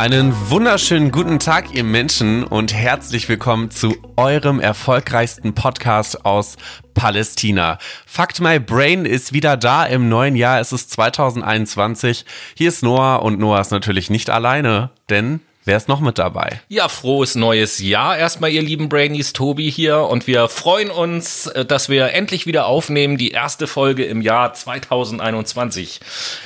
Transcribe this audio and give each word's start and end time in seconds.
Einen 0.00 0.32
wunderschönen 0.48 1.10
guten 1.10 1.38
Tag, 1.38 1.74
ihr 1.74 1.84
Menschen, 1.84 2.42
und 2.42 2.72
herzlich 2.72 3.28
willkommen 3.28 3.70
zu 3.70 3.94
eurem 4.16 4.58
erfolgreichsten 4.58 5.54
Podcast 5.54 6.24
aus 6.24 6.56
Palästina. 6.94 7.76
Fucked 8.06 8.40
My 8.40 8.58
Brain 8.58 9.04
ist 9.04 9.34
wieder 9.34 9.58
da 9.58 9.84
im 9.84 10.08
neuen 10.08 10.36
Jahr. 10.36 10.58
Es 10.58 10.72
ist 10.72 10.90
2021. 10.92 12.24
Hier 12.56 12.70
ist 12.70 12.82
Noah 12.82 13.22
und 13.22 13.38
Noah 13.38 13.60
ist 13.60 13.72
natürlich 13.72 14.08
nicht 14.08 14.30
alleine, 14.30 14.88
denn 15.10 15.40
Wer 15.66 15.76
ist 15.76 15.88
noch 15.88 16.00
mit 16.00 16.18
dabei? 16.18 16.62
Ja, 16.68 16.88
frohes 16.88 17.34
neues 17.34 17.80
Jahr 17.80 18.16
erstmal, 18.16 18.50
ihr 18.50 18.62
lieben 18.62 18.88
Brainies, 18.88 19.34
Tobi 19.34 19.70
hier. 19.70 19.98
Und 19.98 20.26
wir 20.26 20.48
freuen 20.48 20.90
uns, 20.90 21.48
äh, 21.48 21.66
dass 21.66 21.90
wir 21.90 22.14
endlich 22.14 22.46
wieder 22.46 22.64
aufnehmen, 22.64 23.18
die 23.18 23.32
erste 23.32 23.66
Folge 23.66 24.04
im 24.04 24.22
Jahr 24.22 24.54
2021. 24.54 26.00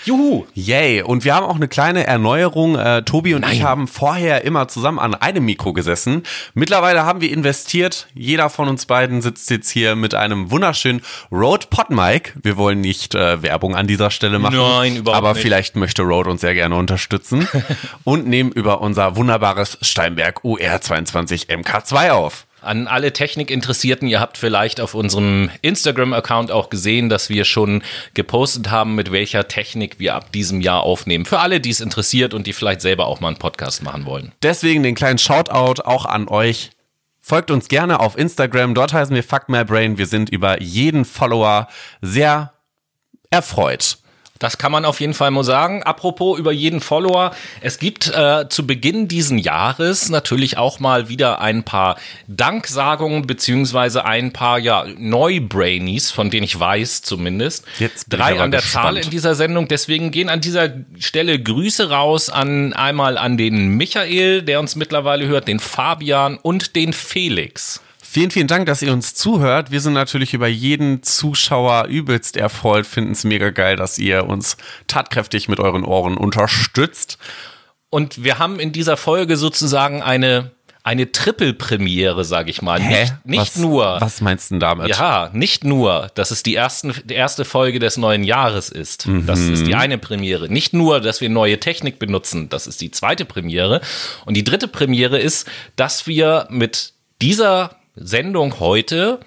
Juhu! 0.05 0.47
Yay! 0.55 1.03
Und 1.03 1.25
wir 1.25 1.37
haben 1.37 1.47
auch 1.47 1.55
eine 1.55 1.69
kleine 1.69 2.09
Erneuerung. 2.09 2.77
Äh, 2.77 3.03
Tobi 3.05 3.35
und 3.35 3.43
Nein. 3.43 3.53
ich 3.53 3.63
haben 3.63 3.87
vorher 3.87 4.43
immer 4.43 4.67
zusammen 4.67 4.99
an 4.99 5.15
einem 5.15 5.45
Mikro 5.45 5.73
gesessen. 5.73 6.25
Mittlerweile 6.55 7.05
haben 7.05 7.21
wir 7.21 7.31
investiert. 7.31 8.09
Jeder 8.15 8.51
von 8.51 8.69
uns 8.69 8.85
beiden 8.85 9.23
sitzt 9.23 9.49
jetzt 9.49 9.71
hier 9.71 9.95
mit 9.95 10.17
einem 10.17 10.51
wunderschönen 10.51 11.03
Rode 11.31 11.69
Podmic. 11.71 12.35
Wir 12.43 12.57
wollen 12.57 12.81
nicht 12.81 13.15
äh, 13.15 13.41
Werbung 13.43 13.77
an 13.77 13.87
dieser 13.87 14.11
Stelle 14.11 14.41
machen. 14.41 14.57
Nein, 14.57 14.97
überhaupt 14.97 15.19
aber 15.19 15.35
nicht. 15.35 15.43
vielleicht 15.43 15.77
möchte 15.77 16.03
Rode 16.03 16.31
uns 16.31 16.41
sehr 16.41 16.55
gerne 16.55 16.75
unterstützen. 16.75 17.47
und 18.03 18.27
nehmen 18.27 18.51
über 18.51 18.81
unser 18.81 19.04
unser 19.05 19.17
wunderbares 19.17 19.79
Steinberg 19.83 20.41
UR22 20.45 21.49
MK2 21.49 22.11
auf. 22.11 22.47
An 22.63 22.89
alle 22.89 23.13
Technikinteressierten, 23.13 24.09
ihr 24.09 24.21
habt 24.21 24.39
vielleicht 24.39 24.81
auf 24.81 24.95
unserem 24.95 25.51
Instagram-Account 25.61 26.51
auch 26.51 26.71
gesehen, 26.71 27.11
dass 27.11 27.29
wir 27.29 27.45
schon 27.45 27.83
gepostet 28.15 28.71
haben, 28.71 28.95
mit 28.95 29.13
welcher 29.13 29.47
Technik 29.49 29.99
wir 29.99 30.15
ab 30.15 30.33
diesem 30.33 30.63
Jahr 30.63 30.83
aufnehmen. 30.83 31.27
Für 31.27 31.41
alle, 31.41 31.61
die 31.61 31.69
es 31.69 31.81
interessiert 31.81 32.33
und 32.33 32.47
die 32.47 32.55
vielleicht 32.55 32.81
selber 32.81 33.07
auch 33.07 33.21
mal 33.21 33.29
einen 33.29 33.37
Podcast 33.37 33.83
machen 33.83 34.07
wollen. 34.07 34.33
Deswegen 34.43 34.83
den 34.83 34.95
kleinen 34.95 35.19
Shoutout 35.19 35.83
auch 35.83 36.07
an 36.07 36.27
euch. 36.29 36.71
Folgt 37.21 37.51
uns 37.51 37.69
gerne 37.69 38.01
auf 38.01 38.17
Instagram, 38.17 38.75
dort 38.75 38.95
heißen 38.95 39.15
wir 39.15 39.25
Fuck 39.25 39.51
My 39.51 39.65
Brain. 39.65 39.99
Wir 39.99 40.07
sind 40.07 40.31
über 40.31 40.63
jeden 40.63 41.05
Follower 41.05 41.69
sehr 42.01 42.55
erfreut. 43.29 43.99
Das 44.41 44.59
kann 44.59 44.73
man 44.73 44.85
auf 44.85 44.99
jeden 44.99 45.15
Fall 45.15 45.31
mal 45.31 45.45
sagen. 45.45 45.85
Apropos 45.85 46.41
über 46.41 46.51
jeden 46.51 46.81
Follower. 46.81 47.31
Es 47.61 47.79
gibt 47.79 48.13
äh, 48.13 48.49
zu 48.49 48.67
Beginn 48.67 49.07
diesen 49.07 49.39
Jahres 49.39 50.09
natürlich 50.09 50.59
auch 50.59 50.81
mal 50.81 51.09
wieder 51.09 51.41
ein 51.41 51.63
paar 51.63 51.97
Danksagungen 52.27 53.29
beziehungsweise 53.29 54.05
ein 54.05 54.33
paar 54.33 54.59
ja 54.59 54.87
Neubrainies, 54.99 56.11
von 56.11 56.31
denen 56.31 56.43
ich 56.43 56.59
weiß 56.59 57.03
zumindest. 57.03 57.65
Jetzt 57.79 58.07
Drei 58.09 58.41
an 58.41 58.51
der 58.51 58.61
gespannt. 58.61 58.85
Zahl 58.85 58.97
in 58.97 59.11
dieser 59.11 59.37
Sendung. 59.37 59.69
Deswegen 59.69 60.11
gehen 60.11 60.29
an 60.29 60.41
dieser 60.41 60.69
Stelle 60.99 61.41
Grüße 61.41 61.91
raus 61.91 62.29
an 62.29 62.73
einmal 62.73 63.19
an 63.19 63.37
den 63.37 63.69
Michael, 63.69 64.43
der 64.43 64.59
uns 64.59 64.75
mittlerweile 64.75 65.29
hört, 65.29 65.47
den 65.47 65.61
Fabian 65.61 66.39
und 66.39 66.75
den 66.75 66.93
Felix. 66.93 67.84
Vielen, 68.15 68.31
vielen 68.31 68.47
Dank, 68.47 68.67
dass 68.67 68.81
ihr 68.81 68.93
uns 68.93 69.15
zuhört. 69.15 69.73
Wir 69.73 69.81
sind 69.81 69.95
natürlich 69.95 70.35
über 70.35 70.47
jeden 70.47 71.03
Zuschauer 71.03 71.87
übelst 71.87 72.37
erfreut, 72.37 72.87
finden 72.87 73.11
es 73.11 73.25
mega 73.25 73.51
geil, 73.51 73.75
dass 73.75 73.99
ihr 73.99 74.27
uns 74.27 74.57
tatkräftig 74.87 75.49
mit 75.49 75.59
euren 75.59 75.85
Ohren 75.85 76.17
unterstützt. 76.17 77.19
Und 77.91 78.23
wir 78.23 78.39
haben 78.39 78.61
in 78.61 78.71
dieser 78.71 78.97
Folge 78.97 79.37
sozusagen 79.37 80.01
eine 80.01 80.53
eine 80.85 81.11
Triple-Premiere, 81.11 82.25
sage 82.25 82.51
ich 82.51 82.63
mal. 82.63 82.81
Hä? 82.81 83.01
Nicht, 83.01 83.27
nicht 83.27 83.41
was, 83.41 83.57
nur. 83.57 83.97
Was 84.01 84.21
meinst 84.21 84.53
du 84.53 84.59
damit? 84.59 84.91
Ja, 84.91 85.31
nicht 85.33 85.65
nur, 85.65 86.13
dass 86.15 86.31
es 86.31 86.45
die, 86.45 86.55
ersten, 86.55 86.95
die 87.07 87.15
erste 87.15 87.45
Folge 87.45 87.81
des 87.81 87.97
neuen 87.97 88.23
Jahres 88.23 88.69
ist. 88.69 89.09
Mhm. 89.09 89.27
Das 89.27 89.41
ist 89.41 89.67
die 89.67 89.75
eine 89.75 89.99
Premiere. 89.99 90.49
Nicht 90.49 90.73
nur, 90.73 91.01
dass 91.01 91.21
wir 91.21 91.31
neue 91.31 91.59
Technik 91.59 91.99
benutzen. 91.99 92.49
Das 92.49 92.69
ist 92.69 92.81
die 92.81 92.93
zweite 92.93 93.25
Premiere. 93.25 93.81
Und 94.25 94.37
die 94.37 94.45
dritte 94.45 94.69
Premiere 94.69 95.19
ist, 95.19 95.49
dass 95.75 96.07
wir 96.07 96.47
mit 96.49 96.93
dieser 97.21 97.75
Sendung 97.97 98.59
heute 98.59 99.21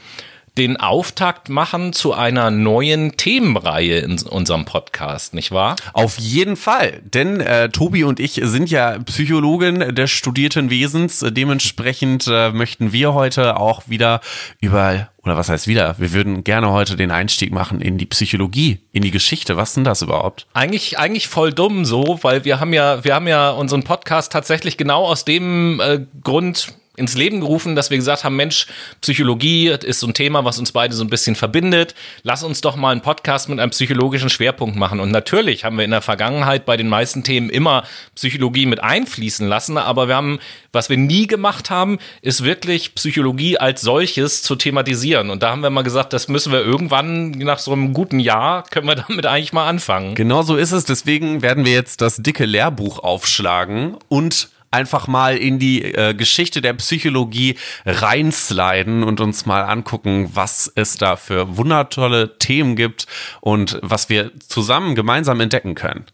den 0.58 0.78
Auftakt 0.78 1.50
machen 1.50 1.94
zu 1.94 2.14
einer 2.14 2.50
neuen 2.50 3.16
Themenreihe 3.16 4.00
in 4.00 4.20
unserem 4.24 4.66
Podcast, 4.66 5.36
nicht 5.36 5.52
wahr? 5.52 5.76
Auf 5.94 6.18
jeden 6.18 6.56
Fall, 6.56 7.02
denn 7.04 7.40
äh, 7.40 7.70
Tobi 7.70 8.04
und 8.04 8.20
ich 8.20 8.42
sind 8.44 8.70
ja 8.72 8.98
Psychologen 9.00 9.94
des 9.94 10.10
studierten 10.10 10.70
Wesens. 10.72 11.24
Dementsprechend 11.26 12.28
äh, 12.28 12.52
möchten 12.52 12.92
wir 12.92 13.14
heute 13.14 13.58
auch 13.58 13.84
wieder 13.88 14.20
über 14.60 15.10
oder 15.24 15.38
was 15.38 15.50
heißt 15.50 15.68
wieder? 15.68 15.96
Wir 16.00 16.14
würden 16.14 16.44
gerne 16.44 16.72
heute 16.72 16.96
den 16.96 17.12
Einstieg 17.12 17.52
machen 17.52 17.82
in 17.82 17.98
die 17.98 18.06
Psychologie, 18.06 18.80
in 18.94 19.02
die 19.02 19.12
Geschichte. 19.12 19.58
Was 19.58 19.74
denn 19.74 19.84
das 19.84 20.02
überhaupt? 20.02 20.48
Eigentlich, 20.54 20.98
eigentlich 20.98 21.28
voll 21.28 21.54
dumm 21.54 21.84
so, 21.86 22.20
weil 22.22 22.46
wir 22.46 22.60
haben 22.60 22.74
ja, 22.74 23.04
wir 23.04 23.14
haben 23.14 23.28
ja 23.28 23.52
unseren 23.52 23.84
Podcast 23.84 24.32
tatsächlich 24.32 24.78
genau 24.78 25.04
aus 25.04 25.26
dem 25.26 25.82
äh, 25.82 26.00
Grund 26.24 26.74
ins 26.98 27.16
Leben 27.16 27.40
gerufen, 27.40 27.76
dass 27.76 27.92
wir 27.92 27.98
gesagt 27.98 28.24
haben, 28.24 28.36
Mensch, 28.36 28.66
Psychologie 29.02 29.68
ist 29.70 30.00
so 30.00 30.08
ein 30.08 30.16
Thema, 30.16 30.44
was 30.44 30.58
uns 30.58 30.72
beide 30.72 30.96
so 30.96 31.04
ein 31.04 31.10
bisschen 31.10 31.36
verbindet. 31.36 31.94
Lass 32.24 32.44
uns 32.44 32.60
doch 32.60 32.76
mal 32.76 32.92
einen 32.92 33.02
Podcast 33.02 33.50
mit 33.50 33.60
einem 33.60 33.70
psychologischen 33.70 34.30
Schwerpunkt 34.30 34.76
machen. 34.76 35.00
Und 35.00 35.12
natürlich 35.12 35.64
haben 35.64 35.78
wir 35.78 35.86
in 35.86 35.92
der 35.92 36.02
Vergangenheit 36.02 36.66
bei 36.66 36.76
den 36.76 36.90
meisten 36.90 37.24
Themen 37.24 37.50
immer 37.52 37.84
Psychologie 38.16 38.66
mit 38.66 38.84
einfließen 38.84 39.48
lassen, 39.48 39.78
aber 39.78 40.08
wir 40.08 40.16
haben, 40.16 40.40
was 40.74 40.90
wir 40.90 40.98
nie 40.98 41.28
gemacht 41.28 41.70
haben, 41.70 42.00
ist 42.24 42.44
wirklich 42.44 42.96
Psychologie 42.96 43.60
als 43.60 43.82
solches 43.82 44.42
zu 44.42 44.56
thematisieren. 44.56 45.30
Und 45.30 45.44
da 45.44 45.52
haben 45.52 45.62
wir 45.62 45.70
mal 45.70 45.84
gesagt, 45.84 46.14
das 46.14 46.28
müssen 46.28 46.52
wir 46.52 46.62
irgendwann 46.62 47.30
nach 47.32 47.60
so 47.60 47.74
einem 47.74 47.94
guten 47.94 48.20
Jahr, 48.20 48.64
können 48.64 48.88
wir 48.88 48.96
damit 48.96 49.28
eigentlich 49.28 49.54
mal 49.54 49.68
anfangen. 49.68 50.16
Genau 50.16 50.42
so 50.42 50.56
ist 50.58 50.72
es. 50.72 50.84
Deswegen 50.84 51.44
werden 51.44 51.64
wir 51.64 51.74
jetzt 51.74 52.02
das 52.02 52.18
dicke 52.18 52.46
Lehrbuch 52.46 53.00
aufschlagen 53.00 53.98
und 54.10 54.50
einfach 54.72 55.08
mal 55.08 55.38
in 55.38 55.60
die 55.60 55.84
äh, 55.84 56.14
Geschichte 56.14 56.62
der 56.62 56.74
Psychologie 56.74 57.56
reinsliden 57.86 59.04
und 59.04 59.22
uns 59.22 59.46
mal 59.46 59.62
angucken, 59.62 60.32
was 60.34 60.72
es 60.76 60.98
da 60.98 61.16
für 61.16 61.58
wundertolle 61.58 62.38
Themen 62.38 62.76
gibt 62.76 63.08
und 63.42 63.80
was 63.82 64.10
wir 64.10 64.32
zusammen 64.40 64.96
gemeinsam 64.96 65.40
entdecken 65.40 65.76
können. 65.76 66.06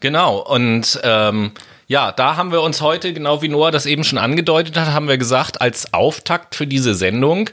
Genau, 0.00 0.38
und 0.38 1.00
ähm, 1.02 1.52
ja, 1.88 2.12
da 2.12 2.36
haben 2.36 2.52
wir 2.52 2.62
uns 2.62 2.82
heute, 2.82 3.12
genau 3.12 3.42
wie 3.42 3.48
Noah 3.48 3.70
das 3.70 3.86
eben 3.86 4.04
schon 4.04 4.18
angedeutet 4.18 4.76
hat, 4.76 4.88
haben 4.88 5.08
wir 5.08 5.18
gesagt, 5.18 5.60
als 5.60 5.92
Auftakt 5.94 6.54
für 6.54 6.66
diese 6.66 6.94
Sendung 6.94 7.50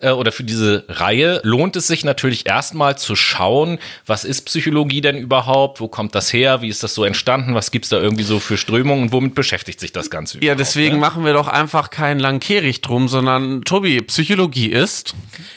äh, 0.00 0.10
oder 0.10 0.32
für 0.32 0.44
diese 0.44 0.84
Reihe 0.88 1.40
lohnt 1.44 1.76
es 1.76 1.86
sich 1.86 2.04
natürlich 2.04 2.46
erstmal 2.46 2.98
zu 2.98 3.16
schauen, 3.16 3.78
was 4.06 4.24
ist 4.24 4.42
Psychologie 4.42 5.00
denn 5.00 5.16
überhaupt, 5.16 5.80
wo 5.80 5.88
kommt 5.88 6.14
das 6.14 6.32
her, 6.32 6.62
wie 6.62 6.68
ist 6.68 6.82
das 6.82 6.94
so 6.94 7.04
entstanden, 7.04 7.54
was 7.54 7.70
gibt 7.70 7.84
es 7.86 7.90
da 7.90 7.98
irgendwie 7.98 8.22
so 8.22 8.38
für 8.38 8.56
Strömungen 8.56 9.04
und 9.04 9.12
womit 9.12 9.34
beschäftigt 9.34 9.80
sich 9.80 9.92
das 9.92 10.10
Ganze 10.10 10.42
Ja, 10.42 10.54
deswegen 10.54 10.96
ne? 10.96 11.00
machen 11.00 11.24
wir 11.24 11.32
doch 11.32 11.48
einfach 11.48 11.90
keinen 11.90 12.20
Langkehrig 12.20 12.80
drum, 12.80 13.08
sondern 13.08 13.62
Tobi, 13.62 14.00
Psychologie 14.02 14.68
ist? 14.68 15.14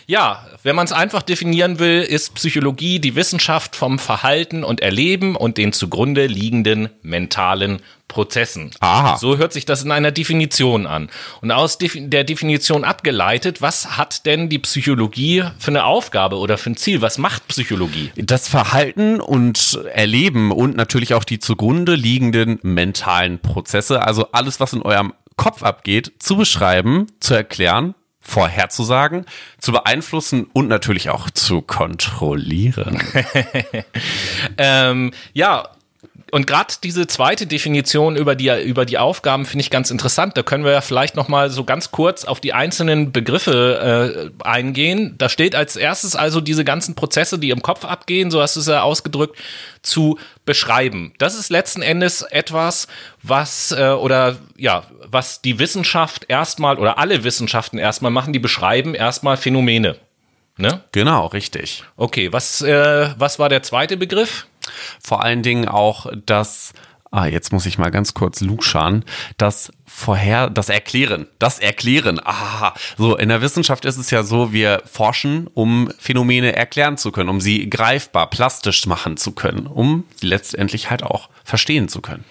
Ja, 0.07 0.47
wenn 0.64 0.76
man 0.76 0.86
es 0.86 0.92
einfach 0.92 1.22
definieren 1.22 1.80
will, 1.80 2.02
ist 2.02 2.36
Psychologie 2.36 3.00
die 3.00 3.16
Wissenschaft 3.16 3.76
vom 3.76 4.00
Verhalten 4.00 4.64
und 4.64 4.82
Erleben 4.82 5.36
und 5.36 5.58
den 5.58 5.74
zugrunde 5.74 6.28
liegenden 6.28 6.90
mentalen 7.02 7.82
Prozessen. 8.08 8.72
Aha. 8.82 9.18
So 9.18 9.38
hört 9.38 9.54
sich 9.54 9.66
das 9.66 9.84
in 9.84 9.92
einer 9.92 10.12
Definition 10.12 10.86
an. 10.86 11.10
Und 11.42 11.52
aus 11.52 11.78
der 11.80 12.24
Definition 12.26 12.84
abgeleitet, 12.84 13.62
was 13.62 13.98
hat 13.98 14.26
denn 14.26 14.50
die 14.50 14.60
Psychologie 14.60 15.46
für 15.58 15.72
eine 15.72 15.86
Aufgabe 15.86 16.38
oder 16.38 16.58
für 16.58 16.72
ein 16.72 16.78
Ziel? 16.78 17.02
Was 17.02 17.18
macht 17.18 17.48
Psychologie? 17.48 18.12
Das 18.18 18.50
Verhalten 18.50 19.22
und 19.22 19.80
Erleben 19.94 20.52
und 20.52 20.76
natürlich 20.76 21.14
auch 21.14 21.24
die 21.24 21.40
zugrunde 21.40 21.96
liegenden 21.96 22.60
mentalen 22.64 23.40
Prozesse, 23.40 24.06
also 24.06 24.28
alles, 24.34 24.60
was 24.60 24.74
in 24.74 24.81
eurem 24.81 25.14
Kopf 25.38 25.64
abgeht, 25.64 26.12
zu 26.19 26.36
beschreiben, 26.36 27.07
zu 27.19 27.34
erklären, 27.34 27.96
vorherzusagen, 28.21 29.25
zu 29.57 29.71
beeinflussen 29.71 30.47
und 30.53 30.68
natürlich 30.68 31.09
auch 31.09 31.29
zu 31.29 31.62
kontrollieren. 31.62 33.01
ähm, 34.57 35.12
ja, 35.33 35.69
und 36.31 36.48
gerade 36.48 36.74
diese 36.81 37.07
zweite 37.07 37.45
Definition 37.45 38.16
über 38.16 38.36
die, 38.36 38.50
über 38.63 38.86
die 38.86 38.98
Aufgaben 38.98 39.45
finde 39.45 39.62
ich 39.63 39.69
ganz 39.69 39.92
interessant. 39.92 40.38
Da 40.38 40.44
können 40.44 40.63
wir 40.63 40.72
ja 40.72 40.80
vielleicht 40.80 41.18
noch 41.18 41.28
mal 41.28 41.50
so 41.50 41.66
ganz 41.66 41.92
kurz 41.92 42.24
auf 42.24 42.39
die 42.39 42.54
einzelnen 42.54 43.12
Begriffe 43.12 44.31
äh, 44.42 44.44
eingehen. 44.48 45.16
Da 45.18 45.28
steht 45.28 45.56
als 45.56 45.75
erstes 45.75 46.16
also 46.16 46.39
diese 46.39 46.63
ganzen 46.63 46.95
Prozesse, 46.95 47.38
die 47.38 47.50
im 47.50 47.62
Kopf 47.62 47.83
abgehen, 47.83 48.31
so 48.31 48.42
hast 48.42 48.56
du 48.56 48.62
es 48.62 48.68
ja 48.68 48.81
ausgedrückt, 48.81 49.38
zu 49.81 50.18
beschreiben. 50.45 51.13
Das 51.18 51.36
ist 51.36 51.50
letzten 51.50 51.81
Endes 51.81 52.22
etwas, 52.22 52.88
was 53.22 53.74
äh, 53.74 53.89
oder 53.89 54.38
ja, 54.56 54.83
was 55.06 55.42
die 55.42 55.60
Wissenschaft 55.60 56.28
erstmal 56.30 56.80
oder 56.80 56.98
alle 56.98 57.25
Wissenschaften 57.25 57.78
erstmal 57.78 58.12
machen, 58.12 58.31
die 58.31 58.39
beschreiben 58.39 58.95
erstmal 58.95 59.36
Phänomene. 59.36 59.98
Ne? 60.56 60.81
Genau, 60.94 61.25
richtig. 61.28 61.83
Okay, 61.98 62.31
was, 62.31 62.62
äh, 62.62 63.10
was 63.18 63.38
war 63.38 63.50
der 63.50 63.63
zweite 63.63 63.98
Begriff? 63.98 64.45
Vor 65.03 65.23
allen 65.23 65.44
Dingen 65.44 65.68
auch 65.68 66.07
das 66.25 66.73
ah, 67.12 67.25
jetzt 67.25 67.51
muss 67.51 67.65
ich 67.65 67.77
mal 67.77 67.91
ganz 67.91 68.13
kurz 68.13 68.39
luschern, 68.39 69.03
das 69.38 69.71
vorher, 69.85 70.50
das 70.50 70.69
Erklären, 70.69 71.27
das 71.39 71.59
Erklären, 71.59 72.19
ah, 72.23 72.73
so, 72.97 73.18
in 73.18 73.29
der 73.29 73.41
Wissenschaft 73.41 73.85
ist 73.85 73.97
es 73.97 74.09
ja 74.09 74.23
so, 74.23 74.53
wir 74.53 74.81
forschen, 74.85 75.47
um 75.53 75.91
Phänomene 76.00 76.56
erklären 76.56 76.97
zu 76.97 77.12
können, 77.12 77.29
um 77.29 77.41
sie 77.41 77.69
greifbar, 77.69 78.29
plastisch 78.29 78.85
machen 78.88 79.18
zu 79.18 79.33
können, 79.33 79.68
um 79.68 80.06
sie 80.15 80.27
letztendlich 80.27 80.89
halt 80.89 81.03
auch 81.03 81.29
verstehen 81.44 81.89
zu 81.89 82.01
können. 82.01 82.23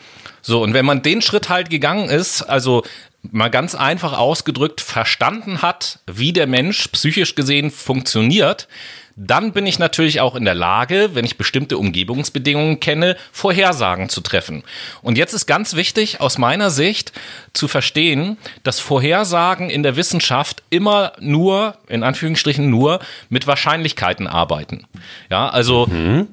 So, 0.42 0.62
und 0.62 0.74
wenn 0.74 0.84
man 0.84 1.02
den 1.02 1.22
Schritt 1.22 1.48
halt 1.48 1.70
gegangen 1.70 2.08
ist, 2.08 2.42
also 2.42 2.82
mal 3.22 3.50
ganz 3.50 3.74
einfach 3.74 4.16
ausgedrückt 4.16 4.80
verstanden 4.80 5.62
hat, 5.62 5.98
wie 6.06 6.32
der 6.32 6.46
Mensch 6.46 6.88
psychisch 6.88 7.34
gesehen 7.34 7.70
funktioniert, 7.70 8.66
dann 9.16 9.52
bin 9.52 9.66
ich 9.66 9.78
natürlich 9.78 10.20
auch 10.20 10.34
in 10.34 10.46
der 10.46 10.54
Lage, 10.54 11.10
wenn 11.12 11.26
ich 11.26 11.36
bestimmte 11.36 11.76
Umgebungsbedingungen 11.76 12.80
kenne, 12.80 13.16
Vorhersagen 13.32 14.08
zu 14.08 14.22
treffen. 14.22 14.62
Und 15.02 15.18
jetzt 15.18 15.34
ist 15.34 15.46
ganz 15.46 15.76
wichtig 15.76 16.22
aus 16.22 16.38
meiner 16.38 16.70
Sicht 16.70 17.12
zu 17.52 17.68
verstehen, 17.68 18.38
dass 18.62 18.80
Vorhersagen 18.80 19.68
in 19.68 19.82
der 19.82 19.96
Wissenschaft 19.96 20.62
immer 20.70 21.12
nur, 21.20 21.76
in 21.88 22.02
Anführungsstrichen 22.02 22.70
nur, 22.70 23.00
mit 23.28 23.46
Wahrscheinlichkeiten 23.46 24.26
arbeiten. 24.26 24.86
Ja, 25.28 25.50
also 25.50 25.86
mhm. 25.86 26.28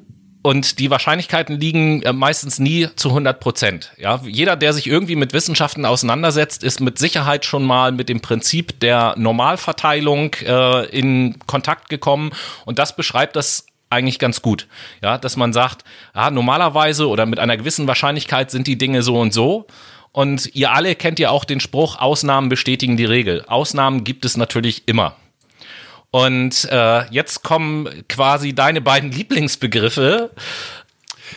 Und 0.48 0.80
die 0.80 0.90
Wahrscheinlichkeiten 0.90 1.60
liegen 1.60 2.04
äh, 2.04 2.14
meistens 2.14 2.58
nie 2.58 2.88
zu 2.96 3.10
100 3.10 3.38
Prozent. 3.42 3.92
Ja, 3.98 4.22
jeder, 4.26 4.56
der 4.56 4.72
sich 4.72 4.88
irgendwie 4.88 5.18
mit 5.18 5.34
Wissenschaften 5.34 5.84
auseinandersetzt, 5.84 6.64
ist 6.64 6.80
mit 6.80 6.98
Sicherheit 6.98 7.44
schon 7.44 7.66
mal 7.66 7.92
mit 7.92 8.08
dem 8.08 8.22
Prinzip 8.22 8.80
der 8.80 9.14
Normalverteilung 9.18 10.36
äh, 10.36 10.86
in 10.86 11.36
Kontakt 11.48 11.90
gekommen. 11.90 12.32
Und 12.64 12.80
das 12.80 12.96
beschreibt 12.96 13.36
das 13.36 13.66
eigentlich 13.90 14.20
ganz 14.20 14.42
gut. 14.42 14.68
Ja, 15.04 15.18
dass 15.18 15.36
man 15.36 15.52
sagt, 15.52 15.84
ja, 16.16 16.32
normalerweise 16.32 17.10
oder 17.10 17.26
mit 17.26 17.40
einer 17.40 17.58
gewissen 17.58 17.86
Wahrscheinlichkeit 17.86 18.50
sind 18.50 18.68
die 18.68 18.78
Dinge 18.78 19.02
so 19.02 19.20
und 19.20 19.34
so. 19.34 19.68
Und 20.14 20.56
ihr 20.56 20.72
alle 20.72 20.96
kennt 20.96 21.20
ja 21.20 21.30
auch 21.30 21.44
den 21.44 21.60
Spruch, 21.60 22.00
Ausnahmen 22.00 22.48
bestätigen 22.48 22.96
die 22.96 23.04
Regel. 23.04 23.44
Ausnahmen 23.48 24.06
gibt 24.06 24.24
es 24.24 24.38
natürlich 24.38 24.84
immer. 24.86 25.18
Und 26.18 26.68
äh, 26.72 27.06
jetzt 27.12 27.44
kommen 27.44 27.88
quasi 28.10 28.54
deine 28.54 28.81
beiden 28.81 29.12
Lieblingsbegriffe. 29.12 30.31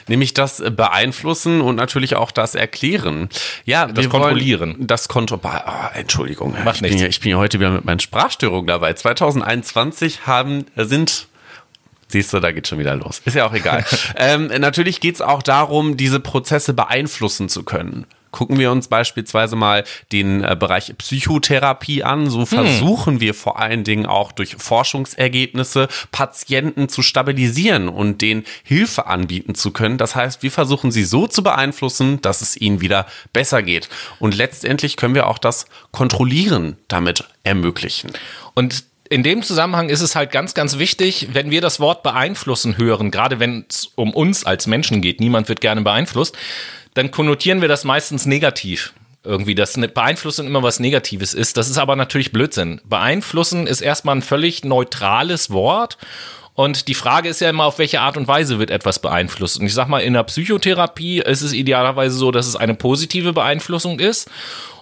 Nämlich 0.09 0.33
das 0.33 0.63
Beeinflussen 0.75 1.61
und 1.61 1.77
natürlich 1.77 2.17
auch 2.17 2.31
das 2.31 2.55
Erklären. 2.55 3.29
Ja, 3.67 3.87
das 3.87 4.09
Kontrollieren. 4.09 4.77
das 4.79 5.09
Konto. 5.09 5.39
Oh, 5.43 5.49
Entschuldigung. 5.95 6.57
Macht 6.65 6.77
ich, 6.77 6.91
bin 6.91 6.99
ja, 6.99 7.07
ich 7.07 7.21
bin 7.21 7.33
ja 7.33 7.37
heute 7.37 7.61
wieder 7.61 7.71
mit 7.71 7.85
meinen 7.85 8.01
Sprachstörungen 8.01 8.67
dabei. 8.67 8.95
2021 8.95 10.27
haben, 10.27 10.65
sind 10.77 11.27
Siehst 12.09 12.33
du, 12.33 12.41
da 12.41 12.51
geht 12.51 12.67
schon 12.67 12.79
wieder 12.79 12.97
los. 12.97 13.21
Ist 13.25 13.37
ja 13.37 13.47
auch 13.47 13.53
egal. 13.53 13.85
ähm, 14.17 14.47
natürlich 14.47 15.01
geht 15.01 15.17
es 15.17 15.21
auch 15.21 15.43
darum, 15.43 15.99
diese 15.99 16.21
Prozesse 16.21 16.73
beeinflussen 16.73 17.49
zu 17.49 17.65
können. 17.65 18.07
Gucken 18.31 18.59
wir 18.59 18.71
uns 18.71 18.89
beispielsweise 18.89 19.57
mal 19.57 19.85
den 20.13 20.43
äh, 20.43 20.57
Bereich 20.59 20.93
Psychotherapie 20.97 22.03
an. 22.03 22.31
So 22.31 22.41
hm. 22.41 22.47
versuchen 22.47 23.15
hm. 23.15 23.21
wir 23.21 23.35
vor 23.35 23.59
allen 23.59 23.85
Dingen 23.85 24.07
auch 24.07 24.33
durch 24.33 24.57
Forschungsergebnisse 24.57 25.89
Patienten 26.13 26.89
zu 26.89 27.03
stabilisieren 27.03 27.89
und 27.89 28.23
denen 28.23 28.45
Hilfe 28.63 29.07
anbieten 29.07 29.55
zu 29.55 29.71
können. 29.73 29.99
Das 29.99 30.15
heißt, 30.15 30.43
wir 30.43 30.51
versuchen 30.51 30.93
sie 30.93 31.05
so 31.05 31.27
zu 31.27 31.43
beeinflussen, 31.43 32.21
dass 32.23 32.41
es 32.41 32.57
ihnen 32.57 32.81
wieder 32.81 33.07
besser 33.33 33.63
geht. 33.63 33.89
Und 34.19 34.37
letztendlich 34.37 34.97
können 34.97 35.15
wir 35.15 35.27
auch 35.27 35.39
das 35.39 35.67
Kontrollieren 35.93 36.77
damit 36.89 37.25
ermöglichen. 37.45 38.11
Und 38.55 38.85
in 39.11 39.25
dem 39.25 39.43
Zusammenhang 39.43 39.89
ist 39.89 40.03
es 40.03 40.15
halt 40.15 40.31
ganz, 40.31 40.55
ganz 40.55 40.79
wichtig, 40.79 41.29
wenn 41.33 41.51
wir 41.51 41.61
das 41.61 41.81
Wort 41.81 42.05
beeinflussen 42.05 42.79
hören, 42.79 43.11
gerade 43.11 43.41
wenn 43.41 43.67
es 43.69 43.91
um 43.97 44.15
uns 44.15 44.45
als 44.45 44.69
Menschen 44.69 45.03
geht, 45.03 45.19
niemand 45.19 45.49
wird 45.49 45.61
gerne 45.61 45.83
beeinflusst, 45.83 46.37
dann 47.01 47.11
konnotieren 47.11 47.63
wir 47.63 47.69
das 47.69 47.85
meistens 47.85 48.27
negativ. 48.27 48.93
Irgendwie, 49.25 49.55
dass 49.55 49.75
eine 49.75 49.89
Beeinflussung 49.89 50.47
immer 50.47 50.63
was 50.63 50.81
Negatives 50.81 51.33
ist. 51.33 51.57
Das 51.57 51.71
ist 51.71 51.79
aber 51.79 51.97
natürlich 51.97 52.31
Blödsinn. 52.31 52.81
Beeinflussen 52.85 53.67
ist 53.67 53.81
erstmal 53.81 54.17
ein 54.17 54.23
völlig 54.23 54.65
neutrales 54.65 55.51
Wort. 55.51 55.97
Und 56.53 56.89
die 56.89 56.95
Frage 56.95 57.31
ist 57.31 57.41
ja 57.41 57.49
immer, 57.49 57.65
auf 57.65 57.79
welche 57.79 58.03
Art 58.03 58.19
und 58.19 58.29
Weise 58.29 58.59
wird 58.59 58.71
etwas 58.71 58.99
beeinflusst. 58.99 59.59
Und 59.59 59.65
ich 59.65 59.73
sag 59.73 59.89
mal, 59.89 60.01
in 60.01 60.13
der 60.13 60.25
Psychotherapie 60.25 61.21
ist 61.21 61.41
es 61.41 61.55
idealerweise 61.55 62.17
so, 62.17 62.31
dass 62.31 62.47
es 62.47 62.57
eine 62.57 62.75
positive 62.75 63.33
Beeinflussung 63.33 63.99
ist. 63.99 64.31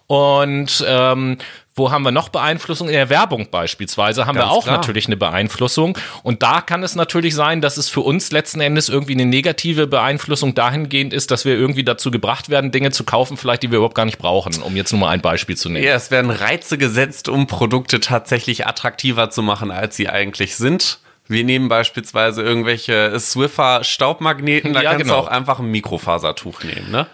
Und 0.08 0.84
ähm, 0.88 1.38
wo 1.78 1.90
haben 1.90 2.02
wir 2.02 2.12
noch 2.12 2.28
Beeinflussung? 2.28 2.88
In 2.88 2.94
der 2.94 3.08
Werbung 3.08 3.48
beispielsweise 3.50 4.26
haben 4.26 4.36
Ganz 4.36 4.48
wir 4.48 4.52
auch 4.52 4.64
klar. 4.64 4.76
natürlich 4.76 5.06
eine 5.06 5.16
Beeinflussung. 5.16 5.96
Und 6.22 6.42
da 6.42 6.60
kann 6.60 6.82
es 6.82 6.94
natürlich 6.94 7.34
sein, 7.34 7.60
dass 7.60 7.76
es 7.76 7.88
für 7.88 8.00
uns 8.00 8.30
letzten 8.32 8.60
Endes 8.60 8.88
irgendwie 8.88 9.14
eine 9.14 9.24
negative 9.24 9.86
Beeinflussung 9.86 10.54
dahingehend 10.54 11.12
ist, 11.12 11.30
dass 11.30 11.44
wir 11.44 11.54
irgendwie 11.54 11.84
dazu 11.84 12.10
gebracht 12.10 12.48
werden, 12.48 12.72
Dinge 12.72 12.90
zu 12.90 13.04
kaufen, 13.04 13.36
vielleicht 13.36 13.62
die 13.62 13.70
wir 13.70 13.78
überhaupt 13.78 13.94
gar 13.94 14.04
nicht 14.04 14.18
brauchen, 14.18 14.62
um 14.62 14.76
jetzt 14.76 14.92
nur 14.92 15.00
mal 15.00 15.10
ein 15.10 15.20
Beispiel 15.20 15.56
zu 15.56 15.68
nehmen. 15.68 15.84
Ja, 15.84 15.94
es 15.94 16.10
werden 16.10 16.30
Reize 16.30 16.76
gesetzt, 16.76 17.28
um 17.28 17.46
Produkte 17.46 18.00
tatsächlich 18.00 18.66
attraktiver 18.66 19.30
zu 19.30 19.42
machen, 19.42 19.70
als 19.70 19.96
sie 19.96 20.08
eigentlich 20.08 20.56
sind. 20.56 20.98
Wir 21.28 21.44
nehmen 21.44 21.68
beispielsweise 21.68 22.42
irgendwelche 22.42 23.18
Swiffer 23.20 23.84
Staubmagneten, 23.84 24.72
da 24.72 24.82
ja, 24.82 24.90
kannst 24.90 25.04
genau. 25.04 25.20
du 25.20 25.26
auch 25.26 25.28
einfach 25.28 25.58
ein 25.58 25.70
Mikrofasertuch 25.70 26.64
nehmen, 26.64 26.90
ne? 26.90 27.06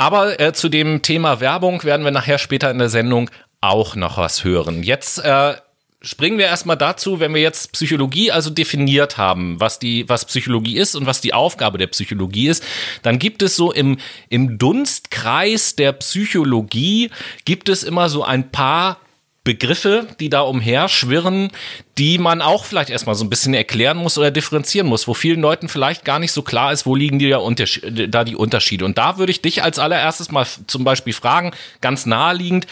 Aber 0.00 0.40
äh, 0.40 0.54
zu 0.54 0.70
dem 0.70 1.02
Thema 1.02 1.40
Werbung 1.40 1.84
werden 1.84 2.04
wir 2.04 2.10
nachher 2.10 2.38
später 2.38 2.70
in 2.70 2.78
der 2.78 2.88
Sendung 2.88 3.30
auch 3.60 3.96
noch 3.96 4.16
was 4.16 4.44
hören. 4.44 4.82
Jetzt 4.82 5.18
äh, 5.18 5.54
springen 6.02 6.38
wir 6.38 6.46
erstmal 6.46 6.76
dazu, 6.76 7.20
wenn 7.20 7.34
wir 7.34 7.42
jetzt 7.42 7.72
Psychologie 7.72 8.30
also 8.30 8.50
definiert 8.50 9.18
haben, 9.18 9.60
was 9.60 9.78
die, 9.78 10.08
was 10.08 10.24
Psychologie 10.24 10.76
ist 10.78 10.94
und 10.94 11.06
was 11.06 11.20
die 11.20 11.34
Aufgabe 11.34 11.78
der 11.78 11.88
Psychologie 11.88 12.48
ist, 12.48 12.64
dann 13.02 13.18
gibt 13.18 13.42
es 13.42 13.56
so 13.56 13.72
im, 13.72 13.98
im 14.28 14.58
Dunstkreis 14.58 15.76
der 15.76 15.92
Psychologie 15.92 17.10
gibt 17.44 17.68
es 17.68 17.82
immer 17.82 18.08
so 18.08 18.24
ein 18.24 18.50
paar 18.50 18.98
Begriffe, 19.42 20.06
die 20.20 20.28
da 20.28 20.42
umherschwirren, 20.42 21.50
die 21.96 22.18
man 22.18 22.42
auch 22.42 22.64
vielleicht 22.64 22.90
erstmal 22.90 23.14
so 23.14 23.24
ein 23.24 23.30
bisschen 23.30 23.54
erklären 23.54 23.96
muss 23.96 24.18
oder 24.18 24.30
differenzieren 24.30 24.86
muss, 24.86 25.08
wo 25.08 25.14
vielen 25.14 25.40
Leuten 25.40 25.68
vielleicht 25.68 26.04
gar 26.04 26.18
nicht 26.18 26.32
so 26.32 26.42
klar 26.42 26.72
ist, 26.72 26.84
wo 26.84 26.94
liegen 26.94 27.18
die 27.18 27.30
da, 27.30 28.24
die 28.24 28.36
Unterschiede. 28.36 28.84
Und 28.84 28.98
da 28.98 29.16
würde 29.16 29.32
ich 29.32 29.40
dich 29.40 29.62
als 29.62 29.78
allererstes 29.78 30.30
mal 30.30 30.46
zum 30.66 30.84
Beispiel 30.84 31.14
fragen, 31.14 31.52
ganz 31.80 32.04
naheliegend, 32.04 32.66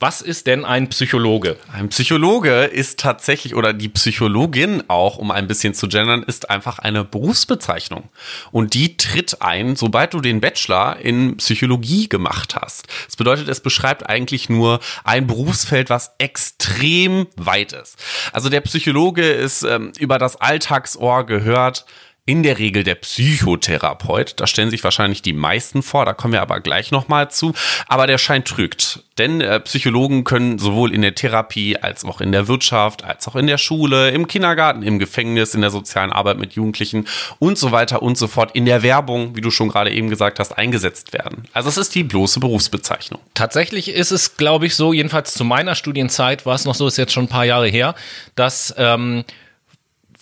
was 0.00 0.22
ist 0.22 0.46
denn 0.46 0.64
ein 0.64 0.88
Psychologe? 0.88 1.58
Ein 1.70 1.90
Psychologe 1.90 2.64
ist 2.64 2.98
tatsächlich, 2.98 3.54
oder 3.54 3.74
die 3.74 3.90
Psychologin 3.90 4.82
auch, 4.88 5.18
um 5.18 5.30
ein 5.30 5.46
bisschen 5.46 5.74
zu 5.74 5.88
gendern, 5.88 6.22
ist 6.22 6.48
einfach 6.48 6.78
eine 6.78 7.04
Berufsbezeichnung. 7.04 8.08
Und 8.50 8.72
die 8.72 8.96
tritt 8.96 9.42
ein, 9.42 9.76
sobald 9.76 10.14
du 10.14 10.22
den 10.22 10.40
Bachelor 10.40 10.96
in 10.96 11.36
Psychologie 11.36 12.08
gemacht 12.08 12.56
hast. 12.56 12.86
Das 13.04 13.16
bedeutet, 13.16 13.48
es 13.48 13.60
beschreibt 13.60 14.08
eigentlich 14.08 14.48
nur 14.48 14.80
ein 15.04 15.26
Berufsfeld, 15.26 15.90
was 15.90 16.12
extrem 16.16 17.26
weit 17.36 17.74
ist. 17.74 17.98
Also 18.32 18.48
der 18.48 18.62
Psychologe 18.62 19.28
ist 19.28 19.64
ähm, 19.64 19.92
über 19.98 20.18
das 20.18 20.36
Alltagsohr 20.36 21.26
gehört, 21.26 21.84
in 22.26 22.42
der 22.42 22.58
Regel 22.58 22.84
der 22.84 22.94
Psychotherapeut. 22.94 24.34
Da 24.38 24.46
stellen 24.46 24.70
sich 24.70 24.84
wahrscheinlich 24.84 25.22
die 25.22 25.32
meisten 25.32 25.82
vor, 25.82 26.04
da 26.04 26.12
kommen 26.12 26.32
wir 26.32 26.42
aber 26.42 26.60
gleich 26.60 26.90
nochmal 26.90 27.30
zu. 27.30 27.54
Aber 27.86 28.06
der 28.06 28.18
Schein 28.18 28.44
trügt. 28.44 29.04
Denn 29.18 29.40
äh, 29.40 29.60
Psychologen 29.60 30.24
können 30.24 30.58
sowohl 30.58 30.94
in 30.94 31.02
der 31.02 31.14
Therapie 31.14 31.76
als 31.76 32.04
auch 32.04 32.20
in 32.20 32.32
der 32.32 32.48
Wirtschaft, 32.48 33.04
als 33.04 33.28
auch 33.28 33.36
in 33.36 33.46
der 33.46 33.58
Schule, 33.58 34.10
im 34.10 34.26
Kindergarten, 34.26 34.82
im 34.82 34.98
Gefängnis, 34.98 35.54
in 35.54 35.60
der 35.60 35.70
sozialen 35.70 36.12
Arbeit 36.12 36.38
mit 36.38 36.54
Jugendlichen 36.54 37.06
und 37.38 37.58
so 37.58 37.72
weiter 37.72 38.02
und 38.02 38.16
so 38.16 38.28
fort 38.28 38.52
in 38.54 38.64
der 38.64 38.82
Werbung, 38.82 39.36
wie 39.36 39.40
du 39.40 39.50
schon 39.50 39.68
gerade 39.68 39.90
eben 39.90 40.08
gesagt 40.08 40.38
hast, 40.38 40.56
eingesetzt 40.56 41.12
werden. 41.12 41.44
Also 41.52 41.68
es 41.68 41.76
ist 41.76 41.94
die 41.94 42.04
bloße 42.04 42.40
Berufsbezeichnung. 42.40 43.20
Tatsächlich 43.34 43.90
ist 43.90 44.10
es, 44.10 44.36
glaube 44.36 44.66
ich, 44.66 44.74
so, 44.74 44.92
jedenfalls 44.92 45.34
zu 45.34 45.44
meiner 45.44 45.74
Studienzeit 45.74 46.46
war 46.46 46.54
es 46.54 46.64
noch 46.64 46.74
so, 46.74 46.86
ist 46.86 46.96
jetzt 46.96 47.12
schon 47.12 47.24
ein 47.24 47.28
paar 47.28 47.44
Jahre 47.44 47.68
her, 47.68 47.94
dass 48.36 48.74
ähm, 48.78 49.24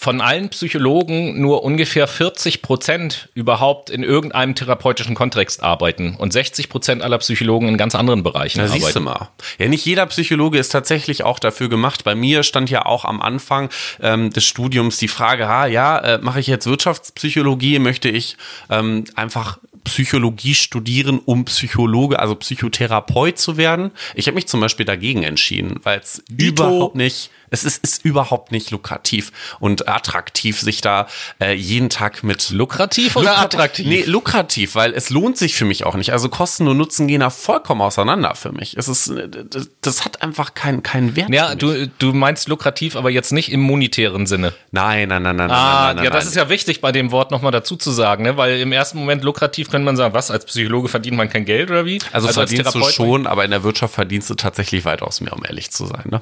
von 0.00 0.20
allen 0.20 0.48
Psychologen 0.50 1.40
nur 1.40 1.64
ungefähr 1.64 2.06
40 2.06 2.62
Prozent 2.62 3.30
überhaupt 3.34 3.90
in 3.90 4.04
irgendeinem 4.04 4.54
therapeutischen 4.54 5.16
Kontext 5.16 5.60
arbeiten 5.60 6.14
und 6.16 6.32
60 6.32 6.68
Prozent 6.68 7.02
aller 7.02 7.18
Psychologen 7.18 7.66
in 7.66 7.76
ganz 7.76 7.96
anderen 7.96 8.22
Bereichen 8.22 8.58
da 8.58 8.66
arbeiten. 8.66 8.80
Siehst 8.80 8.94
du 8.94 9.00
mal. 9.00 9.28
Ja, 9.58 9.66
nicht 9.66 9.84
jeder 9.84 10.06
Psychologe 10.06 10.56
ist 10.56 10.68
tatsächlich 10.68 11.24
auch 11.24 11.40
dafür 11.40 11.68
gemacht. 11.68 12.04
Bei 12.04 12.14
mir 12.14 12.44
stand 12.44 12.70
ja 12.70 12.86
auch 12.86 13.04
am 13.04 13.20
Anfang 13.20 13.70
ähm, 14.00 14.30
des 14.30 14.44
Studiums 14.44 14.98
die 14.98 15.08
Frage, 15.08 15.48
ha, 15.48 15.66
ja, 15.66 15.98
äh, 15.98 16.18
mache 16.18 16.38
ich 16.38 16.46
jetzt 16.46 16.68
Wirtschaftspsychologie, 16.68 17.80
möchte 17.80 18.08
ich 18.08 18.36
ähm, 18.70 19.02
einfach 19.16 19.58
Psychologie 19.82 20.54
studieren, 20.54 21.18
um 21.24 21.44
Psychologe, 21.46 22.20
also 22.20 22.36
Psychotherapeut 22.36 23.36
zu 23.36 23.56
werden. 23.56 23.90
Ich 24.14 24.28
habe 24.28 24.36
mich 24.36 24.46
zum 24.46 24.60
Beispiel 24.60 24.86
dagegen 24.86 25.24
entschieden, 25.24 25.80
weil 25.82 25.98
es 25.98 26.22
überhaupt 26.30 26.94
nicht 26.94 27.30
Es 27.50 27.64
ist, 27.64 27.82
ist 27.82 28.04
überhaupt 28.04 28.52
nicht 28.52 28.70
lukrativ 28.70 29.32
und 29.60 29.88
attraktiv, 29.88 30.60
sich 30.60 30.80
da 30.80 31.06
äh, 31.40 31.52
jeden 31.54 31.90
Tag 31.90 32.22
mit. 32.24 32.50
Lukrativ 32.50 33.16
oder 33.16 33.30
Lukrat- 33.32 33.44
attraktiv? 33.44 33.86
Nee, 33.86 34.02
lukrativ, 34.06 34.74
weil 34.74 34.92
es 34.94 35.10
lohnt 35.10 35.36
sich 35.36 35.54
für 35.54 35.64
mich 35.64 35.84
auch 35.84 35.94
nicht. 35.94 36.12
Also 36.12 36.28
Kosten 36.28 36.68
und 36.68 36.76
Nutzen 36.76 37.06
gehen 37.08 37.20
da 37.20 37.30
vollkommen 37.30 37.80
auseinander 37.80 38.34
für 38.34 38.52
mich. 38.52 38.76
Es 38.76 38.88
ist, 38.88 39.08
äh, 39.08 39.28
das, 39.28 39.68
das 39.80 40.04
hat 40.04 40.22
einfach 40.22 40.54
keinen 40.54 40.82
keinen 40.82 41.16
Wert. 41.16 41.30
Ja, 41.30 41.54
du, 41.54 41.88
du 41.98 42.12
meinst 42.12 42.48
lukrativ, 42.48 42.96
aber 42.96 43.10
jetzt 43.10 43.32
nicht 43.32 43.50
im 43.52 43.60
monetären 43.60 44.26
Sinne. 44.26 44.52
Nein, 44.70 45.08
nein, 45.08 45.22
nein, 45.22 45.36
nein, 45.36 45.50
Ah, 45.50 45.54
nein, 45.54 45.86
nein, 45.86 45.96
nein. 45.96 46.04
ja, 46.04 46.10
das 46.10 46.24
nein. 46.24 46.28
ist 46.30 46.36
ja 46.36 46.48
wichtig 46.48 46.80
bei 46.80 46.92
dem 46.92 47.10
Wort 47.10 47.30
nochmal 47.30 47.52
dazu 47.52 47.76
zu 47.76 47.90
sagen, 47.90 48.24
ne? 48.24 48.36
weil 48.36 48.60
im 48.60 48.72
ersten 48.72 48.98
Moment 48.98 49.24
lukrativ 49.24 49.70
könnte 49.70 49.84
man 49.84 49.96
sagen, 49.96 50.14
was, 50.14 50.30
als 50.30 50.44
Psychologe 50.44 50.88
verdient 50.88 51.16
man 51.16 51.28
kein 51.28 51.44
Geld 51.44 51.70
oder 51.70 51.84
wie? 51.84 51.98
Also, 52.12 52.28
verdienst 52.28 52.74
du 52.74 52.78
Therapeut- 52.80 52.92
schon, 52.92 53.26
aber 53.26 53.44
in 53.44 53.50
der 53.50 53.62
Wirtschaft 53.64 53.94
verdienst 53.94 54.28
du 54.30 54.34
tatsächlich 54.34 54.84
weitaus 54.84 55.20
mehr, 55.20 55.32
um 55.32 55.44
ehrlich 55.44 55.70
zu 55.70 55.86
sein. 55.86 56.04
Ne? 56.10 56.20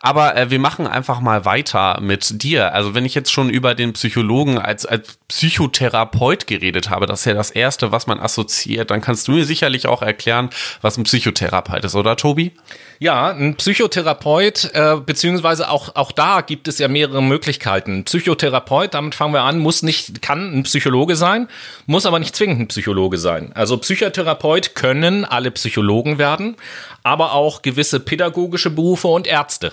Aber 0.00 0.36
äh, 0.36 0.45
wir 0.50 0.58
machen 0.58 0.86
einfach 0.86 1.20
mal 1.20 1.44
weiter 1.44 1.98
mit 2.00 2.42
dir. 2.42 2.72
Also 2.74 2.94
wenn 2.94 3.04
ich 3.04 3.14
jetzt 3.14 3.32
schon 3.32 3.50
über 3.50 3.74
den 3.74 3.92
Psychologen 3.92 4.58
als, 4.58 4.86
als 4.86 5.18
Psychotherapeut 5.28 6.46
geredet 6.46 6.90
habe, 6.90 7.06
das 7.06 7.20
ist 7.20 7.26
ja 7.26 7.34
das 7.34 7.50
Erste, 7.50 7.92
was 7.92 8.06
man 8.06 8.20
assoziiert, 8.20 8.90
dann 8.90 9.00
kannst 9.00 9.28
du 9.28 9.32
mir 9.32 9.44
sicherlich 9.44 9.86
auch 9.86 10.02
erklären, 10.02 10.50
was 10.82 10.96
ein 10.96 11.04
Psychotherapeut 11.04 11.84
ist, 11.84 11.94
oder 11.94 12.16
Tobi? 12.16 12.52
Ja, 12.98 13.30
ein 13.30 13.56
Psychotherapeut, 13.56 14.70
äh, 14.74 14.96
beziehungsweise 15.04 15.70
auch, 15.70 15.94
auch 15.96 16.12
da 16.12 16.40
gibt 16.40 16.68
es 16.68 16.78
ja 16.78 16.88
mehrere 16.88 17.22
Möglichkeiten. 17.22 18.04
Psychotherapeut, 18.04 18.94
damit 18.94 19.14
fangen 19.14 19.34
wir 19.34 19.42
an, 19.42 19.58
muss 19.58 19.82
nicht, 19.82 20.22
kann 20.22 20.58
ein 20.58 20.62
Psychologe 20.62 21.16
sein, 21.16 21.48
muss 21.86 22.06
aber 22.06 22.18
nicht 22.18 22.34
zwingend 22.36 22.60
ein 22.60 22.68
Psychologe 22.68 23.18
sein. 23.18 23.52
Also 23.54 23.76
Psychotherapeut 23.78 24.74
können 24.74 25.24
alle 25.24 25.50
Psychologen 25.50 26.18
werden, 26.18 26.56
aber 27.02 27.32
auch 27.32 27.62
gewisse 27.62 28.00
pädagogische 28.00 28.70
Berufe 28.70 29.08
und 29.08 29.26
Ärzte. 29.26 29.72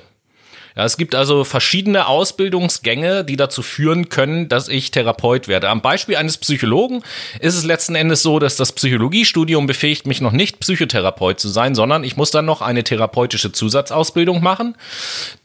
Ja, 0.76 0.86
es 0.86 0.98
gibt 0.98 1.14
also 1.14 1.44
verschiedene 1.44 2.08
Ausbildungsgänge, 2.08 3.24
die 3.24 3.36
dazu 3.36 3.62
führen 3.62 4.10
können, 4.10 4.50
dass 4.50 4.68
ich 4.68 4.90
Therapeut 4.90 5.48
werde. 5.48 5.70
Am 5.70 5.82
Beispiel 5.82 6.16
eines 6.16 6.38
Psychologen 6.38 7.04
ist 7.40 7.56
es 7.56 7.64
letzten 7.64 7.96
Endes 7.96 8.24
so, 8.24 8.40
dass 8.40 8.56
das 8.56 8.72
Psychologiestudium 8.72 9.68
befähigt 9.68 10.08
mich 10.08 10.20
noch 10.20 10.32
nicht, 10.32 10.60
Psychotherapeut 10.60 11.40
zu 11.40 11.50
sein, 11.50 11.76
sondern 11.76 12.04
ich 12.04 12.18
muss 12.18 12.32
dann 12.32 12.46
noch 12.46 12.62
eine 12.62 12.84
therapeutische 12.84 13.52
Zusatzausbildung 13.52 14.42
machen, 14.42 14.76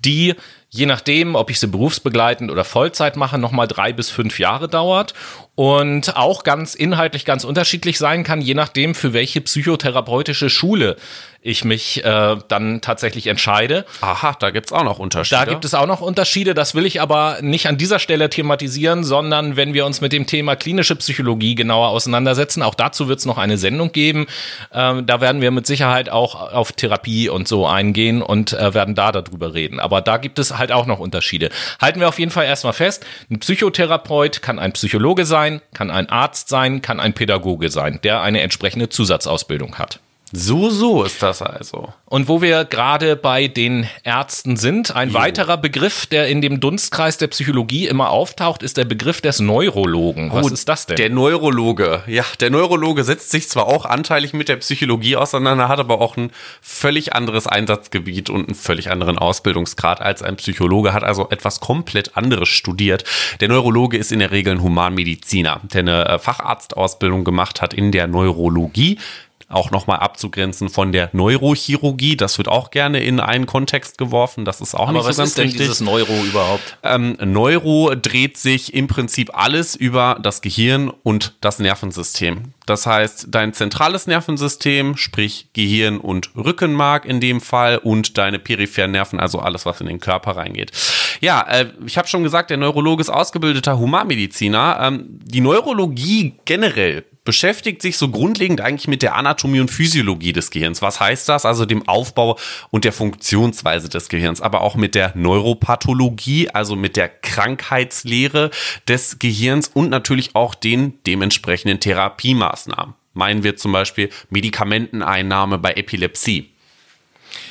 die 0.05 0.35
je 0.71 0.87
nachdem, 0.87 1.35
ob 1.35 1.51
ich 1.51 1.61
sie 1.61 1.67
berufsbegleitend 1.67 2.51
oder 2.51 2.65
Vollzeit 2.65 3.17
mache, 3.17 3.39
nochmal 3.39 3.67
drei 3.67 3.93
bis 3.93 4.11
fünf 4.11 4.39
Jahre 4.39 4.69
dauert 4.69 5.15
und 5.55 6.17
auch 6.17 6.45
ganz 6.45 6.75
inhaltlich 6.75 7.25
ganz 7.25 7.45
unterschiedlich 7.45 7.99
sein 7.99 8.23
kann, 8.23 8.43
je 8.43 8.55
nachdem, 8.55 8.95
für 8.95 9.13
welche 9.13 9.41
psychotherapeutische 9.41 10.51
Schule 10.51 10.97
ich 11.41 11.65
mich 11.65 12.05
äh, 12.05 12.37
dann 12.49 12.81
tatsächlich 12.81 13.29
entscheide. 13.29 13.85
Aha, 14.01 14.37
da 14.39 14.51
gibt's 14.51 14.73
auch 14.73 14.83
noch 14.83 14.99
Unterschiede. 14.99 15.45
Da 15.45 15.51
gibt 15.51 15.65
es 15.65 15.73
auch 15.73 15.87
noch 15.87 16.01
Unterschiede, 16.01 16.53
das 16.53 16.75
will 16.75 16.85
ich 16.85 17.01
aber 17.01 17.39
nicht 17.43 17.69
an 17.69 17.79
dieser 17.79 18.01
Stelle 18.01 18.29
thematisieren, 18.29 19.05
sondern 19.05 19.57
wenn 19.57 19.73
wir 19.73 19.87
uns 19.87 20.01
mit 20.01 20.13
dem 20.13 20.27
Thema 20.27 20.57
klinische 20.57 20.97
Psychologie 20.97 21.55
genauer 21.55 21.89
auseinandersetzen, 21.89 22.63
auch 22.63 22.75
dazu 22.75 23.09
wird 23.09 23.21
es 23.21 23.25
noch 23.25 23.39
eine 23.39 23.57
Sendung 23.57 23.93
geben. 23.93 24.27
Ähm, 24.73 25.07
da 25.07 25.21
werden 25.21 25.41
wir 25.41 25.53
mit 25.53 25.67
Sicherheit 25.67 26.09
auch 26.11 26.35
auf 26.53 26.73
Therapie 26.73 27.29
und 27.29 27.47
so 27.47 27.67
eingehen 27.67 28.21
und 28.21 28.53
äh, 28.53 28.75
werden 28.75 28.97
da 28.97 29.13
darüber 29.13 29.55
reden. 29.55 29.79
Aber 29.79 30.01
da 30.01 30.17
gibt 30.17 30.41
es 30.41 30.59
halt 30.59 30.73
auch 30.73 30.87
noch 30.87 30.99
Unterschiede. 30.99 31.51
Halten 31.81 32.01
wir 32.01 32.09
auf 32.09 32.19
jeden 32.19 32.33
Fall 32.33 32.47
erstmal 32.47 32.73
fest, 32.73 33.07
ein 33.31 33.39
Psychotherapeut 33.39 34.43
kann 34.43 34.59
ein 34.59 34.73
Psychologe 34.73 35.25
sein, 35.25 35.61
kann 35.73 35.91
ein 35.91 36.09
Arzt 36.09 36.49
sein, 36.49 36.83
kann 36.83 36.99
ein 36.99 37.13
Pädagoge 37.13 37.71
sein, 37.71 38.01
der 38.03 38.23
eine 38.23 38.41
entsprechende 38.41 38.89
Zusatzausbildung 38.89 39.79
hat. 39.79 40.01
So, 40.33 40.69
so 40.71 41.05
ist 41.05 41.23
das 41.23 41.41
also. 41.43 41.93
Und 42.05 42.29
wo 42.29 42.43
wir 42.43 42.65
gerade 42.65 43.17
bei 43.17 43.49
den 43.49 43.89
Ärzten 44.03 44.57
sind, 44.57 44.95
ein 44.95 45.15
weiterer 45.15 45.57
Begriff, 45.57 46.07
der 46.07 46.29
in 46.29 46.41
dem 46.41 46.61
Dunstkreis 46.61 47.19
der 47.19 47.29
Psychologie 47.29 47.87
immer 47.87 48.11
auftaucht, 48.11 48.63
ist 48.63 48.77
der 48.77 48.85
Begriff 48.85 49.21
des 49.21 49.41
Neurologen. 49.41 50.33
Was 50.33 50.47
Oh, 50.47 50.49
ist 50.49 50.69
das 50.69 50.87
denn? 50.87 50.97
Der 50.97 51.11
Neurologe. 51.11 52.03
Ja, 52.07 52.25
der 52.41 52.51
Neurologe 52.51 53.05
setzt 53.05 53.31
sich 53.31 53.49
zwar 53.49 53.67
auch 53.67 53.85
anteilig 53.85 54.33
mit 54.33 54.49
der 54.49 54.57
Psychologie 54.57 55.17
auseinander, 55.17 55.69
hat 55.69 55.79
aber 55.81 56.01
auch 56.01 56.17
ein 56.17 56.31
völlig 56.61 57.15
anderes 57.15 57.47
Einsatzgebiet 57.47 58.31
und 58.31 58.49
einen 58.49 58.55
völlig 58.55 58.91
anderen 58.91 59.19
Ausbildungsgrad 59.19 60.01
als 60.01 60.23
ein 60.23 60.37
Psychologe, 60.37 60.93
hat 60.93 61.05
also 61.05 61.29
etwas 61.31 61.61
komplett 61.61 62.17
anderes 62.17 62.49
studiert. 62.49 63.05
Der 63.41 63.49
Neurologe 63.49 63.97
ist 63.97 64.13
in 64.13 64.19
der 64.19 64.31
Regel 64.31 64.55
ein 64.55 64.63
Humanmediziner, 64.63 65.61
der 65.65 65.81
eine 65.81 66.05
äh, 66.09 66.19
Facharztausbildung 66.19 67.25
gemacht 67.25 67.63
hat 67.63 67.75
in 67.75 67.93
der 67.93 68.07
Neurologie 68.07 68.99
auch 69.49 69.71
nochmal 69.71 69.99
abzugrenzen 70.01 70.69
von 70.69 70.93
der 70.93 71.09
Neurochirurgie. 71.13 72.17
Das 72.17 72.37
wird 72.37 72.49
auch 72.49 72.71
gerne 72.71 73.01
in 73.01 73.19
einen 73.19 73.47
Kontext 73.47 73.97
geworfen. 73.97 74.45
Das 74.45 74.61
ist 74.61 74.75
auch 74.75 74.89
Aber 74.89 74.93
nicht 74.93 75.07
was 75.07 75.17
so 75.17 75.23
ganz 75.23 75.31
ist 75.31 75.39
denn 75.39 75.45
richtig. 75.45 75.61
dieses 75.63 75.81
Neuro 75.81 76.13
überhaupt? 76.25 76.77
Ähm, 76.83 77.17
Neuro 77.25 77.95
dreht 77.95 78.37
sich 78.37 78.75
im 78.75 78.89
Prinzip 78.89 79.31
alles 79.33 79.75
über 79.75 80.19
das 80.23 80.43
Gehirn 80.43 80.93
und 81.03 81.35
das 81.41 81.59
Nervensystem. 81.61 82.53
Das 82.67 82.87
heißt, 82.87 83.29
dein 83.31 83.55
zentrales 83.55 84.07
Nervensystem, 84.07 84.97
sprich 84.99 85.49
Gehirn 85.55 85.99
und 85.99 86.31
Rückenmark 86.37 87.07
in 87.07 87.21
dem 87.21 87.41
Fall 87.41 87.79
und 87.79 88.19
deine 88.19 88.39
peripheren 88.39 88.91
Nerven, 88.91 89.19
also 89.19 89.39
alles, 89.39 89.65
was 89.65 89.81
in 89.81 89.87
den 89.87 90.01
Körper 90.01 90.37
reingeht. 90.37 90.73
Ja, 91.21 91.41
äh, 91.49 91.73
ich 91.87 91.97
habe 91.97 92.07
schon 92.07 92.23
gesagt, 92.23 92.51
der 92.51 92.59
Neurologe 92.59 93.01
ist 93.01 93.09
ausgebildeter 93.09 93.79
Humanmediziner. 93.79 94.79
Ähm, 94.83 95.07
die 95.09 95.41
Neurologie 95.41 96.35
generell 96.45 97.05
beschäftigt 97.29 97.83
sich 97.83 97.99
so 97.99 98.09
grundlegend 98.09 98.63
eigentlich 98.63 98.89
mit 98.89 99.03
der 99.03 99.15
Anatomie 99.15 99.61
und 99.61 99.71
Physiologie 99.71 100.33
des 100.33 100.51
Gehirns. 100.51 100.81
Was 100.81 100.99
heißt 100.99 101.29
das? 101.29 101.45
Also 101.45 101.67
dem 101.67 101.87
Aufbau 101.87 102.39
und 102.71 102.87
der 102.87 102.93
Funktionsweise 102.95 103.91
des 103.91 104.09
Gehirns, 104.09 104.41
aber 104.41 104.63
auch 104.63 104.77
mit 104.77 104.95
der 104.95 105.13
Neuropathologie, 105.15 106.49
also 106.49 106.75
mit 106.75 106.97
der 106.97 107.11
Krankheitslehre 107.11 108.51
des 108.89 109.19
Gehirns 109.19 109.69
und 109.69 109.91
natürlich 109.91 110.35
auch 110.37 110.55
den 110.55 110.95
dementsprechenden 111.07 111.81
Therapiemaßnahmen. 111.81 112.95
Meinen 113.13 113.43
wir 113.43 113.57
zum 113.57 113.73
Beispiel 113.73 114.09
Medikamenteneinnahme 114.31 115.59
bei 115.59 115.73
Epilepsie. 115.73 116.49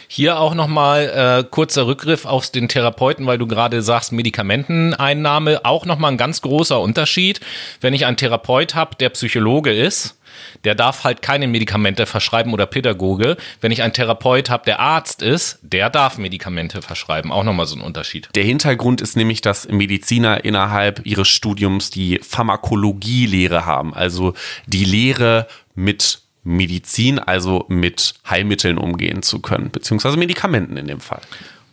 Hier 0.08 0.40
auch 0.40 0.54
nochmal 0.54 1.44
äh, 1.44 1.44
kurzer 1.50 1.88
Rückgriff 1.88 2.26
auf 2.26 2.50
den 2.50 2.68
Therapeuten, 2.68 3.26
weil 3.26 3.38
du 3.38 3.48
gerade 3.48 3.82
sagst, 3.82 4.12
Medikamenteneinnahme, 4.12 5.66
auch 5.66 5.86
nochmal 5.86 6.12
ein 6.12 6.18
ganz 6.18 6.42
großer 6.42 6.80
Unterschied. 6.80 7.42
Wenn 7.82 7.94
ich 7.94 8.06
einen 8.06 8.18
Therapeut 8.18 8.76
habe, 8.76 8.96
der 8.96 9.10
Psychologe 9.10 9.74
ist, 9.74 10.18
der 10.64 10.76
darf 10.76 11.04
halt 11.04 11.22
keine 11.22 11.48
Medikamente 11.48 12.06
verschreiben 12.06 12.54
oder 12.54 12.66
Pädagoge. 12.66 13.38
Wenn 13.62 13.72
ich 13.72 13.82
einen 13.82 13.94
Therapeut 13.94 14.50
habe, 14.50 14.66
der 14.66 14.80
Arzt 14.80 15.22
ist, 15.22 15.60
der 15.62 15.90
darf 15.90 16.18
Medikamente 16.18 16.82
verschreiben. 16.82 17.32
Auch 17.32 17.44
nochmal 17.44 17.66
so 17.66 17.76
ein 17.76 17.82
Unterschied. 17.82 18.30
Der 18.36 18.44
Hintergrund 18.44 19.02
ist 19.02 19.18
nämlich, 19.18 19.42
dass 19.42 19.68
Mediziner 19.68 20.44
innerhalb 20.46 21.06
ihres 21.06 21.28
Studiums 21.28 21.90
die 21.90 22.20
Pharmakologielehre 22.22 23.66
haben, 23.66 23.94
also 23.94 24.34
die 24.68 24.86
Lehre 24.86 25.48
mit 25.76 26.22
Medizin, 26.48 27.20
also 27.20 27.66
mit 27.68 28.16
Heilmitteln 28.28 28.78
umgehen 28.78 29.22
zu 29.22 29.40
können, 29.40 29.70
beziehungsweise 29.70 30.18
Medikamenten 30.18 30.78
in 30.78 30.88
dem 30.88 31.02
Fall. 31.02 31.22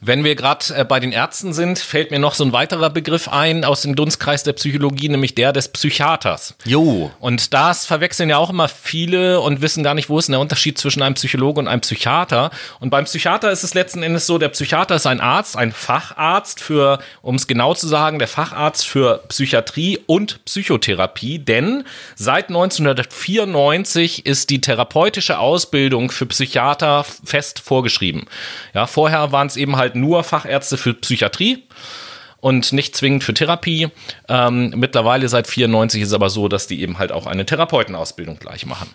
Wenn 0.07 0.23
wir 0.23 0.35
gerade 0.35 0.67
äh, 0.77 0.85
bei 0.85 1.01
den 1.01 1.13
Ärzten 1.13 1.55
sind, 1.55 1.79
fällt 1.79 2.11
mir 2.11 2.19
noch 2.19 2.35
so 2.35 2.45
ein 2.45 2.53
weiterer 2.53 2.91
Begriff 2.91 3.27
ein 3.27 3.65
aus 3.65 3.81
dem 3.81 3.97
Dunstkreis 3.97 4.43
der 4.43 4.53
Psychologie, 4.53 5.09
nämlich 5.09 5.35
der 5.35 5.55
des 5.55 5.69
Psychiaters. 5.69 6.55
Jo. 6.67 7.11
Und 7.21 7.55
das 7.55 7.87
verwechseln 7.87 8.29
ja 8.29 8.37
auch 8.37 8.51
immer 8.51 8.69
viele 8.69 9.41
und 9.41 9.63
wissen 9.63 9.83
gar 9.83 9.95
nicht, 9.95 10.11
wo 10.11 10.19
ist 10.19 10.27
denn 10.27 10.35
der 10.35 10.41
Unterschied 10.41 10.77
zwischen 10.77 11.03
einem 11.03 11.15
Psychologe 11.15 11.59
und 11.59 11.69
einem 11.69 11.81
Psychiater. 11.81 12.51
Und 12.81 12.91
beim 12.91 13.07
Psychiater 13.07 13.51
ist 13.51 13.65
es 13.65 13.73
letzten 13.73 14.03
Endes 14.03 14.27
so, 14.27 14.37
der 14.37 14.51
Psychiater 14.51 14.97
ist 14.97 15.07
ein 15.07 15.23
Arzt, 15.23 15.57
ein 15.57 15.73
Facharzt 15.73 16.61
für, 16.61 16.99
um 17.23 17.37
es 17.37 17.47
genau 17.47 17.73
zu 17.73 17.89
sagen, 17.89 18.19
der 18.19 18.29
Facharzt 18.29 18.87
für 18.87 19.23
Psychiatrie 19.29 20.01
und 20.05 20.45
Psychotherapie. 20.45 21.39
Denn 21.39 21.85
seit 22.15 22.49
1994 22.49 24.27
ist 24.27 24.51
die 24.51 24.61
therapeutische 24.61 25.39
Ausbildung 25.39 26.11
für 26.11 26.27
Psychiater 26.27 27.07
fest 27.25 27.61
vorgeschrieben. 27.61 28.27
Ja, 28.75 28.87
vorher 28.87 29.33
waren 29.33 29.47
es 29.47 29.57
eben 29.57 29.77
halt 29.77 29.94
nur 29.95 30.25
Fachärzte 30.25 30.77
für 30.77 30.95
Psychiatrie 30.95 31.65
und 32.41 32.73
nicht 32.73 32.95
zwingend 32.97 33.25
für 33.25 33.35
Therapie. 33.35 33.89
Ähm, 34.29 34.73
mittlerweile 34.77 35.29
seit 35.29 35.47
94 35.47 36.03
ist 36.03 36.09
es 36.09 36.15
aber 36.15 36.31
so, 36.31 36.49
dass 36.49 36.67
die 36.67 36.83
eben 36.83 36.99
halt 36.99 37.13
auch 37.13 37.27
eine 37.27 37.47
Therapeutenausbildung 37.47 38.39
gleich 38.39 38.67
machen. 38.67 38.91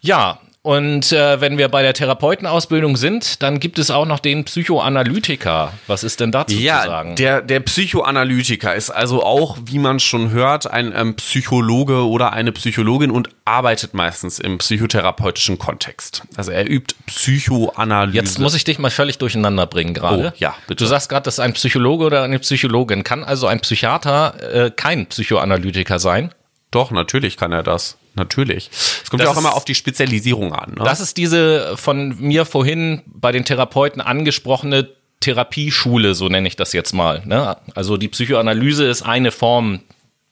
Ja, 0.00 0.40
und 0.64 1.10
äh, 1.10 1.40
wenn 1.40 1.58
wir 1.58 1.68
bei 1.68 1.82
der 1.82 1.92
Therapeutenausbildung 1.92 2.96
sind, 2.96 3.42
dann 3.42 3.58
gibt 3.58 3.80
es 3.80 3.90
auch 3.90 4.06
noch 4.06 4.20
den 4.20 4.44
Psychoanalytiker. 4.44 5.72
Was 5.88 6.04
ist 6.04 6.20
denn 6.20 6.30
dazu 6.30 6.54
zu 6.54 6.62
Ja, 6.62 6.84
sagen? 6.84 7.16
der, 7.16 7.42
der 7.42 7.58
Psychoanalytiker 7.60 8.72
ist 8.72 8.90
also 8.90 9.24
auch, 9.24 9.58
wie 9.64 9.80
man 9.80 9.98
schon 9.98 10.30
hört, 10.30 10.70
ein 10.70 10.92
ähm, 10.96 11.16
Psychologe 11.16 12.06
oder 12.06 12.32
eine 12.32 12.52
Psychologin 12.52 13.10
und 13.10 13.30
arbeitet 13.44 13.92
meistens 13.94 14.38
im 14.38 14.58
psychotherapeutischen 14.58 15.58
Kontext. 15.58 16.22
Also 16.36 16.52
er 16.52 16.70
übt 16.70 16.94
Psychoanalyse. 17.06 18.16
Jetzt 18.16 18.38
muss 18.38 18.54
ich 18.54 18.62
dich 18.62 18.78
mal 18.78 18.90
völlig 18.92 19.18
durcheinander 19.18 19.66
bringen 19.66 19.94
gerade. 19.94 20.32
Oh, 20.32 20.36
ja, 20.38 20.54
bitte. 20.68 20.84
Du 20.84 20.88
sagst 20.88 21.08
gerade, 21.08 21.24
das 21.24 21.34
ist 21.34 21.40
ein 21.40 21.54
Psychologe 21.54 22.04
oder 22.04 22.22
eine 22.22 22.38
Psychologin. 22.38 23.02
Kann 23.02 23.24
also 23.24 23.48
ein 23.48 23.58
Psychiater 23.60 24.34
äh, 24.66 24.70
kein 24.70 25.06
Psychoanalytiker 25.06 25.98
sein? 25.98 26.32
Doch, 26.70 26.92
natürlich 26.92 27.36
kann 27.36 27.50
er 27.50 27.64
das. 27.64 27.98
Natürlich. 28.14 28.70
Es 28.72 29.08
kommt 29.10 29.20
Das 29.20 29.26
ja 29.26 29.30
auch 29.30 29.34
ist- 29.34 29.40
immer 29.40 29.54
auf 29.54 29.64
die 29.64 29.74
Spezialisierung 29.74 30.52
an. 30.52 30.72
Ne? 30.76 30.84
Das 30.84 31.00
ist 31.00 31.16
diese 31.16 31.76
von 31.76 32.16
mir 32.20 32.44
vorhin 32.44 33.02
bei 33.06 33.32
den 33.32 33.44
Therapeuten 33.44 34.00
angesprochene 34.02 34.88
Therapieschule, 35.20 36.14
so 36.14 36.28
nenne 36.28 36.48
ich 36.48 36.56
das 36.56 36.72
jetzt 36.72 36.92
mal. 36.92 37.22
Ne? 37.24 37.56
Also 37.74 37.96
die 37.96 38.08
Psychoanalyse 38.08 38.84
ist 38.86 39.02
eine 39.02 39.30
Form 39.30 39.80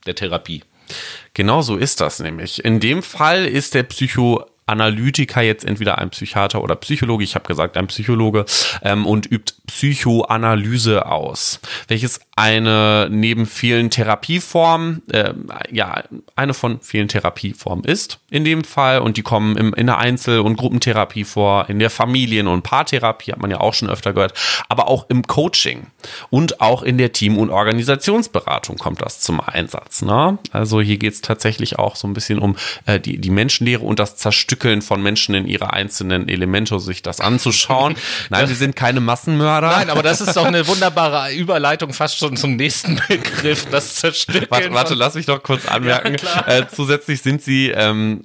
der 0.07 0.15
Therapie. 0.15 0.63
Genau 1.35 1.63
so 1.63 1.77
ist 1.77 2.01
das 2.01 2.19
nämlich. 2.19 2.65
In 2.65 2.81
dem 2.81 3.03
Fall 3.03 3.47
ist 3.47 3.75
der 3.75 3.85
Psycho 3.85 4.45
Analytiker 4.71 5.43
jetzt 5.43 5.65
entweder 5.65 5.99
ein 5.99 6.11
Psychiater 6.11 6.63
oder 6.63 6.77
Psychologe, 6.77 7.25
ich 7.25 7.35
habe 7.35 7.47
gesagt 7.47 7.77
ein 7.77 7.89
Psychologe, 7.89 8.45
ähm, 8.83 9.05
und 9.05 9.31
übt 9.31 9.55
Psychoanalyse 9.67 11.07
aus, 11.07 11.61
welches 11.89 12.21
eine 12.37 13.09
neben 13.11 13.47
vielen 13.47 13.91
Therapieformen, 13.91 15.03
äh, 15.11 15.35
ja, 15.71 16.03
eine 16.37 16.55
von 16.55 16.81
vielen 16.81 17.09
Therapieformen 17.09 17.85
ist 17.85 18.19
in 18.31 18.45
dem 18.45 18.65
Fall 18.65 19.01
und 19.01 19.17
die 19.17 19.23
kommen 19.23 19.57
im, 19.57 19.75
in 19.75 19.87
der 19.87 19.99
Einzel- 19.99 20.41
und 20.41 20.57
Gruppentherapie 20.57 21.25
vor, 21.25 21.69
in 21.69 21.79
der 21.79 21.91
Familien- 21.91 22.49
und 22.49 22.63
Paartherapie 22.63 23.33
hat 23.33 23.41
man 23.41 23.51
ja 23.51 23.61
auch 23.61 23.75
schon 23.75 23.91
öfter 23.91 24.13
gehört, 24.13 24.35
aber 24.69 24.89
auch 24.89 25.07
im 25.09 25.27
Coaching 25.27 25.87
und 26.31 26.61
auch 26.61 26.83
in 26.83 26.99
der 26.99 27.13
Team- 27.13 27.39
und 27.39 27.51
Organisationsberatung 27.51 28.77
kommt 28.77 29.03
das 29.03 29.21
zum 29.21 29.41
Einsatz. 29.41 30.03
Ne? 30.03 30.39
Also 30.53 30.81
hier 30.81 30.99
geht 30.99 31.13
es 31.13 31.21
tatsächlich 31.21 31.79
auch 31.79 31.97
so 31.97 32.09
ein 32.09 32.15
bisschen 32.15 32.39
um 32.39 32.57
äh, 32.87 32.99
die, 32.99 33.19
die 33.19 33.31
Menschenlehre 33.31 33.85
und 33.85 33.99
das 33.99 34.17
Zerstückeln 34.17 34.60
von 34.83 35.03
Menschen 35.03 35.35
in 35.35 35.47
ihre 35.47 35.73
einzelnen 35.73 36.29
Elemente, 36.29 36.79
sich 36.81 37.03
das 37.03 37.21
anzuschauen. 37.21 37.97
Nein, 38.31 38.49
wir 38.49 38.57
sind 38.57 38.77
keine 38.77 39.01
Massenmörder. 39.01 39.71
Nein, 39.71 39.91
aber 39.91 40.03
das 40.03 40.21
ist 40.21 40.37
doch 40.37 40.45
eine 40.45 40.67
wunderbare 40.67 41.33
Überleitung 41.33 41.93
fast 41.93 42.19
schon 42.19 42.37
zum 42.37 42.57
nächsten 42.57 43.01
Begriff, 43.09 43.67
das 43.71 43.97
Zerstückeln. 43.97 44.47
Warte, 44.51 44.73
warte 44.73 44.95
lass 44.95 45.15
mich 45.15 45.27
doch 45.27 45.43
kurz 45.43 45.67
anmerken. 45.67 46.17
Ja, 46.23 46.47
äh, 46.47 46.67
zusätzlich 46.69 47.23
sind 47.23 47.43
sie 47.43 47.71
ähm, 47.71 48.25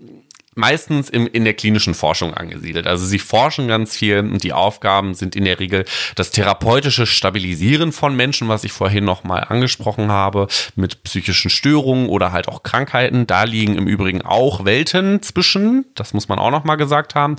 meistens 0.55 1.09
im, 1.09 1.27
in 1.27 1.43
der 1.43 1.53
klinischen 1.53 1.93
Forschung 1.93 2.33
angesiedelt. 2.33 2.88
Also 2.88 3.05
sie 3.05 3.19
forschen 3.19 3.67
ganz 3.67 3.95
viel 3.95 4.19
und 4.19 4.43
die 4.43 4.53
Aufgaben 4.53 5.13
sind 5.13 5.35
in 5.35 5.45
der 5.45 5.59
Regel 5.59 5.85
das 6.15 6.31
therapeutische 6.31 7.05
Stabilisieren 7.05 7.91
von 7.91 8.15
Menschen, 8.15 8.47
was 8.47 8.63
ich 8.63 8.71
vorhin 8.71 9.03
nochmal 9.03 9.45
angesprochen 9.47 10.12
habe, 10.12 10.47
mit 10.75 11.03
psychischen 11.03 11.50
Störungen 11.50 12.07
oder 12.07 12.31
halt 12.31 12.47
auch 12.47 12.63
Krankheiten. 12.63 13.27
Da 13.27 13.43
liegen 13.43 13.75
im 13.75 13.88
Übrigen 13.88 14.21
auch 14.21 14.65
Welten 14.65 15.21
zwischen, 15.21 15.85
das 15.93 16.13
muss 16.13 16.29
man 16.29 16.39
auch 16.39 16.51
nochmal 16.51 16.77
gesagt 16.77 17.15
haben. 17.15 17.35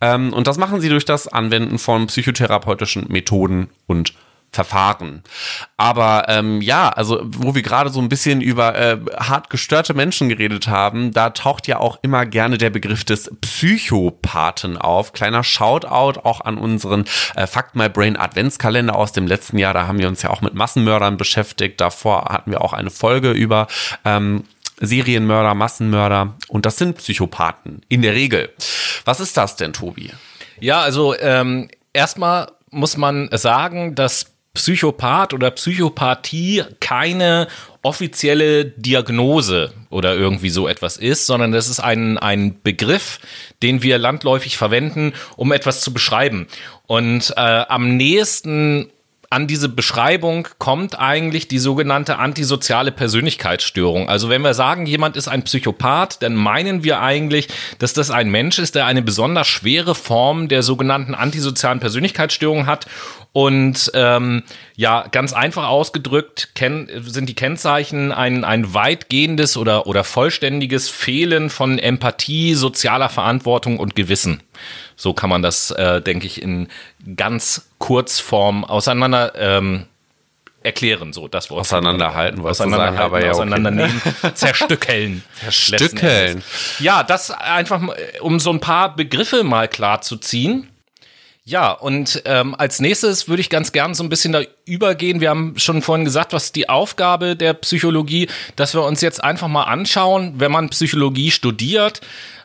Ähm, 0.00 0.32
und 0.32 0.46
das 0.46 0.58
machen 0.58 0.80
sie 0.80 0.90
durch 0.90 1.06
das 1.06 1.28
Anwenden 1.28 1.78
von 1.78 2.06
psychotherapeutischen 2.06 3.06
Methoden 3.08 3.68
und 3.86 4.12
Verfahren. 4.52 5.22
Aber 5.76 6.24
ähm, 6.28 6.60
ja, 6.60 6.88
also 6.88 7.20
wo 7.22 7.54
wir 7.54 7.62
gerade 7.62 7.90
so 7.90 8.00
ein 8.00 8.08
bisschen 8.08 8.40
über 8.40 8.76
äh, 8.76 8.98
hart 9.16 9.48
gestörte 9.48 9.94
Menschen 9.94 10.28
geredet 10.28 10.66
haben, 10.66 11.12
da 11.12 11.30
taucht 11.30 11.68
ja 11.68 11.78
auch 11.78 11.98
immer 12.02 12.26
gerne 12.26 12.58
der 12.58 12.70
Begriff 12.70 13.04
des 13.04 13.30
Psychopathen 13.40 14.76
auf. 14.76 15.12
Kleiner 15.12 15.44
Shoutout 15.44 16.20
auch 16.20 16.40
an 16.40 16.58
unseren 16.58 17.04
äh, 17.36 17.46
Fact 17.46 17.76
My 17.76 17.88
Brain 17.88 18.16
Adventskalender 18.16 18.96
aus 18.96 19.12
dem 19.12 19.26
letzten 19.28 19.56
Jahr. 19.56 19.72
Da 19.72 19.86
haben 19.86 19.98
wir 19.98 20.08
uns 20.08 20.22
ja 20.22 20.30
auch 20.30 20.40
mit 20.40 20.54
Massenmördern 20.54 21.16
beschäftigt. 21.16 21.80
Davor 21.80 22.24
hatten 22.24 22.50
wir 22.50 22.60
auch 22.60 22.72
eine 22.72 22.90
Folge 22.90 23.30
über 23.30 23.68
ähm, 24.04 24.44
Serienmörder, 24.80 25.54
Massenmörder 25.54 26.34
und 26.48 26.66
das 26.66 26.76
sind 26.76 26.96
Psychopathen 26.96 27.82
in 27.88 28.02
der 28.02 28.14
Regel. 28.14 28.50
Was 29.04 29.20
ist 29.20 29.36
das 29.36 29.56
denn, 29.56 29.72
Tobi? 29.72 30.10
Ja, 30.58 30.80
also 30.80 31.14
ähm, 31.18 31.68
erstmal 31.92 32.48
muss 32.70 32.96
man 32.96 33.28
sagen, 33.32 33.94
dass 33.94 34.29
Psychopath 34.54 35.32
oder 35.32 35.50
Psychopathie 35.52 36.64
keine 36.80 37.46
offizielle 37.82 38.64
Diagnose 38.64 39.72
oder 39.90 40.14
irgendwie 40.14 40.50
so 40.50 40.66
etwas 40.68 40.96
ist, 40.96 41.26
sondern 41.26 41.52
das 41.52 41.68
ist 41.68 41.80
ein, 41.80 42.18
ein 42.18 42.60
Begriff, 42.62 43.20
den 43.62 43.82
wir 43.82 43.98
landläufig 43.98 44.56
verwenden, 44.56 45.12
um 45.36 45.52
etwas 45.52 45.80
zu 45.80 45.92
beschreiben. 45.92 46.48
Und 46.86 47.32
äh, 47.36 47.40
am 47.40 47.96
nächsten 47.96 48.90
an 49.32 49.46
diese 49.46 49.68
Beschreibung 49.68 50.48
kommt 50.58 50.98
eigentlich 50.98 51.46
die 51.46 51.60
sogenannte 51.60 52.18
antisoziale 52.18 52.90
Persönlichkeitsstörung. 52.90 54.08
Also 54.08 54.28
wenn 54.28 54.42
wir 54.42 54.54
sagen, 54.54 54.86
jemand 54.86 55.16
ist 55.16 55.28
ein 55.28 55.44
Psychopath, 55.44 56.20
dann 56.20 56.34
meinen 56.34 56.82
wir 56.82 57.00
eigentlich, 57.00 57.46
dass 57.78 57.92
das 57.92 58.10
ein 58.10 58.28
Mensch 58.28 58.58
ist, 58.58 58.74
der 58.74 58.86
eine 58.86 59.02
besonders 59.02 59.46
schwere 59.46 59.94
Form 59.94 60.48
der 60.48 60.64
sogenannten 60.64 61.14
antisozialen 61.14 61.78
Persönlichkeitsstörung 61.78 62.66
hat 62.66 62.86
und 63.32 63.92
ähm, 63.94 64.42
ja, 64.74 65.06
ganz 65.12 65.32
einfach 65.32 65.68
ausgedrückt 65.68 66.48
sind 66.58 67.28
die 67.28 67.34
Kennzeichen 67.34 68.10
ein, 68.10 68.42
ein 68.42 68.74
weitgehendes 68.74 69.56
oder, 69.56 69.86
oder 69.86 70.02
vollständiges 70.02 70.88
Fehlen 70.88 71.50
von 71.50 71.78
Empathie, 71.78 72.54
sozialer 72.54 73.08
Verantwortung 73.08 73.78
und 73.78 73.94
Gewissen. 73.94 74.42
So 74.96 75.14
kann 75.14 75.30
man 75.30 75.42
das, 75.42 75.70
äh, 75.70 76.02
denke 76.02 76.26
ich, 76.26 76.42
in 76.42 76.66
ganz 77.14 77.69
Kurzform 77.80 78.64
auseinander 78.64 79.32
ähm, 79.36 79.86
erklären, 80.62 81.12
so 81.12 81.26
das 81.26 81.50
Wort. 81.50 81.60
Auseinanderhalten, 81.60 82.44
was 82.44 82.60
auseinanderhalten, 82.60 82.98
sagen, 82.98 83.14
aber 83.14 83.24
ja, 83.24 83.30
auseinandernehmen, 83.32 84.02
okay. 84.04 84.30
zerstückeln. 84.34 85.24
Zerstückeln. 85.40 86.44
Ja, 86.78 87.02
das 87.02 87.30
einfach, 87.30 87.82
um 88.20 88.38
so 88.38 88.50
ein 88.50 88.60
paar 88.60 88.94
Begriffe 88.94 89.42
mal 89.42 89.66
klar 89.66 90.02
zu 90.02 90.18
ziehen. 90.18 90.68
Ja, 91.44 91.72
und 91.72 92.22
ähm, 92.26 92.54
als 92.54 92.80
nächstes 92.80 93.26
würde 93.26 93.40
ich 93.40 93.48
ganz 93.48 93.72
gern 93.72 93.94
so 93.94 94.04
ein 94.04 94.10
bisschen 94.10 94.32
da 94.32 94.42
übergehen. 94.66 95.20
Wir 95.20 95.30
haben 95.30 95.58
schon 95.58 95.80
vorhin 95.80 96.04
gesagt, 96.04 96.34
was 96.34 96.52
die 96.52 96.68
Aufgabe 96.68 97.34
der 97.34 97.54
Psychologie, 97.54 98.28
dass 98.56 98.74
wir 98.74 98.84
uns 98.84 99.00
jetzt 99.00 99.24
einfach 99.24 99.48
mal 99.48 99.64
anschauen, 99.64 100.34
wenn 100.36 100.52
man 100.52 100.68
Psychologie 100.68 101.30
studiert, 101.30 102.02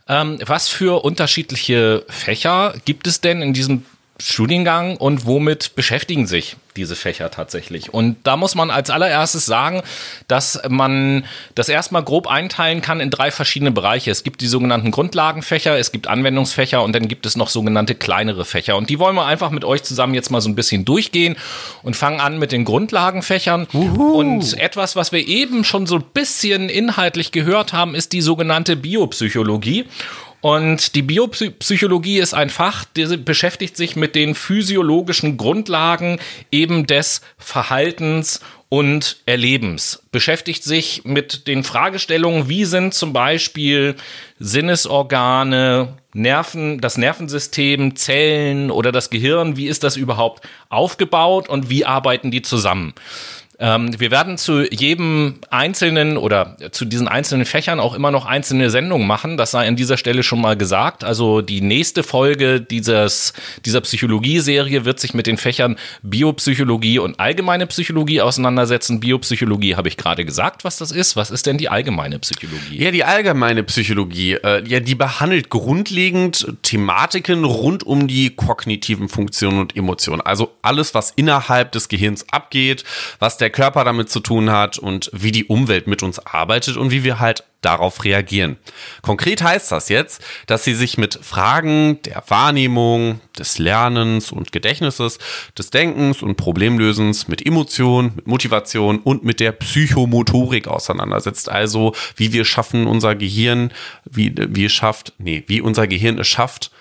ähm, 0.08 0.40
was 0.46 0.70
für 0.70 1.04
unterschiedliche 1.04 2.06
Fächer 2.08 2.74
gibt 2.86 3.06
es 3.06 3.20
denn 3.20 3.42
in 3.42 3.54
diesem 3.54 3.86
Studiengang 4.18 4.96
und 4.96 5.26
womit 5.26 5.76
beschäftigen 5.76 6.26
sich 6.26 6.56
diese 6.78 6.96
Fächer 6.96 7.32
tatsächlich? 7.32 7.94
Und 7.94 8.18
da 8.24 8.38
muss 8.38 8.56
man 8.56 8.72
als 8.72 8.90
allererstes 8.90 9.46
sagen, 9.46 9.82
dass 10.28 10.62
man 10.70 11.26
das 11.54 11.68
erstmal 11.68 12.04
grob 12.04 12.28
einteilen 12.28 12.82
kann 12.82 13.02
in 13.02 13.10
drei 13.10 13.30
verschiedene 13.30 13.72
Bereiche. 13.72 14.12
Es 14.12 14.24
gibt 14.24 14.40
die 14.40 14.48
sogenannten 14.48 14.92
Grundlagenfächer, 14.92 15.78
es 15.78 15.92
gibt 15.92 16.08
Anwendungsfächer 16.08 16.82
und 16.82 16.94
dann 16.94 17.10
gibt 17.10 17.26
es 17.26 17.36
noch 17.36 17.50
sogenannte 17.50 17.94
kleinere 17.94 18.46
Fächer. 18.46 18.78
Und 18.78 18.90
die 18.90 19.00
wollen 19.00 19.16
wir 19.16 19.26
einfach 19.26 19.52
mit 19.52 19.66
euch 19.66 19.84
zusammen 19.84 20.14
jetzt 20.14 20.32
mal 20.32 20.42
so 20.42 20.50
ein 20.50 20.56
bisschen 20.56 20.86
durchgehen 20.86 21.36
und 21.84 21.98
fangen 21.98 22.22
an 22.22 22.40
mit 22.40 22.54
den 22.54 22.64
Grundlagenfächern. 22.64 23.68
Uhu. 23.74 24.14
Und 24.14 24.58
etwas, 24.58 24.96
was 24.96 25.12
wir 25.12 25.28
eben 25.28 25.66
schon 25.66 25.88
so 25.88 25.96
ein 25.96 26.06
bisschen 26.14 26.70
inhaltlich 26.70 27.34
gehört 27.34 27.74
haben, 27.74 27.96
ist 27.96 28.14
die 28.14 28.22
sogenannte 28.22 28.78
Biopsychologie. 28.78 29.86
Und 30.46 30.94
die 30.94 31.02
Biopsychologie 31.02 32.20
ist 32.20 32.36
ein 32.36 32.52
Fach, 32.52 32.86
der 32.86 33.18
beschäftigt 33.18 33.76
sich 33.76 33.96
mit 33.96 34.14
den 34.14 34.36
physiologischen 34.36 35.38
Grundlagen 35.38 36.20
eben 36.52 36.86
des 36.86 37.22
Verhaltens 37.40 38.42
und 38.70 39.18
Erlebens, 39.26 40.04
beschäftigt 40.12 40.64
sich 40.64 41.04
mit 41.04 41.48
den 41.48 41.64
Fragestellungen, 41.64 42.48
wie 42.48 42.66
sind 42.66 42.94
zum 42.94 43.12
Beispiel 43.12 43.96
Sinnesorgane, 44.38 45.98
Nerven, 46.14 46.80
das 46.80 47.00
Nervensystem, 47.00 47.96
Zellen 47.96 48.70
oder 48.70 48.92
das 48.92 49.10
Gehirn, 49.10 49.58
wie 49.58 49.66
ist 49.66 49.84
das 49.84 49.98
überhaupt 49.98 50.48
aufgebaut 50.70 51.50
und 51.50 51.72
wie 51.72 51.86
arbeiten 51.86 52.30
die 52.30 52.44
zusammen? 52.44 52.94
Ähm, 53.58 53.98
wir 54.00 54.12
werden 54.12 54.38
zu 54.38 54.64
jedem 54.64 55.36
einzelnen 55.50 56.18
oder 56.18 56.58
zu 56.72 56.84
diesen 56.84 57.08
einzelnen 57.08 57.46
Fächern 57.46 57.80
auch 57.80 57.94
immer 57.94 58.12
noch 58.12 58.26
einzelne 58.26 58.70
Sendungen 58.70 59.08
machen. 59.08 59.38
Das 59.38 59.52
sei 59.52 59.68
an 59.68 59.78
dieser 59.78 59.98
Stelle 59.98 60.24
schon 60.24 60.42
mal 60.42 60.58
gesagt. 60.58 61.04
Also 61.04 61.42
die 61.42 61.62
nächste 61.62 62.04
Folge 62.04 62.60
dieses, 62.60 63.34
dieser 63.66 63.82
Psychologie-Serie 63.82 64.84
wird 64.84 65.00
sich 65.00 65.14
mit 65.14 65.26
den 65.26 65.38
Fächern 65.38 65.78
Biopsychologie 66.04 67.00
und 67.00 67.20
allgemeine 67.20 67.66
Psychologie 67.68 68.22
auseinandersetzen. 68.22 69.00
Biopsychologie 69.00 69.76
habe 69.76 69.88
ich 69.88 69.96
gerade 69.96 70.26
gesagt, 70.26 70.66
was 70.66 70.78
das 70.78 70.92
ist. 70.92 71.16
Was 71.16 71.32
ist 71.32 71.46
denn 71.46 71.58
die 71.58 71.70
allgemeine 71.70 72.20
Psychologie? 72.20 72.84
Ja, 72.84 72.92
die 72.92 73.06
allgemeine 73.06 73.64
Psychologie, 73.64 74.34
äh, 74.34 74.68
ja, 74.68 74.82
die 74.82 74.96
behandelt 74.96 75.50
grundlegend 75.50 76.46
Thematiken 76.62 77.46
rund 77.46 77.84
um 77.84 78.08
die 78.08 78.36
kognitiven 78.36 79.08
Funktionen 79.08 79.60
und 79.60 79.78
Emotionen. 79.78 80.22
Also 80.22 80.54
alles, 80.62 80.94
was 80.94 81.12
innerhalb 81.16 81.72
des 81.72 81.88
Gehirns 81.88 82.26
abgeht, 82.32 82.84
was 83.20 83.38
der 83.38 83.45
der 83.46 83.52
Körper 83.52 83.84
damit 83.84 84.10
zu 84.10 84.22
tun 84.22 84.50
hat 84.50 84.80
und 84.80 85.12
wie 85.14 85.32
die 85.32 85.46
Umwelt 85.46 85.86
mit 85.86 86.02
uns 86.02 86.18
arbeitet 86.18 86.78
und 86.78 86.90
wie 86.90 87.04
wir 87.04 87.20
halt 87.20 87.44
darauf 87.62 88.04
reagieren. 88.04 88.58
Konkret 89.04 89.44
heißt 89.44 89.72
das 89.72 89.90
jetzt, 89.90 90.24
dass 90.48 90.64
sie 90.64 90.74
sich 90.74 90.98
mit 90.98 91.20
Fragen 91.22 92.02
der 92.02 92.24
Wahrnehmung, 92.28 93.22
des 93.38 93.60
Lernens 93.60 94.32
und 94.32 94.52
Gedächtnisses, 94.52 95.20
des 95.56 95.70
Denkens 95.70 96.24
und 96.24 96.38
Problemlösens, 96.38 97.28
mit 97.28 97.46
Emotion, 97.46 98.14
mit 98.16 98.26
Motivation 98.26 98.98
und 98.98 99.24
mit 99.24 99.40
der 99.40 99.52
Psychomotorik 99.52 100.68
auseinandersetzt. 100.68 101.48
Also 101.48 101.94
wie 102.16 102.34
wir 102.34 102.46
schaffen, 102.46 102.88
unser 102.88 103.14
Gehirn, 103.14 103.72
wie 104.06 104.34
wir 104.36 104.70
schafft, 104.70 105.14
nee, 105.20 105.44
wie 105.46 105.62
unser 105.62 105.86
Gehirn 105.86 106.18
es 106.18 106.28
schafft, 106.28 106.72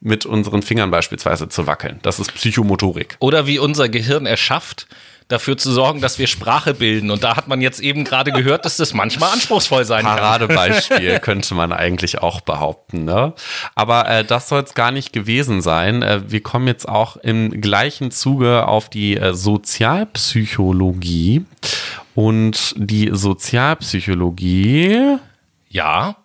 mit 0.00 0.24
unseren 0.24 0.62
Fingern 0.62 0.90
beispielsweise 0.90 1.50
zu 1.50 1.66
wackeln. 1.66 1.98
Das 2.02 2.18
ist 2.18 2.32
Psychomotorik. 2.34 3.16
Oder 3.20 3.46
wie 3.46 3.58
unser 3.58 3.90
Gehirn 3.90 4.24
es 4.24 4.40
schafft, 4.40 4.86
dafür 5.28 5.56
zu 5.56 5.70
sorgen, 5.72 6.00
dass 6.00 6.18
wir 6.18 6.26
Sprache 6.26 6.74
bilden. 6.74 7.10
Und 7.10 7.24
da 7.24 7.36
hat 7.36 7.48
man 7.48 7.60
jetzt 7.60 7.80
eben 7.80 8.04
gerade 8.04 8.32
gehört, 8.32 8.64
dass 8.64 8.76
das 8.76 8.94
manchmal 8.94 9.32
anspruchsvoll 9.32 9.84
sein 9.84 10.04
kann. 10.04 10.16
Paradebeispiel 10.16 11.18
könnte 11.20 11.54
man 11.54 11.72
eigentlich 11.72 12.18
auch 12.18 12.40
behaupten. 12.42 13.04
Ne? 13.04 13.34
Aber 13.74 14.08
äh, 14.08 14.24
das 14.24 14.48
soll 14.48 14.62
es 14.62 14.74
gar 14.74 14.90
nicht 14.90 15.12
gewesen 15.12 15.62
sein. 15.62 16.02
Äh, 16.02 16.30
wir 16.30 16.42
kommen 16.42 16.66
jetzt 16.66 16.88
auch 16.88 17.16
im 17.16 17.60
gleichen 17.60 18.10
Zuge 18.10 18.66
auf 18.68 18.90
die 18.90 19.16
äh, 19.16 19.32
Sozialpsychologie. 19.34 21.44
Und 22.14 22.74
die 22.76 23.10
Sozialpsychologie. 23.12 25.16
Ja. 25.68 26.16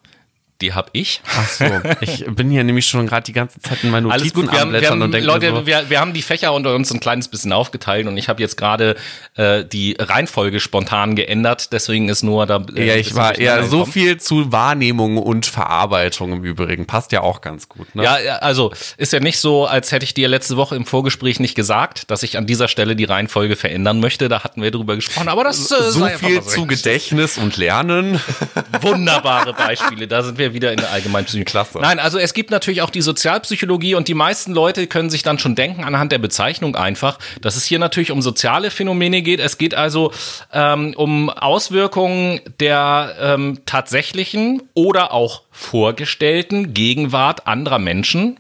Die 0.62 0.74
habe 0.74 0.90
ich. 0.92 1.22
Ach 1.26 1.48
so, 1.48 1.66
ich 2.02 2.26
bin 2.26 2.50
hier 2.52 2.66
nämlich 2.66 2.86
schon 2.86 3.08
gerade 3.08 3.24
die 3.24 3.32
ganze 3.32 3.62
Zeit 3.62 3.82
in 3.84 3.92
meinen 3.92 4.04
Notizen 4.04 4.22
Alles 4.22 4.34
gut, 4.34 4.52
wir 4.52 4.60
haben, 4.60 4.74
wir 4.74 4.90
haben, 4.90 5.02
und 5.02 5.14
denke 5.14 5.26
Leute, 5.26 5.50
so, 5.52 5.66
wir, 5.66 5.90
wir 5.90 6.00
haben 6.02 6.14
die 6.14 6.22
Fächer 6.22 6.54
unter 6.54 6.76
uns 6.76 6.92
ein 6.92 7.00
kleines 7.00 7.30
bisschen 7.30 7.54
aufgeteilt 7.54 8.08
und 8.08 8.18
ich 8.18 8.28
habe 8.28 8.42
jetzt 8.42 8.58
gerade 8.58 8.98
äh, 9.36 9.64
die 9.64 9.96
Reihenfolge 9.98 10.60
spontan 10.60 11.16
geändert, 11.16 11.72
deswegen 11.72 12.10
ist 12.10 12.24
nur 12.24 12.46
da. 12.46 12.66
ja, 12.76 12.96
ich 12.96 13.16
war 13.16 13.38
eher 13.38 13.64
so 13.64 13.86
viel 13.86 14.18
zu 14.18 14.52
Wahrnehmung 14.52 15.18
und 15.18 15.46
Verarbeitung 15.46 16.34
im 16.34 16.44
Übrigen. 16.44 16.86
Passt 16.86 17.14
ja 17.14 17.22
auch 17.22 17.40
ganz 17.40 17.70
gut. 17.70 17.96
Ne? 17.96 18.04
Ja, 18.04 18.16
also 18.40 18.74
ist 18.98 19.14
ja 19.14 19.22
nicht 19.22 19.40
so, 19.40 19.66
als 19.66 19.94
hätte 19.94 20.04
ich 20.04 20.14
dir 20.14 20.28
letzte 20.28 20.58
Woche 20.58 20.76
im 20.76 20.86
Vorgespräch 20.86 21.40
nicht 21.40 21.56
gesagt, 21.56 22.12
dass 22.12 22.22
ich 22.24 22.38
an 22.38 22.46
dieser 22.46 22.68
Stelle 22.68 22.98
die 22.98 23.06
Reihenfolge 23.06 23.56
verändern 23.56 24.02
möchte. 24.02 24.28
Da 24.28 24.44
hatten 24.44 24.62
wir 24.62 24.72
drüber 24.72 24.96
gesprochen, 24.96 25.30
aber 25.30 25.46
das 25.46 25.72
äh, 25.72 25.92
so 25.92 26.06
viel 26.06 26.42
zu 26.42 26.66
Gedächtnis 26.66 27.38
und 27.38 27.56
Lernen. 27.56 28.20
Wunderbare 28.82 29.54
Beispiele. 29.54 30.08
Da 30.08 30.22
sind 30.24 30.38
wir 30.38 30.49
wieder 30.54 30.72
in 30.72 30.78
der 30.78 30.92
Allgemeinpsychologie. 30.92 31.46
Klasse. 31.50 31.80
Nein, 31.80 32.00
also 32.00 32.20
es 32.20 32.34
gibt 32.34 32.52
natürlich 32.52 32.82
auch 32.82 32.90
die 32.90 33.02
Sozialpsychologie 33.02 33.96
und 33.96 34.08
die 34.08 34.14
meisten 34.14 34.54
Leute 34.54 34.88
können 34.88 35.10
sich 35.10 35.24
dann 35.24 35.40
schon 35.40 35.56
denken 35.56 35.84
anhand 35.84 36.12
der 36.12 36.20
Bezeichnung 36.20 36.76
einfach, 36.76 37.18
dass 37.42 37.56
es 37.56 37.66
hier 37.66 37.80
natürlich 37.80 38.12
um 38.12 38.22
soziale 38.22 38.72
Phänomene 38.72 39.22
geht. 39.22 39.40
Es 39.40 39.58
geht 39.58 39.74
also 39.74 40.12
ähm, 40.54 40.94
um 40.96 41.30
Auswirkungen 41.30 42.42
der 42.60 43.16
ähm, 43.20 43.60
tatsächlichen 43.66 44.62
oder 44.74 45.14
auch 45.14 45.44
vorgestellten 45.52 46.74
Gegenwart 46.74 47.48
anderer 47.48 47.80
Menschen. 47.80 48.40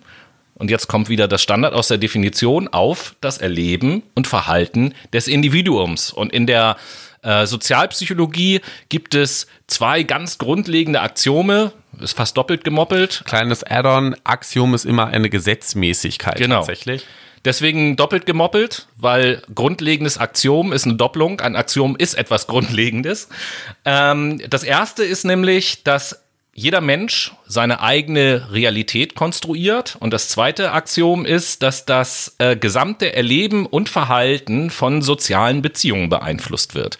Und 0.56 0.70
jetzt 0.70 0.88
kommt 0.88 1.08
wieder 1.08 1.28
das 1.28 1.42
Standard 1.42 1.74
aus 1.74 1.88
der 1.88 1.98
Definition 1.98 2.68
auf 2.68 3.16
das 3.22 3.38
Erleben 3.38 4.04
und 4.14 4.28
Verhalten 4.28 4.94
des 5.14 5.30
Individuums. 5.30 6.12
Und 6.12 6.34
in 6.34 6.48
der 6.48 6.76
äh, 7.22 7.46
Sozialpsychologie 7.46 8.62
gibt 8.90 9.16
es 9.16 9.48
zwei 9.68 10.04
ganz 10.04 10.38
grundlegende 10.38 11.02
Axiome, 11.02 11.72
ist 12.00 12.16
fast 12.16 12.38
doppelt 12.38 12.64
gemoppelt. 12.64 13.24
Kleines 13.26 13.64
Add-on, 13.64 14.16
Axiom 14.24 14.74
ist 14.74 14.86
immer 14.86 15.08
eine 15.08 15.30
Gesetzmäßigkeit 15.30 16.38
Genau. 16.38 16.58
tatsächlich. 16.58 17.06
Deswegen 17.46 17.96
doppelt 17.96 18.26
gemoppelt, 18.26 18.88
weil 18.98 19.42
grundlegendes 19.56 20.18
Axiom 20.18 20.74
ist 20.74 20.86
eine 20.86 20.96
Doppelung. 20.96 21.40
Ein 21.40 21.56
Axiom 21.56 21.96
ist 21.96 22.16
etwas 22.16 22.48
Grundlegendes. 22.48 23.30
Ähm, 23.86 24.42
das 24.50 24.64
erste 24.64 25.04
ist 25.06 25.24
nämlich, 25.24 25.84
dass 25.84 26.22
jeder 26.60 26.82
Mensch 26.82 27.32
seine 27.48 27.82
eigene 27.82 28.52
Realität 28.52 29.16
konstruiert. 29.16 29.96
Und 30.00 30.12
das 30.12 30.30
zweite 30.30 30.72
Axiom 30.74 31.26
ist, 31.26 31.64
dass 31.64 31.86
das 31.86 32.36
äh, 32.38 32.56
gesamte 32.56 33.14
Erleben 33.14 33.66
und 33.66 33.90
Verhalten 33.90 34.70
von 34.70 35.02
sozialen 35.02 35.62
Beziehungen 35.62 36.10
beeinflusst 36.10 36.76
wird. 36.76 36.98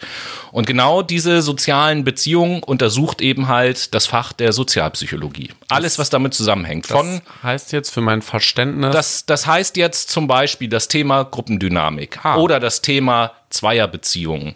Und 0.50 0.66
genau 0.66 1.02
diese 1.02 1.42
sozialen 1.42 2.04
Beziehungen 2.04 2.62
untersucht 2.62 3.20
eben 3.20 3.48
halt 3.48 3.94
das 3.94 4.06
Fach 4.06 4.32
der 4.32 4.52
Sozialpsychologie. 4.52 5.50
Alles, 5.68 5.98
was 5.98 6.10
damit 6.10 6.34
zusammenhängt. 6.34 6.86
Von 6.86 7.20
Das 7.24 7.42
heißt 7.42 7.72
jetzt 7.72 7.90
für 7.90 8.00
mein 8.00 8.22
Verständnis, 8.22 8.92
das, 8.92 9.26
das 9.26 9.46
heißt 9.46 9.76
jetzt 9.76 10.10
zum 10.10 10.26
Beispiel 10.26 10.68
das 10.68 10.88
Thema 10.88 11.24
Gruppendynamik 11.24 12.18
Ah. 12.22 12.36
oder 12.36 12.58
das 12.60 12.80
Thema 12.80 13.32
Zweierbeziehungen 13.50 14.54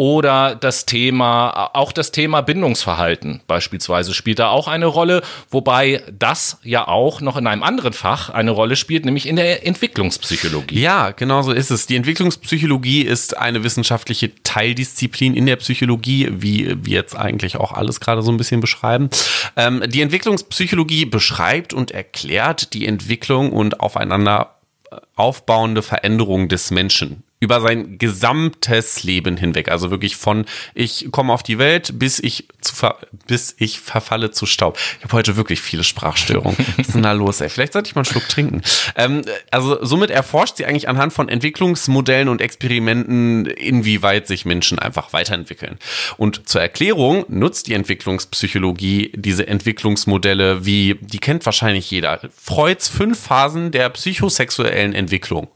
oder 0.00 0.54
das 0.54 0.86
Thema, 0.86 1.72
auch 1.74 1.92
das 1.92 2.10
Thema 2.10 2.40
Bindungsverhalten 2.40 3.42
beispielsweise 3.46 4.14
spielt 4.14 4.38
da 4.38 4.48
auch 4.48 4.66
eine 4.66 4.86
Rolle, 4.86 5.20
wobei 5.50 6.02
das 6.18 6.56
ja 6.62 6.88
auch 6.88 7.20
noch 7.20 7.36
in 7.36 7.46
einem 7.46 7.62
anderen 7.62 7.92
Fach 7.92 8.30
eine 8.30 8.52
Rolle 8.52 8.76
spielt, 8.76 9.04
nämlich 9.04 9.28
in 9.28 9.36
der 9.36 9.66
Entwicklungspsychologie. 9.66 10.80
Ja, 10.80 11.10
genau 11.10 11.42
so 11.42 11.52
ist 11.52 11.70
es. 11.70 11.86
Die 11.86 11.96
Entwicklungspsychologie 11.96 13.02
ist 13.02 13.36
eine 13.36 13.62
wissenschaftliche 13.62 14.32
Teildisziplin 14.42 15.34
in 15.34 15.44
der 15.44 15.56
Psychologie, 15.56 16.30
wie 16.32 16.82
wir 16.82 16.94
jetzt 16.94 17.14
eigentlich 17.14 17.58
auch 17.58 17.72
alles 17.72 18.00
gerade 18.00 18.22
so 18.22 18.32
ein 18.32 18.38
bisschen 18.38 18.62
beschreiben. 18.62 19.10
Ähm, 19.56 19.82
die 19.86 20.00
Entwicklungspsychologie 20.00 21.04
beschreibt 21.04 21.74
und 21.74 21.90
erklärt 21.90 22.72
die 22.72 22.86
Entwicklung 22.86 23.52
und 23.52 23.80
aufeinander 23.80 24.54
äh, 24.90 24.96
aufbauende 25.16 25.82
Veränderung 25.82 26.48
des 26.48 26.70
Menschen 26.70 27.22
über 27.40 27.62
sein 27.62 27.96
gesamtes 27.96 29.02
Leben 29.02 29.38
hinweg. 29.38 29.70
Also 29.70 29.90
wirklich 29.90 30.16
von 30.16 30.44
ich 30.74 31.08
komme 31.10 31.32
auf 31.32 31.42
die 31.42 31.58
Welt, 31.58 31.98
bis 31.98 32.18
ich 32.18 32.46
zu 32.60 32.74
ver 32.74 32.98
bis 33.26 33.56
ich 33.58 33.80
verfalle 33.80 34.30
zu 34.30 34.44
Staub. 34.44 34.78
Ich 34.98 35.04
habe 35.04 35.14
heute 35.14 35.36
wirklich 35.36 35.62
viele 35.62 35.82
Sprachstörungen. 35.82 36.56
Was 36.76 36.88
ist 36.88 36.94
denn 36.94 37.02
da 37.02 37.12
los, 37.12 37.40
ey? 37.40 37.48
Vielleicht 37.48 37.72
sollte 37.72 37.88
ich 37.88 37.94
mal 37.94 38.00
einen 38.00 38.12
Schluck 38.12 38.28
trinken. 38.28 38.60
Ähm, 38.94 39.22
also 39.50 39.82
somit 39.84 40.10
erforscht 40.10 40.56
sie 40.56 40.66
eigentlich 40.66 40.88
anhand 40.88 41.14
von 41.14 41.30
Entwicklungsmodellen 41.30 42.28
und 42.28 42.42
Experimenten, 42.42 43.46
inwieweit 43.46 44.26
sich 44.26 44.44
Menschen 44.44 44.78
einfach 44.78 45.14
weiterentwickeln. 45.14 45.78
Und 46.18 46.46
zur 46.48 46.60
Erklärung 46.60 47.24
nutzt 47.28 47.68
die 47.68 47.74
Entwicklungspsychologie 47.74 49.12
diese 49.16 49.46
Entwicklungsmodelle 49.46 50.66
wie, 50.66 50.98
die 51.00 51.18
kennt 51.18 51.46
wahrscheinlich 51.46 51.90
jeder. 51.90 52.20
Freuds 52.36 52.88
fünf 52.88 53.18
Phasen 53.18 53.70
der 53.70 53.88
psychosexuellen 53.88 54.94
Entwicklung. 54.94 55.48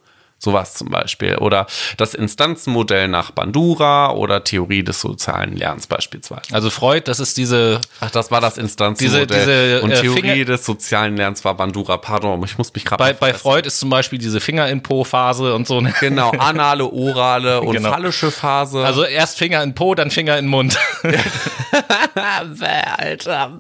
Sowas 0.45 0.75
zum 0.75 0.91
Beispiel. 0.91 1.37
Oder 1.39 1.67
das 1.97 2.15
Instanzenmodell 2.15 3.09
nach 3.09 3.31
Bandura 3.33 4.11
oder 4.13 4.45
Theorie 4.45 4.83
des 4.85 5.01
sozialen 5.01 5.57
Lernens 5.57 5.87
beispielsweise. 5.87 6.43
Also 6.53 6.71
Freud, 6.71 7.03
das 7.07 7.19
ist 7.21 7.37
diese 7.37 7.81
Ach, 8.01 8.11
das 8.11 8.31
war 8.31 8.41
das 8.41 8.59
Instanzenmodell. 8.59 9.27
Diese- 9.27 9.41
diese, 9.45 9.83
Und 9.83 9.91
äh, 9.91 10.01
Theorie 10.01 10.21
Finger- 10.21 10.45
des 10.45 10.65
sozialen 10.65 11.17
Lernens 11.17 11.45
war 11.45 11.55
Bandura. 11.55 11.97
Pardon, 11.97 12.43
ich 12.45 12.57
muss 12.59 12.73
mich 12.75 12.85
gerade 12.85 13.03
bei, 13.03 13.13
bei. 13.13 13.35
Freud 13.35 13.67
ist 13.67 13.81
zum 13.81 13.91
Beispiel 13.91 14.19
diese 14.19 14.41
Finger 14.41 14.69
in 14.69 14.83
Po 14.83 15.03
Phase 15.05 15.55
und 15.55 15.67
so. 15.67 15.81
ne? 15.81 15.93
Genau, 16.01 16.31
anale, 16.33 16.85
orale 16.85 17.61
und 17.63 17.75
Genau. 17.77 17.91
phallische 17.91 18.31
Phase. 18.31 18.85
Also 18.85 19.05
erst 19.05 19.39
Finger 19.39 19.63
in 19.63 19.75
Po, 19.75 19.95
dann 19.95 20.11
Finger 20.11 20.39
in 20.39 20.47
Mund. 20.47 20.79
Alter. 22.97 23.59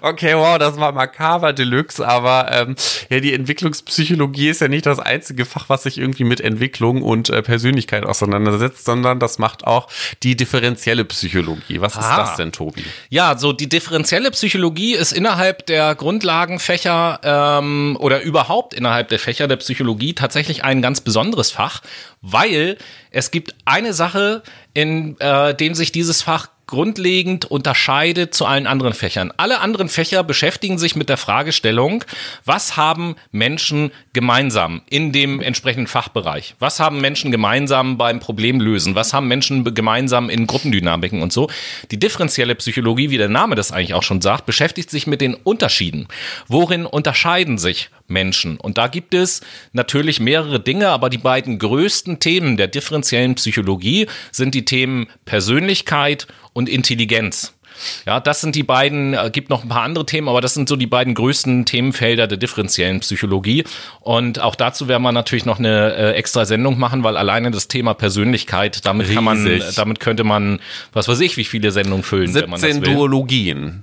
Okay, 0.00 0.34
wow, 0.36 0.58
das 0.58 0.78
war 0.78 0.92
makaber 0.92 1.52
Deluxe, 1.52 2.06
aber 2.06 2.50
ähm, 2.52 2.76
ja, 3.10 3.20
die 3.20 3.32
Entwicklungspsychologie 3.34 4.48
ist 4.50 4.60
ja 4.60 4.68
nicht 4.68 4.86
das 4.86 4.98
einzige 4.98 5.44
Fach, 5.44 5.61
was 5.68 5.82
sich 5.84 5.98
irgendwie 5.98 6.24
mit 6.24 6.40
Entwicklung 6.40 7.02
und 7.02 7.30
äh, 7.30 7.42
Persönlichkeit 7.42 8.04
auseinandersetzt, 8.06 8.84
sondern 8.84 9.18
das 9.20 9.38
macht 9.38 9.64
auch 9.66 9.88
die 10.22 10.36
differenzielle 10.36 11.04
Psychologie. 11.04 11.80
Was 11.80 11.94
ist 11.94 12.04
Ah. 12.04 12.16
das 12.18 12.36
denn, 12.36 12.52
Tobi? 12.52 12.84
Ja, 13.10 13.36
so 13.38 13.52
die 13.52 13.68
differenzielle 13.68 14.30
Psychologie 14.30 14.94
ist 14.94 15.12
innerhalb 15.12 15.66
der 15.66 15.94
Grundlagenfächer 15.94 17.20
ähm, 17.22 17.96
oder 18.00 18.22
überhaupt 18.22 18.74
innerhalb 18.74 19.08
der 19.08 19.18
Fächer 19.18 19.48
der 19.48 19.56
Psychologie 19.56 20.14
tatsächlich 20.14 20.64
ein 20.64 20.82
ganz 20.82 21.00
besonderes 21.00 21.50
Fach, 21.50 21.82
weil 22.20 22.76
es 23.10 23.30
gibt 23.30 23.54
eine 23.64 23.92
Sache, 23.92 24.42
in 24.74 25.18
äh, 25.20 25.54
dem 25.54 25.74
sich 25.74 25.92
dieses 25.92 26.22
Fach 26.22 26.48
grundlegend 26.66 27.44
unterscheidet 27.44 28.34
zu 28.34 28.46
allen 28.46 28.66
anderen 28.66 28.94
Fächern. 28.94 29.32
Alle 29.36 29.60
anderen 29.60 29.88
Fächer 29.88 30.24
beschäftigen 30.24 30.78
sich 30.78 30.96
mit 30.96 31.08
der 31.08 31.16
Fragestellung, 31.16 32.04
was 32.44 32.76
haben 32.76 33.16
Menschen 33.30 33.90
gemeinsam 34.12 34.82
in 34.88 35.12
dem 35.12 35.40
entsprechenden 35.40 35.86
Fachbereich? 35.86 36.54
Was 36.58 36.80
haben 36.80 37.00
Menschen 37.00 37.30
gemeinsam 37.30 37.98
beim 37.98 38.20
Problemlösen? 38.20 38.94
Was 38.94 39.12
haben 39.12 39.28
Menschen 39.28 39.74
gemeinsam 39.74 40.30
in 40.30 40.46
Gruppendynamiken 40.46 41.22
und 41.22 41.32
so? 41.32 41.50
Die 41.90 41.98
differenzielle 41.98 42.54
Psychologie, 42.54 43.10
wie 43.10 43.18
der 43.18 43.28
Name 43.28 43.54
das 43.54 43.72
eigentlich 43.72 43.94
auch 43.94 44.02
schon 44.02 44.20
sagt, 44.20 44.46
beschäftigt 44.46 44.90
sich 44.90 45.06
mit 45.06 45.20
den 45.20 45.34
Unterschieden. 45.34 46.08
Worin 46.48 46.86
unterscheiden 46.86 47.58
sich 47.58 47.90
Menschen? 48.12 48.58
Und 48.58 48.78
da 48.78 48.86
gibt 48.86 49.14
es 49.14 49.40
natürlich 49.72 50.20
mehrere 50.20 50.60
Dinge, 50.60 50.88
aber 50.88 51.10
die 51.10 51.18
beiden 51.18 51.58
größten 51.58 52.20
Themen 52.20 52.56
der 52.56 52.68
differenziellen 52.68 53.34
Psychologie 53.34 54.06
sind 54.30 54.54
die 54.54 54.64
Themen 54.64 55.08
Persönlichkeit 55.24 56.26
und 56.52 56.68
Intelligenz. 56.68 57.54
Ja, 58.06 58.20
das 58.20 58.40
sind 58.40 58.54
die 58.54 58.62
beiden, 58.62 59.14
äh, 59.14 59.30
gibt 59.32 59.50
noch 59.50 59.62
ein 59.62 59.68
paar 59.68 59.82
andere 59.82 60.06
Themen, 60.06 60.28
aber 60.28 60.40
das 60.40 60.54
sind 60.54 60.68
so 60.68 60.76
die 60.76 60.86
beiden 60.86 61.14
größten 61.14 61.64
Themenfelder 61.64 62.26
der 62.26 62.38
differenziellen 62.38 63.00
Psychologie. 63.00 63.64
Und 64.00 64.40
auch 64.40 64.54
dazu 64.54 64.88
werden 64.88 65.02
wir 65.02 65.12
natürlich 65.12 65.44
noch 65.44 65.58
eine 65.58 65.94
äh, 65.94 66.12
extra 66.12 66.44
Sendung 66.44 66.78
machen, 66.78 67.04
weil 67.04 67.16
alleine 67.16 67.50
das 67.50 67.68
Thema 67.68 67.94
Persönlichkeit, 67.94 68.84
damit 68.84 69.12
kann 69.12 69.24
man, 69.24 69.46
Riesig. 69.46 69.74
damit 69.74 70.00
könnte 70.00 70.24
man, 70.24 70.60
was 70.92 71.08
weiß 71.08 71.20
ich, 71.20 71.36
wie 71.36 71.44
viele 71.44 71.70
Sendungen 71.70 72.02
füllen, 72.02 72.34
wenn 72.34 72.50
man 72.50 72.60
das 72.60 72.62
17 72.62 72.82
will. 72.82 72.94
Duologien. 72.94 73.82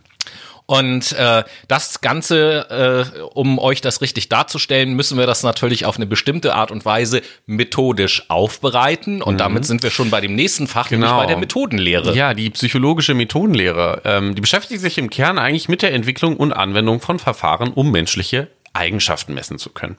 Und 0.70 1.14
äh, 1.14 1.44
das 1.68 2.00
Ganze, 2.00 3.10
äh, 3.18 3.22
um 3.34 3.58
euch 3.58 3.82
das 3.82 4.02
richtig 4.02 4.30
darzustellen, 4.30 4.94
müssen 4.94 5.18
wir 5.18 5.26
das 5.26 5.42
natürlich 5.42 5.86
auf 5.88 5.96
eine 5.96 6.06
bestimmte 6.06 6.54
Art 6.54 6.70
und 6.70 6.86
Weise 6.86 7.24
methodisch 7.48 8.30
aufbereiten. 8.30 9.24
Und 9.24 9.40
damit 9.40 9.66
sind 9.66 9.82
wir 9.82 9.90
schon 9.90 10.12
bei 10.12 10.22
dem 10.22 10.36
nächsten 10.36 10.68
Fach, 10.68 10.92
nämlich 10.92 11.10
Mhm. 11.10 11.14
Genau. 11.14 11.22
bei 11.22 11.26
der 11.26 11.38
Methodenlehre. 11.38 12.14
Ja, 12.16 12.36
die 12.36 12.52
psychologische 12.52 13.16
Methodenlehre. 13.16 14.04
Ähm, 14.06 14.36
die 14.36 14.42
beschäftigt 14.42 14.82
sich 14.82 15.00
im 15.00 15.10
Kern 15.10 15.40
eigentlich 15.40 15.70
mit 15.70 15.82
der 15.82 15.92
Entwicklung 15.92 16.38
und 16.38 16.54
Anwendung 16.54 17.02
von 17.02 17.18
Verfahren, 17.18 17.74
um 17.74 17.90
menschliche 17.90 18.48
Eigenschaften 18.74 19.34
messen 19.34 19.58
zu 19.58 19.72
können. 19.72 19.98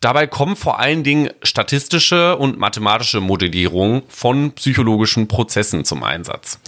Dabei 0.00 0.26
kommen 0.26 0.56
vor 0.56 0.78
allen 0.78 1.02
Dingen 1.02 1.30
statistische 1.42 2.36
und 2.36 2.58
mathematische 2.58 3.20
Modellierung 3.20 4.02
von 4.08 4.52
psychologischen 4.52 5.26
Prozessen 5.28 5.86
zum 5.86 6.02
Einsatz. 6.02 6.58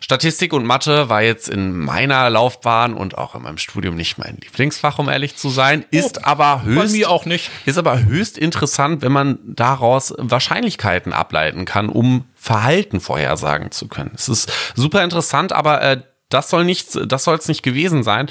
Statistik 0.00 0.52
und 0.52 0.64
Mathe 0.64 1.08
war 1.08 1.22
jetzt 1.22 1.48
in 1.48 1.76
meiner 1.76 2.28
Laufbahn 2.30 2.94
und 2.94 3.18
auch 3.18 3.34
in 3.34 3.42
meinem 3.42 3.58
Studium 3.58 3.94
nicht 3.94 4.18
mein 4.18 4.38
Lieblingsfach, 4.42 4.98
um 4.98 5.08
ehrlich 5.08 5.36
zu 5.36 5.48
sein, 5.48 5.84
ist 5.90 6.18
oh, 6.18 6.22
aber 6.24 6.62
höchst, 6.62 6.92
mir 6.92 7.10
auch 7.10 7.26
nicht. 7.26 7.50
ist 7.66 7.78
aber 7.78 8.04
höchst 8.04 8.38
interessant, 8.38 9.02
wenn 9.02 9.12
man 9.12 9.38
daraus 9.44 10.14
Wahrscheinlichkeiten 10.18 11.12
ableiten 11.12 11.64
kann, 11.64 11.88
um 11.88 12.24
Verhalten 12.34 13.00
vorhersagen 13.00 13.70
zu 13.70 13.88
können. 13.88 14.12
Es 14.14 14.28
ist 14.28 14.52
super 14.74 15.02
interessant, 15.02 15.52
aber 15.52 15.82
äh, 15.82 16.02
das 16.28 16.50
soll 16.50 16.64
nicht, 16.64 16.98
das 17.06 17.24
soll 17.24 17.36
es 17.36 17.48
nicht 17.48 17.62
gewesen 17.62 18.02
sein. 18.02 18.28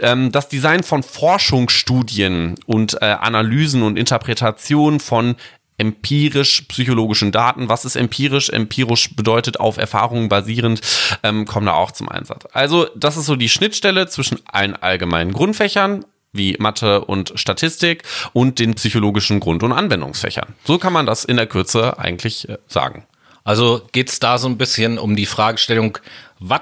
Ähm, 0.00 0.30
das 0.30 0.48
Design 0.48 0.82
von 0.82 1.02
Forschungsstudien 1.02 2.56
und 2.66 3.00
äh, 3.00 3.06
Analysen 3.06 3.82
und 3.82 3.96
Interpretationen 3.96 5.00
von 5.00 5.36
empirisch-psychologischen 5.78 7.32
Daten. 7.32 7.68
Was 7.68 7.84
ist 7.84 7.96
empirisch? 7.96 8.48
Empirisch 8.50 9.14
bedeutet 9.14 9.60
auf 9.60 9.76
Erfahrungen 9.76 10.28
basierend, 10.28 10.80
ähm, 11.22 11.44
kommen 11.44 11.66
da 11.66 11.74
auch 11.74 11.90
zum 11.90 12.08
Einsatz. 12.08 12.46
Also 12.52 12.86
das 12.96 13.16
ist 13.16 13.26
so 13.26 13.36
die 13.36 13.48
Schnittstelle 13.48 14.06
zwischen 14.08 14.40
allen 14.46 14.76
allgemeinen 14.76 15.32
Grundfächern 15.32 16.04
wie 16.32 16.56
Mathe 16.58 17.04
und 17.04 17.32
Statistik 17.36 18.02
und 18.32 18.58
den 18.58 18.74
psychologischen 18.74 19.40
Grund- 19.40 19.62
und 19.62 19.72
Anwendungsfächern. 19.72 20.54
So 20.64 20.78
kann 20.78 20.92
man 20.92 21.06
das 21.06 21.24
in 21.24 21.36
der 21.36 21.46
Kürze 21.46 21.98
eigentlich 21.98 22.48
äh, 22.48 22.58
sagen. 22.66 23.06
Also 23.44 23.82
geht 23.92 24.10
es 24.10 24.18
da 24.18 24.38
so 24.38 24.48
ein 24.48 24.58
bisschen 24.58 24.98
um 24.98 25.14
die 25.14 25.26
Fragestellung, 25.26 25.98
was 26.40 26.60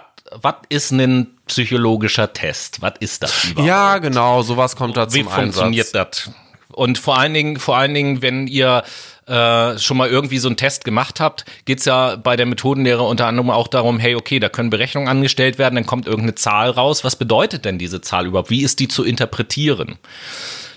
ist 0.68 0.90
ein 0.90 1.38
psychologischer 1.46 2.32
Test? 2.32 2.82
Was 2.82 2.94
ist 3.00 3.22
das 3.22 3.44
überhaupt? 3.44 3.68
Ja, 3.68 3.98
genau, 3.98 4.42
sowas 4.42 4.76
kommt 4.76 4.96
da 4.96 5.08
zum 5.08 5.20
Wie 5.20 5.24
funktioniert 5.24 5.94
das? 5.94 6.30
Und 6.74 6.98
vor 6.98 7.18
allen 7.18 7.34
Dingen, 7.34 7.58
vor 7.58 7.76
allen 7.76 7.94
Dingen, 7.94 8.22
wenn 8.22 8.46
ihr 8.46 8.82
äh, 9.26 9.78
schon 9.78 9.96
mal 9.96 10.08
irgendwie 10.08 10.38
so 10.38 10.48
einen 10.48 10.56
Test 10.56 10.84
gemacht 10.84 11.20
habt, 11.20 11.44
geht's 11.64 11.84
ja 11.84 12.16
bei 12.16 12.36
der 12.36 12.46
Methodenlehre 12.46 13.02
unter 13.02 13.26
anderem 13.26 13.50
auch 13.50 13.68
darum, 13.68 13.98
hey, 13.98 14.14
okay, 14.14 14.38
da 14.38 14.48
können 14.48 14.70
Berechnungen 14.70 15.08
angestellt 15.08 15.58
werden, 15.58 15.76
dann 15.76 15.86
kommt 15.86 16.06
irgendeine 16.06 16.34
Zahl 16.34 16.70
raus. 16.70 17.04
Was 17.04 17.16
bedeutet 17.16 17.64
denn 17.64 17.78
diese 17.78 18.00
Zahl 18.00 18.26
überhaupt? 18.26 18.50
Wie 18.50 18.62
ist 18.62 18.80
die 18.80 18.88
zu 18.88 19.04
interpretieren? 19.04 19.98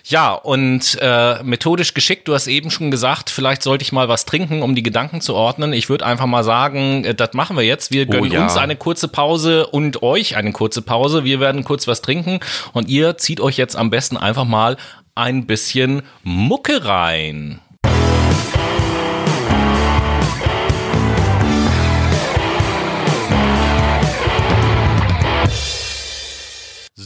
Ja, 0.09 0.31
und 0.31 0.97
äh, 1.01 1.43
methodisch 1.43 1.93
geschickt, 1.93 2.29
du 2.29 2.33
hast 2.33 2.47
eben 2.47 2.71
schon 2.71 2.91
gesagt, 2.91 3.29
vielleicht 3.29 3.61
sollte 3.61 3.81
ich 3.81 3.91
mal 3.91 4.07
was 4.07 4.23
trinken, 4.23 4.61
um 4.61 4.73
die 4.73 4.83
Gedanken 4.83 5.19
zu 5.19 5.33
ordnen. 5.33 5.73
Ich 5.73 5.89
würde 5.89 6.05
einfach 6.05 6.27
mal 6.27 6.45
sagen, 6.45 7.03
äh, 7.03 7.13
das 7.13 7.33
machen 7.33 7.57
wir 7.57 7.63
jetzt. 7.63 7.91
Wir 7.91 8.03
oh 8.03 8.11
gönnen 8.11 8.31
oh 8.31 8.33
ja. 8.33 8.43
uns 8.43 8.55
eine 8.55 8.77
kurze 8.77 9.09
Pause 9.09 9.67
und 9.67 10.03
euch 10.03 10.37
eine 10.37 10.53
kurze 10.53 10.81
Pause. 10.81 11.25
Wir 11.25 11.41
werden 11.41 11.65
kurz 11.65 11.87
was 11.87 12.01
trinken 12.01 12.39
und 12.71 12.87
ihr 12.87 13.17
zieht 13.17 13.41
euch 13.41 13.57
jetzt 13.57 13.75
am 13.75 13.89
besten 13.89 14.15
einfach 14.15 14.45
mal 14.45 14.77
ein 15.17 15.45
bisschen 15.45 16.03
Mucke 16.23 16.85
rein. 16.85 17.59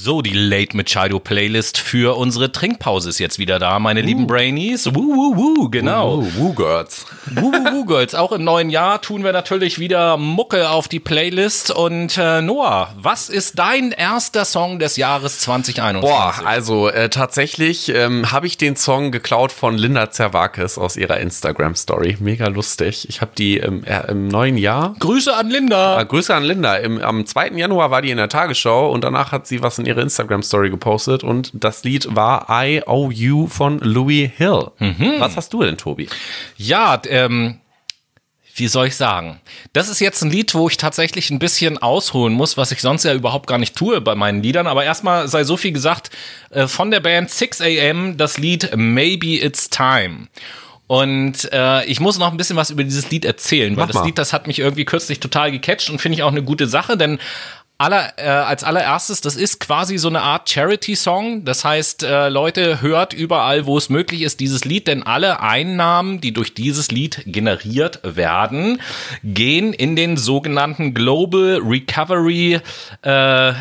So, 0.03 0.23
die 0.23 0.33
Late 0.33 0.75
Machado 0.75 1.19
Playlist 1.19 1.77
für 1.77 2.17
unsere 2.17 2.51
Trinkpause 2.51 3.07
ist 3.07 3.19
jetzt 3.19 3.37
wieder 3.37 3.59
da, 3.59 3.77
meine 3.77 4.01
uh. 4.01 4.03
lieben 4.03 4.25
Brainies. 4.25 4.87
Woo, 4.95 5.15
woo, 5.15 5.37
woo, 5.37 5.69
genau. 5.69 6.23
Woo, 6.23 6.31
woo, 6.37 6.53
Girls. 6.55 7.05
Woo, 7.35 7.51
woo, 7.53 7.71
woo, 7.71 7.85
Girls. 7.85 8.15
Auch 8.15 8.31
im 8.31 8.43
neuen 8.43 8.71
Jahr 8.71 8.99
tun 8.99 9.23
wir 9.23 9.31
natürlich 9.31 9.77
wieder 9.77 10.17
Mucke 10.17 10.71
auf 10.71 10.87
die 10.87 10.99
Playlist. 10.99 11.69
Und 11.69 12.17
äh, 12.17 12.41
Noah, 12.41 12.95
was 12.97 13.29
ist 13.29 13.59
dein 13.59 13.91
erster 13.91 14.43
Song 14.43 14.79
des 14.79 14.97
Jahres 14.97 15.39
2021? 15.41 16.09
Boah, 16.09 16.33
also 16.45 16.89
äh, 16.89 17.09
tatsächlich 17.09 17.89
ähm, 17.89 18.31
habe 18.31 18.47
ich 18.47 18.57
den 18.57 18.75
Song 18.75 19.11
geklaut 19.11 19.51
von 19.51 19.77
Linda 19.77 20.09
Zerwakis 20.09 20.79
aus 20.79 20.97
ihrer 20.97 21.19
Instagram-Story. 21.19 22.17
Mega 22.19 22.47
lustig. 22.47 23.07
Ich 23.07 23.21
habe 23.21 23.31
die 23.37 23.57
im, 23.57 23.83
äh, 23.83 24.07
im 24.09 24.29
neuen 24.29 24.57
Jahr. 24.57 24.95
Grüße 24.97 25.33
an 25.33 25.51
Linda. 25.51 26.01
Äh, 26.01 26.05
Grüße 26.05 26.33
an 26.33 26.43
Linda. 26.43 26.77
Im, 26.77 26.99
am 27.01 27.23
2. 27.23 27.49
Januar 27.49 27.91
war 27.91 28.01
die 28.01 28.09
in 28.09 28.17
der 28.17 28.29
Tagesschau 28.29 28.91
und 28.91 29.03
danach 29.03 29.31
hat 29.31 29.45
sie 29.45 29.61
was 29.61 29.77
in 29.77 29.90
ihre 29.91 30.01
Instagram-Story 30.01 30.69
gepostet 30.69 31.23
und 31.23 31.51
das 31.54 31.84
Lied 31.84 32.15
war 32.15 32.47
I 32.49 32.82
Owe 32.86 33.13
You 33.13 33.47
von 33.47 33.80
Louis 33.80 34.30
Hill. 34.36 34.71
Mhm. 34.80 35.15
Was 35.19 35.38
hast 35.38 35.54
du 35.54 35.63
denn, 35.63 35.77
Tobi? 35.77 36.08
Ja, 36.58 37.01
ähm, 37.08 37.60
wie 38.56 38.67
soll 38.67 38.88
ich 38.88 38.95
sagen? 38.95 39.39
Das 39.73 39.89
ist 39.89 39.99
jetzt 39.99 40.21
ein 40.21 40.30
Lied, 40.30 40.54
wo 40.54 40.67
ich 40.67 40.77
tatsächlich 40.77 41.30
ein 41.30 41.39
bisschen 41.39 41.77
ausholen 41.77 42.34
muss, 42.34 42.58
was 42.58 42.71
ich 42.71 42.82
sonst 42.82 43.04
ja 43.04 43.13
überhaupt 43.13 43.47
gar 43.47 43.58
nicht 43.58 43.75
tue 43.75 44.01
bei 44.01 44.15
meinen 44.15 44.43
Liedern. 44.43 44.67
Aber 44.67 44.84
erstmal 44.84 45.27
sei 45.27 45.43
so 45.43 45.58
viel 45.58 45.71
gesagt, 45.71 46.10
äh, 46.49 46.67
von 46.67 46.91
der 46.91 46.99
Band 46.99 47.30
6 47.30 47.62
AM 47.62 48.17
das 48.17 48.38
Lied 48.38 48.75
Maybe 48.75 49.43
It's 49.43 49.69
Time. 49.69 50.27
Und 50.88 51.49
äh, 51.54 51.86
ich 51.86 52.01
muss 52.01 52.19
noch 52.19 52.30
ein 52.32 52.36
bisschen 52.36 52.58
was 52.58 52.69
über 52.69 52.84
dieses 52.84 53.10
Lied 53.10 53.23
erzählen, 53.23 53.77
weil 53.77 53.88
das. 53.88 54.04
Lied, 54.04 54.17
das 54.17 54.34
hat 54.34 54.45
mich 54.45 54.60
irgendwie 54.60 54.84
kürzlich 54.84 55.21
total 55.21 55.49
gecatcht 55.49 55.89
und 55.89 56.01
finde 56.01 56.17
ich 56.17 56.23
auch 56.23 56.32
eine 56.32 56.43
gute 56.43 56.67
Sache, 56.67 56.97
denn 56.97 57.17
aller, 57.81 58.13
äh, 58.17 58.27
als 58.27 58.63
allererstes, 58.63 59.21
das 59.21 59.35
ist 59.35 59.59
quasi 59.59 59.97
so 59.97 60.07
eine 60.07 60.21
Art 60.21 60.49
Charity-Song. 60.49 61.45
Das 61.45 61.65
heißt, 61.65 62.03
äh, 62.03 62.29
Leute, 62.29 62.81
hört 62.81 63.13
überall, 63.13 63.65
wo 63.65 63.77
es 63.77 63.89
möglich 63.89 64.21
ist, 64.21 64.39
dieses 64.39 64.65
Lied, 64.65 64.87
denn 64.87 65.03
alle 65.03 65.41
Einnahmen, 65.41 66.21
die 66.21 66.31
durch 66.31 66.53
dieses 66.53 66.91
Lied 66.91 67.23
generiert 67.25 67.99
werden, 68.03 68.81
gehen 69.23 69.73
in 69.73 69.95
den 69.95 70.15
sogenannten 70.15 70.93
Global 70.93 71.59
Recovery 71.63 72.59
äh, 73.01 73.53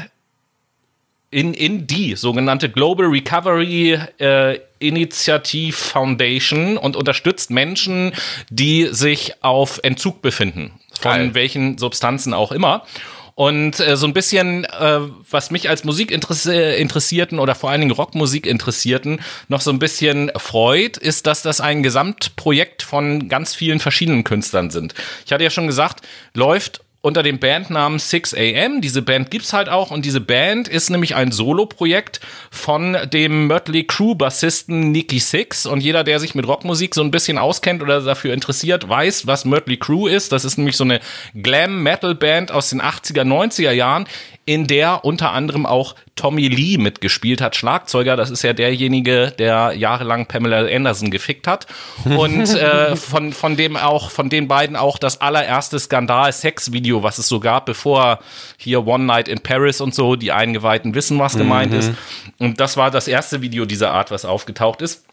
in, 1.33 1.55
in 1.55 1.87
die 1.87 2.17
sogenannte 2.17 2.69
Global 2.69 3.07
Recovery 3.07 3.99
äh, 4.19 4.59
Initiative 4.81 5.77
Foundation 5.77 6.77
und 6.77 6.97
unterstützt 6.97 7.51
Menschen, 7.51 8.13
die 8.51 8.89
sich 8.91 9.35
auf 9.43 9.79
Entzug 9.85 10.23
befinden. 10.23 10.73
Von 11.01 11.13
Geil. 11.13 11.35
welchen 11.35 11.79
Substanzen 11.79 12.35
auch 12.35 12.51
immer. 12.51 12.85
Und 13.35 13.81
äh, 13.81 13.97
so 13.97 14.07
ein 14.07 14.13
bisschen, 14.13 14.65
äh, 14.65 15.01
was 15.31 15.51
mich 15.51 15.69
als 15.69 15.85
Musikinteressierten 15.85 17.39
oder 17.39 17.55
vor 17.55 17.71
allen 17.71 17.81
Dingen 17.81 17.93
Rockmusikinteressierten 17.93 19.21
noch 19.49 19.61
so 19.61 19.71
ein 19.71 19.79
bisschen 19.79 20.31
freut, 20.37 20.97
ist, 20.97 21.27
dass 21.27 21.43
das 21.43 21.61
ein 21.61 21.83
Gesamtprojekt 21.83 22.83
von 22.83 23.29
ganz 23.29 23.55
vielen 23.55 23.81
verschiedenen 23.81 24.25
Künstlern 24.25 24.71
sind. 24.71 24.95
Ich 25.25 25.33
hatte 25.33 25.45
ja 25.45 25.51
schon 25.51 25.67
gesagt, 25.67 26.07
läuft 26.35 26.83
unter 27.03 27.23
dem 27.23 27.39
Bandnamen 27.39 27.99
6 27.99 28.35
AM. 28.35 28.81
Diese 28.81 29.01
Band 29.01 29.31
gibt's 29.31 29.53
halt 29.53 29.69
auch 29.69 29.91
und 29.91 30.05
diese 30.05 30.21
Band 30.21 30.69
ist 30.69 30.91
nämlich 30.91 31.15
ein 31.15 31.33
Solo-Projekt 31.33 32.21
von 32.51 32.97
dem 33.13 33.47
Mötley 33.47 33.85
Crew 33.85 34.15
Bassisten 34.15 34.93
Nicky 34.93 35.19
Six 35.19 35.65
und 35.65 35.81
jeder, 35.81 36.05
der 36.05 36.21
sich 36.21 36.35
mit 36.35 36.47
Rockmusik 36.47 36.95
so 36.95 37.03
ein 37.03 37.11
bisschen 37.11 37.39
auskennt 37.39 37.83
oder 37.83 38.03
dafür 38.03 38.35
interessiert, 38.35 38.89
weiß, 38.89 39.27
was 39.27 39.45
Mötley 39.45 39.79
Crew 39.79 40.09
ist. 40.09 40.33
Das 40.33 40.45
ist 40.45 40.59
nämlich 40.59 40.77
so 40.77 40.85
eine 40.85 41.01
Glam 41.35 41.83
Metal 41.83 42.15
Band 42.15 42.53
aus 42.53 42.71
den 42.71 42.83
80er, 42.83 43.23
90er 43.23 43.73
Jahren, 43.73 44.07
in 44.45 44.67
der 44.67 45.05
unter 45.05 45.33
anderem 45.33 45.65
auch 45.65 45.95
Tommy 46.17 46.49
Lee 46.49 46.77
mitgespielt 46.77 47.41
hat, 47.41 47.57
Schlagzeuger. 47.57 48.17
Das 48.17 48.31
ist 48.31 48.43
ja 48.43 48.53
derjenige, 48.53 49.33
der 49.39 49.73
jahrelang 49.75 50.27
Pamela 50.27 50.67
Anderson 50.67 51.11
gefickt 51.11 51.47
hat. 51.47 51.67
Und 52.05 52.49
äh, 52.55 52.97
von, 52.97 53.33
von 53.33 53.57
dem 53.57 53.77
auch, 53.77 54.11
von 54.11 54.29
den 54.29 54.49
beiden 54.49 54.77
auch 54.77 54.99
das 54.99 55.21
allererste 55.21 55.79
Skandal-Sex-Video, 55.79 57.03
was 57.03 57.19
es 57.19 57.29
so 57.29 57.41
gab, 57.41 57.67
bevor 57.67 58.21
hier 58.57 58.87
One 58.87 59.05
Night 59.05 59.29
in 59.29 59.41
Paris 59.41 59.81
und 59.81 59.95
so, 59.95 60.17
die 60.17 60.33
Eingeweihten 60.33 60.95
wissen, 60.95 61.19
was 61.19 61.37
gemeint 61.37 61.73
mhm. 61.73 61.79
ist. 61.79 61.93
Und 62.39 62.61
das 62.61 62.77
war 62.77 62.91
das 62.91 63.09
erste 63.09 63.41
Video 63.41 63.65
dieser 63.65 63.93
Art, 63.93 64.11
was 64.11 64.25
aufgetaucht 64.25 64.83
ist. 64.83 65.05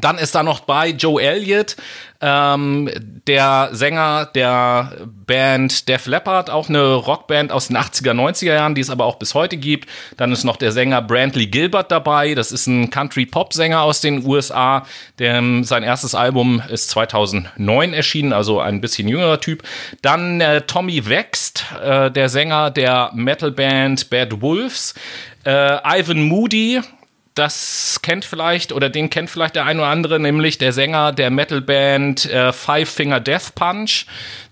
Dann 0.00 0.18
ist 0.18 0.34
da 0.34 0.42
noch 0.42 0.60
bei 0.60 0.88
Joe 0.88 1.22
Elliott, 1.22 1.76
ähm, 2.20 2.90
der 3.28 3.68
Sänger 3.72 4.26
der 4.34 4.92
Band 5.26 5.88
Def 5.88 6.06
Leppard, 6.06 6.50
auch 6.50 6.68
eine 6.68 6.94
Rockband 6.94 7.52
aus 7.52 7.68
den 7.68 7.76
80er, 7.76 8.12
90er 8.12 8.54
Jahren, 8.54 8.74
die 8.74 8.80
es 8.80 8.90
aber 8.90 9.04
auch 9.04 9.16
bis 9.16 9.34
heute 9.34 9.56
gibt. 9.56 9.88
Dann 10.16 10.32
ist 10.32 10.42
noch 10.42 10.56
der 10.56 10.72
Sänger 10.72 11.00
Brantley 11.00 11.46
Gilbert 11.46 11.92
dabei. 11.92 12.34
Das 12.34 12.50
ist 12.50 12.66
ein 12.66 12.90
Country-Pop-Sänger 12.90 13.82
aus 13.82 14.00
den 14.00 14.26
USA. 14.26 14.84
Der, 15.18 15.42
sein 15.62 15.82
erstes 15.84 16.14
Album 16.14 16.60
ist 16.68 16.90
2009 16.90 17.92
erschienen, 17.92 18.32
also 18.32 18.58
ein 18.60 18.80
bisschen 18.80 19.06
jüngerer 19.06 19.40
Typ. 19.40 19.62
Dann 20.02 20.40
äh, 20.40 20.62
Tommy 20.62 21.08
Wext, 21.08 21.66
äh, 21.84 22.10
der 22.10 22.28
Sänger 22.28 22.70
der 22.70 23.10
Metal-Band 23.14 24.10
Bad 24.10 24.40
Wolves. 24.40 24.94
Äh, 25.44 26.00
Ivan 26.00 26.22
Moody, 26.22 26.80
das 27.34 27.98
kennt 28.02 28.24
vielleicht 28.24 28.72
oder 28.72 28.88
den 28.88 29.10
kennt 29.10 29.28
vielleicht 29.28 29.56
der 29.56 29.66
ein 29.66 29.78
oder 29.78 29.88
andere, 29.88 30.20
nämlich 30.20 30.58
der 30.58 30.72
Sänger 30.72 31.12
der 31.12 31.30
Metalband 31.30 32.26
äh, 32.26 32.52
Five 32.52 32.88
Finger 32.88 33.20
Death 33.20 33.54
Punch. 33.54 34.06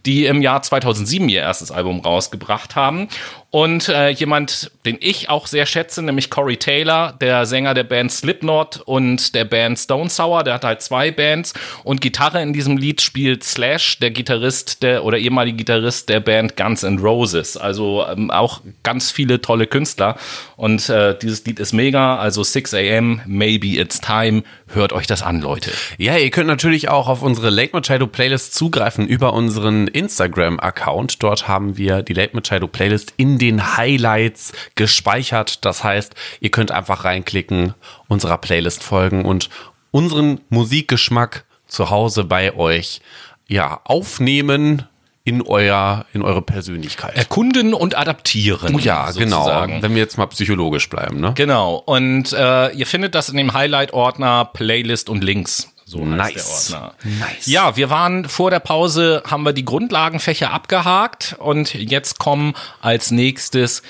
die 0.04 0.26
im 0.26 0.42
Jahr 0.42 0.62
2007 0.62 1.28
ihr 1.28 1.42
erstes 1.42 1.70
Album 1.70 2.00
rausgebracht 2.00 2.74
haben. 2.74 3.08
Und 3.52 3.90
äh, 3.90 4.08
jemand, 4.08 4.70
den 4.86 4.96
ich 4.98 5.28
auch 5.28 5.46
sehr 5.46 5.66
schätze, 5.66 6.00
nämlich 6.00 6.30
Corey 6.30 6.56
Taylor, 6.56 7.12
der 7.20 7.44
Sänger 7.44 7.74
der 7.74 7.84
Band 7.84 8.10
Slipknot 8.10 8.80
und 8.86 9.34
der 9.34 9.44
Band 9.44 9.78
Stone 9.78 10.08
Sour, 10.08 10.42
der 10.42 10.54
hat 10.54 10.64
halt 10.64 10.80
zwei 10.80 11.10
Bands 11.10 11.52
und 11.84 12.00
Gitarre 12.00 12.40
in 12.40 12.54
diesem 12.54 12.78
Lied 12.78 13.02
spielt 13.02 13.44
Slash, 13.44 13.98
der 13.98 14.10
Gitarrist 14.10 14.82
der 14.82 15.04
oder 15.04 15.18
ehemalige 15.18 15.58
Gitarrist 15.58 16.08
der 16.08 16.20
Band 16.20 16.56
Guns 16.56 16.82
N' 16.82 16.98
Roses. 16.98 17.58
Also 17.58 18.06
ähm, 18.10 18.30
auch 18.30 18.62
ganz 18.84 19.10
viele 19.10 19.42
tolle 19.42 19.66
Künstler 19.66 20.16
und 20.56 20.88
äh, 20.88 21.14
dieses 21.20 21.44
Lied 21.44 21.60
ist 21.60 21.74
mega. 21.74 22.16
Also 22.16 22.42
6 22.42 22.72
a.m. 22.72 23.20
Maybe 23.26 23.78
it's 23.78 24.00
time. 24.00 24.44
Hört 24.68 24.94
euch 24.94 25.06
das 25.06 25.22
an, 25.22 25.42
Leute. 25.42 25.70
Ja, 25.98 26.16
ihr 26.16 26.30
könnt 26.30 26.46
natürlich 26.46 26.88
auch 26.88 27.08
auf 27.08 27.20
unsere 27.20 27.50
Late 27.50 27.72
Machado 27.74 28.06
Playlist 28.06 28.54
zugreifen 28.54 29.06
über 29.06 29.34
unseren 29.34 29.88
Instagram-Account. 29.88 31.22
Dort 31.22 31.48
haben 31.48 31.76
wir 31.76 32.02
die 32.02 32.14
Late 32.14 32.34
Machado 32.34 32.66
Playlist 32.66 33.12
in 33.18 33.41
den 33.42 33.76
Highlights 33.76 34.52
gespeichert. 34.74 35.64
Das 35.64 35.82
heißt, 35.84 36.14
ihr 36.40 36.50
könnt 36.50 36.70
einfach 36.70 37.04
reinklicken, 37.04 37.74
unserer 38.08 38.38
Playlist 38.38 38.82
folgen 38.82 39.24
und 39.24 39.50
unseren 39.90 40.40
Musikgeschmack 40.48 41.44
zu 41.66 41.90
Hause 41.90 42.24
bei 42.24 42.54
euch 42.54 43.00
ja 43.48 43.80
aufnehmen 43.84 44.86
in 45.24 45.42
euer 45.42 46.06
in 46.12 46.22
eure 46.22 46.42
Persönlichkeit. 46.42 47.16
Erkunden 47.16 47.74
und 47.74 47.96
adaptieren. 47.96 48.74
Oh 48.74 48.78
ja, 48.78 49.12
sozusagen. 49.12 49.72
genau. 49.72 49.82
Wenn 49.82 49.94
wir 49.94 50.02
jetzt 50.02 50.18
mal 50.18 50.26
psychologisch 50.26 50.88
bleiben, 50.88 51.20
ne? 51.20 51.32
Genau. 51.34 51.76
Und 51.76 52.32
äh, 52.32 52.70
ihr 52.70 52.86
findet 52.86 53.14
das 53.14 53.28
in 53.28 53.36
dem 53.36 53.52
Highlight-Ordner 53.52 54.46
Playlist 54.46 55.08
und 55.08 55.22
Links. 55.22 55.71
So 55.92 56.06
nice. 56.06 56.74
nice. 57.04 57.46
Ja, 57.46 57.76
wir 57.76 57.90
waren 57.90 58.26
vor 58.26 58.50
der 58.50 58.60
Pause, 58.60 59.22
haben 59.26 59.42
wir 59.42 59.52
die 59.52 59.66
Grundlagenfächer 59.66 60.50
abgehakt 60.50 61.36
und 61.38 61.74
jetzt 61.74 62.18
kommen 62.18 62.54
als 62.80 63.10
nächstes 63.10 63.82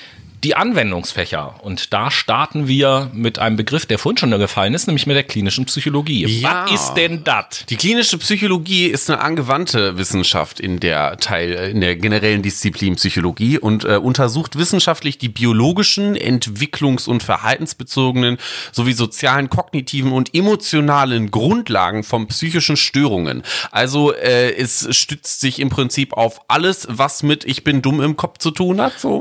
die 0.45 0.57
Anwendungsfächer. 0.57 1.55
Und 1.63 1.93
da 1.93 2.11
starten 2.11 2.67
wir 2.67 3.11
mit 3.13 3.39
einem 3.39 3.57
Begriff, 3.57 3.87
der 3.87 3.99
vorhin 3.99 4.17
schon 4.17 4.31
gefallen 4.33 4.75
ist, 4.75 4.87
nämlich 4.87 5.07
mit 5.07 5.15
der 5.15 5.23
klinischen 5.23 5.67
Psychologie. 5.67 6.27
Ja. 6.27 6.65
Was 6.65 6.73
ist 6.73 6.95
denn 6.95 7.23
das? 7.23 7.65
Die 7.69 7.77
klinische 7.77 8.19
Psychologie 8.19 8.87
ist 8.87 9.09
eine 9.09 9.21
angewandte 9.21 9.99
Wissenschaft 9.99 10.59
in 10.59 10.81
der 10.81 11.19
Teil, 11.19 11.53
in 11.53 11.81
der 11.81 11.97
generellen 11.97 12.43
Disziplin 12.43 12.97
Psychologie 12.97 13.59
und 13.59 13.85
äh, 13.85 13.97
untersucht 13.97 14.57
wissenschaftlich 14.57 15.19
die 15.19 15.29
biologischen, 15.29 16.17
entwicklungs- 16.17 17.09
und 17.09 17.23
verhaltensbezogenen 17.23 18.39
sowie 18.73 18.95
sozialen, 18.95 19.49
kognitiven 19.49 20.13
und 20.13 20.35
emotionalen 20.35 21.31
Grundlagen 21.31 22.03
von 22.03 22.27
psychischen 22.27 22.77
Störungen. 22.77 23.43
Also 23.71 24.13
äh, 24.13 24.53
es 24.55 24.89
stützt 24.97 25.41
sich 25.41 25.61
im 25.61 25.69
Prinzip 25.69 26.15
auf 26.15 26.41
alles, 26.49 26.89
was 26.91 27.23
mit 27.23 27.45
ich 27.45 27.63
bin 27.63 27.81
dumm 27.83 28.01
im 28.01 28.17
Kopf 28.17 28.39
zu 28.39 28.51
tun 28.51 28.81
hat. 28.81 28.99
So 28.99 29.21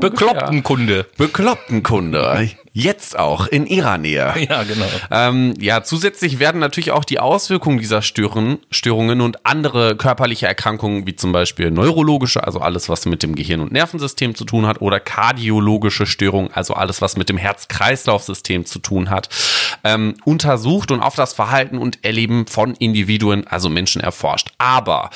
Beklopptenkunde. 1.18 2.18
Beklopptenkunde. 2.18 2.61
Jetzt 2.74 3.18
auch 3.18 3.46
in 3.46 3.66
ihrer 3.66 3.98
Nähe. 3.98 4.32
Ja, 4.42 4.64
genau. 4.64 4.86
Ähm, 5.10 5.54
ja, 5.60 5.82
zusätzlich 5.84 6.38
werden 6.38 6.58
natürlich 6.58 6.90
auch 6.90 7.04
die 7.04 7.20
Auswirkungen 7.20 7.78
dieser 7.78 8.02
Stören, 8.02 8.58
Störungen 8.70 9.20
und 9.20 9.46
andere 9.46 9.96
körperliche 9.96 10.46
Erkrankungen, 10.46 11.06
wie 11.06 11.14
zum 11.14 11.32
Beispiel 11.32 11.70
neurologische, 11.70 12.44
also 12.44 12.58
alles, 12.60 12.88
was 12.88 13.06
mit 13.06 13.22
dem 13.22 13.34
Gehirn- 13.34 13.60
und 13.60 13.72
Nervensystem 13.72 14.34
zu 14.34 14.44
tun 14.44 14.66
hat, 14.66 14.80
oder 14.80 15.00
kardiologische 15.00 16.06
Störungen, 16.06 16.50
also 16.52 16.74
alles, 16.74 17.00
was 17.00 17.16
mit 17.16 17.28
dem 17.28 17.36
Herz-Kreislauf-System 17.36 18.66
zu 18.66 18.80
tun 18.80 19.10
hat, 19.10 19.28
ähm, 19.84 20.14
untersucht 20.24 20.90
und 20.90 21.00
auf 21.00 21.14
das 21.14 21.34
Verhalten 21.34 21.78
und 21.78 22.04
Erleben 22.04 22.46
von 22.46 22.74
Individuen, 22.74 23.46
also 23.46 23.68
Menschen, 23.68 24.02
erforscht. 24.02 24.50
Aber 24.58 25.10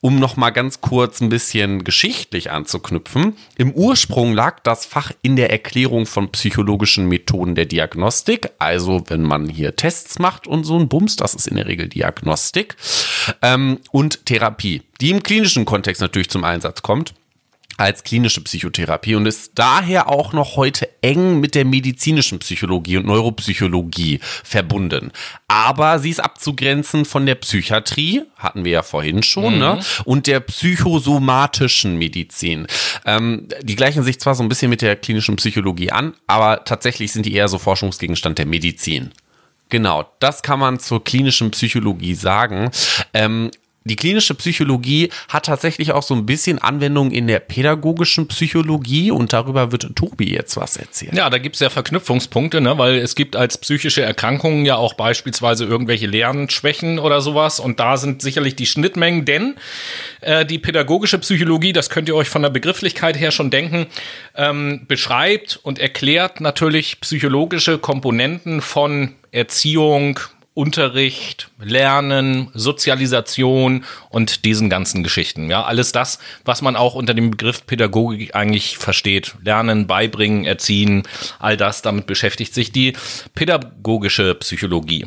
um 0.00 0.18
nochmal 0.18 0.52
ganz 0.52 0.80
kurz 0.80 1.20
ein 1.20 1.28
bisschen 1.28 1.84
geschichtlich 1.84 2.50
anzuknüpfen, 2.50 3.36
im 3.56 3.72
Ursprung 3.72 4.32
lag 4.32 4.60
das 4.60 4.86
Fach 4.86 5.12
in 5.22 5.36
der 5.36 5.50
Erklärung 5.50 6.06
von 6.06 6.30
psychologischen 6.32 7.01
Methoden 7.06 7.54
der 7.54 7.66
Diagnostik. 7.66 8.50
Also 8.58 9.04
wenn 9.08 9.22
man 9.22 9.48
hier 9.48 9.76
Tests 9.76 10.18
macht 10.18 10.46
und 10.46 10.64
so 10.64 10.78
ein 10.78 10.88
Bums, 10.88 11.16
das 11.16 11.34
ist 11.34 11.48
in 11.48 11.56
der 11.56 11.66
Regel 11.66 11.88
Diagnostik 11.88 12.76
ähm, 13.42 13.78
und 13.90 14.26
Therapie, 14.26 14.82
die 15.00 15.10
im 15.10 15.22
klinischen 15.22 15.64
Kontext 15.64 16.00
natürlich 16.00 16.30
zum 16.30 16.44
Einsatz 16.44 16.82
kommt 16.82 17.14
als 17.76 18.04
klinische 18.04 18.42
Psychotherapie 18.42 19.14
und 19.14 19.26
ist 19.26 19.52
daher 19.54 20.08
auch 20.08 20.32
noch 20.32 20.56
heute 20.56 20.88
eng 21.02 21.40
mit 21.40 21.54
der 21.54 21.64
medizinischen 21.64 22.38
Psychologie 22.38 22.96
und 22.96 23.06
Neuropsychologie 23.06 24.20
verbunden. 24.44 25.12
Aber 25.48 25.98
sie 25.98 26.10
ist 26.10 26.20
abzugrenzen 26.20 27.04
von 27.04 27.26
der 27.26 27.34
Psychiatrie, 27.36 28.22
hatten 28.36 28.64
wir 28.64 28.72
ja 28.72 28.82
vorhin 28.82 29.22
schon, 29.22 29.58
ne? 29.58 29.74
mhm. 29.74 29.78
ne? 29.78 29.84
und 30.04 30.26
der 30.26 30.40
psychosomatischen 30.40 31.96
Medizin. 31.98 32.66
Ähm, 33.04 33.48
die 33.62 33.76
gleichen 33.76 34.02
sich 34.02 34.20
zwar 34.20 34.34
so 34.34 34.42
ein 34.42 34.48
bisschen 34.48 34.70
mit 34.70 34.82
der 34.82 34.96
klinischen 34.96 35.36
Psychologie 35.36 35.90
an, 35.90 36.14
aber 36.26 36.64
tatsächlich 36.64 37.12
sind 37.12 37.26
die 37.26 37.34
eher 37.34 37.48
so 37.48 37.58
Forschungsgegenstand 37.58 38.38
der 38.38 38.46
Medizin. 38.46 39.12
Genau, 39.72 40.04
das 40.20 40.42
kann 40.42 40.58
man 40.58 40.78
zur 40.78 41.02
klinischen 41.02 41.50
Psychologie 41.50 42.14
sagen. 42.14 42.70
Ähm, 43.14 43.50
die 43.84 43.96
klinische 43.96 44.34
Psychologie 44.34 45.10
hat 45.28 45.46
tatsächlich 45.46 45.92
auch 45.92 46.02
so 46.02 46.14
ein 46.14 46.24
bisschen 46.24 46.60
Anwendung 46.60 47.10
in 47.10 47.26
der 47.26 47.40
pädagogischen 47.40 48.28
Psychologie 48.28 49.10
und 49.10 49.32
darüber 49.32 49.72
wird 49.72 49.96
Tobi 49.96 50.32
jetzt 50.32 50.56
was 50.56 50.76
erzählen. 50.76 51.16
Ja, 51.16 51.30
da 51.30 51.38
gibt 51.38 51.56
es 51.56 51.60
ja 51.60 51.70
Verknüpfungspunkte, 51.70 52.60
ne? 52.60 52.78
weil 52.78 52.96
es 52.96 53.14
gibt 53.14 53.34
als 53.34 53.58
psychische 53.58 54.02
Erkrankungen 54.02 54.64
ja 54.64 54.76
auch 54.76 54.94
beispielsweise 54.94 55.64
irgendwelche 55.64 56.06
Lernschwächen 56.06 56.98
oder 56.98 57.20
sowas 57.20 57.58
und 57.58 57.80
da 57.80 57.96
sind 57.96 58.22
sicherlich 58.22 58.54
die 58.54 58.66
Schnittmengen, 58.66 59.24
denn 59.24 59.56
äh, 60.20 60.46
die 60.46 60.58
pädagogische 60.58 61.18
Psychologie, 61.18 61.72
das 61.72 61.90
könnt 61.90 62.08
ihr 62.08 62.14
euch 62.14 62.28
von 62.28 62.42
der 62.42 62.50
Begrifflichkeit 62.50 63.18
her 63.18 63.32
schon 63.32 63.50
denken, 63.50 63.86
ähm, 64.36 64.82
beschreibt 64.86 65.58
und 65.62 65.78
erklärt 65.78 66.40
natürlich 66.40 67.00
psychologische 67.00 67.78
Komponenten 67.78 68.60
von 68.60 69.14
Erziehung, 69.32 70.20
Unterricht, 70.54 71.48
Lernen, 71.58 72.50
Sozialisation 72.52 73.84
und 74.10 74.44
diesen 74.44 74.68
ganzen 74.68 75.02
Geschichten. 75.02 75.48
Ja, 75.48 75.64
alles 75.64 75.92
das, 75.92 76.18
was 76.44 76.60
man 76.60 76.76
auch 76.76 76.94
unter 76.94 77.14
dem 77.14 77.30
Begriff 77.30 77.66
Pädagogik 77.66 78.34
eigentlich 78.34 78.76
versteht. 78.76 79.34
Lernen, 79.42 79.86
beibringen, 79.86 80.44
erziehen, 80.44 81.04
all 81.38 81.56
das, 81.56 81.80
damit 81.80 82.06
beschäftigt 82.06 82.52
sich 82.52 82.70
die 82.70 82.92
pädagogische 83.34 84.34
Psychologie. 84.34 85.06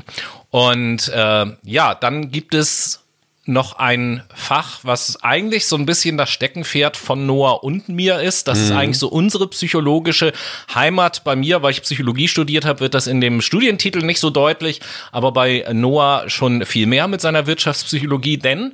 Und 0.50 1.10
äh, 1.10 1.46
ja, 1.64 1.94
dann 1.94 2.32
gibt 2.32 2.56
es 2.56 3.05
noch 3.46 3.78
ein 3.78 4.24
Fach, 4.34 4.80
was 4.84 5.22
eigentlich 5.22 5.68
so 5.68 5.76
ein 5.76 5.86
bisschen 5.86 6.18
das 6.18 6.30
Steckenpferd 6.30 6.98
von 6.98 7.26
Noah 7.26 7.64
und 7.64 7.90
mir 7.90 8.20
ist. 8.20 8.48
Das 8.48 8.60
mhm. 8.60 8.64
ist 8.66 8.72
eigentlich 8.72 9.00
so 9.00 9.08
unsere 9.08 9.48
psychologische 9.48 10.34
Heimat. 10.74 11.24
Bei 11.24 11.36
mir, 11.36 11.62
weil 11.62 11.72
ich 11.72 11.82
Psychologie 11.84 12.28
studiert 12.28 12.66
habe, 12.66 12.80
wird 12.80 12.96
das 12.96 13.08
in 13.08 13.22
dem 13.22 13.42
Studientitel 13.42 14.00
nicht 14.00 14.20
so 14.20 14.32
deutlich, 14.32 14.82
aber 15.12 15.32
bei 15.32 15.66
Noah 15.72 16.24
schon 16.28 16.66
viel 16.66 16.88
mehr 16.88 17.08
mit 17.08 17.22
seiner 17.22 17.46
Wirtschaftspsychologie, 17.46 18.38
denn 18.38 18.74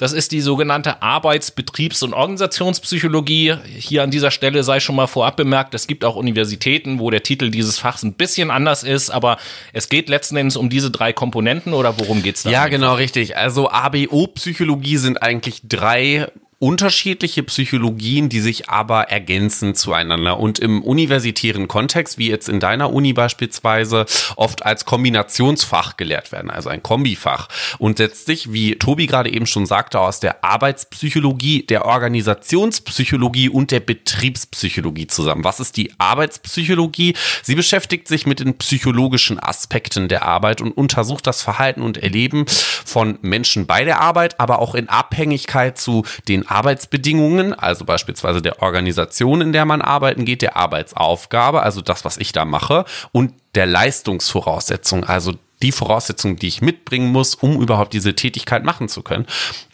das 0.00 0.14
ist 0.14 0.32
die 0.32 0.40
sogenannte 0.40 1.02
Arbeits-, 1.02 1.50
Betriebs- 1.50 2.02
und 2.02 2.14
Organisationspsychologie. 2.14 3.56
Hier 3.66 4.02
an 4.02 4.10
dieser 4.10 4.30
Stelle 4.30 4.64
sei 4.64 4.80
schon 4.80 4.96
mal 4.96 5.06
vorab 5.06 5.36
bemerkt, 5.36 5.74
es 5.74 5.86
gibt 5.86 6.06
auch 6.06 6.16
Universitäten, 6.16 7.00
wo 7.00 7.10
der 7.10 7.22
Titel 7.22 7.50
dieses 7.50 7.78
Fachs 7.78 8.02
ein 8.02 8.14
bisschen 8.14 8.50
anders 8.50 8.82
ist, 8.82 9.10
aber 9.10 9.36
es 9.74 9.90
geht 9.90 10.08
letzten 10.08 10.38
Endes 10.38 10.56
um 10.56 10.70
diese 10.70 10.90
drei 10.90 11.12
Komponenten 11.12 11.74
oder 11.74 11.98
worum 11.98 12.22
geht's 12.22 12.44
da? 12.44 12.50
Ja, 12.50 12.68
genau, 12.68 12.94
richtig. 12.94 13.36
Also 13.36 13.70
ABO-Psychologie 13.70 14.96
sind 14.96 15.22
eigentlich 15.22 15.60
drei 15.68 16.28
unterschiedliche 16.60 17.42
Psychologien, 17.42 18.28
die 18.28 18.40
sich 18.40 18.68
aber 18.68 19.04
ergänzen 19.04 19.74
zueinander 19.74 20.38
und 20.38 20.58
im 20.58 20.82
universitären 20.82 21.68
Kontext, 21.68 22.18
wie 22.18 22.28
jetzt 22.28 22.50
in 22.50 22.60
deiner 22.60 22.92
Uni 22.92 23.14
beispielsweise, 23.14 24.04
oft 24.36 24.66
als 24.66 24.84
Kombinationsfach 24.84 25.96
gelehrt 25.96 26.32
werden, 26.32 26.50
also 26.50 26.68
ein 26.68 26.82
Kombifach 26.82 27.48
und 27.78 27.96
setzt 27.96 28.26
sich, 28.26 28.52
wie 28.52 28.76
Tobi 28.76 29.06
gerade 29.06 29.32
eben 29.32 29.46
schon 29.46 29.64
sagte, 29.64 30.00
aus 30.00 30.20
der 30.20 30.44
Arbeitspsychologie, 30.44 31.64
der 31.64 31.86
Organisationspsychologie 31.86 33.48
und 33.48 33.70
der 33.70 33.80
Betriebspsychologie 33.80 35.06
zusammen. 35.06 35.44
Was 35.44 35.60
ist 35.60 35.78
die 35.78 35.94
Arbeitspsychologie? 35.96 37.14
Sie 37.42 37.54
beschäftigt 37.54 38.06
sich 38.06 38.26
mit 38.26 38.40
den 38.40 38.58
psychologischen 38.58 39.42
Aspekten 39.42 40.08
der 40.08 40.26
Arbeit 40.26 40.60
und 40.60 40.72
untersucht 40.72 41.26
das 41.26 41.40
Verhalten 41.40 41.80
und 41.80 41.96
Erleben 41.96 42.44
von 42.84 43.18
Menschen 43.22 43.66
bei 43.66 43.84
der 43.84 44.02
Arbeit, 44.02 44.38
aber 44.38 44.58
auch 44.58 44.74
in 44.74 44.90
Abhängigkeit 44.90 45.78
zu 45.78 46.04
den 46.28 46.49
Arbeitsbedingungen, 46.50 47.54
also 47.54 47.84
beispielsweise 47.84 48.42
der 48.42 48.60
Organisation, 48.60 49.40
in 49.40 49.52
der 49.52 49.64
man 49.64 49.82
arbeiten 49.82 50.24
geht, 50.24 50.42
der 50.42 50.56
Arbeitsaufgabe, 50.56 51.62
also 51.62 51.80
das, 51.80 52.04
was 52.04 52.16
ich 52.16 52.32
da 52.32 52.44
mache, 52.44 52.84
und 53.12 53.32
der 53.54 53.66
Leistungsvoraussetzung, 53.66 55.04
also 55.04 55.34
die 55.62 55.72
Voraussetzungen, 55.72 56.36
die 56.36 56.48
ich 56.48 56.62
mitbringen 56.62 57.12
muss, 57.12 57.34
um 57.34 57.60
überhaupt 57.60 57.92
diese 57.92 58.14
Tätigkeit 58.14 58.64
machen 58.64 58.88
zu 58.88 59.02
können. 59.02 59.26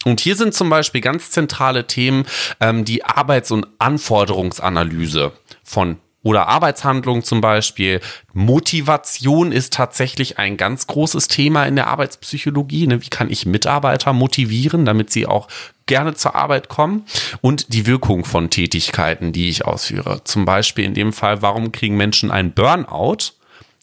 Und 0.05 0.21
hier 0.21 0.37
sind 0.37 0.53
zum 0.53 0.69
Beispiel 0.69 1.01
ganz 1.01 1.31
zentrale 1.31 1.87
Themen 1.87 2.27
ähm, 2.61 2.85
die 2.85 3.05
Arbeits- 3.05 3.51
und 3.51 3.67
Anforderungsanalyse 3.79 5.33
von 5.63 5.99
oder 6.27 6.49
Arbeitshandlung 6.49 7.23
zum 7.23 7.41
Beispiel. 7.41 8.01
Motivation 8.33 9.53
ist 9.53 9.73
tatsächlich 9.73 10.39
ein 10.39 10.57
ganz 10.57 10.89
großes 10.89 11.29
Thema 11.29 11.67
in 11.67 11.77
der 11.77 11.87
Arbeitspsychologie. 11.87 12.89
Ne? 12.89 13.01
Wie 13.01 13.09
kann 13.11 13.31
ich 13.31 13.47
Mitarbeiter 13.47 14.13
motivieren, 14.13 14.85
damit 14.85 15.13
sie 15.13 15.27
auch 15.27 15.47
gerne 15.87 16.15
zur 16.15 16.35
Arbeit 16.35 16.69
kommen 16.69 17.07
und 17.41 17.73
die 17.73 17.87
Wirkung 17.87 18.25
von 18.25 18.51
Tätigkeiten, 18.51 19.33
die 19.33 19.49
ich 19.49 19.65
ausführe. 19.65 20.23
Zum 20.25 20.45
Beispiel 20.45 20.85
in 20.85 20.95
dem 20.95 21.13
Fall, 21.13 21.43
warum 21.43 21.73
kriegen 21.73 21.97
Menschen 21.97 22.31
einen 22.31 22.53
Burnout, 22.53 23.33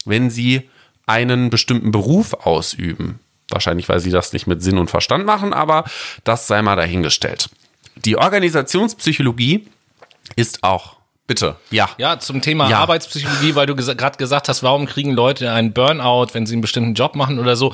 wenn 0.05 0.29
sie 0.29 0.69
einen 1.07 1.49
bestimmten 1.49 1.91
Beruf 1.91 2.33
ausüben? 2.33 3.19
Wahrscheinlich, 3.49 3.89
weil 3.89 3.99
sie 3.99 4.11
das 4.11 4.33
nicht 4.33 4.47
mit 4.47 4.61
Sinn 4.63 4.77
und 4.77 4.89
Verstand 4.89 5.25
machen, 5.25 5.53
aber 5.53 5.85
das 6.23 6.47
sei 6.47 6.61
mal 6.61 6.75
dahingestellt. 6.75 7.49
Die 7.95 8.17
Organisationspsychologie 8.17 9.67
ist 10.36 10.63
auch 10.63 10.97
Bitte, 11.25 11.55
ja. 11.71 11.89
Ja, 11.97 12.19
zum 12.19 12.41
Thema 12.41 12.69
Ja. 12.69 12.80
Arbeitspsychologie, 12.80 13.55
weil 13.55 13.65
du 13.65 13.75
gerade 13.75 14.17
gesagt 14.17 14.49
hast, 14.49 14.61
warum 14.61 14.86
kriegen 14.86 15.11
Leute 15.13 15.53
einen 15.53 15.71
Burnout, 15.71 16.34
wenn 16.34 16.45
sie 16.45 16.53
einen 16.53 16.61
bestimmten 16.61 16.95
Job 16.95 17.15
machen 17.15 17.39
oder 17.39 17.55
so. 17.55 17.73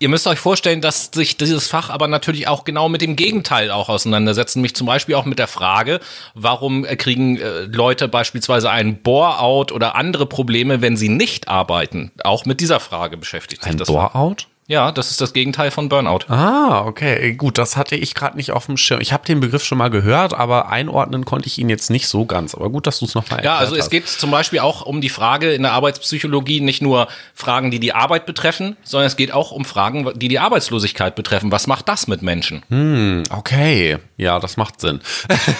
Ihr 0.00 0.08
müsst 0.08 0.28
euch 0.28 0.38
vorstellen, 0.38 0.80
dass 0.80 1.10
sich 1.12 1.36
dieses 1.38 1.66
Fach 1.66 1.90
aber 1.90 2.06
natürlich 2.06 2.46
auch 2.46 2.62
genau 2.62 2.88
mit 2.88 3.02
dem 3.02 3.16
Gegenteil 3.16 3.72
auch 3.72 3.88
auseinandersetzt, 3.88 4.54
nämlich 4.54 4.76
zum 4.76 4.86
Beispiel 4.86 5.16
auch 5.16 5.24
mit 5.24 5.40
der 5.40 5.48
Frage, 5.48 5.98
warum 6.34 6.84
kriegen 6.84 7.36
äh, 7.36 7.62
Leute 7.62 8.06
beispielsweise 8.06 8.70
einen 8.70 9.02
Bore-out 9.02 9.72
oder 9.72 9.96
andere 9.96 10.26
Probleme, 10.26 10.82
wenn 10.82 10.96
sie 10.96 11.08
nicht 11.08 11.48
arbeiten. 11.48 12.12
Auch 12.22 12.44
mit 12.44 12.60
dieser 12.60 12.78
Frage 12.78 13.16
beschäftigt 13.16 13.64
sich 13.64 13.72
Ein 13.72 13.78
das. 13.78 13.88
Fach. 13.88 14.12
Bore-out? 14.12 14.46
Ja, 14.70 14.92
das 14.92 15.10
ist 15.10 15.22
das 15.22 15.32
Gegenteil 15.32 15.70
von 15.70 15.88
Burnout. 15.88 16.26
Ah, 16.28 16.84
okay. 16.84 17.32
Gut, 17.32 17.56
das 17.56 17.78
hatte 17.78 17.96
ich 17.96 18.14
gerade 18.14 18.36
nicht 18.36 18.52
auf 18.52 18.66
dem 18.66 18.76
Schirm. 18.76 19.00
Ich 19.00 19.14
habe 19.14 19.24
den 19.24 19.40
Begriff 19.40 19.64
schon 19.64 19.78
mal 19.78 19.88
gehört, 19.88 20.34
aber 20.34 20.68
einordnen 20.68 21.24
konnte 21.24 21.46
ich 21.46 21.56
ihn 21.56 21.70
jetzt 21.70 21.88
nicht 21.88 22.06
so 22.06 22.26
ganz. 22.26 22.54
Aber 22.54 22.68
gut, 22.68 22.86
dass 22.86 22.98
du 22.98 23.06
es 23.06 23.14
nochmal 23.14 23.42
Ja, 23.42 23.56
also 23.56 23.74
es 23.74 23.88
geht 23.88 24.06
zum 24.06 24.30
Beispiel 24.30 24.58
auch 24.58 24.82
um 24.82 25.00
die 25.00 25.08
Frage 25.08 25.52
in 25.54 25.62
der 25.62 25.72
Arbeitspsychologie, 25.72 26.60
nicht 26.60 26.82
nur 26.82 27.08
Fragen, 27.32 27.70
die 27.70 27.80
die 27.80 27.94
Arbeit 27.94 28.26
betreffen, 28.26 28.76
sondern 28.82 29.06
es 29.06 29.16
geht 29.16 29.32
auch 29.32 29.52
um 29.52 29.64
Fragen, 29.64 30.06
die 30.16 30.28
die 30.28 30.38
Arbeitslosigkeit 30.38 31.14
betreffen. 31.14 31.50
Was 31.50 31.66
macht 31.66 31.88
das 31.88 32.06
mit 32.06 32.20
Menschen? 32.20 33.24
Okay, 33.30 33.96
ja, 34.18 34.40
das 34.40 34.56
macht 34.56 34.80
Sinn. 34.80 35.00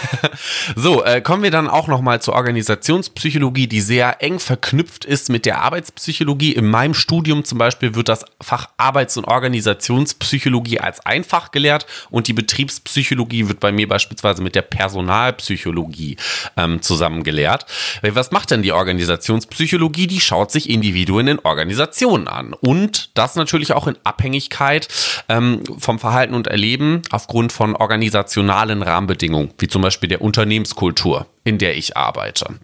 so, 0.77 1.05
äh, 1.05 1.21
kommen 1.21 1.45
wir 1.45 1.53
dann 1.53 1.69
auch 1.69 1.87
noch 1.87 2.01
mal 2.01 2.21
zur 2.21 2.35
Organisationspsychologie, 2.35 3.69
die 3.69 3.81
sehr 3.81 4.21
eng 4.21 4.41
verknüpft 4.41 5.05
ist 5.05 5.31
mit 5.31 5.47
der 5.47 5.63
Arbeitspsychologie. 5.63 6.53
In 6.53 6.67
meinem 6.67 6.95
Studium 6.95 7.45
zum 7.45 7.59
Beispiel 7.59 7.95
wird 7.95 8.09
das 8.09 8.25
Fach 8.41 8.69
Arbeits- 8.77 9.17
und 9.17 9.27
Organisationspsychologie 9.27 10.81
als 10.81 11.07
einfach 11.07 11.53
gelehrt 11.53 11.87
und 12.11 12.27
die 12.27 12.33
Betriebspsychologie 12.33 13.49
wird 13.49 13.61
bei 13.61 13.71
mir 13.71 13.87
beispielsweise 13.87 14.43
mit 14.43 14.57
der 14.57 14.63
Personalpsychologie 14.63 16.17
ähm, 16.57 16.83
zusammen. 16.83 17.25
Weil 17.29 18.15
Was 18.17 18.33
macht 18.33 18.51
denn 18.51 18.63
die 18.63 18.73
Organisationspsychologie? 18.73 20.09
Die 20.09 20.21
schaut 20.21 20.51
sich 20.51 20.69
Individuen 20.69 21.29
in 21.29 21.39
Organisationen 21.39 22.27
an 22.27 22.55
und 22.55 23.11
das 23.15 23.37
natürlich 23.37 23.73
auch 23.73 23.87
in 23.87 23.97
Abhängigkeit 24.03 24.89
ähm, 25.29 25.63
vom 25.79 26.01
Verhalten 26.01 26.35
und 26.35 26.49
Erleben 26.49 27.03
aufgrund 27.11 27.53
von 27.53 27.77
organisationalen 28.49 28.83
Rahmenbedingungen, 28.83 29.51
wie 29.59 29.69
zum 29.69 29.83
Beispiel 29.83 30.09
der 30.09 30.23
Unternehmenskultur, 30.23 31.27
in 31.45 31.59
der 31.59 31.77
ich 31.77 31.97
arbeite. 31.97 32.59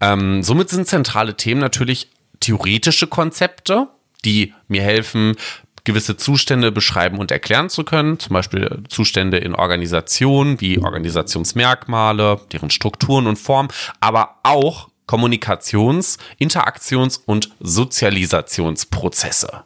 Ähm, 0.00 0.42
somit 0.42 0.70
sind 0.70 0.88
zentrale 0.88 1.36
Themen 1.36 1.60
natürlich 1.60 2.08
theoretische 2.40 3.06
Konzepte, 3.06 3.86
die 4.24 4.52
mir 4.68 4.82
helfen, 4.82 5.36
gewisse 5.84 6.16
Zustände 6.16 6.72
beschreiben 6.72 7.18
und 7.18 7.30
erklären 7.30 7.68
zu 7.70 7.84
können, 7.84 8.18
zum 8.18 8.34
Beispiel 8.34 8.82
Zustände 8.88 9.38
in 9.38 9.54
Organisationen 9.54 10.60
wie 10.60 10.78
Organisationsmerkmale, 10.78 12.40
deren 12.52 12.70
Strukturen 12.70 13.28
und 13.28 13.36
Formen, 13.36 13.68
aber 14.00 14.40
auch 14.42 14.88
Kommunikations-, 15.06 16.18
Interaktions- 16.40 17.20
und 17.24 17.50
Sozialisationsprozesse. 17.60 19.62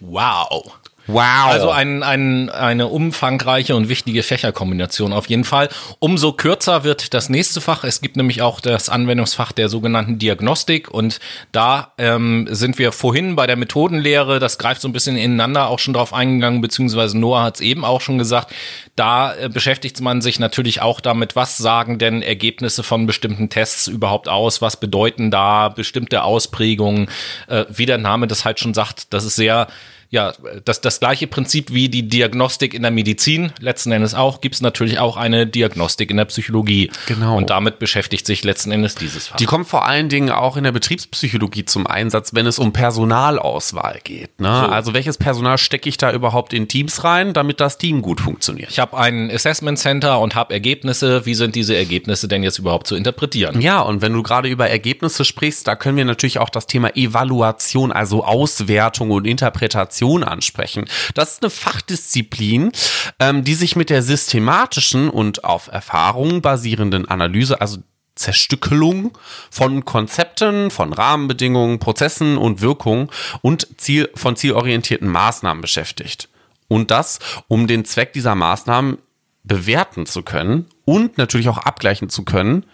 Wow. 0.00 0.74
Wow. 1.06 1.46
Also 1.46 1.70
ein, 1.70 2.02
ein, 2.02 2.48
eine 2.48 2.86
umfangreiche 2.86 3.74
und 3.74 3.88
wichtige 3.88 4.22
Fächerkombination 4.22 5.12
auf 5.12 5.28
jeden 5.28 5.44
Fall. 5.44 5.68
Umso 5.98 6.32
kürzer 6.32 6.84
wird 6.84 7.12
das 7.12 7.28
nächste 7.28 7.60
Fach. 7.60 7.82
Es 7.82 8.00
gibt 8.00 8.16
nämlich 8.16 8.40
auch 8.40 8.60
das 8.60 8.88
Anwendungsfach 8.88 9.50
der 9.50 9.68
sogenannten 9.68 10.18
Diagnostik 10.18 10.90
und 10.90 11.18
da 11.50 11.92
ähm, 11.98 12.46
sind 12.50 12.78
wir 12.78 12.92
vorhin 12.92 13.34
bei 13.34 13.48
der 13.48 13.56
Methodenlehre, 13.56 14.38
das 14.38 14.58
greift 14.58 14.80
so 14.80 14.88
ein 14.88 14.92
bisschen 14.92 15.16
ineinander 15.16 15.68
auch 15.68 15.80
schon 15.80 15.94
drauf 15.94 16.14
eingegangen, 16.14 16.60
beziehungsweise 16.60 17.18
Noah 17.18 17.42
hat 17.42 17.56
es 17.56 17.60
eben 17.60 17.84
auch 17.84 18.00
schon 18.00 18.18
gesagt, 18.18 18.54
da 18.94 19.34
äh, 19.34 19.48
beschäftigt 19.48 20.00
man 20.00 20.22
sich 20.22 20.38
natürlich 20.38 20.82
auch 20.82 21.00
damit, 21.00 21.34
was 21.34 21.58
sagen 21.58 21.98
denn 21.98 22.22
Ergebnisse 22.22 22.84
von 22.84 23.06
bestimmten 23.06 23.48
Tests 23.48 23.88
überhaupt 23.88 24.28
aus, 24.28 24.62
was 24.62 24.78
bedeuten 24.78 25.32
da 25.32 25.68
bestimmte 25.68 26.22
Ausprägungen, 26.22 27.08
äh, 27.48 27.64
wie 27.68 27.86
der 27.86 27.98
Name 27.98 28.28
das 28.28 28.44
halt 28.44 28.60
schon 28.60 28.74
sagt, 28.74 29.12
das 29.12 29.24
ist 29.24 29.36
sehr 29.36 29.66
ja, 30.12 30.34
das, 30.66 30.82
das 30.82 31.00
gleiche 31.00 31.26
Prinzip 31.26 31.72
wie 31.72 31.88
die 31.88 32.06
Diagnostik 32.06 32.74
in 32.74 32.82
der 32.82 32.90
Medizin, 32.90 33.50
letzten 33.60 33.92
Endes 33.92 34.12
auch, 34.12 34.42
gibt 34.42 34.54
es 34.54 34.60
natürlich 34.60 34.98
auch 34.98 35.16
eine 35.16 35.46
Diagnostik 35.46 36.10
in 36.10 36.18
der 36.18 36.26
Psychologie. 36.26 36.90
Genau. 37.06 37.34
Und 37.34 37.48
damit 37.48 37.78
beschäftigt 37.78 38.26
sich 38.26 38.44
letzten 38.44 38.72
Endes 38.72 38.94
dieses 38.94 39.28
Fach. 39.28 39.36
Die 39.36 39.46
kommt 39.46 39.68
vor 39.68 39.86
allen 39.86 40.10
Dingen 40.10 40.28
auch 40.28 40.58
in 40.58 40.64
der 40.64 40.72
Betriebspsychologie 40.72 41.64
zum 41.64 41.86
Einsatz, 41.86 42.34
wenn 42.34 42.44
es 42.44 42.58
um 42.58 42.74
Personalauswahl 42.74 44.00
geht. 44.04 44.38
Ne? 44.38 44.50
Also 44.50 44.92
welches 44.92 45.16
Personal 45.16 45.56
stecke 45.56 45.88
ich 45.88 45.96
da 45.96 46.12
überhaupt 46.12 46.52
in 46.52 46.68
Teams 46.68 47.04
rein, 47.04 47.32
damit 47.32 47.58
das 47.58 47.78
Team 47.78 48.02
gut 48.02 48.20
funktioniert? 48.20 48.70
ich 48.70 48.78
habe 48.78 48.98
ein 48.98 49.30
Assessment 49.30 49.78
Center 49.78 50.20
und 50.20 50.34
habe 50.34 50.52
Ergebnisse. 50.52 51.24
Wie 51.24 51.34
sind 51.34 51.54
diese 51.54 51.74
Ergebnisse 51.74 52.28
denn 52.28 52.42
jetzt 52.42 52.58
überhaupt 52.58 52.86
zu 52.86 52.96
interpretieren? 52.96 53.62
Ja, 53.62 53.80
und 53.80 54.02
wenn 54.02 54.12
du 54.12 54.22
gerade 54.22 54.50
über 54.50 54.68
Ergebnisse 54.68 55.24
sprichst, 55.24 55.66
da 55.66 55.74
können 55.74 55.96
wir 55.96 56.04
natürlich 56.04 56.38
auch 56.38 56.50
das 56.50 56.66
Thema 56.66 56.94
Evaluation, 56.96 57.92
also 57.92 58.24
Auswertung 58.24 59.10
und 59.10 59.26
Interpretation 59.26 60.01
ansprechen. 60.24 60.86
Das 61.14 61.34
ist 61.34 61.42
eine 61.42 61.50
Fachdisziplin, 61.50 62.72
ähm, 63.18 63.44
die 63.44 63.54
sich 63.54 63.76
mit 63.76 63.90
der 63.90 64.02
systematischen 64.02 65.08
und 65.08 65.44
auf 65.44 65.68
Erfahrungen 65.68 66.42
basierenden 66.42 67.08
Analyse, 67.08 67.60
also 67.60 67.78
Zerstückelung 68.14 69.16
von 69.50 69.84
Konzepten, 69.84 70.70
von 70.70 70.92
Rahmenbedingungen, 70.92 71.78
Prozessen 71.78 72.36
und 72.36 72.60
Wirkungen 72.60 73.08
und 73.40 73.68
Ziel, 73.78 74.10
von 74.14 74.36
zielorientierten 74.36 75.08
Maßnahmen 75.08 75.62
beschäftigt. 75.62 76.28
Und 76.68 76.90
das, 76.90 77.18
um 77.48 77.66
den 77.66 77.84
Zweck 77.84 78.12
dieser 78.12 78.34
Maßnahmen 78.34 78.98
bewerten 79.44 80.06
zu 80.06 80.22
können 80.22 80.66
und 80.84 81.18
natürlich 81.18 81.48
auch 81.48 81.58
abgleichen 81.58 82.08
zu 82.08 82.24
können, 82.24 82.64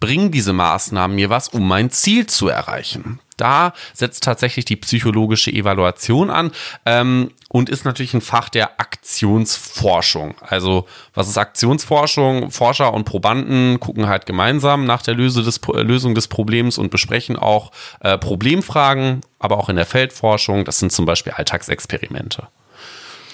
bringen 0.00 0.30
diese 0.30 0.52
Maßnahmen 0.52 1.14
mir 1.14 1.30
was, 1.30 1.48
um 1.48 1.66
mein 1.66 1.90
Ziel 1.90 2.26
zu 2.26 2.48
erreichen. 2.48 3.20
Da 3.38 3.72
setzt 3.94 4.24
tatsächlich 4.24 4.66
die 4.66 4.76
psychologische 4.76 5.50
Evaluation 5.50 6.30
an 6.30 6.52
ähm, 6.84 7.30
und 7.48 7.70
ist 7.70 7.86
natürlich 7.86 8.12
ein 8.12 8.20
Fach 8.20 8.50
der 8.50 8.78
Aktionsforschung. 8.80 10.34
Also 10.40 10.86
was 11.14 11.28
ist 11.28 11.38
Aktionsforschung? 11.38 12.50
Forscher 12.50 12.92
und 12.92 13.04
Probanden 13.04 13.80
gucken 13.80 14.08
halt 14.08 14.26
gemeinsam 14.26 14.84
nach 14.84 15.02
der 15.02 15.14
Löse 15.14 15.42
des, 15.42 15.60
äh, 15.72 15.82
Lösung 15.82 16.14
des 16.14 16.28
Problems 16.28 16.76
und 16.76 16.90
besprechen 16.90 17.36
auch 17.36 17.72
äh, 18.00 18.18
Problemfragen, 18.18 19.22
aber 19.38 19.56
auch 19.56 19.68
in 19.68 19.76
der 19.76 19.86
Feldforschung. 19.86 20.64
Das 20.64 20.78
sind 20.78 20.92
zum 20.92 21.06
Beispiel 21.06 21.32
Alltagsexperimente. 21.32 22.48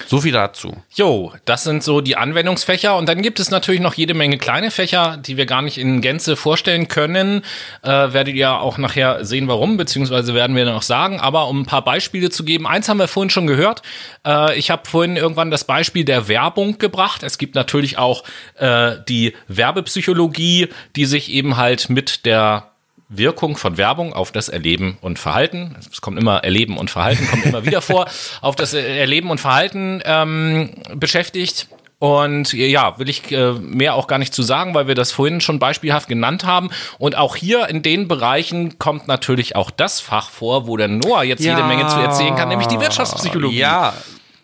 So 0.06 0.20
viel 0.20 0.32
dazu. 0.32 0.76
Jo, 0.94 1.32
das 1.44 1.64
sind 1.64 1.82
so 1.82 2.00
die 2.00 2.16
Anwendungsfächer 2.16 2.96
und 2.96 3.08
dann 3.08 3.22
gibt 3.22 3.40
es 3.40 3.50
natürlich 3.50 3.80
noch 3.80 3.94
jede 3.94 4.14
Menge 4.14 4.38
kleine 4.38 4.70
Fächer, 4.70 5.16
die 5.16 5.36
wir 5.36 5.46
gar 5.46 5.62
nicht 5.62 5.78
in 5.78 6.00
Gänze 6.00 6.36
vorstellen 6.36 6.88
können. 6.88 7.42
Äh, 7.82 7.88
werdet 7.88 8.34
ihr 8.34 8.52
auch 8.60 8.78
nachher 8.78 9.24
sehen, 9.24 9.48
warum, 9.48 9.76
beziehungsweise 9.76 10.34
werden 10.34 10.56
wir 10.56 10.64
noch 10.66 10.82
sagen. 10.82 11.20
Aber 11.20 11.48
um 11.48 11.62
ein 11.62 11.66
paar 11.66 11.84
Beispiele 11.84 12.30
zu 12.30 12.44
geben, 12.44 12.66
eins 12.66 12.88
haben 12.88 12.98
wir 12.98 13.08
vorhin 13.08 13.30
schon 13.30 13.46
gehört. 13.46 13.82
Äh, 14.26 14.58
ich 14.58 14.70
habe 14.70 14.88
vorhin 14.88 15.16
irgendwann 15.16 15.50
das 15.50 15.64
Beispiel 15.64 16.04
der 16.04 16.28
Werbung 16.28 16.78
gebracht. 16.78 17.22
Es 17.22 17.38
gibt 17.38 17.54
natürlich 17.54 17.98
auch 17.98 18.24
äh, 18.58 18.96
die 19.08 19.34
Werbepsychologie, 19.48 20.68
die 20.96 21.04
sich 21.06 21.30
eben 21.30 21.56
halt 21.56 21.88
mit 21.90 22.26
der 22.26 22.73
Wirkung 23.16 23.56
von 23.56 23.76
Werbung 23.76 24.12
auf 24.12 24.32
das 24.32 24.48
Erleben 24.48 24.98
und 25.00 25.18
Verhalten. 25.18 25.76
Es 25.90 26.00
kommt 26.00 26.18
immer 26.18 26.44
Erleben 26.44 26.76
und 26.76 26.90
Verhalten, 26.90 27.26
kommt 27.28 27.46
immer 27.46 27.64
wieder 27.64 27.80
vor, 27.82 28.06
auf 28.40 28.56
das 28.56 28.74
Erleben 28.74 29.30
und 29.30 29.40
Verhalten 29.40 30.02
ähm, 30.04 30.70
beschäftigt. 30.94 31.68
Und 32.00 32.52
ja, 32.52 32.98
will 32.98 33.08
ich 33.08 33.32
äh, 33.32 33.52
mehr 33.52 33.94
auch 33.94 34.08
gar 34.08 34.18
nicht 34.18 34.34
zu 34.34 34.42
sagen, 34.42 34.74
weil 34.74 34.88
wir 34.88 34.94
das 34.94 35.10
vorhin 35.10 35.40
schon 35.40 35.58
beispielhaft 35.58 36.08
genannt 36.08 36.44
haben. 36.44 36.68
Und 36.98 37.16
auch 37.16 37.34
hier 37.34 37.68
in 37.68 37.82
den 37.82 38.08
Bereichen 38.08 38.78
kommt 38.78 39.08
natürlich 39.08 39.56
auch 39.56 39.70
das 39.70 40.00
Fach 40.00 40.28
vor, 40.28 40.66
wo 40.66 40.76
der 40.76 40.88
Noah 40.88 41.24
jetzt 41.24 41.42
jede 41.42 41.62
Menge 41.62 41.86
zu 41.86 41.98
erzählen 41.98 42.36
kann, 42.36 42.48
nämlich 42.48 42.68
die 42.68 42.78
Wirtschaftspsychologie. 42.78 43.56
Ja. 43.56 43.94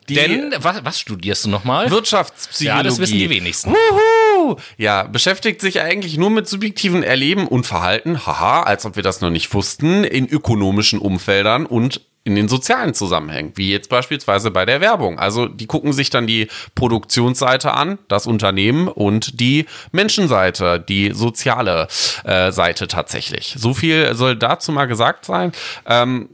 Die 0.09 0.15
Denn, 0.15 0.55
was, 0.59 0.85
was 0.85 0.99
studierst 1.01 1.45
du 1.45 1.51
nochmal? 1.51 1.91
Wirtschaftspsychologie. 1.91 2.79
Ja, 2.79 2.83
das 2.83 2.99
wissen 2.99 3.19
die 3.19 3.31
wenigsten. 3.31 3.71
Wuhu! 3.73 4.30
Ja, 4.77 5.05
beschäftigt 5.05 5.61
sich 5.61 5.81
eigentlich 5.81 6.17
nur 6.17 6.31
mit 6.31 6.49
subjektiven 6.49 7.03
Erleben 7.03 7.47
und 7.47 7.67
Verhalten, 7.67 8.27
haha, 8.27 8.63
als 8.63 8.87
ob 8.87 8.97
wir 8.97 9.03
das 9.03 9.21
noch 9.21 9.31
nicht 9.31 9.53
wussten, 9.55 10.05
in 10.05 10.29
ökonomischen 10.29 10.99
Umfeldern 10.99 11.67
und 11.67 12.01
in 12.23 12.35
den 12.35 12.49
sozialen 12.49 12.93
Zusammenhängen, 12.93 13.53
wie 13.57 13.71
jetzt 13.71 13.89
beispielsweise 13.89 14.51
bei 14.51 14.67
der 14.67 14.81
Werbung. 14.81 15.19
Also 15.19 15.47
die 15.47 15.67
gucken 15.67 15.93
sich 15.93 16.11
dann 16.11 16.27
die 16.27 16.49
Produktionsseite 16.75 17.73
an, 17.73 17.99
das 18.09 18.27
Unternehmen 18.27 18.89
und 18.89 19.41
die 19.41 19.67
Menschenseite, 19.93 20.85
die 20.87 21.13
soziale 21.13 21.89
äh, 22.25 22.53
Seite 22.53 22.89
tatsächlich. 22.89 23.55
So 23.57 23.73
viel 23.73 24.15
soll 24.15 24.37
dazu 24.37 24.71
mal 24.71 24.85
gesagt 24.85 25.25
sein. 25.25 25.53
Ähm, 25.87 26.29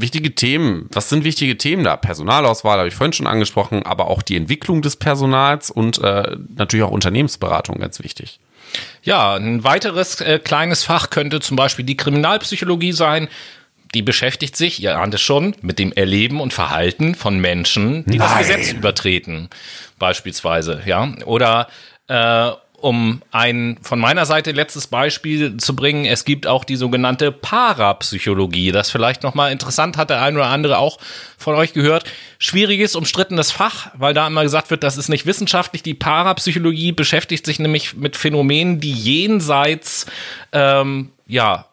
wichtige 0.00 0.34
Themen. 0.34 0.88
Was 0.92 1.08
sind 1.08 1.24
wichtige 1.24 1.58
Themen 1.58 1.84
da? 1.84 1.96
Personalauswahl 1.96 2.78
habe 2.78 2.88
ich 2.88 2.94
vorhin 2.94 3.12
schon 3.12 3.26
angesprochen, 3.26 3.84
aber 3.84 4.08
auch 4.08 4.22
die 4.22 4.36
Entwicklung 4.36 4.82
des 4.82 4.96
Personals 4.96 5.70
und 5.70 5.98
äh, 5.98 6.36
natürlich 6.56 6.84
auch 6.84 6.90
Unternehmensberatung 6.90 7.78
ganz 7.78 8.02
wichtig. 8.02 8.38
Ja, 9.02 9.34
ein 9.34 9.64
weiteres 9.64 10.20
äh, 10.20 10.38
kleines 10.38 10.84
Fach 10.84 11.10
könnte 11.10 11.40
zum 11.40 11.56
Beispiel 11.56 11.84
die 11.84 11.96
Kriminalpsychologie 11.96 12.92
sein. 12.92 13.28
Die 13.94 14.02
beschäftigt 14.02 14.56
sich, 14.56 14.82
ihr 14.82 14.98
ahnt 14.98 15.14
es 15.14 15.22
schon, 15.22 15.56
mit 15.62 15.78
dem 15.78 15.92
Erleben 15.92 16.40
und 16.40 16.52
Verhalten 16.52 17.14
von 17.14 17.40
Menschen, 17.40 18.04
die 18.04 18.18
Nein. 18.18 18.28
das 18.28 18.38
Gesetz 18.38 18.72
übertreten, 18.72 19.48
beispielsweise, 19.98 20.82
ja. 20.84 21.10
Oder 21.24 21.68
äh, 22.08 22.50
um 22.80 23.22
ein 23.32 23.78
von 23.82 23.98
meiner 23.98 24.26
Seite 24.26 24.52
letztes 24.52 24.86
Beispiel 24.86 25.56
zu 25.56 25.74
bringen, 25.74 26.04
es 26.04 26.24
gibt 26.24 26.46
auch 26.46 26.64
die 26.64 26.76
sogenannte 26.76 27.32
Parapsychologie. 27.32 28.72
Das 28.72 28.90
vielleicht 28.90 29.22
nochmal 29.22 29.52
interessant 29.52 29.96
hat 29.96 30.10
der 30.10 30.22
ein 30.22 30.36
oder 30.36 30.46
andere 30.46 30.78
auch 30.78 30.98
von 31.36 31.54
euch 31.54 31.72
gehört. 31.72 32.04
Schwieriges, 32.38 32.94
umstrittenes 32.94 33.50
Fach, 33.50 33.90
weil 33.94 34.14
da 34.14 34.26
immer 34.26 34.42
gesagt 34.42 34.70
wird, 34.70 34.82
das 34.82 34.96
ist 34.96 35.08
nicht 35.08 35.26
wissenschaftlich. 35.26 35.82
Die 35.82 35.94
Parapsychologie 35.94 36.92
beschäftigt 36.92 37.46
sich 37.46 37.58
nämlich 37.58 37.96
mit 37.96 38.16
Phänomenen, 38.16 38.80
die 38.80 38.92
jenseits 38.92 40.06
ähm, 40.52 41.10
ja 41.26 41.67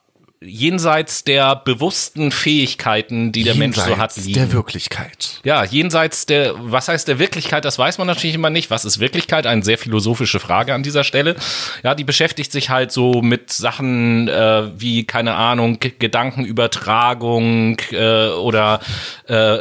jenseits 0.46 1.24
der 1.24 1.56
bewussten 1.56 2.32
Fähigkeiten, 2.32 3.32
die 3.32 3.44
der 3.44 3.56
jenseits 3.56 3.78
Mensch 3.88 3.96
so 3.96 4.02
hat, 4.02 4.16
liegen. 4.18 4.34
der 4.34 4.52
Wirklichkeit. 4.52 5.42
Ja, 5.44 5.64
jenseits 5.64 6.26
der, 6.26 6.54
was 6.58 6.88
heißt 6.88 7.08
der 7.08 7.20
Wirklichkeit, 7.20 7.66
das 7.66 7.78
weiß 7.78 7.98
man 7.98 8.08
natürlich 8.08 8.36
immer 8.36 8.50
nicht. 8.50 8.70
Was 8.72 8.86
ist 8.86 9.00
Wirklichkeit? 9.00 9.48
Eine 9.48 9.64
sehr 9.64 9.78
philosophische 9.78 10.40
Frage 10.40 10.74
an 10.74 10.84
dieser 10.84 11.04
Stelle. 11.04 11.36
Ja, 11.84 11.96
die 11.96 12.04
beschäftigt 12.04 12.52
sich 12.52 12.70
halt 12.70 12.92
so 12.92 13.22
mit 13.22 13.52
Sachen 13.52 14.28
äh, 14.28 14.70
wie, 14.80 15.06
keine 15.06 15.36
Ahnung, 15.36 15.80
Gedankenübertragung 15.80 17.78
äh, 17.92 18.30
oder 18.30 18.80
äh, 19.28 19.58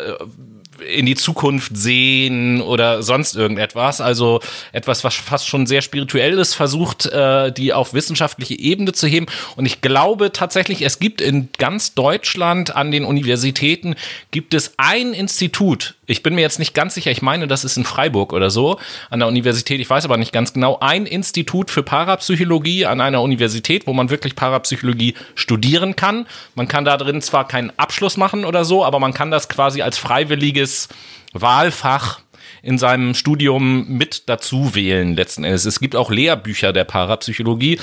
in 0.88 1.06
die 1.06 1.14
Zukunft 1.14 1.76
sehen 1.76 2.60
oder 2.60 3.02
sonst 3.02 3.36
irgendetwas. 3.36 4.00
Also 4.00 4.40
etwas, 4.72 5.04
was 5.04 5.14
fast 5.14 5.48
schon 5.48 5.66
sehr 5.66 5.82
spirituell 5.82 6.38
ist, 6.38 6.54
versucht, 6.54 7.06
äh, 7.06 7.52
die 7.52 7.72
auf 7.72 7.94
wissenschaftliche 7.94 8.58
Ebene 8.58 8.92
zu 8.92 9.06
heben. 9.06 9.26
Und 9.56 9.66
ich 9.66 9.80
glaube 9.80 10.32
tatsächlich, 10.32 10.82
es 10.82 10.98
gibt 10.98 11.20
in 11.20 11.48
ganz 11.58 11.94
Deutschland 11.94 12.74
an 12.74 12.90
den 12.90 13.04
Universitäten 13.04 13.94
gibt 14.30 14.54
es 14.54 14.74
ein 14.76 15.12
Institut. 15.12 15.94
Ich 16.06 16.22
bin 16.22 16.34
mir 16.34 16.42
jetzt 16.42 16.58
nicht 16.58 16.74
ganz 16.74 16.94
sicher. 16.94 17.10
Ich 17.10 17.22
meine, 17.22 17.46
das 17.46 17.64
ist 17.64 17.76
in 17.76 17.84
Freiburg 17.84 18.32
oder 18.32 18.50
so 18.50 18.78
an 19.10 19.20
der 19.20 19.28
Universität. 19.28 19.80
Ich 19.80 19.88
weiß 19.88 20.04
aber 20.04 20.18
nicht 20.18 20.32
ganz 20.32 20.52
genau. 20.52 20.78
Ein 20.80 21.06
Institut 21.06 21.70
für 21.70 21.82
Parapsychologie 21.82 22.84
an 22.84 23.00
einer 23.00 23.22
Universität, 23.22 23.86
wo 23.86 23.92
man 23.94 24.10
wirklich 24.10 24.36
Parapsychologie 24.36 25.14
studieren 25.34 25.96
kann. 25.96 26.26
Man 26.54 26.68
kann 26.68 26.84
da 26.84 26.96
drin 26.96 27.22
zwar 27.22 27.48
keinen 27.48 27.72
Abschluss 27.78 28.16
machen 28.16 28.44
oder 28.44 28.64
so, 28.64 28.84
aber 28.84 28.98
man 28.98 29.14
kann 29.14 29.30
das 29.30 29.48
quasi 29.48 29.80
als 29.82 29.96
freiwilliges 29.96 30.73
freiwilliges 30.74 30.88
Wahlfach 31.32 32.20
in 32.62 32.78
seinem 32.78 33.14
Studium 33.14 33.88
mit 33.88 34.28
dazu 34.28 34.74
wählen 34.74 35.14
letzten 35.14 35.44
Endes. 35.44 35.64
Es 35.66 35.80
gibt 35.80 35.96
auch 35.96 36.10
Lehrbücher 36.10 36.72
der 36.72 36.84
Parapsychologie. 36.84 37.78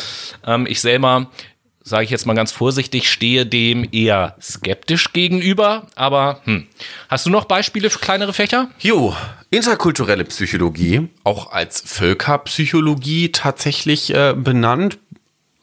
Ähm, 0.45 0.65
ich 0.67 0.81
selber 0.81 1.27
sage 1.83 2.03
ich 2.03 2.11
jetzt 2.11 2.27
mal 2.27 2.35
ganz 2.35 2.51
vorsichtig, 2.51 3.11
stehe 3.11 3.43
dem 3.43 3.87
eher 3.91 4.35
skeptisch 4.39 5.13
gegenüber. 5.13 5.87
Aber 5.95 6.41
hm. 6.43 6.67
hast 7.09 7.25
du 7.25 7.31
noch 7.31 7.45
Beispiele 7.45 7.89
für 7.89 7.97
kleinere 7.97 8.33
Fächer? 8.33 8.69
Jo, 8.79 9.15
interkulturelle 9.49 10.23
Psychologie, 10.25 11.09
auch 11.23 11.51
als 11.51 11.81
Völkerpsychologie 11.81 13.31
tatsächlich 13.31 14.13
äh, 14.13 14.35
benannt, 14.37 14.99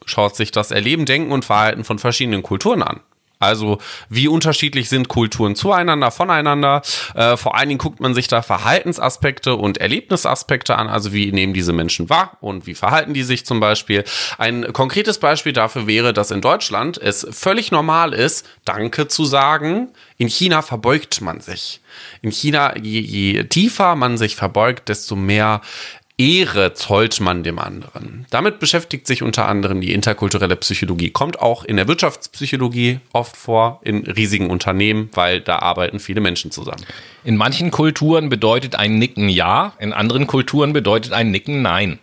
schaut 0.05 0.35
sich 0.35 0.51
das 0.51 0.71
Erleben, 0.71 1.05
Denken 1.05 1.31
und 1.31 1.45
Verhalten 1.45 1.85
von 1.85 1.99
verschiedenen 1.99 2.43
Kulturen 2.43 2.83
an. 2.83 2.99
Also 3.41 3.77
wie 4.09 4.27
unterschiedlich 4.27 4.89
sind 4.89 5.07
Kulturen 5.07 5.55
zueinander, 5.55 6.11
voneinander. 6.11 6.81
Äh, 7.15 7.37
vor 7.37 7.55
allen 7.55 7.69
Dingen 7.69 7.77
guckt 7.77 8.01
man 8.01 8.13
sich 8.13 8.27
da 8.27 8.41
Verhaltensaspekte 8.41 9.55
und 9.55 9.77
Erlebnisaspekte 9.77 10.77
an. 10.77 10.89
Also 10.89 11.13
wie 11.13 11.31
nehmen 11.31 11.53
diese 11.53 11.71
Menschen 11.71 12.09
wahr 12.09 12.37
und 12.41 12.67
wie 12.67 12.75
verhalten 12.75 13.13
die 13.13 13.23
sich 13.23 13.45
zum 13.45 13.61
Beispiel. 13.61 14.03
Ein 14.37 14.73
konkretes 14.73 15.19
Beispiel 15.19 15.53
dafür 15.53 15.87
wäre, 15.87 16.11
dass 16.11 16.31
in 16.31 16.41
Deutschland 16.41 16.97
es 16.97 17.25
völlig 17.31 17.71
normal 17.71 18.13
ist, 18.13 18.45
Danke 18.65 19.07
zu 19.07 19.23
sagen. 19.23 19.93
In 20.17 20.27
China 20.27 20.61
verbeugt 20.61 21.21
man 21.21 21.39
sich. 21.39 21.79
In 22.21 22.31
China, 22.31 22.77
je, 22.77 22.99
je 22.99 23.43
tiefer 23.45 23.95
man 23.95 24.17
sich 24.17 24.35
verbeugt, 24.35 24.89
desto 24.89 25.15
mehr 25.15 25.61
Ehre 26.19 26.73
zollt 26.73 27.21
man 27.21 27.43
dem 27.43 27.59
anderen. 27.59 28.25
Damit 28.29 28.59
beschäftigt 28.59 29.07
sich 29.07 29.23
unter 29.23 29.47
anderem 29.47 29.79
die 29.79 29.93
interkulturelle 29.93 30.57
Psychologie. 30.57 31.11
Kommt 31.11 31.39
auch 31.39 31.63
in 31.63 31.77
der 31.77 31.87
Wirtschaftspsychologie 31.87 32.99
oft 33.13 33.37
vor, 33.37 33.79
in 33.83 34.05
riesigen 34.05 34.49
Unternehmen, 34.49 35.09
weil 35.13 35.39
da 35.39 35.59
arbeiten 35.59 35.99
viele 35.99 36.19
Menschen 36.19 36.51
zusammen. 36.51 36.85
In 37.23 37.37
manchen 37.37 37.71
Kulturen 37.71 38.27
bedeutet 38.27 38.75
ein 38.75 38.99
Nicken 38.99 39.29
Ja, 39.29 39.73
in 39.79 39.93
anderen 39.93 40.27
Kulturen 40.27 40.73
bedeutet 40.73 41.13
ein 41.13 41.31
Nicken 41.31 41.61
Nein. 41.61 41.99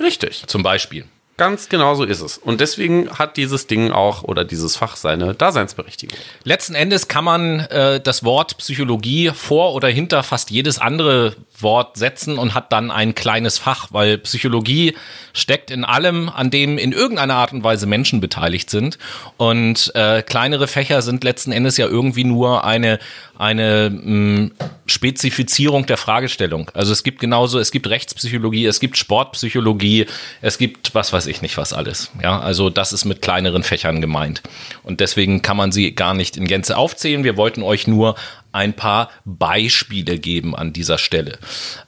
Richtig. 0.00 0.44
Zum 0.46 0.62
Beispiel. 0.62 1.04
Ganz 1.42 1.68
genau 1.68 1.96
so 1.96 2.04
ist 2.04 2.20
es. 2.20 2.38
Und 2.38 2.60
deswegen 2.60 3.18
hat 3.18 3.36
dieses 3.36 3.66
Ding 3.66 3.90
auch 3.90 4.22
oder 4.22 4.44
dieses 4.44 4.76
Fach 4.76 4.94
seine 4.94 5.34
Daseinsberechtigung. 5.34 6.16
Letzten 6.44 6.76
Endes 6.76 7.08
kann 7.08 7.24
man 7.24 7.58
äh, 7.58 7.98
das 8.00 8.22
Wort 8.22 8.58
Psychologie 8.58 9.32
vor 9.34 9.74
oder 9.74 9.88
hinter 9.88 10.22
fast 10.22 10.52
jedes 10.52 10.78
andere 10.78 11.34
Wort 11.58 11.96
setzen 11.96 12.38
und 12.38 12.54
hat 12.54 12.72
dann 12.72 12.92
ein 12.92 13.16
kleines 13.16 13.58
Fach, 13.58 13.88
weil 13.90 14.18
Psychologie 14.18 14.94
steckt 15.32 15.72
in 15.72 15.84
allem, 15.84 16.28
an 16.28 16.50
dem 16.50 16.78
in 16.78 16.92
irgendeiner 16.92 17.34
Art 17.34 17.52
und 17.52 17.64
Weise 17.64 17.86
Menschen 17.86 18.20
beteiligt 18.20 18.70
sind. 18.70 18.98
Und 19.36 19.90
äh, 19.96 20.22
kleinere 20.22 20.68
Fächer 20.68 21.02
sind 21.02 21.24
letzten 21.24 21.50
Endes 21.50 21.76
ja 21.76 21.86
irgendwie 21.86 22.24
nur 22.24 22.64
eine, 22.64 23.00
eine 23.36 23.90
mh, 23.90 24.10
mm, 24.12 24.52
Spezifizierung 24.86 25.86
der 25.86 25.96
Fragestellung. 25.96 26.70
Also 26.74 26.92
es 26.92 27.02
gibt 27.02 27.18
genauso, 27.18 27.58
es 27.58 27.72
gibt 27.72 27.88
Rechtspsychologie, 27.88 28.66
es 28.66 28.78
gibt 28.78 28.96
Sportpsychologie, 28.96 30.06
es 30.40 30.58
gibt 30.58 30.94
was 30.94 31.12
weiß 31.12 31.26
ich 31.26 31.31
nicht 31.40 31.56
was 31.56 31.72
alles. 31.72 32.10
Ja, 32.22 32.38
also 32.40 32.68
das 32.68 32.92
ist 32.92 33.04
mit 33.06 33.22
kleineren 33.22 33.62
Fächern 33.62 34.00
gemeint. 34.00 34.42
Und 34.82 35.00
deswegen 35.00 35.40
kann 35.40 35.56
man 35.56 35.72
sie 35.72 35.94
gar 35.94 36.12
nicht 36.12 36.36
in 36.36 36.46
Gänze 36.46 36.76
aufzählen. 36.76 37.24
Wir 37.24 37.38
wollten 37.38 37.62
euch 37.62 37.86
nur 37.86 38.16
ein 38.52 38.74
paar 38.74 39.08
Beispiele 39.24 40.18
geben 40.18 40.54
an 40.54 40.72
dieser 40.74 40.98
Stelle. 40.98 41.38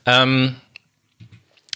Ähm, 0.07 0.57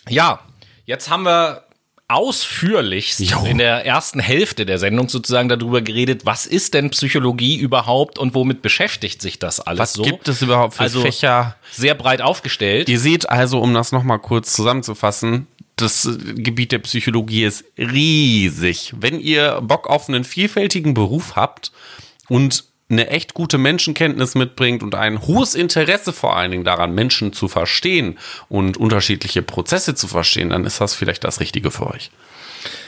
ja, 0.08 0.40
jetzt 0.86 1.10
haben 1.10 1.24
wir 1.24 1.64
ausführlichst 2.08 3.20
jo. 3.20 3.44
in 3.44 3.58
der 3.58 3.84
ersten 3.84 4.18
Hälfte 4.18 4.64
der 4.64 4.78
Sendung 4.78 5.10
sozusagen 5.10 5.50
darüber 5.50 5.82
geredet, 5.82 6.24
was 6.24 6.46
ist 6.46 6.72
denn 6.72 6.88
Psychologie 6.88 7.58
überhaupt 7.58 8.18
und 8.18 8.34
womit 8.34 8.62
beschäftigt 8.62 9.20
sich 9.20 9.38
das 9.38 9.60
alles 9.60 9.78
was 9.78 9.92
so? 9.92 10.02
gibt 10.02 10.26
es 10.26 10.40
überhaupt 10.40 10.74
für 10.74 10.80
also 10.80 11.02
Fächer? 11.02 11.56
Sehr 11.70 11.94
breit 11.94 12.22
aufgestellt. 12.22 12.88
Ihr 12.88 12.98
seht 12.98 13.28
also, 13.28 13.60
um 13.60 13.74
das 13.74 13.92
nochmal 13.92 14.18
kurz 14.20 14.54
zusammenzufassen, 14.54 15.46
das 15.80 16.08
Gebiet 16.34 16.72
der 16.72 16.78
Psychologie 16.80 17.44
ist 17.44 17.64
riesig. 17.76 18.94
Wenn 18.98 19.20
ihr 19.20 19.60
Bock 19.62 19.88
auf 19.88 20.08
einen 20.08 20.24
vielfältigen 20.24 20.94
Beruf 20.94 21.36
habt 21.36 21.72
und 22.28 22.64
eine 22.90 23.08
echt 23.08 23.34
gute 23.34 23.58
Menschenkenntnis 23.58 24.34
mitbringt 24.34 24.82
und 24.82 24.94
ein 24.94 25.26
hohes 25.26 25.54
Interesse 25.54 26.12
vor 26.12 26.36
allen 26.36 26.50
Dingen 26.50 26.64
daran, 26.64 26.94
Menschen 26.94 27.32
zu 27.32 27.48
verstehen 27.48 28.18
und 28.48 28.76
unterschiedliche 28.76 29.42
Prozesse 29.42 29.94
zu 29.94 30.08
verstehen, 30.08 30.50
dann 30.50 30.64
ist 30.64 30.80
das 30.80 30.94
vielleicht 30.94 31.24
das 31.24 31.40
Richtige 31.40 31.70
für 31.70 31.86
euch. 31.88 32.10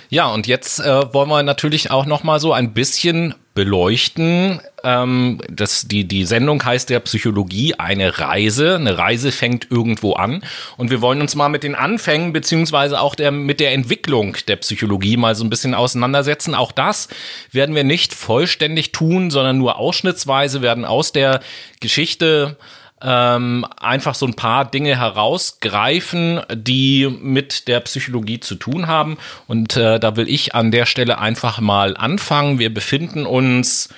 Ja, 0.09 0.27
und 0.27 0.47
jetzt 0.47 0.81
äh, 0.81 1.15
wollen 1.15 1.29
wir 1.29 1.43
natürlich 1.43 1.91
auch 1.91 2.07
noch 2.07 2.25
mal 2.25 2.41
so 2.41 2.53
ein 2.53 2.73
bisschen 2.73 3.35
beleuchten. 3.61 4.63
Ähm, 4.83 5.39
das, 5.51 5.87
die, 5.87 6.05
die 6.09 6.25
Sendung 6.25 6.65
heißt 6.65 6.89
ja 6.89 6.99
Psychologie 7.01 7.75
eine 7.75 8.19
Reise. 8.19 8.77
Eine 8.77 8.97
Reise 8.97 9.33
fängt 9.33 9.71
irgendwo 9.71 10.15
an. 10.15 10.43
Und 10.79 10.91
wir 10.91 11.03
wollen 11.03 11.21
uns 11.21 11.35
mal 11.35 11.51
mit 11.51 11.63
den 11.63 11.75
Anfängen 11.75 12.33
beziehungsweise 12.33 12.99
auch 12.99 13.15
der, 13.15 13.31
mit 13.31 13.61
der 13.61 13.75
Entwicklung 13.75 14.35
der 14.49 14.57
Psychologie 14.57 15.19
mal 15.19 15.35
so 15.35 15.45
ein 15.45 15.51
bisschen 15.51 15.75
auseinandersetzen. 15.75 16.55
Auch 16.55 16.73
das 16.73 17.09
werden 17.53 17.75
wir 17.75 17.85
nicht 17.85 18.15
vollständig 18.15 18.93
tun, 18.93 19.31
sondern 19.31 19.59
nur 19.59 19.77
ausschnittsweise 19.77 20.63
werden 20.63 20.87
aus 20.87 21.13
der 21.13 21.41
Geschichte 21.81 22.57
ähm, 23.03 23.67
einfach 23.81 24.15
so 24.15 24.27
ein 24.27 24.35
paar 24.35 24.65
Dinge 24.65 24.97
herausgreifen, 24.97 26.41
die 26.53 27.09
mit 27.21 27.69
der 27.69 27.81
Psychologie 27.81 28.41
zu 28.41 28.55
tun 28.55 28.87
haben. 28.87 29.19
Und 29.47 29.77
äh, 29.77 29.99
da 29.99 30.17
will 30.17 30.29
ich 30.29 30.55
an 30.55 30.71
der 30.71 30.87
Stelle 30.87 31.19
einfach 31.19 31.61
mal 31.61 31.97
anfangen. 31.97 32.59
Wir 32.59 32.73
befinden 32.73 33.27
uns 33.27 33.89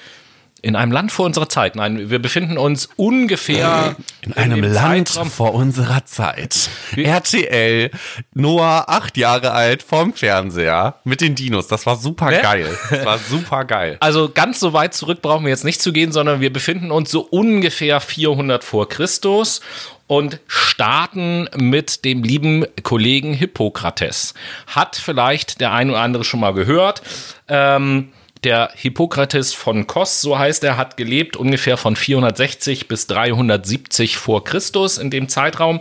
in 0.62 0.76
einem 0.76 0.92
Land 0.92 1.10
vor 1.10 1.26
unserer 1.26 1.48
Zeit. 1.48 1.74
Nein, 1.74 2.08
wir 2.08 2.20
befinden 2.20 2.56
uns 2.56 2.88
ungefähr 2.96 3.96
in 4.22 4.32
einem 4.34 4.62
Land 4.62 5.08
Zeitraum. 5.08 5.30
vor 5.30 5.54
unserer 5.54 6.04
Zeit. 6.06 6.70
Wie? 6.92 7.04
RTL, 7.04 7.90
Noah, 8.32 8.84
acht 8.86 9.16
Jahre 9.16 9.50
alt, 9.50 9.82
vorm 9.82 10.14
Fernseher 10.14 10.94
mit 11.02 11.20
den 11.20 11.34
Dinos. 11.34 11.66
Das 11.66 11.84
war 11.84 11.96
super 11.96 12.30
ne? 12.30 12.40
geil. 12.40 12.78
Das 12.90 13.04
war 13.04 13.18
super 13.18 13.64
geil. 13.64 13.96
Also 13.98 14.30
ganz 14.32 14.60
so 14.60 14.72
weit 14.72 14.94
zurück 14.94 15.20
brauchen 15.20 15.44
wir 15.44 15.50
jetzt 15.50 15.64
nicht 15.64 15.82
zu 15.82 15.92
gehen, 15.92 16.12
sondern 16.12 16.40
wir 16.40 16.52
befinden 16.52 16.92
uns 16.92 17.10
so 17.10 17.22
ungefähr 17.22 18.00
400 18.00 18.62
vor 18.62 18.88
Christus 18.88 19.60
und 20.06 20.38
starten 20.46 21.48
mit 21.56 22.04
dem 22.04 22.22
lieben 22.22 22.66
Kollegen 22.84 23.34
Hippokrates. 23.34 24.34
Hat 24.68 24.94
vielleicht 24.94 25.60
der 25.60 25.72
ein 25.72 25.90
oder 25.90 26.00
andere 26.00 26.22
schon 26.22 26.38
mal 26.40 26.54
gehört. 26.54 27.02
Ähm, 27.48 28.12
der 28.45 28.70
Hippokrates 28.74 29.55
von 29.55 29.86
Kos, 29.86 30.20
so 30.20 30.38
heißt 30.38 30.64
er, 30.64 30.76
hat 30.76 30.97
gelebt 30.97 31.36
ungefähr 31.36 31.76
von 31.76 31.97
460 31.97 32.88
bis 32.88 33.07
370 33.07 34.16
vor 34.16 34.45
Christus 34.45 34.99
in 34.99 35.11
dem 35.11 35.28
Zeitraum. 35.28 35.80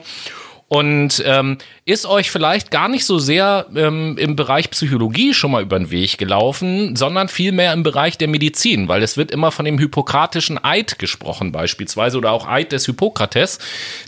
Und 0.68 1.22
ähm, 1.26 1.58
ist 1.84 2.06
euch 2.06 2.30
vielleicht 2.30 2.70
gar 2.70 2.88
nicht 2.88 3.06
so 3.06 3.18
sehr 3.18 3.66
ähm, 3.76 4.16
im 4.20 4.36
Bereich 4.36 4.70
Psychologie 4.70 5.34
schon 5.34 5.50
mal 5.50 5.64
über 5.64 5.80
den 5.80 5.90
Weg 5.90 6.20
gelaufen, 6.20 6.96
sondern 6.96 7.28
vielmehr 7.28 7.74
im 7.74 7.82
Bereich 7.82 8.20
der 8.20 8.28
Medizin, 8.28 8.88
weil 8.88 9.02
es 9.02 9.18
wird 9.18 9.32
immer 9.32 9.52
von 9.52 9.66
dem 9.66 9.80
hippokratischen 9.80 10.64
Eid 10.64 11.00
gesprochen 11.00 11.52
beispielsweise 11.52 12.20
oder 12.20 12.34
auch 12.34 12.48
Eid 12.48 12.72
des 12.72 12.86
Hippokrates, 12.86 13.58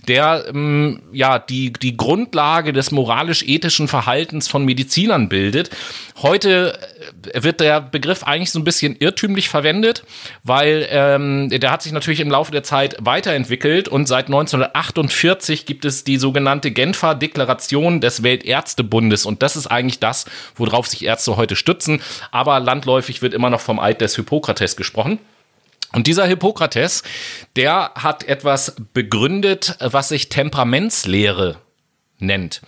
der 0.06 0.44
ähm, 0.48 1.02
ja 1.10 1.40
die, 1.40 1.72
die 1.72 1.96
Grundlage 1.96 2.72
des 2.72 2.92
moralisch-ethischen 2.92 3.88
Verhaltens 3.88 4.46
von 4.46 4.64
Medizinern 4.64 5.28
bildet. 5.28 5.70
Heute 6.22 6.78
äh, 7.32 7.42
wird 7.42 7.58
der 7.58 7.80
Begriff 7.80 8.22
eigentlich 8.22 8.52
so 8.52 8.60
ein 8.60 8.64
bisschen 8.64 8.94
irrtümlich 9.00 9.48
verwendet, 9.48 10.04
weil 10.44 10.86
ähm, 10.90 11.50
der 11.50 11.72
hat 11.72 11.82
sich 11.82 11.90
natürlich 11.90 12.20
im 12.20 12.30
Laufe 12.30 12.52
der 12.52 12.62
Zeit 12.62 12.94
weiterentwickelt 13.00 13.88
und 13.88 14.06
seit 14.06 14.26
1948 14.26 15.66
gibt 15.66 15.84
es 15.84 16.04
die 16.04 16.18
sogenannte 16.18 16.70
Genfer 16.70 17.16
Deklaration 17.16 17.63
des 17.68 18.22
Weltärztebundes 18.22 19.26
und 19.26 19.42
das 19.42 19.56
ist 19.56 19.66
eigentlich 19.66 20.00
das, 20.00 20.26
worauf 20.56 20.86
sich 20.86 21.04
Ärzte 21.04 21.36
heute 21.36 21.56
stützen, 21.56 22.02
aber 22.30 22.60
landläufig 22.60 23.22
wird 23.22 23.34
immer 23.34 23.50
noch 23.50 23.60
vom 23.60 23.78
Eid 23.78 24.00
des 24.00 24.16
Hippokrates 24.16 24.76
gesprochen. 24.76 25.18
Und 25.92 26.08
dieser 26.08 26.26
Hippokrates, 26.26 27.04
der 27.54 27.92
hat 27.94 28.24
etwas 28.24 28.74
begründet, 28.92 29.76
was 29.78 30.08
sich 30.08 30.28
Temperamentslehre 30.28 31.58
nennt. 32.18 32.62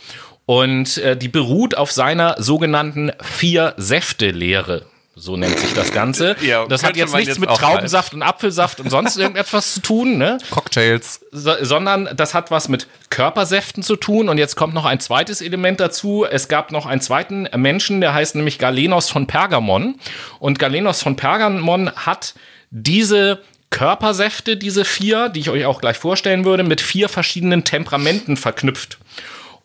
Und 0.46 0.98
äh, 0.98 1.16
die 1.16 1.28
beruht 1.28 1.76
auf 1.76 1.90
seiner 1.90 2.40
sogenannten 2.40 3.10
Vier-Säfte-Lehre. 3.20 4.86
So 5.18 5.38
nennt 5.38 5.58
sich 5.58 5.72
das 5.72 5.92
Ganze. 5.92 6.36
Ja, 6.46 6.66
das 6.66 6.84
hat 6.84 6.96
jetzt 6.96 7.14
nichts 7.14 7.28
jetzt 7.28 7.40
mit 7.40 7.48
Traubensaft 7.48 8.12
und 8.12 8.22
Apfelsaft 8.22 8.80
und 8.80 8.90
sonst 8.90 9.16
irgendetwas 9.16 9.74
zu 9.74 9.80
tun, 9.80 10.18
ne? 10.18 10.36
Cocktails. 10.50 11.20
So, 11.32 11.52
sondern 11.62 12.10
das 12.14 12.34
hat 12.34 12.50
was 12.50 12.68
mit 12.68 12.86
Körpersäften 13.08 13.82
zu 13.82 13.96
tun. 13.96 14.28
Und 14.28 14.36
jetzt 14.36 14.54
kommt 14.54 14.74
noch 14.74 14.84
ein 14.84 15.00
zweites 15.00 15.40
Element 15.40 15.80
dazu. 15.80 16.26
Es 16.30 16.48
gab 16.48 16.70
noch 16.70 16.84
einen 16.84 17.00
zweiten 17.00 17.48
Menschen, 17.56 18.02
der 18.02 18.12
heißt 18.12 18.34
nämlich 18.34 18.58
Galenos 18.58 19.08
von 19.08 19.26
Pergamon. 19.26 19.98
Und 20.38 20.58
Galenos 20.58 21.02
von 21.02 21.16
Pergamon 21.16 21.90
hat 21.96 22.34
diese 22.70 23.40
Körpersäfte, 23.70 24.56
diese 24.56 24.84
vier, 24.84 25.30
die 25.30 25.40
ich 25.40 25.50
euch 25.50 25.64
auch 25.64 25.80
gleich 25.80 25.96
vorstellen 25.96 26.44
würde, 26.44 26.62
mit 26.62 26.80
vier 26.80 27.08
verschiedenen 27.08 27.64
Temperamenten 27.64 28.36
verknüpft. 28.36 28.98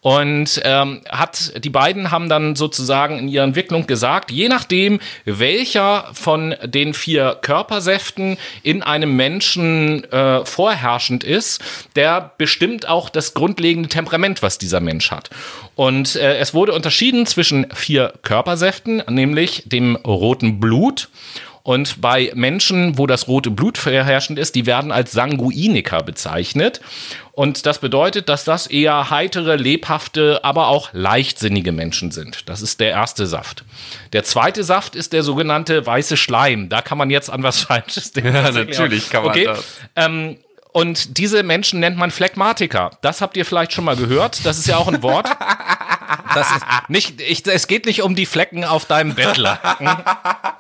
Und 0.02 0.60
ähm, 0.64 1.02
hat 1.08 1.64
die 1.64 1.70
beiden 1.70 2.10
haben 2.10 2.28
dann 2.28 2.56
sozusagen 2.56 3.20
in 3.20 3.28
ihrer 3.28 3.44
Entwicklung 3.44 3.86
gesagt, 3.86 4.32
je 4.32 4.50
nachdem, 4.50 5.00
welcher 5.26 6.10
von 6.14 6.56
den 6.64 6.96
vier 6.96 7.38
Körpersäften 7.40 8.38
in 8.64 8.82
einem 8.82 9.16
Menschen 9.16 10.04
äh, 10.12 10.44
vorherrschend 10.44 11.24
ist, 11.24 11.64
der 11.96 12.32
bestimmt 12.40 12.88
auch 12.88 13.10
das 13.10 13.36
grundlegende 13.36 13.90
Temperament, 13.90 14.42
was 14.42 14.58
dieser 14.58 14.80
Mensch 14.80 15.12
hat. 15.12 15.30
Und 15.76 16.16
äh, 16.16 16.38
es 16.38 16.56
wurde 16.56 16.74
unterschieden 16.74 17.28
zwischen 17.28 17.68
vier 17.72 18.14
Körpersäften, 18.24 19.04
nämlich 19.08 19.64
dem 19.68 19.96
roten 19.98 20.60
Blut 20.60 21.10
und 21.64 22.02
bei 22.02 22.32
Menschen, 22.34 22.98
wo 22.98 23.06
das 23.08 23.28
rote 23.28 23.52
Blut 23.52 23.78
vorherrschend 23.78 24.40
ist, 24.40 24.56
die 24.56 24.66
werden 24.66 24.92
als 24.92 25.12
Sanguiniker 25.12 26.02
bezeichnet. 26.02 26.82
Und 27.34 27.66
das 27.66 27.80
bedeutet, 27.80 28.30
dass 28.30 28.44
das 28.44 28.68
eher 28.68 29.10
heitere, 29.10 29.56
lebhafte, 29.56 30.42
aber 30.44 30.68
auch 30.68 30.90
leichtsinnige 30.94 31.72
Menschen 31.72 32.12
sind. 32.12 32.50
Das 32.50 32.62
ist 32.62 32.80
der 32.80 32.90
erste 32.90 33.28
Saft. 33.28 33.64
Der 34.14 34.24
zweite 34.24 34.64
Saft 34.64 34.96
ist 34.96 35.14
der 35.14 35.24
sogenannte 35.24 35.86
weiße 35.86 36.18
Schleim. 36.18 36.70
Da 36.70 36.82
kann 36.82 36.98
man 36.98 37.10
jetzt 37.10 37.30
an 37.30 37.44
was 37.44 37.62
Falsches 37.62 38.12
denken. 38.12 38.34
Ja, 38.34 38.52
natürlich 38.52 39.10
kann 39.10 39.24
man 39.24 39.32
okay. 39.32 39.46
das. 39.46 39.66
Ähm, 39.96 40.38
und 40.74 41.18
diese 41.18 41.44
Menschen 41.44 41.80
nennt 41.80 41.98
man 41.98 42.12
Phlegmatiker. 42.12 42.92
Das 43.02 43.22
habt 43.22 43.36
ihr 43.38 43.46
vielleicht 43.46 43.74
schon 43.74 43.84
mal 43.84 43.96
gehört. 43.96 44.46
Das 44.46 44.58
ist 44.58 44.68
ja 44.68 44.78
auch 44.78 44.88
ein 44.88 45.04
Wort. 45.04 45.28
Das 46.34 46.50
ist 46.52 46.66
nicht, 46.88 47.22
ich, 47.22 47.46
es 47.46 47.68
geht 47.68 47.86
nicht 47.86 48.04
um 48.04 48.16
die 48.16 48.26
Flecken 48.26 48.64
auf 48.64 48.86
deinem 48.86 49.16
Bettler. 49.16 49.60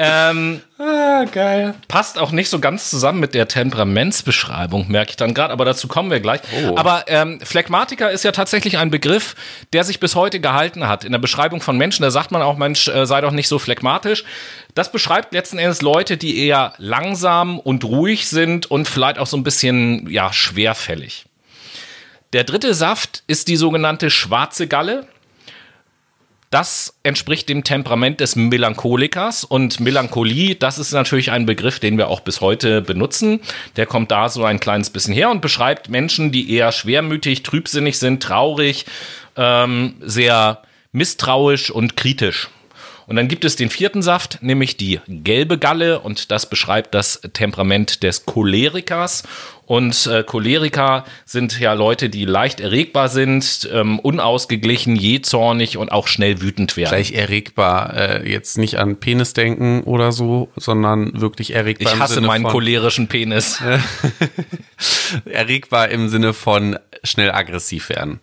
Ähm, 0.00 0.60
ah, 0.78 1.24
geil. 1.24 1.74
Passt 1.88 2.18
auch 2.18 2.30
nicht 2.30 2.48
so 2.48 2.60
ganz 2.60 2.88
zusammen 2.88 3.18
mit 3.18 3.34
der 3.34 3.48
Temperamentsbeschreibung, 3.48 4.86
merke 4.88 5.10
ich 5.10 5.16
dann 5.16 5.34
gerade, 5.34 5.52
aber 5.52 5.64
dazu 5.64 5.88
kommen 5.88 6.12
wir 6.12 6.20
gleich. 6.20 6.40
Oh. 6.62 6.76
Aber 6.76 7.04
ähm, 7.08 7.40
Phlegmatiker 7.40 8.08
ist 8.12 8.22
ja 8.22 8.30
tatsächlich 8.30 8.78
ein 8.78 8.90
Begriff, 8.90 9.34
der 9.72 9.82
sich 9.82 9.98
bis 9.98 10.14
heute 10.14 10.38
gehalten 10.38 10.86
hat. 10.86 11.02
In 11.02 11.10
der 11.10 11.18
Beschreibung 11.18 11.60
von 11.60 11.76
Menschen, 11.76 12.04
da 12.04 12.12
sagt 12.12 12.30
man 12.30 12.42
auch, 12.42 12.56
Mensch, 12.56 12.86
äh, 12.86 13.06
sei 13.06 13.20
doch 13.20 13.32
nicht 13.32 13.48
so 13.48 13.58
phlegmatisch. 13.58 14.22
Das 14.74 14.92
beschreibt 14.92 15.32
letzten 15.32 15.58
Endes 15.58 15.82
Leute, 15.82 16.16
die 16.16 16.46
eher 16.46 16.74
langsam 16.78 17.58
und 17.58 17.82
ruhig 17.82 18.28
sind 18.28 18.70
und 18.70 18.86
vielleicht 18.86 19.18
auch 19.18 19.26
so 19.26 19.36
ein 19.36 19.42
bisschen, 19.42 20.08
ja, 20.08 20.32
schwerfällig. 20.32 21.26
Der 22.32 22.44
dritte 22.44 22.74
Saft 22.74 23.24
ist 23.26 23.48
die 23.48 23.56
sogenannte 23.56 24.10
schwarze 24.10 24.68
Galle. 24.68 25.08
Das 26.50 26.98
entspricht 27.02 27.50
dem 27.50 27.62
Temperament 27.62 28.20
des 28.20 28.34
Melancholikers 28.34 29.44
und 29.44 29.80
Melancholie, 29.80 30.54
das 30.54 30.78
ist 30.78 30.92
natürlich 30.92 31.30
ein 31.30 31.44
Begriff, 31.44 31.78
den 31.78 31.98
wir 31.98 32.08
auch 32.08 32.20
bis 32.20 32.40
heute 32.40 32.80
benutzen. 32.80 33.40
Der 33.76 33.84
kommt 33.84 34.10
da 34.10 34.30
so 34.30 34.44
ein 34.44 34.58
kleines 34.58 34.88
bisschen 34.88 35.12
her 35.12 35.30
und 35.30 35.42
beschreibt 35.42 35.90
Menschen, 35.90 36.32
die 36.32 36.50
eher 36.50 36.72
schwermütig, 36.72 37.42
trübsinnig 37.42 37.98
sind, 37.98 38.22
traurig, 38.22 38.86
ähm, 39.36 39.96
sehr 40.00 40.62
misstrauisch 40.92 41.70
und 41.70 41.98
kritisch. 41.98 42.48
Und 43.08 43.16
dann 43.16 43.26
gibt 43.26 43.46
es 43.46 43.56
den 43.56 43.70
vierten 43.70 44.02
Saft, 44.02 44.42
nämlich 44.42 44.76
die 44.76 45.00
gelbe 45.08 45.56
Galle 45.56 46.00
und 46.00 46.30
das 46.30 46.50
beschreibt 46.50 46.94
das 46.94 47.22
Temperament 47.32 48.02
des 48.02 48.26
Cholerikers. 48.26 49.22
Und 49.64 50.06
äh, 50.06 50.22
Choleriker 50.24 51.04
sind 51.24 51.58
ja 51.58 51.72
Leute, 51.72 52.10
die 52.10 52.26
leicht 52.26 52.60
erregbar 52.60 53.08
sind, 53.08 53.66
ähm, 53.72 53.98
unausgeglichen, 53.98 54.94
jähzornig 54.94 55.78
und 55.78 55.90
auch 55.90 56.06
schnell 56.06 56.42
wütend 56.42 56.76
werden. 56.76 56.90
Gleich 56.90 57.12
erregbar, 57.12 57.96
äh, 57.96 58.30
jetzt 58.30 58.58
nicht 58.58 58.78
an 58.78 59.00
Penis 59.00 59.32
denken 59.32 59.84
oder 59.84 60.12
so, 60.12 60.50
sondern 60.56 61.18
wirklich 61.18 61.54
erregbar. 61.54 61.94
Ich 61.94 61.98
hasse 61.98 62.20
meinen 62.20 62.44
cholerischen 62.44 63.08
Penis. 63.08 63.62
erregbar 65.24 65.88
im 65.88 66.10
Sinne 66.10 66.34
von 66.34 66.78
schnell 67.04 67.30
aggressiv 67.30 67.88
werden. 67.88 68.20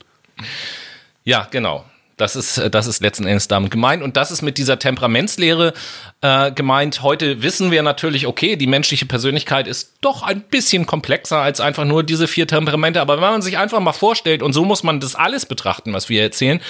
Ja, 1.23 1.47
genau. 1.49 1.85
Das 2.17 2.35
ist, 2.35 2.57
äh, 2.57 2.69
das 2.69 2.87
ist 2.87 3.01
letzten 3.01 3.25
Endes 3.25 3.47
damit 3.47 3.71
gemeint. 3.71 4.01
Und 4.01 4.17
das 4.17 4.31
ist 4.31 4.41
mit 4.41 4.57
dieser 4.57 4.79
Temperamentslehre 4.79 5.73
äh, 6.21 6.51
gemeint. 6.51 7.01
Heute 7.03 7.41
wissen 7.41 7.71
wir 7.71 7.83
natürlich, 7.83 8.27
okay, 8.27 8.55
die 8.55 8.67
menschliche 8.67 9.05
Persönlichkeit 9.05 9.67
ist 9.67 9.93
doch 10.01 10.23
ein 10.23 10.41
bisschen 10.41 10.85
komplexer 10.85 11.39
als 11.39 11.59
einfach 11.59 11.85
nur 11.85 12.03
diese 12.03 12.27
vier 12.27 12.47
Temperamente. 12.47 13.01
Aber 13.01 13.15
wenn 13.15 13.21
man 13.21 13.41
sich 13.41 13.57
einfach 13.57 13.79
mal 13.79 13.93
vorstellt, 13.93 14.41
und 14.41 14.53
so 14.53 14.63
muss 14.63 14.83
man 14.83 14.99
das 14.99 15.15
alles 15.15 15.45
betrachten, 15.45 15.93
was 15.93 16.09
wir 16.09 16.21
erzählen, 16.21 16.61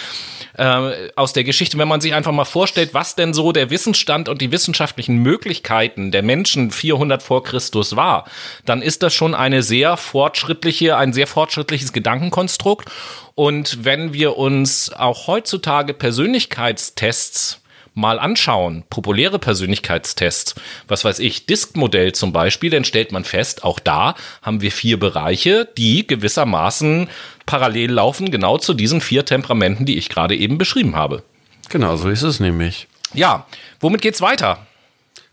äh, 0.57 1.09
aus 1.15 1.33
der 1.33 1.43
Geschichte, 1.43 1.77
wenn 1.77 1.87
man 1.87 2.01
sich 2.01 2.13
einfach 2.13 2.31
mal 2.31 2.45
vorstellt, 2.45 2.93
was 2.93 3.15
denn 3.15 3.33
so 3.33 3.51
der 3.51 3.69
Wissensstand 3.69 4.29
und 4.29 4.41
die 4.41 4.51
wissenschaftlichen 4.51 5.17
Möglichkeiten 5.17 6.11
der 6.11 6.23
Menschen 6.23 6.71
400 6.71 7.21
vor 7.21 7.43
Christus 7.43 7.95
war, 7.95 8.25
dann 8.65 8.81
ist 8.81 9.03
das 9.03 9.13
schon 9.13 9.35
eine 9.35 9.61
sehr 9.61 9.97
fortschrittliche, 9.97 10.97
ein 10.97 11.13
sehr 11.13 11.27
fortschrittliches 11.27 11.93
Gedankenkonstrukt. 11.93 12.89
Und 13.35 13.83
wenn 13.83 14.13
wir 14.13 14.37
uns 14.37 14.91
auch 14.93 15.27
heutzutage 15.27 15.93
Persönlichkeitstests 15.93 17.61
mal 17.93 18.17
anschauen, 18.17 18.83
populäre 18.89 19.39
Persönlichkeitstests, 19.39 20.55
was 20.87 21.05
weiß 21.05 21.19
ich, 21.19 21.45
Disk-Modell 21.45 22.13
zum 22.13 22.31
Beispiel, 22.33 22.69
dann 22.69 22.85
stellt 22.85 23.11
man 23.11 23.23
fest, 23.23 23.63
auch 23.63 23.79
da 23.79 24.15
haben 24.41 24.61
wir 24.61 24.71
vier 24.71 24.99
Bereiche, 24.99 25.67
die 25.77 26.07
gewissermaßen 26.07 27.09
parallel 27.45 27.91
laufen, 27.91 28.31
genau 28.31 28.57
zu 28.57 28.73
diesen 28.73 29.01
vier 29.01 29.25
Temperamenten, 29.25 29.85
die 29.85 29.97
ich 29.97 30.09
gerade 30.09 30.35
eben 30.35 30.57
beschrieben 30.57 30.95
habe. 30.95 31.23
Genau, 31.69 31.97
so 31.97 32.09
ist 32.09 32.21
es 32.21 32.39
nämlich. 32.39 32.87
Ja, 33.13 33.45
womit 33.79 34.01
geht's 34.01 34.21
weiter? 34.21 34.65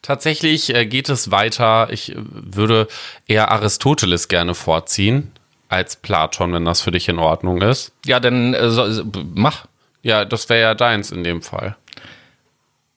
Tatsächlich 0.03 0.74
äh, 0.74 0.86
geht 0.86 1.09
es 1.09 1.30
weiter. 1.30 1.88
Ich 1.90 2.12
äh, 2.12 2.16
würde 2.16 2.88
eher 3.28 3.50
Aristoteles 3.53 4.28
gerne 4.28 4.55
vorziehen 4.55 5.32
als 5.72 5.96
Platon, 5.96 6.52
wenn 6.52 6.64
das 6.64 6.82
für 6.82 6.90
dich 6.90 7.08
in 7.08 7.18
Ordnung 7.18 7.62
ist. 7.62 7.92
Ja, 8.04 8.20
dann 8.20 8.54
äh, 8.54 8.70
so, 8.70 9.04
mach. 9.34 9.66
Ja, 10.02 10.24
das 10.24 10.48
wäre 10.48 10.60
ja 10.60 10.74
deins 10.74 11.10
in 11.10 11.24
dem 11.24 11.42
Fall. 11.42 11.76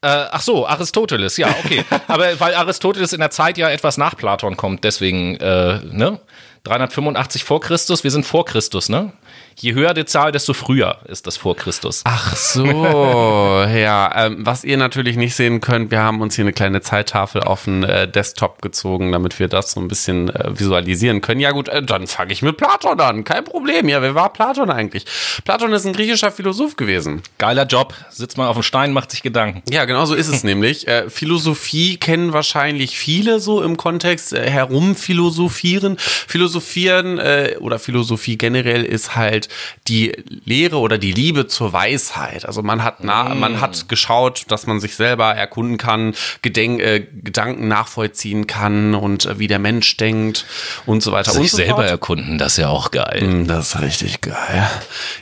Äh, 0.02 0.26
ach 0.32 0.42
so, 0.42 0.68
Aristoteles, 0.68 1.38
ja, 1.38 1.50
okay. 1.64 1.86
Aber 2.08 2.40
weil 2.40 2.54
Aristoteles 2.54 3.14
in 3.14 3.22
der 3.22 3.32
Zeit 3.32 3.58
ja 3.58 3.70
etwas 3.70 3.98
nach 3.98 4.18
Platon 4.18 4.58
kommt, 4.58 4.84
deswegen, 4.84 5.36
äh, 5.38 5.80
ne? 5.84 6.20
385 6.64 7.44
vor 7.44 7.62
Christus, 7.62 8.04
wir 8.04 8.12
sind 8.12 8.26
vor 8.26 8.44
Christus, 8.46 8.90
ne? 8.90 9.14
Je 9.58 9.74
höher 9.74 9.94
die 9.94 10.04
Zahl, 10.04 10.34
desto 10.34 10.54
früher 10.54 10.98
ist 11.06 11.28
das 11.28 11.38
vor 11.38 11.56
Christus. 11.56 12.02
Ach 12.04 12.36
so, 12.36 12.66
ja. 12.66 14.26
Ähm, 14.26 14.46
was 14.46 14.66
ihr 14.66 14.76
natürlich 14.76 15.16
nicht 15.16 15.34
sehen 15.34 15.62
könnt, 15.62 15.92
wir 15.92 16.02
haben 16.02 16.20
uns 16.20 16.36
hier 16.36 16.44
eine 16.44 16.52
kleine 16.52 16.82
Zeittafel 16.82 17.42
auf 17.42 17.64
den 17.64 17.84
äh, 17.84 18.06
Desktop 18.06 18.62
gezogen, 18.62 19.14
damit 19.14 19.40
wir 19.40 19.48
das 19.48 19.72
so 19.72 19.80
ein 19.80 19.88
bisschen 19.88 20.30
äh, 20.30 20.60
visualisieren 20.60 21.22
können. 21.22 21.40
Ja 21.40 21.52
gut, 21.52 21.70
äh, 21.70 21.82
dann 21.82 22.08
fange 22.08 22.34
ich 22.34 22.42
mit 22.42 22.58
Platon 22.58 23.00
an. 23.00 23.24
Kein 23.24 23.46
Problem. 23.46 23.88
Ja, 23.88 24.02
wer 24.02 24.14
war 24.14 24.34
Platon 24.34 24.70
eigentlich? 24.70 25.06
Platon 25.46 25.72
ist 25.72 25.86
ein 25.86 25.94
griechischer 25.94 26.32
Philosoph 26.32 26.76
gewesen. 26.76 27.22
Geiler 27.38 27.66
Job. 27.66 27.94
Sitzt 28.10 28.38
mal 28.38 28.48
auf 28.48 28.58
dem 28.58 28.64
Stein, 28.64 28.92
macht 28.92 29.12
sich 29.12 29.24
Gedanken. 29.24 29.64
Ja, 29.70 29.86
genau 29.86 30.06
so 30.06 30.16
ist 30.16 30.28
es 30.28 30.44
nämlich. 30.44 30.86
Äh, 30.90 31.10
Philosophie 31.10 31.96
kennen 31.96 32.34
wahrscheinlich 32.34 32.98
viele 32.98 33.40
so 33.40 33.64
im 33.64 33.78
Kontext 33.78 34.34
äh, 34.34 34.50
herumphilosophieren. 34.50 35.96
Philosophieren 35.98 37.20
äh, 37.20 37.56
oder 37.62 37.80
Philosophie 37.80 38.38
generell 38.38 38.84
ist 38.84 39.16
halt 39.16 39.45
die 39.88 40.12
Lehre 40.46 40.78
oder 40.78 40.98
die 40.98 41.12
Liebe 41.12 41.48
zur 41.48 41.74
Weisheit. 41.74 42.46
Also 42.46 42.62
man 42.64 42.84
hat 42.84 43.04
na, 43.04 43.26
Mm. 43.36 43.40
man 43.40 43.62
hat 43.62 43.90
geschaut, 43.90 44.44
dass 44.50 44.68
man 44.68 44.80
sich 44.80 44.96
selber 44.96 45.34
erkunden 45.36 45.78
kann, 45.78 46.14
Gedenk, 46.42 46.82
äh, 46.82 47.06
Gedanken 47.24 47.68
nachvollziehen 47.68 48.48
kann 48.48 48.96
und 48.96 49.26
äh, 49.26 49.40
wie 49.40 49.48
der 49.48 49.60
Mensch 49.60 49.98
denkt 49.98 50.46
und 50.86 51.02
so 51.04 51.12
weiter 51.12 51.34
und 51.34 51.42
Sich 51.42 51.52
so 51.52 51.58
selber 51.58 51.76
fort. 51.78 51.88
erkunden, 51.90 52.38
das 52.38 52.54
ist 52.54 52.58
ja 52.60 52.70
auch 52.70 52.92
geil. 52.92 53.22
Mm, 53.24 53.48
Das 53.48 53.76
ist 53.76 53.82
richtig 53.82 54.22
geil. 54.22 54.70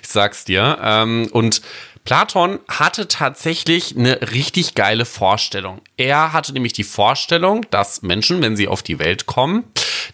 Ich 0.01 0.09
sag's 0.09 0.43
dir. 0.45 0.77
Ähm, 0.81 1.27
und 1.31 1.61
Platon 2.05 2.59
hatte 2.67 3.07
tatsächlich 3.07 3.95
eine 3.97 4.19
richtig 4.33 4.75
geile 4.75 5.05
Vorstellung. 5.05 5.79
Er 5.95 6.33
hatte 6.33 6.51
nämlich 6.51 6.73
die 6.73 6.83
Vorstellung, 6.83 7.65
dass 7.71 8.01
Menschen, 8.01 8.41
wenn 8.41 8.57
sie 8.57 8.67
auf 8.67 8.83
die 8.83 8.99
Welt 8.99 9.25
kommen, 9.25 9.63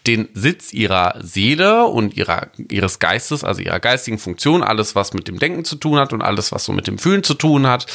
den 0.06 0.28
Sitz 0.34 0.72
ihrer 0.72 1.14
Seele 1.20 1.84
und 1.86 2.16
ihrer, 2.16 2.48
ihres 2.56 2.98
Geistes, 2.98 3.44
also 3.44 3.60
ihrer 3.60 3.80
geistigen 3.80 4.18
Funktion, 4.18 4.62
alles, 4.62 4.94
was 4.94 5.12
mit 5.12 5.28
dem 5.28 5.38
Denken 5.38 5.64
zu 5.64 5.76
tun 5.76 5.98
hat 5.98 6.12
und 6.12 6.22
alles, 6.22 6.52
was 6.52 6.64
so 6.64 6.72
mit 6.72 6.86
dem 6.86 6.98
Fühlen 6.98 7.22
zu 7.22 7.34
tun 7.34 7.66
hat, 7.66 7.86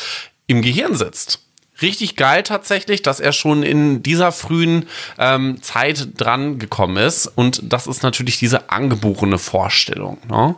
im 0.48 0.62
Gehirn 0.62 0.96
sitzt. 0.96 1.45
Richtig 1.82 2.16
geil 2.16 2.44
tatsächlich, 2.44 3.02
dass 3.02 3.20
er 3.20 3.34
schon 3.34 3.64
in 3.64 4.02
dieser 4.02 4.32
frühen 4.32 4.88
ähm, 5.18 5.62
Zeit 5.62 6.08
dran 6.18 6.58
gekommen 6.58 6.98
ist. 6.98 7.28
Und 7.28 7.62
das 7.64 7.86
ist 7.88 8.02
natürlich 8.04 8.40
diese 8.40 8.70
angeborene 8.70 9.38
Vorstellung, 9.38 10.18
ne? 10.30 10.56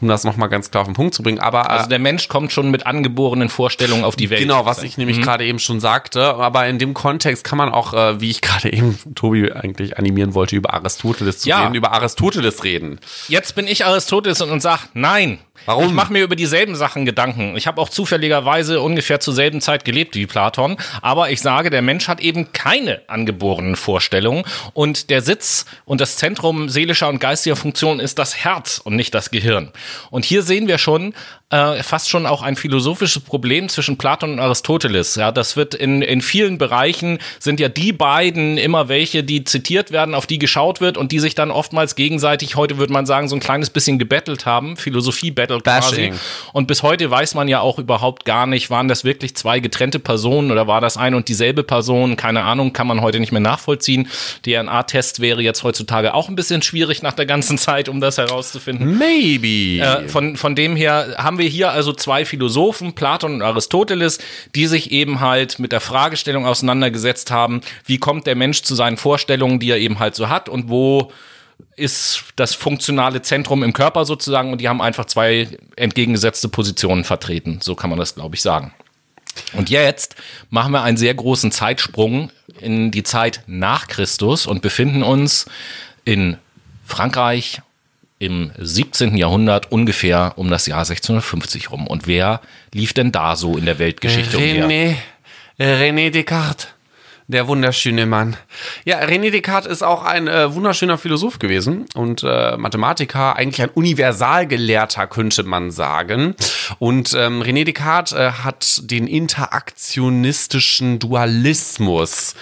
um 0.00 0.08
das 0.08 0.24
nochmal 0.24 0.48
ganz 0.48 0.70
klar 0.70 0.82
auf 0.82 0.88
den 0.88 0.94
Punkt 0.94 1.14
zu 1.14 1.22
bringen. 1.22 1.38
Aber 1.38 1.62
äh, 1.62 1.68
Also 1.68 1.88
der 1.88 1.98
Mensch 1.98 2.28
kommt 2.28 2.52
schon 2.52 2.70
mit 2.70 2.86
angeborenen 2.86 3.48
Vorstellungen 3.48 4.04
auf 4.04 4.16
die 4.16 4.28
Welt. 4.30 4.40
Genau, 4.42 4.66
was 4.66 4.82
ich 4.82 4.98
nämlich 4.98 5.22
gerade 5.22 5.44
eben 5.46 5.58
schon 5.58 5.80
sagte. 5.80 6.34
Aber 6.34 6.66
in 6.66 6.78
dem 6.78 6.92
Kontext 6.92 7.44
kann 7.44 7.56
man 7.58 7.70
auch, 7.70 7.94
äh, 7.94 8.20
wie 8.20 8.30
ich 8.30 8.40
gerade 8.42 8.72
eben 8.72 8.98
Tobi 9.14 9.50
eigentlich 9.52 9.96
animieren 9.98 10.34
wollte, 10.34 10.54
über 10.56 10.74
Aristoteles 10.74 11.38
zu 11.38 11.48
Ja. 11.48 11.62
reden, 11.64 11.74
über 11.76 11.92
Aristoteles 11.92 12.62
reden. 12.64 13.00
Jetzt 13.28 13.54
bin 13.54 13.66
ich 13.66 13.86
Aristoteles 13.86 14.40
und, 14.42 14.50
und 14.50 14.60
sag, 14.60 14.88
nein. 14.94 15.38
Warum? 15.66 15.86
Ich 15.86 15.92
mache 15.92 16.12
mir 16.12 16.22
über 16.22 16.36
dieselben 16.36 16.74
Sachen 16.74 17.04
Gedanken. 17.04 17.56
Ich 17.56 17.66
habe 17.66 17.80
auch 17.80 17.88
zufälligerweise 17.88 18.80
ungefähr 18.80 19.20
zur 19.20 19.34
selben 19.34 19.60
Zeit 19.60 19.84
gelebt 19.84 20.14
wie 20.14 20.26
Platon, 20.26 20.76
aber 21.02 21.30
ich 21.30 21.40
sage, 21.40 21.70
der 21.70 21.82
Mensch 21.82 22.08
hat 22.08 22.20
eben 22.20 22.52
keine 22.52 23.02
angeborenen 23.08 23.76
Vorstellungen 23.76 24.44
und 24.72 25.10
der 25.10 25.22
Sitz 25.22 25.66
und 25.84 26.00
das 26.00 26.16
Zentrum 26.16 26.68
seelischer 26.68 27.08
und 27.08 27.20
geistiger 27.20 27.56
Funktion 27.56 28.00
ist 28.00 28.18
das 28.18 28.36
Herz 28.36 28.78
und 28.78 28.96
nicht 28.96 29.14
das 29.14 29.30
Gehirn. 29.30 29.72
Und 30.10 30.24
hier 30.24 30.42
sehen 30.42 30.68
wir 30.68 30.78
schon 30.78 31.14
äh, 31.50 31.82
fast 31.82 32.10
schon 32.10 32.26
auch 32.26 32.42
ein 32.42 32.56
philosophisches 32.56 33.22
Problem 33.22 33.70
zwischen 33.70 33.96
Platon 33.96 34.32
und 34.32 34.40
Aristoteles. 34.40 35.14
Ja, 35.14 35.32
das 35.32 35.56
wird 35.56 35.74
in, 35.74 36.02
in 36.02 36.20
vielen 36.20 36.58
Bereichen 36.58 37.18
sind 37.38 37.58
ja 37.58 37.70
die 37.70 37.92
beiden 37.92 38.58
immer 38.58 38.88
welche, 38.88 39.24
die 39.24 39.44
zitiert 39.44 39.90
werden, 39.90 40.14
auf 40.14 40.26
die 40.26 40.38
geschaut 40.38 40.82
wird 40.82 40.98
und 40.98 41.10
die 41.10 41.20
sich 41.20 41.34
dann 41.34 41.50
oftmals 41.50 41.94
gegenseitig, 41.94 42.56
heute 42.56 42.76
würde 42.76 42.92
man 42.92 43.06
sagen, 43.06 43.28
so 43.28 43.36
ein 43.36 43.40
kleines 43.40 43.70
bisschen 43.70 43.98
gebettelt 43.98 44.44
haben, 44.44 44.76
Philosophie-Battle 44.76 45.60
quasi. 45.60 46.12
Und 46.52 46.66
bis 46.66 46.82
heute 46.82 47.10
weiß 47.10 47.34
man 47.34 47.48
ja 47.48 47.60
auch 47.60 47.78
überhaupt 47.78 48.26
gar 48.26 48.46
nicht, 48.46 48.68
waren 48.68 48.88
das 48.88 49.04
wirklich 49.04 49.34
zwei 49.34 49.60
getrennte 49.60 50.00
Personen 50.00 50.50
oder 50.50 50.66
war 50.66 50.82
das 50.82 50.98
eine 50.98 51.16
und 51.16 51.28
dieselbe 51.28 51.62
Person? 51.62 52.16
Keine 52.16 52.42
Ahnung, 52.42 52.74
kann 52.74 52.86
man 52.86 53.00
heute 53.00 53.20
nicht 53.20 53.32
mehr 53.32 53.40
nachvollziehen. 53.40 54.08
DNA-Test 54.44 55.20
wäre 55.20 55.40
jetzt 55.40 55.62
heutzutage 55.62 56.12
auch 56.12 56.28
ein 56.28 56.36
bisschen 56.36 56.60
schwierig 56.60 57.00
nach 57.00 57.14
der 57.14 57.24
ganzen 57.24 57.56
Zeit, 57.56 57.88
um 57.88 58.02
das 58.02 58.18
herauszufinden. 58.18 58.98
Maybe. 58.98 59.82
Äh, 59.82 60.08
von, 60.08 60.36
von 60.36 60.54
dem 60.54 60.76
her 60.76 61.14
haben 61.16 61.37
wir 61.38 61.48
hier 61.48 61.70
also 61.70 61.92
zwei 61.92 62.24
Philosophen, 62.24 62.94
Platon 62.94 63.34
und 63.34 63.42
Aristoteles, 63.42 64.18
die 64.54 64.66
sich 64.66 64.90
eben 64.90 65.20
halt 65.20 65.58
mit 65.58 65.72
der 65.72 65.80
Fragestellung 65.80 66.46
auseinandergesetzt 66.46 67.30
haben, 67.30 67.60
wie 67.86 67.98
kommt 67.98 68.26
der 68.26 68.36
Mensch 68.36 68.62
zu 68.62 68.74
seinen 68.74 68.96
Vorstellungen, 68.96 69.60
die 69.60 69.70
er 69.70 69.78
eben 69.78 69.98
halt 69.98 70.14
so 70.14 70.28
hat 70.28 70.48
und 70.48 70.68
wo 70.68 71.12
ist 71.76 72.24
das 72.36 72.54
funktionale 72.54 73.22
Zentrum 73.22 73.62
im 73.62 73.72
Körper 73.72 74.04
sozusagen 74.04 74.52
und 74.52 74.60
die 74.60 74.68
haben 74.68 74.80
einfach 74.80 75.06
zwei 75.06 75.48
entgegengesetzte 75.76 76.48
Positionen 76.48 77.04
vertreten. 77.04 77.60
So 77.62 77.74
kann 77.74 77.90
man 77.90 77.98
das, 77.98 78.14
glaube 78.14 78.34
ich, 78.34 78.42
sagen. 78.42 78.72
Und 79.52 79.70
jetzt 79.70 80.16
machen 80.50 80.72
wir 80.72 80.82
einen 80.82 80.96
sehr 80.96 81.14
großen 81.14 81.52
Zeitsprung 81.52 82.30
in 82.60 82.90
die 82.90 83.04
Zeit 83.04 83.42
nach 83.46 83.86
Christus 83.86 84.46
und 84.46 84.62
befinden 84.62 85.02
uns 85.02 85.46
in 86.04 86.38
Frankreich 86.84 87.60
im 88.18 88.50
17. 88.58 89.16
Jahrhundert 89.16 89.70
ungefähr 89.70 90.32
um 90.36 90.50
das 90.50 90.66
Jahr 90.66 90.80
1650 90.80 91.70
rum. 91.70 91.86
Und 91.86 92.06
wer 92.06 92.40
lief 92.72 92.92
denn 92.92 93.12
da 93.12 93.36
so 93.36 93.56
in 93.56 93.64
der 93.64 93.78
Weltgeschichte 93.78 94.36
umher? 94.36 94.66
René, 94.66 94.96
René 95.58 96.10
Descartes. 96.10 96.68
Der 97.30 97.46
wunderschöne 97.46 98.06
Mann. 98.06 98.38
Ja, 98.86 99.00
René 99.00 99.30
Descartes 99.30 99.70
ist 99.70 99.82
auch 99.82 100.02
ein 100.02 100.28
äh, 100.28 100.54
wunderschöner 100.54 100.96
Philosoph 100.96 101.38
gewesen 101.38 101.84
und 101.94 102.22
äh, 102.22 102.56
Mathematiker, 102.56 103.36
eigentlich 103.36 103.60
ein 103.60 103.68
Universalgelehrter, 103.68 105.06
könnte 105.08 105.42
man 105.42 105.70
sagen. 105.70 106.34
Und 106.78 107.12
ähm, 107.14 107.42
René 107.42 107.64
Descartes 107.64 108.14
äh, 108.14 108.30
hat 108.30 108.80
den 108.90 109.06
interaktionistischen 109.06 111.00
Dualismus 111.00 112.34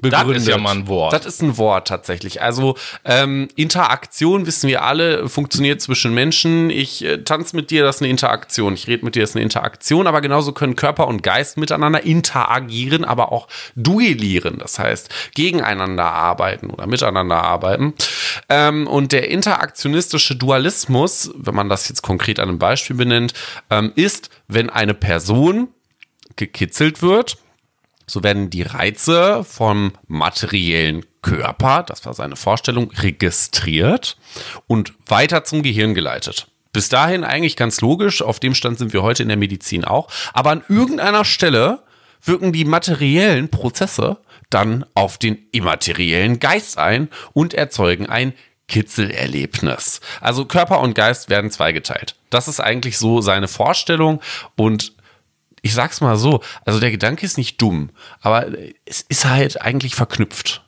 begründet. 0.00 0.38
ist 0.38 0.48
ja 0.48 0.58
mal 0.58 0.74
ein 0.74 0.88
Wort. 0.88 1.12
Das 1.12 1.24
ist 1.24 1.40
ein 1.40 1.56
Wort 1.56 1.86
tatsächlich. 1.86 2.42
Also 2.42 2.76
ähm, 3.04 3.46
Interaktion, 3.54 4.46
wissen 4.46 4.66
wir 4.66 4.82
alle, 4.82 5.28
funktioniert 5.28 5.80
zwischen 5.80 6.14
Menschen. 6.14 6.68
Ich 6.68 7.04
äh, 7.04 7.18
tanze 7.18 7.54
mit 7.54 7.70
dir, 7.70 7.84
das 7.84 7.96
ist 7.96 8.02
eine 8.02 8.10
Interaktion. 8.10 8.74
Ich 8.74 8.88
rede 8.88 9.04
mit 9.04 9.14
dir, 9.14 9.20
das 9.20 9.30
ist 9.30 9.36
eine 9.36 9.44
Interaktion. 9.44 10.08
Aber 10.08 10.20
genauso 10.20 10.50
können 10.50 10.74
Körper 10.74 11.06
und 11.06 11.22
Geist 11.22 11.58
miteinander 11.58 12.02
interagieren, 12.02 13.04
aber 13.04 13.30
auch 13.30 13.46
duellieren. 13.76 14.31
Das 14.40 14.78
heißt, 14.78 15.08
gegeneinander 15.34 16.04
arbeiten 16.04 16.70
oder 16.70 16.86
miteinander 16.86 17.42
arbeiten. 17.42 17.94
Ähm, 18.48 18.86
und 18.86 19.12
der 19.12 19.30
interaktionistische 19.30 20.36
Dualismus, 20.36 21.30
wenn 21.34 21.54
man 21.54 21.68
das 21.68 21.88
jetzt 21.88 22.02
konkret 22.02 22.40
an 22.40 22.48
einem 22.48 22.58
Beispiel 22.58 22.96
benennt, 22.96 23.34
ähm, 23.70 23.92
ist, 23.94 24.30
wenn 24.48 24.70
eine 24.70 24.94
Person 24.94 25.68
gekitzelt 26.36 27.02
wird, 27.02 27.36
so 28.06 28.22
werden 28.22 28.50
die 28.50 28.62
Reize 28.62 29.44
vom 29.44 29.92
materiellen 30.06 31.04
Körper, 31.22 31.84
das 31.84 32.04
war 32.04 32.14
seine 32.14 32.36
Vorstellung, 32.36 32.90
registriert 32.90 34.16
und 34.66 34.92
weiter 35.06 35.44
zum 35.44 35.62
Gehirn 35.62 35.94
geleitet. 35.94 36.48
Bis 36.72 36.88
dahin 36.88 37.22
eigentlich 37.22 37.56
ganz 37.56 37.80
logisch, 37.80 38.22
auf 38.22 38.40
dem 38.40 38.54
Stand 38.54 38.78
sind 38.78 38.92
wir 38.92 39.02
heute 39.02 39.22
in 39.22 39.28
der 39.28 39.36
Medizin 39.36 39.84
auch. 39.84 40.08
Aber 40.32 40.50
an 40.50 40.64
irgendeiner 40.68 41.24
Stelle 41.24 41.82
wirken 42.22 42.52
die 42.52 42.64
materiellen 42.64 43.48
Prozesse 43.48 44.18
dann 44.50 44.84
auf 44.94 45.18
den 45.18 45.38
immateriellen 45.52 46.38
Geist 46.38 46.78
ein 46.78 47.08
und 47.32 47.54
erzeugen 47.54 48.06
ein 48.06 48.34
Kitzelerlebnis. 48.68 50.00
Also 50.20 50.44
Körper 50.44 50.80
und 50.80 50.94
Geist 50.94 51.28
werden 51.30 51.50
zweigeteilt. 51.50 52.16
Das 52.30 52.48
ist 52.48 52.60
eigentlich 52.60 52.98
so 52.98 53.20
seine 53.20 53.48
Vorstellung 53.48 54.20
und 54.56 54.94
ich 55.62 55.74
sag's 55.74 56.00
mal 56.00 56.16
so, 56.16 56.42
also 56.64 56.80
der 56.80 56.90
Gedanke 56.90 57.24
ist 57.24 57.38
nicht 57.38 57.60
dumm, 57.62 57.90
aber 58.20 58.46
es 58.84 59.02
ist 59.02 59.26
halt 59.26 59.62
eigentlich 59.62 59.94
verknüpft. 59.94 60.62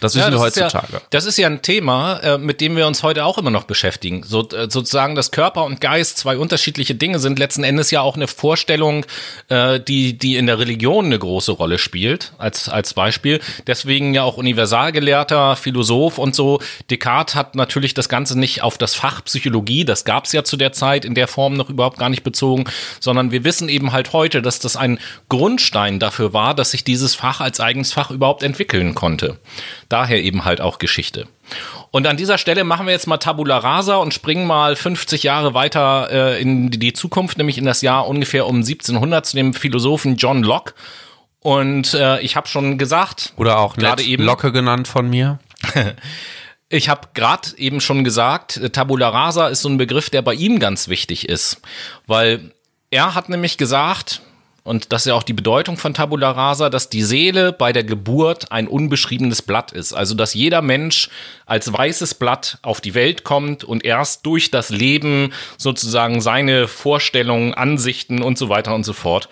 Das 0.00 0.14
wissen 0.14 0.32
wir 0.32 0.38
das 0.38 0.56
ist 0.56 0.62
heutzutage. 0.62 0.92
Ja, 0.92 1.00
das 1.10 1.24
ist 1.24 1.38
ja 1.38 1.46
ein 1.46 1.62
Thema, 1.62 2.18
äh, 2.18 2.38
mit 2.38 2.60
dem 2.60 2.76
wir 2.76 2.86
uns 2.86 3.02
heute 3.02 3.24
auch 3.24 3.38
immer 3.38 3.50
noch 3.50 3.64
beschäftigen. 3.64 4.22
So, 4.24 4.48
äh, 4.50 4.70
sozusagen, 4.70 5.14
dass 5.14 5.30
Körper 5.30 5.64
und 5.64 5.80
Geist 5.80 6.18
zwei 6.18 6.36
unterschiedliche 6.36 6.94
Dinge 6.94 7.18
sind, 7.18 7.38
letzten 7.38 7.64
Endes 7.64 7.90
ja 7.90 8.00
auch 8.00 8.16
eine 8.16 8.28
Vorstellung, 8.28 9.06
äh, 9.48 9.80
die, 9.80 10.16
die 10.16 10.36
in 10.36 10.46
der 10.46 10.58
Religion 10.58 11.06
eine 11.06 11.18
große 11.18 11.52
Rolle 11.52 11.78
spielt, 11.78 12.32
als, 12.38 12.68
als 12.68 12.94
Beispiel. 12.94 13.40
Deswegen 13.66 14.14
ja 14.14 14.22
auch 14.22 14.36
Universalgelehrter, 14.36 15.56
Philosoph 15.56 16.18
und 16.18 16.34
so. 16.34 16.60
Descartes 16.90 17.34
hat 17.34 17.54
natürlich 17.54 17.94
das 17.94 18.08
Ganze 18.08 18.38
nicht 18.38 18.62
auf 18.62 18.78
das 18.78 18.94
Fach 18.94 19.24
Psychologie, 19.24 19.84
das 19.84 20.04
gab 20.04 20.24
es 20.24 20.32
ja 20.32 20.44
zu 20.44 20.56
der 20.56 20.72
Zeit 20.72 21.04
in 21.04 21.14
der 21.14 21.28
Form 21.28 21.54
noch 21.54 21.70
überhaupt 21.70 21.98
gar 21.98 22.08
nicht 22.08 22.22
bezogen, 22.22 22.64
sondern 23.00 23.30
wir 23.30 23.44
wissen 23.44 23.68
eben 23.68 23.92
halt 23.92 24.12
heute, 24.12 24.42
dass 24.42 24.58
das 24.58 24.76
ein 24.76 24.98
Grundstein 25.28 25.98
dafür 25.98 26.32
war, 26.32 26.54
dass 26.54 26.70
sich 26.70 26.84
dieses 26.84 27.14
Fach 27.14 27.40
als 27.40 27.60
eigenes 27.60 27.92
Fach 27.92 28.10
überhaupt 28.10 28.42
entwickeln 28.42 28.94
konnte. 28.94 29.38
Daher 29.88 30.22
eben 30.22 30.44
halt 30.44 30.60
auch 30.60 30.78
Geschichte. 30.78 31.26
Und 31.90 32.06
an 32.06 32.16
dieser 32.16 32.38
Stelle 32.38 32.64
machen 32.64 32.86
wir 32.86 32.92
jetzt 32.92 33.06
mal 33.06 33.18
Tabula 33.18 33.58
Rasa 33.58 33.96
und 33.96 34.14
springen 34.14 34.46
mal 34.46 34.76
50 34.76 35.22
Jahre 35.22 35.54
weiter 35.54 36.08
äh, 36.10 36.40
in 36.42 36.70
die 36.70 36.92
Zukunft, 36.92 37.38
nämlich 37.38 37.58
in 37.58 37.64
das 37.64 37.82
Jahr 37.82 38.08
ungefähr 38.08 38.46
um 38.46 38.56
1700 38.56 39.26
zu 39.26 39.36
dem 39.36 39.54
Philosophen 39.54 40.16
John 40.16 40.42
Locke. 40.42 40.74
Und 41.40 41.94
äh, 41.94 42.20
ich 42.20 42.36
habe 42.36 42.48
schon 42.48 42.78
gesagt, 42.78 43.34
Oder 43.36 43.58
auch 43.58 43.76
gerade 43.76 44.02
eben 44.02 44.24
Locke 44.24 44.50
genannt 44.50 44.88
von 44.88 45.08
mir. 45.08 45.38
Ich 46.70 46.88
habe 46.88 47.08
gerade 47.14 47.50
eben 47.56 47.80
schon 47.80 48.02
gesagt, 48.02 48.60
Tabula 48.72 49.10
rasa 49.10 49.46
ist 49.46 49.62
so 49.62 49.68
ein 49.68 49.76
Begriff, 49.76 50.10
der 50.10 50.22
bei 50.22 50.34
ihm 50.34 50.58
ganz 50.58 50.88
wichtig 50.88 51.28
ist, 51.28 51.60
weil 52.08 52.52
er 52.90 53.14
hat 53.14 53.28
nämlich 53.28 53.58
gesagt, 53.58 54.22
und 54.64 54.92
das 54.92 55.02
ist 55.02 55.06
ja 55.08 55.14
auch 55.14 55.22
die 55.22 55.34
Bedeutung 55.34 55.76
von 55.76 55.92
Tabula 55.92 56.30
rasa, 56.30 56.70
dass 56.70 56.88
die 56.88 57.02
Seele 57.02 57.52
bei 57.52 57.74
der 57.74 57.84
Geburt 57.84 58.50
ein 58.50 58.66
unbeschriebenes 58.66 59.42
Blatt 59.42 59.72
ist. 59.72 59.92
Also, 59.92 60.14
dass 60.14 60.32
jeder 60.32 60.62
Mensch 60.62 61.10
als 61.44 61.70
weißes 61.70 62.14
Blatt 62.14 62.58
auf 62.62 62.80
die 62.80 62.94
Welt 62.94 63.24
kommt 63.24 63.62
und 63.62 63.84
erst 63.84 64.24
durch 64.24 64.50
das 64.50 64.70
Leben 64.70 65.34
sozusagen 65.58 66.22
seine 66.22 66.66
Vorstellungen, 66.66 67.52
Ansichten 67.52 68.22
und 68.22 68.38
so 68.38 68.48
weiter 68.48 68.74
und 68.74 68.84
so 68.84 68.94
fort 68.94 69.28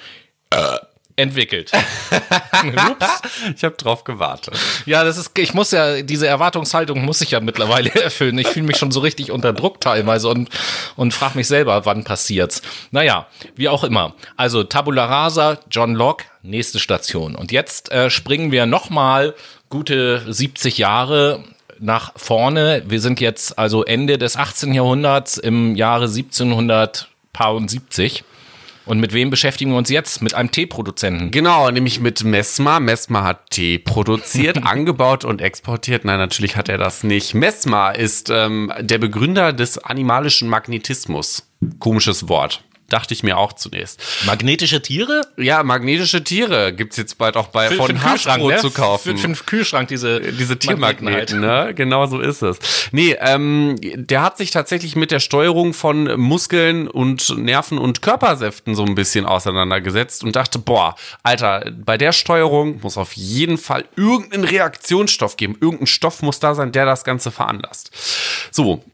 äh, 0.50 0.76
entwickelt. 1.16 1.72
Ups. 2.90 3.22
Ich 3.56 3.64
habe 3.64 3.76
drauf 3.76 4.04
gewartet. 4.04 4.54
Ja, 4.86 5.04
das 5.04 5.18
ist, 5.18 5.36
ich 5.38 5.54
muss 5.54 5.70
ja, 5.70 6.02
diese 6.02 6.26
Erwartungshaltung 6.26 7.04
muss 7.04 7.20
ich 7.20 7.32
ja 7.32 7.40
mittlerweile 7.40 7.94
erfüllen. 8.02 8.38
Ich 8.38 8.48
fühle 8.48 8.66
mich 8.66 8.78
schon 8.78 8.90
so 8.90 9.00
richtig 9.00 9.30
unter 9.30 9.52
Druck 9.52 9.80
teilweise 9.80 10.28
und, 10.28 10.48
und 10.96 11.12
frage 11.12 11.36
mich 11.38 11.48
selber, 11.48 11.84
wann 11.86 12.04
passiert's. 12.04 12.62
Naja, 12.90 13.26
wie 13.56 13.68
auch 13.68 13.84
immer. 13.84 14.14
Also 14.36 14.64
Tabula 14.64 15.04
Rasa, 15.04 15.58
John 15.70 15.94
Locke, 15.94 16.24
nächste 16.42 16.78
Station. 16.78 17.34
Und 17.34 17.52
jetzt 17.52 17.92
äh, 17.92 18.08
springen 18.10 18.52
wir 18.52 18.66
nochmal 18.66 19.34
gute 19.68 20.22
70 20.30 20.78
Jahre 20.78 21.44
nach 21.78 22.12
vorne. 22.16 22.82
Wir 22.86 23.00
sind 23.00 23.20
jetzt 23.20 23.58
also 23.58 23.84
Ende 23.84 24.16
des 24.18 24.36
18. 24.36 24.72
Jahrhunderts 24.72 25.36
im 25.36 25.76
Jahre 25.76 26.04
1770. 26.04 28.24
Und 28.84 29.00
mit 29.00 29.12
wem 29.12 29.30
beschäftigen 29.30 29.70
wir 29.70 29.78
uns 29.78 29.90
jetzt? 29.90 30.22
Mit 30.22 30.34
einem 30.34 30.50
Teeproduzenten. 30.50 31.30
Genau, 31.30 31.70
nämlich 31.70 32.00
mit 32.00 32.24
Mesmer. 32.24 32.80
Mesmer 32.80 33.22
hat 33.22 33.50
Tee 33.50 33.78
produziert, 33.78 34.62
angebaut 34.64 35.24
und 35.24 35.40
exportiert. 35.40 36.04
Nein, 36.04 36.18
natürlich 36.18 36.56
hat 36.56 36.68
er 36.68 36.78
das 36.78 37.04
nicht. 37.04 37.34
Mesmer 37.34 37.94
ist 37.96 38.30
ähm, 38.30 38.72
der 38.80 38.98
Begründer 38.98 39.52
des 39.52 39.78
animalischen 39.78 40.48
Magnetismus. 40.48 41.48
Komisches 41.78 42.28
Wort. 42.28 42.64
Dachte 42.92 43.14
ich 43.14 43.22
mir 43.22 43.38
auch 43.38 43.54
zunächst. 43.54 43.98
Magnetische 44.26 44.82
Tiere? 44.82 45.22
Ja, 45.38 45.62
magnetische 45.62 46.22
Tiere 46.22 46.74
gibt's 46.74 46.98
jetzt 46.98 47.16
bald 47.16 47.38
auch 47.38 47.46
bei 47.48 47.68
Für- 47.68 47.76
von 47.76 47.96
für 47.96 48.02
Hasbro 48.02 48.50
ne? 48.50 48.58
zu 48.58 48.70
kaufen. 48.70 49.16
Für, 49.16 49.18
für 49.18 49.28
den 49.28 49.46
Kühlschrank, 49.46 49.88
diese, 49.88 50.20
diese 50.20 50.54
Magneten 50.54 50.58
Tiermagneten, 50.58 51.46
halt. 51.46 51.68
ne? 51.68 51.74
Genau 51.74 52.04
so 52.06 52.20
ist 52.20 52.42
es. 52.42 52.58
Nee, 52.92 53.16
ähm, 53.18 53.76
der 53.80 54.20
hat 54.20 54.36
sich 54.36 54.50
tatsächlich 54.50 54.94
mit 54.94 55.10
der 55.10 55.20
Steuerung 55.20 55.72
von 55.72 56.20
Muskeln 56.20 56.86
und 56.86 57.34
Nerven 57.38 57.78
und 57.78 58.02
Körpersäften 58.02 58.74
so 58.74 58.84
ein 58.84 58.94
bisschen 58.94 59.24
auseinandergesetzt 59.24 60.22
und 60.22 60.36
dachte, 60.36 60.58
boah, 60.58 60.94
Alter, 61.22 61.72
bei 61.74 61.96
der 61.96 62.12
Steuerung 62.12 62.80
muss 62.82 62.98
auf 62.98 63.14
jeden 63.14 63.56
Fall 63.56 63.86
irgendein 63.96 64.44
Reaktionsstoff 64.44 65.38
geben. 65.38 65.56
Irgendein 65.62 65.86
Stoff 65.86 66.20
muss 66.20 66.40
da 66.40 66.54
sein, 66.54 66.72
der 66.72 66.84
das 66.84 67.04
Ganze 67.04 67.30
veranlasst. 67.30 67.90
So, 68.50 68.84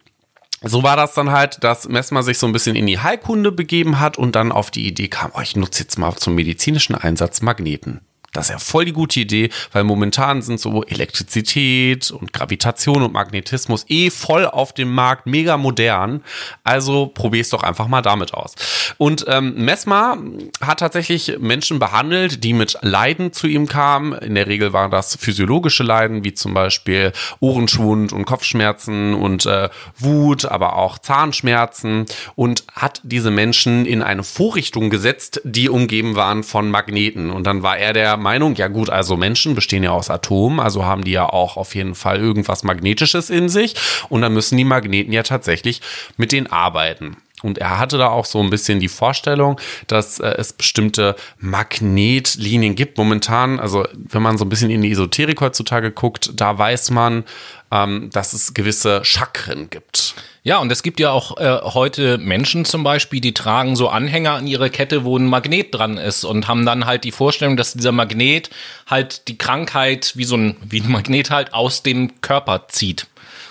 so 0.63 0.83
war 0.83 0.97
das 0.97 1.15
dann 1.15 1.31
halt, 1.31 1.63
dass 1.63 1.89
Messmer 1.89 2.23
sich 2.23 2.39
so 2.39 2.47
ein 2.47 2.53
bisschen 2.53 2.77
in 2.77 2.87
die 2.87 2.99
Heilkunde 2.99 3.53
begeben 3.53 4.01
hat 4.01 4.19
und 4.19 4.35
dann 4.35 4.53
auf 4.53 4.71
die 4.71 4.87
Idee 4.87 5.09
kam, 5.09 5.31
oh, 5.35 5.41
ich 5.41 5.57
nutze 5.57 5.83
jetzt 5.83 5.99
mal 5.99 6.15
zum 6.17 6.35
medizinischen 6.35 6.95
Einsatz 6.95 7.43
Magneten. 7.43 8.01
Das 8.33 8.47
ist 8.47 8.51
ja 8.51 8.59
voll 8.59 8.85
die 8.85 8.93
gute 8.93 9.21
Idee, 9.21 9.49
weil 9.73 9.85
momentan 9.85 10.43
sind 10.43 10.61
so 10.61 10.85
Elektrizität 10.85 12.11
und 12.11 12.33
Gravitation 12.33 13.03
und 13.03 13.15
Magnetismus 13.15 13.87
eh 13.89 14.11
voll 14.11 14.45
auf 14.45 14.75
dem 14.75 14.95
Markt, 14.95 15.27
mega 15.27 15.57
modern. 15.57 16.23
Also 16.63 17.07
probier's 17.07 17.49
doch 17.49 17.63
einfach 17.63 17.89
mal 17.89 18.03
damit 18.03 18.35
aus. 18.35 18.55
Und 18.99 19.25
ähm, 19.29 19.55
Mesmer 19.65 20.19
hat 20.61 20.81
tatsächlich 20.81 21.39
Menschen 21.39 21.79
behandelt, 21.79 22.45
die 22.45 22.53
mit 22.53 22.77
Leiden 22.83 23.33
zu 23.33 23.47
ihm 23.47 23.67
kamen. 23.67 24.13
In 24.13 24.35
der 24.35 24.47
Regel 24.47 24.75
waren 24.75 24.91
das 24.91 25.17
physiologische 25.17 25.83
Leiden, 25.83 26.23
wie 26.23 26.35
zum 26.35 26.53
Beispiel 26.53 27.13
Ohrenschwund 27.41 28.13
und 28.13 28.27
Kopfschmerzen 28.27 29.15
und 29.15 29.47
äh, 29.47 29.71
Wut, 29.97 30.45
aber 30.45 30.77
auch 30.77 30.99
Zahnschmerzen 30.99 32.05
und 32.35 32.65
hat 32.75 33.01
diese 33.05 33.31
Menschen 33.31 33.87
in 33.87 34.03
eine 34.03 34.23
Vorrichtung 34.23 34.91
gesetzt, 34.91 35.41
die 35.45 35.71
umgeben 35.71 36.15
waren 36.15 36.43
von 36.43 36.71
Magneten. 36.71 37.31
Und 37.31 37.47
dann 37.47 37.63
war 37.63 37.79
er 37.79 37.95
der 37.95 38.18
Meinung, 38.19 38.55
ja 38.57 38.69
gut, 38.69 38.91
also 38.91 39.17
Menschen 39.17 39.55
bestehen 39.55 39.83
ja 39.83 39.91
aus 39.91 40.11
Atomen, 40.11 40.61
also 40.61 40.85
haben 40.85 41.05
die 41.05 41.13
ja 41.13 41.27
auch 41.27 41.57
auf 41.57 41.75
jeden 41.75 41.95
Fall 41.95 42.19
irgendwas 42.19 42.63
Magnetisches 42.65 43.31
in 43.31 43.49
sich 43.49 43.75
und 44.09 44.23
dann 44.23 44.35
müssen 44.35 44.57
die 44.57 44.65
Magneten 44.65 45.13
ja 45.13 45.23
tatsächlich 45.23 45.81
mit 46.17 46.33
denen 46.33 46.47
arbeiten. 46.47 47.17
Und 47.43 47.59
er 47.59 47.79
hatte 47.79 47.99
da 47.99 48.09
auch 48.09 48.25
so 48.25 48.41
ein 48.41 48.51
bisschen 48.51 48.81
die 48.81 48.89
Vorstellung, 48.89 49.61
dass 49.87 50.19
äh, 50.19 50.35
es 50.39 50.53
bestimmte 50.53 51.15
Magnetlinien 51.39 52.75
gibt. 52.75 52.99
Momentan, 52.99 53.61
also 53.61 53.87
wenn 53.95 54.23
man 54.23 54.39
so 54.39 54.45
ein 54.45 54.49
bisschen 54.49 54.71
in 54.71 54.83
die 54.83 54.91
Esoterik 54.91 55.41
heutzutage 55.41 55.93
guckt, 55.93 56.33
da 56.35 56.59
weiß 56.59 56.91
man, 56.91 57.25
ähm, 57.71 58.11
dass 58.13 58.33
es 58.33 58.55
gewisse 58.55 59.05
Chakren 59.05 59.71
gibt. 59.71 60.15
Ja, 60.49 60.61
und 60.61 60.73
es 60.73 60.83
gibt 60.83 60.99
ja 60.99 61.11
auch 61.11 61.37
äh, 61.37 61.61
heute 61.63 62.17
Menschen 62.17 62.65
zum 62.65 62.83
Beispiel, 62.83 63.21
die 63.21 63.35
tragen 63.35 63.77
so 63.77 63.91
Anhänger 63.91 64.33
an 64.33 64.47
ihre 64.47 64.71
Kette, 64.71 65.05
wo 65.05 65.19
ein 65.19 65.27
Magnet 65.27 65.75
dran 65.75 65.99
ist 65.99 66.25
und 66.25 66.49
haben 66.49 66.65
dann 66.65 66.87
halt 66.87 67.05
die 67.05 67.13
Vorstellung, 67.13 67.59
dass 67.59 67.75
dieser 67.75 67.93
Magnet 67.93 68.49
halt 68.87 69.29
die 69.29 69.37
Krankheit 69.37 70.15
wie 70.17 70.25
so 70.25 70.39
ein, 70.39 70.57
wie 70.67 70.81
ein 70.81 70.91
Magnet 70.91 71.29
halt 71.29 71.53
aus 71.53 71.83
dem 71.83 72.23
Körper 72.23 72.67
zieht. 72.69 73.09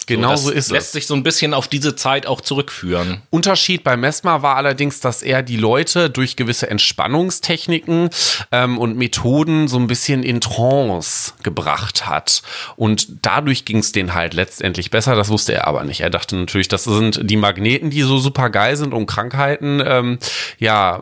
Genau 0.07 0.31
das 0.31 0.43
so 0.43 0.51
ist 0.51 0.71
lässt 0.71 0.87
es. 0.87 0.91
sich 0.93 1.07
so 1.07 1.13
ein 1.13 1.23
bisschen 1.23 1.53
auf 1.53 1.67
diese 1.67 1.95
Zeit 1.95 2.25
auch 2.25 2.41
zurückführen. 2.41 3.21
Unterschied 3.29 3.83
bei 3.83 3.97
Mesmer 3.97 4.41
war 4.41 4.55
allerdings, 4.55 4.99
dass 4.99 5.21
er 5.21 5.43
die 5.43 5.57
Leute 5.57 6.09
durch 6.09 6.35
gewisse 6.35 6.69
Entspannungstechniken 6.69 8.09
ähm, 8.51 8.77
und 8.77 8.97
Methoden 8.97 9.67
so 9.67 9.77
ein 9.77 9.87
bisschen 9.87 10.23
in 10.23 10.41
Trance 10.41 11.33
gebracht 11.43 12.07
hat. 12.07 12.41
Und 12.77 13.07
dadurch 13.21 13.65
ging 13.65 13.79
es 13.79 13.91
denen 13.91 14.13
halt 14.13 14.33
letztendlich 14.33 14.89
besser. 14.89 15.15
Das 15.15 15.29
wusste 15.29 15.53
er 15.53 15.67
aber 15.67 15.83
nicht. 15.83 16.01
Er 16.01 16.09
dachte 16.09 16.35
natürlich, 16.35 16.69
das 16.69 16.85
sind 16.85 17.19
die 17.29 17.37
Magneten, 17.37 17.89
die 17.89 18.01
so 18.01 18.17
super 18.17 18.49
geil 18.49 18.77
sind, 18.77 18.93
um 18.93 19.05
Krankheiten, 19.05 19.81
ähm, 19.85 20.19
ja, 20.57 21.01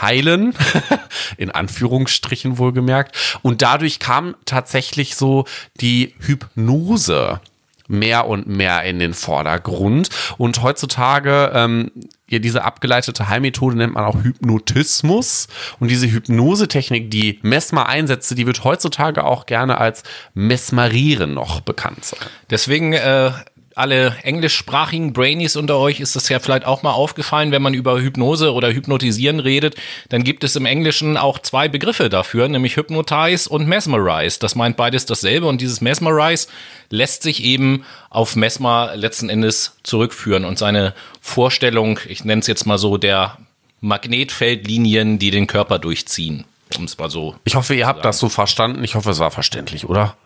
heilen, 0.00 0.54
in 1.36 1.50
Anführungsstrichen 1.50 2.58
wohlgemerkt. 2.58 3.16
Und 3.42 3.62
dadurch 3.62 3.98
kam 3.98 4.34
tatsächlich 4.44 5.14
so 5.14 5.44
die 5.80 6.14
Hypnose 6.18 7.40
mehr 7.88 8.26
und 8.26 8.46
mehr 8.46 8.82
in 8.84 8.98
den 8.98 9.14
Vordergrund. 9.14 10.08
Und 10.38 10.62
heutzutage, 10.62 11.50
ähm, 11.54 11.90
ja, 12.28 12.38
diese 12.38 12.64
abgeleitete 12.64 13.28
Heilmethode 13.28 13.76
nennt 13.76 13.94
man 13.94 14.04
auch 14.04 14.22
Hypnotismus. 14.22 15.48
Und 15.80 15.90
diese 15.90 16.10
Hypnosetechnik, 16.10 17.10
die 17.10 17.38
Mesmer 17.42 17.88
einsetzte, 17.88 18.34
die 18.34 18.46
wird 18.46 18.64
heutzutage 18.64 19.24
auch 19.24 19.46
gerne 19.46 19.78
als 19.78 20.02
Mesmerieren 20.34 21.34
noch 21.34 21.60
bekannt 21.60 22.04
sein. 22.04 22.20
Deswegen, 22.50 22.92
äh, 22.94 23.32
alle 23.74 24.16
englischsprachigen 24.22 25.12
Brainies 25.12 25.56
unter 25.56 25.78
euch 25.78 26.00
ist 26.00 26.16
das 26.16 26.28
ja 26.28 26.38
vielleicht 26.38 26.64
auch 26.64 26.82
mal 26.82 26.92
aufgefallen, 26.92 27.50
wenn 27.50 27.62
man 27.62 27.74
über 27.74 28.00
Hypnose 28.00 28.52
oder 28.52 28.72
Hypnotisieren 28.72 29.40
redet, 29.40 29.74
dann 30.08 30.24
gibt 30.24 30.44
es 30.44 30.56
im 30.56 30.66
Englischen 30.66 31.16
auch 31.16 31.38
zwei 31.38 31.68
Begriffe 31.68 32.08
dafür, 32.08 32.48
nämlich 32.48 32.76
Hypnotize 32.76 33.48
und 33.48 33.66
Mesmerize. 33.66 34.38
Das 34.38 34.54
meint 34.54 34.76
beides 34.76 35.06
dasselbe 35.06 35.46
und 35.46 35.60
dieses 35.60 35.80
Mesmerize 35.80 36.48
lässt 36.90 37.22
sich 37.22 37.42
eben 37.42 37.84
auf 38.10 38.36
Mesmer 38.36 38.92
letzten 38.96 39.28
Endes 39.28 39.76
zurückführen 39.82 40.44
und 40.44 40.58
seine 40.58 40.94
Vorstellung, 41.20 41.98
ich 42.08 42.24
nenne 42.24 42.40
es 42.40 42.46
jetzt 42.46 42.66
mal 42.66 42.78
so, 42.78 42.96
der 42.96 43.38
Magnetfeldlinien, 43.80 45.18
die 45.18 45.30
den 45.30 45.46
Körper 45.46 45.78
durchziehen. 45.78 46.44
Um 46.78 46.84
es 46.84 46.96
mal 46.98 47.10
so 47.10 47.36
Ich 47.44 47.54
hoffe, 47.54 47.74
ihr 47.74 47.86
habt 47.86 48.04
das 48.04 48.18
so 48.18 48.28
verstanden. 48.28 48.82
Ich 48.82 48.94
hoffe, 48.94 49.10
es 49.10 49.18
war 49.18 49.30
verständlich, 49.30 49.88
oder? 49.88 50.16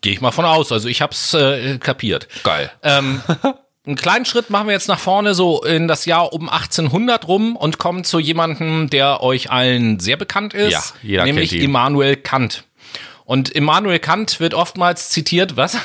Gehe 0.00 0.12
ich 0.12 0.20
mal 0.20 0.30
von 0.30 0.44
aus. 0.44 0.72
Also 0.72 0.88
ich 0.88 1.02
hab's 1.02 1.34
äh, 1.34 1.78
kapiert. 1.78 2.28
Geil. 2.42 2.70
Ähm, 2.82 3.22
einen 3.86 3.96
kleinen 3.96 4.24
Schritt 4.24 4.50
machen 4.50 4.68
wir 4.68 4.74
jetzt 4.74 4.88
nach 4.88 4.98
vorne, 4.98 5.34
so 5.34 5.62
in 5.62 5.88
das 5.88 6.04
Jahr 6.06 6.32
um 6.32 6.48
1800 6.48 7.26
rum 7.26 7.56
und 7.56 7.78
kommen 7.78 8.04
zu 8.04 8.18
jemandem, 8.18 8.90
der 8.90 9.22
euch 9.22 9.50
allen 9.50 10.00
sehr 10.00 10.16
bekannt 10.16 10.54
ist. 10.54 10.94
Ja, 11.02 11.24
nämlich. 11.24 11.54
Immanuel 11.54 12.16
Kant. 12.16 12.64
Und 13.24 13.50
Immanuel 13.50 14.00
Kant 14.00 14.40
wird 14.40 14.54
oftmals 14.54 15.10
zitiert, 15.10 15.56
was? 15.56 15.76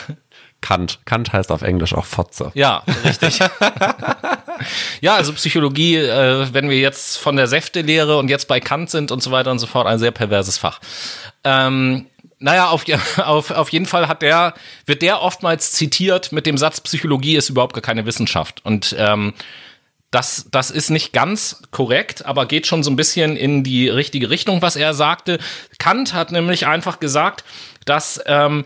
Kant. 0.62 1.00
Kant 1.06 1.32
heißt 1.32 1.52
auf 1.52 1.62
Englisch 1.62 1.94
auch 1.94 2.06
Fotze. 2.06 2.52
Ja, 2.56 2.84
richtig. 3.04 3.40
ja, 5.02 5.16
also 5.16 5.32
Psychologie, 5.34 5.98
äh, 5.98 6.48
wenn 6.54 6.72
wir 6.72 6.80
jetzt 6.80 7.18
von 7.18 7.36
der 7.36 7.46
Säftelehre 7.46 8.18
und 8.18 8.30
jetzt 8.30 8.48
bei 8.48 8.60
Kant 8.60 8.90
sind 8.90 9.12
und 9.12 9.22
so 9.22 9.30
weiter 9.30 9.52
und 9.52 9.60
so 9.60 9.68
fort, 9.68 9.86
ein 9.86 10.00
sehr 10.00 10.10
perverses 10.10 10.58
Fach. 10.58 10.80
Ähm, 11.44 12.08
naja, 12.40 12.70
auf, 12.70 12.86
auf, 13.18 13.52
auf 13.52 13.70
jeden 13.70 13.86
Fall 13.86 14.08
hat 14.08 14.22
der, 14.22 14.54
wird 14.86 15.02
der 15.02 15.22
oftmals 15.22 15.72
zitiert 15.72 16.32
mit 16.32 16.46
dem 16.46 16.58
Satz, 16.58 16.82
Psychologie 16.82 17.36
ist 17.36 17.50
überhaupt 17.50 17.74
gar 17.74 17.82
keine 17.82 18.06
Wissenschaft. 18.06 18.64
Und 18.66 18.96
ähm, 18.98 19.34
das, 20.12 20.48
das 20.50 20.72
ist 20.72 20.90
nicht 20.90 21.12
ganz 21.12 21.62
korrekt, 21.72 22.26
aber 22.26 22.46
geht 22.46 22.68
schon 22.68 22.84
so 22.84 22.90
ein 22.90 22.96
bisschen 22.96 23.36
in 23.36 23.64
die 23.64 23.90
richtige 23.90 24.30
Richtung, 24.30 24.62
was 24.62 24.76
er 24.76 24.94
sagte. 24.94 25.40
Kant 25.78 26.14
hat 26.14 26.32
nämlich 26.32 26.68
einfach 26.68 27.00
gesagt, 27.00 27.44
dass 27.86 28.22
ähm, 28.26 28.66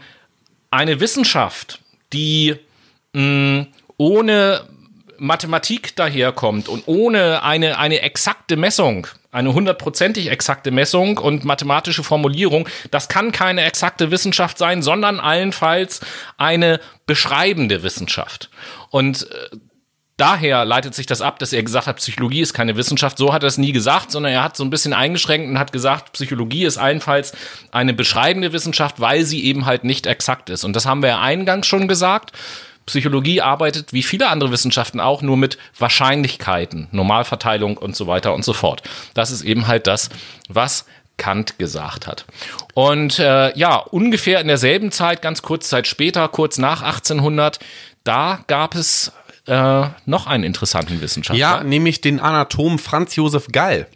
eine 0.69 0.99
Wissenschaft, 0.99 1.79
die 2.13 2.55
mh, 3.13 3.67
ohne 3.97 4.61
Mathematik 5.19 5.95
daherkommt 5.95 6.69
und 6.69 6.83
ohne 6.87 7.43
eine, 7.43 7.77
eine 7.77 8.01
exakte 8.01 8.57
Messung, 8.57 9.07
eine 9.31 9.53
hundertprozentig 9.53 10.29
exakte 10.29 10.71
Messung 10.71 11.17
und 11.17 11.45
mathematische 11.45 12.03
Formulierung, 12.03 12.67
das 12.91 13.07
kann 13.07 13.31
keine 13.31 13.63
exakte 13.63 14.11
Wissenschaft 14.11 14.57
sein, 14.57 14.81
sondern 14.81 15.19
allenfalls 15.19 16.01
eine 16.37 16.79
beschreibende 17.05 17.83
Wissenschaft. 17.83 18.49
Und 18.89 19.29
äh, 19.29 19.57
daher 20.19 20.65
leitet 20.65 20.95
sich 20.95 21.05
das 21.05 21.21
ab, 21.21 21.39
dass 21.39 21.53
er 21.53 21.63
gesagt 21.63 21.87
hat, 21.87 21.97
Psychologie 21.97 22.41
ist 22.41 22.53
keine 22.53 22.75
Wissenschaft. 22.75 23.17
So 23.17 23.33
hat 23.33 23.43
er 23.43 23.47
es 23.47 23.57
nie 23.57 23.71
gesagt, 23.71 24.11
sondern 24.11 24.33
er 24.33 24.43
hat 24.43 24.57
so 24.57 24.63
ein 24.63 24.69
bisschen 24.69 24.93
eingeschränkt 24.93 25.49
und 25.49 25.59
hat 25.59 25.71
gesagt, 25.71 26.13
Psychologie 26.13 26.65
ist 26.65 26.77
allenfalls 26.77 27.33
eine 27.71 27.93
beschreibende 27.93 28.51
Wissenschaft, 28.51 28.99
weil 28.99 29.23
sie 29.23 29.43
eben 29.45 29.65
halt 29.65 29.83
nicht 29.83 30.07
exakt 30.07 30.49
ist. 30.49 30.63
Und 30.63 30.75
das 30.75 30.85
haben 30.85 31.01
wir 31.01 31.09
ja 31.09 31.21
eingangs 31.21 31.67
schon 31.67 31.87
gesagt. 31.87 32.31
Psychologie 32.89 33.41
arbeitet 33.41 33.93
wie 33.93 34.03
viele 34.03 34.29
andere 34.29 34.51
Wissenschaften 34.51 34.99
auch 34.99 35.21
nur 35.21 35.37
mit 35.37 35.57
Wahrscheinlichkeiten, 35.77 36.87
Normalverteilung 36.91 37.77
und 37.77 37.95
so 37.95 38.07
weiter 38.07 38.33
und 38.33 38.43
so 38.43 38.53
fort. 38.53 38.83
Das 39.13 39.31
ist 39.31 39.43
eben 39.43 39.67
halt 39.67 39.87
das, 39.87 40.09
was 40.47 40.85
Kant 41.17 41.59
gesagt 41.59 42.07
hat. 42.07 42.25
Und 42.73 43.19
äh, 43.19 43.55
ja, 43.57 43.77
ungefähr 43.77 44.39
in 44.39 44.47
derselben 44.47 44.91
Zeit, 44.91 45.21
ganz 45.21 45.41
kurz 45.41 45.69
Zeit 45.69 45.85
später, 45.85 46.27
kurz 46.27 46.57
nach 46.57 46.81
1800, 46.81 47.59
da 48.03 48.39
gab 48.47 48.73
es 48.73 49.11
äh, 49.45 49.83
noch 50.05 50.27
einen 50.27 50.43
interessanten 50.43 51.01
Wissenschaftler. 51.01 51.39
Ja, 51.39 51.63
nämlich 51.63 52.01
den 52.01 52.19
Anatom 52.19 52.79
Franz 52.79 53.15
Josef 53.15 53.47
Gall. 53.51 53.87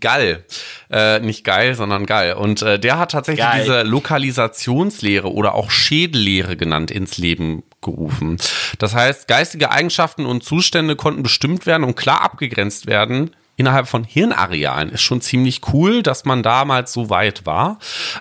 Gall. 0.00 0.44
Äh, 0.90 1.20
nicht 1.20 1.44
geil, 1.44 1.74
sondern 1.74 2.06
Gall. 2.06 2.34
Und 2.34 2.62
äh, 2.62 2.78
der 2.78 2.98
hat 2.98 3.12
tatsächlich 3.12 3.44
geil. 3.44 3.60
diese 3.60 3.82
Lokalisationslehre 3.82 5.32
oder 5.32 5.54
auch 5.54 5.70
Schädellehre 5.70 6.56
genannt 6.56 6.90
ins 6.90 7.18
Leben 7.18 7.62
gerufen. 7.80 8.38
Das 8.78 8.94
heißt, 8.94 9.28
geistige 9.28 9.70
Eigenschaften 9.70 10.26
und 10.26 10.42
Zustände 10.44 10.96
konnten 10.96 11.22
bestimmt 11.22 11.66
werden 11.66 11.84
und 11.84 11.96
klar 11.96 12.22
abgegrenzt 12.22 12.86
werden 12.86 13.30
innerhalb 13.58 13.88
von 13.88 14.04
Hirnarealen 14.04 14.88
ist 14.88 15.02
schon 15.02 15.20
ziemlich 15.20 15.60
cool, 15.72 16.02
dass 16.02 16.24
man 16.24 16.42
damals 16.42 16.92
so 16.92 17.10
weit 17.10 17.44
war. 17.44 17.78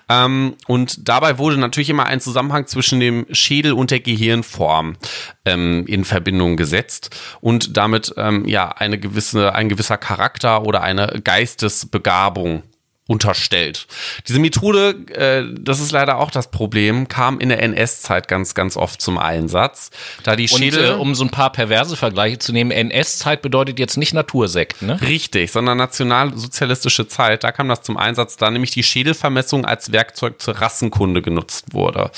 Ähm, 0.09 0.55
und 0.65 1.07
dabei 1.07 1.37
wurde 1.37 1.57
natürlich 1.57 1.89
immer 1.89 2.07
ein 2.07 2.19
Zusammenhang 2.19 2.65
zwischen 2.67 2.99
dem 2.99 3.25
Schädel 3.31 3.71
und 3.71 3.91
der 3.91 4.01
Gehirnform 4.01 4.97
ähm, 5.45 5.85
in 5.87 6.03
Verbindung 6.03 6.57
gesetzt 6.57 7.15
und 7.39 7.77
damit 7.77 8.13
ähm, 8.17 8.45
ja 8.45 8.69
eine 8.69 8.97
gewisse, 8.97 9.53
ein 9.53 9.69
gewisser 9.69 9.97
Charakter 9.97 10.63
oder 10.63 10.81
eine 10.81 11.21
Geistesbegabung 11.23 12.63
unterstellt. 13.07 13.87
Diese 14.27 14.39
Methode, 14.39 14.95
äh, 15.13 15.43
das 15.59 15.79
ist 15.79 15.91
leider 15.91 16.17
auch 16.17 16.29
das 16.29 16.51
Problem, 16.51 17.07
kam 17.07 17.39
in 17.39 17.49
der 17.49 17.63
NS-Zeit 17.63 18.27
ganz, 18.27 18.53
ganz 18.53 18.75
oft 18.75 19.01
zum 19.01 19.17
Einsatz. 19.17 19.89
Da 20.23 20.35
die 20.35 20.47
Schädel. 20.47 20.91
Und, 20.91 20.97
äh, 20.97 21.01
um 21.01 21.15
so 21.15 21.23
ein 21.23 21.29
paar 21.29 21.51
perverse 21.51 21.95
Vergleiche 21.95 22.39
zu 22.39 22.51
nehmen, 22.51 22.71
NS-Zeit 22.71 23.41
bedeutet 23.41 23.79
jetzt 23.79 23.97
nicht 23.97 24.13
Natursekt, 24.13 24.81
ne? 24.81 24.99
Richtig, 25.01 25.51
sondern 25.51 25.77
nationalsozialistische 25.77 27.07
Zeit. 27.07 27.43
Da 27.43 27.51
kam 27.51 27.69
das 27.69 27.81
zum 27.81 27.97
Einsatz, 27.97 28.35
da 28.35 28.51
nämlich 28.51 28.71
die 28.71 28.83
Schädelvermessung 28.83 29.65
als 29.65 29.91
Werkzeug 29.91 30.41
zur 30.41 30.55
Rassenkunde 30.55 31.21
genutzt 31.21 31.73
wurde. 31.73 32.11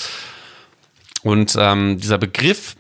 Und 1.22 1.56
ähm, 1.60 2.00
dieser 2.00 2.18
Begriff 2.18 2.76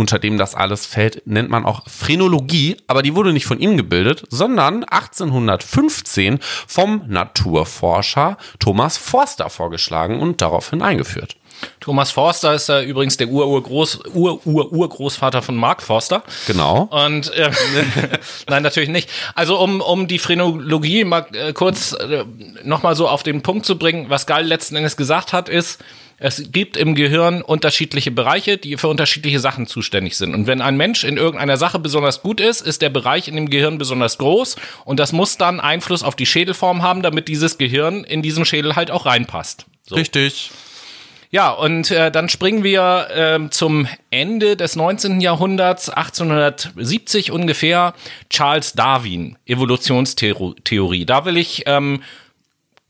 unter 0.00 0.18
dem 0.18 0.38
das 0.38 0.54
alles 0.54 0.86
fällt, 0.86 1.26
nennt 1.26 1.50
man 1.50 1.66
auch 1.66 1.82
Phrenologie, 1.86 2.78
aber 2.86 3.02
die 3.02 3.14
wurde 3.14 3.34
nicht 3.34 3.44
von 3.44 3.60
ihm 3.60 3.76
gebildet, 3.76 4.24
sondern 4.30 4.82
1815 4.82 6.38
vom 6.66 7.02
Naturforscher 7.06 8.38
Thomas 8.58 8.96
Forster 8.96 9.50
vorgeschlagen 9.50 10.18
und 10.18 10.40
daraufhin 10.40 10.80
eingeführt. 10.80 11.36
Thomas 11.80 12.12
Forster 12.12 12.54
ist 12.54 12.70
ja 12.70 12.80
übrigens 12.80 13.18
der 13.18 13.28
Ur-Urgroß, 13.28 14.06
Ur-Ur-Urgroßvater 14.14 15.42
von 15.42 15.56
Mark 15.56 15.82
Forster. 15.82 16.22
Genau. 16.46 16.88
Und 16.90 17.30
äh, 17.34 17.50
nein, 18.48 18.62
natürlich 18.62 18.88
nicht. 18.88 19.10
Also 19.34 19.58
um, 19.58 19.82
um 19.82 20.08
die 20.08 20.18
Phrenologie 20.18 21.04
mal 21.04 21.26
äh, 21.34 21.52
kurz 21.52 21.92
äh, 21.92 22.24
nochmal 22.64 22.96
so 22.96 23.06
auf 23.06 23.22
den 23.22 23.42
Punkt 23.42 23.66
zu 23.66 23.76
bringen, 23.76 24.06
was 24.08 24.24
Gall 24.24 24.46
letzten 24.46 24.76
Endes 24.76 24.96
gesagt 24.96 25.34
hat, 25.34 25.50
ist, 25.50 25.78
es 26.20 26.52
gibt 26.52 26.76
im 26.76 26.94
Gehirn 26.94 27.40
unterschiedliche 27.40 28.10
Bereiche, 28.10 28.58
die 28.58 28.76
für 28.76 28.88
unterschiedliche 28.88 29.40
Sachen 29.40 29.66
zuständig 29.66 30.18
sind. 30.18 30.34
Und 30.34 30.46
wenn 30.46 30.60
ein 30.60 30.76
Mensch 30.76 31.02
in 31.02 31.16
irgendeiner 31.16 31.56
Sache 31.56 31.78
besonders 31.78 32.22
gut 32.22 32.40
ist, 32.40 32.60
ist 32.60 32.82
der 32.82 32.90
Bereich 32.90 33.26
in 33.26 33.36
dem 33.36 33.48
Gehirn 33.48 33.78
besonders 33.78 34.18
groß 34.18 34.56
und 34.84 35.00
das 35.00 35.12
muss 35.12 35.38
dann 35.38 35.60
Einfluss 35.60 36.02
auf 36.02 36.14
die 36.14 36.26
Schädelform 36.26 36.82
haben, 36.82 37.02
damit 37.02 37.26
dieses 37.26 37.56
Gehirn 37.56 38.04
in 38.04 38.20
diesem 38.20 38.44
Schädel 38.44 38.76
halt 38.76 38.90
auch 38.90 39.06
reinpasst. 39.06 39.64
So. 39.88 39.96
Richtig. 39.96 40.50
Ja, 41.30 41.50
und 41.50 41.90
äh, 41.90 42.10
dann 42.10 42.28
springen 42.28 42.64
wir 42.64 43.06
äh, 43.14 43.50
zum 43.50 43.88
Ende 44.10 44.56
des 44.56 44.76
19. 44.76 45.20
Jahrhunderts, 45.20 45.88
1870 45.88 47.30
ungefähr, 47.30 47.94
Charles 48.28 48.74
Darwin, 48.74 49.38
Evolutionstheorie. 49.46 51.06
Da 51.06 51.24
will 51.24 51.36
ich 51.38 51.62
ähm, 51.66 52.02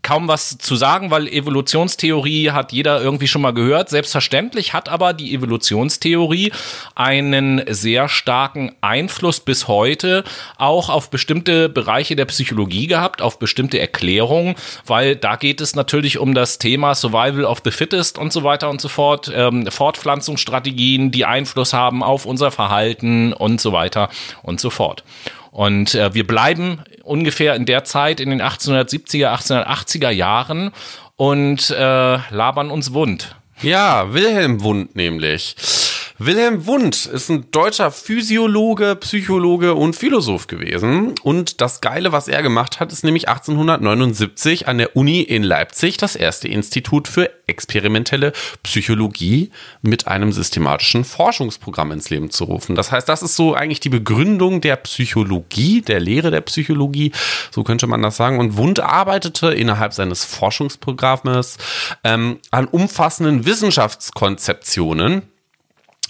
kaum 0.03 0.28
was 0.28 0.59
zu 0.59 0.76
sagen, 0.76 1.11
weil 1.11 1.28
Evolutionstheorie 1.28 2.51
hat 2.51 2.72
jeder 2.72 3.01
irgendwie 3.03 3.28
schon 3.28 3.42
mal 3.42 3.53
gehört. 3.53 3.90
Selbstverständlich 3.90 4.72
hat 4.72 4.88
aber 4.88 5.12
die 5.12 5.34
Evolutionstheorie 5.34 6.53
einen 6.94 7.62
sehr 7.68 8.09
starken 8.09 8.74
Einfluss 8.80 9.40
bis 9.40 9.68
heute 9.68 10.24
auch 10.57 10.88
auf 10.88 11.11
bestimmte 11.11 11.68
Bereiche 11.68 12.16
der 12.16 12.24
Psychologie 12.26 12.86
gehabt, 12.86 13.22
auf 13.22 13.38
bestimmte 13.38 13.78
Erklärungen, 13.78 14.55
weil 14.86 15.16
da 15.16 15.36
geht 15.36 15.61
es 15.61 15.76
natürlich 15.76 16.18
um 16.18 16.34
das 16.34 16.59
Thema 16.59 16.94
Survival 16.94 17.44
of 17.44 17.61
the 17.64 17.70
Fittest 17.70 18.18
und 18.18 18.32
so 18.32 18.42
weiter 18.42 18.70
und 18.70 18.80
so 18.80 18.88
fort, 18.88 19.30
ähm, 19.34 19.66
Fortpflanzungsstrategien, 19.66 21.11
die 21.11 21.24
Einfluss 21.24 21.72
haben 21.72 22.03
auf 22.03 22.26
unser 22.26 22.51
Verhalten 22.51 23.32
und 23.32 23.61
so 23.61 23.72
weiter 23.72 24.09
und 24.42 24.61
so 24.61 24.70
fort. 24.70 25.05
Und 25.51 25.94
äh, 25.94 26.14
wir 26.14 26.26
bleiben 26.26 26.82
ungefähr 27.11 27.54
in 27.56 27.66
der 27.66 27.84
Zeit, 27.84 28.20
in 28.20 28.30
den 28.30 28.40
1870er, 28.40 29.34
1880er 29.34 30.11
Jahren 30.11 30.70
und 31.16 31.70
äh, 31.70 32.18
labern 32.30 32.70
uns 32.70 32.94
wund. 32.94 33.34
Ja, 33.61 34.14
Wilhelm 34.14 34.62
Wund 34.62 34.96
nämlich. 34.96 35.56
Wilhelm 36.22 36.66
Wundt 36.66 37.06
ist 37.06 37.30
ein 37.30 37.50
deutscher 37.50 37.90
Physiologe, 37.90 38.94
Psychologe 38.96 39.74
und 39.74 39.96
Philosoph 39.96 40.48
gewesen. 40.48 41.14
Und 41.22 41.62
das 41.62 41.80
Geile, 41.80 42.12
was 42.12 42.28
er 42.28 42.42
gemacht 42.42 42.78
hat, 42.78 42.92
ist 42.92 43.04
nämlich 43.04 43.30
1879 43.30 44.68
an 44.68 44.76
der 44.76 44.96
Uni 44.96 45.22
in 45.22 45.42
Leipzig 45.42 45.96
das 45.96 46.16
erste 46.16 46.46
Institut 46.46 47.08
für 47.08 47.30
experimentelle 47.46 48.34
Psychologie 48.62 49.50
mit 49.80 50.08
einem 50.08 50.30
systematischen 50.30 51.04
Forschungsprogramm 51.04 51.90
ins 51.90 52.10
Leben 52.10 52.28
zu 52.28 52.44
rufen. 52.44 52.76
Das 52.76 52.92
heißt, 52.92 53.08
das 53.08 53.22
ist 53.22 53.34
so 53.34 53.54
eigentlich 53.54 53.80
die 53.80 53.88
Begründung 53.88 54.60
der 54.60 54.76
Psychologie, 54.76 55.80
der 55.80 56.00
Lehre 56.00 56.30
der 56.30 56.42
Psychologie, 56.42 57.12
so 57.50 57.64
könnte 57.64 57.86
man 57.86 58.02
das 58.02 58.18
sagen. 58.18 58.38
Und 58.38 58.58
Wundt 58.58 58.80
arbeitete 58.80 59.54
innerhalb 59.54 59.94
seines 59.94 60.26
Forschungsprogrammes 60.26 61.56
ähm, 62.04 62.40
an 62.50 62.66
umfassenden 62.66 63.46
Wissenschaftskonzeptionen 63.46 65.22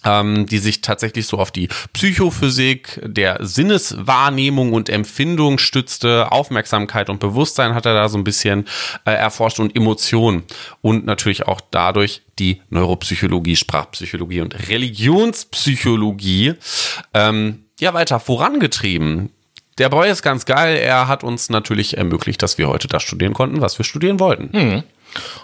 ähm, 0.05 0.47
die 0.47 0.59
sich 0.59 0.81
tatsächlich 0.81 1.27
so 1.27 1.39
auf 1.39 1.51
die 1.51 1.69
Psychophysik 1.93 3.01
der 3.05 3.39
Sinneswahrnehmung 3.41 4.73
und 4.73 4.89
Empfindung 4.89 5.59
stützte. 5.59 6.33
Aufmerksamkeit 6.33 7.11
und 7.11 7.21
Bewusstsein 7.21 7.75
hat 7.75 7.87
er 7.87 7.95
da 7.95 8.09
so 8.09 8.19
ein 8.19 8.25
bisschen 8.25 8.67
äh, 9.05 9.13
erforscht 9.13 9.61
und 9.61 9.77
Emotionen 9.77 10.45
und 10.81 11.05
natürlich 11.07 11.47
auch 11.47 11.61
dadurch 11.71 12.23
die 12.39 12.63
Neuropsychologie, 12.71 13.57
Sprachpsychologie 13.57 14.41
und 14.41 14.69
Religionspsychologie 14.69 16.55
ähm, 17.15 17.65
ja 17.79 17.95
weiter 17.95 18.21
vorangetrieben. 18.21 19.31
Der 19.79 19.89
Boy 19.89 20.11
ist 20.11 20.23
ganz 20.23 20.45
geil. 20.45 20.77
Er 20.77 21.09
hat 21.09 21.25
uns 21.25 21.49
natürlich 21.49 21.97
ermöglicht, 21.97 22.43
dass 22.43 22.59
wir 22.59 22.69
heute 22.69 22.89
das 22.89 23.03
studieren 23.03 23.33
konnten, 23.33 23.61
was 23.61 23.79
wir 23.79 23.85
studieren 23.85 24.21
wollten. 24.21 24.51
Hm. 24.53 24.83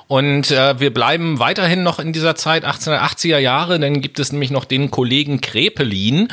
Und 0.06 0.50
äh, 0.50 0.78
wir 0.78 0.94
bleiben 0.94 1.38
weiterhin 1.38 1.82
noch 1.82 1.98
in 1.98 2.12
dieser 2.12 2.36
Zeit 2.36 2.64
1880er 2.64 3.38
Jahre, 3.38 3.80
dann 3.80 4.00
gibt 4.00 4.18
es 4.18 4.32
nämlich 4.32 4.50
noch 4.50 4.64
den 4.64 4.90
Kollegen 4.90 5.40
Krepelin 5.40 6.28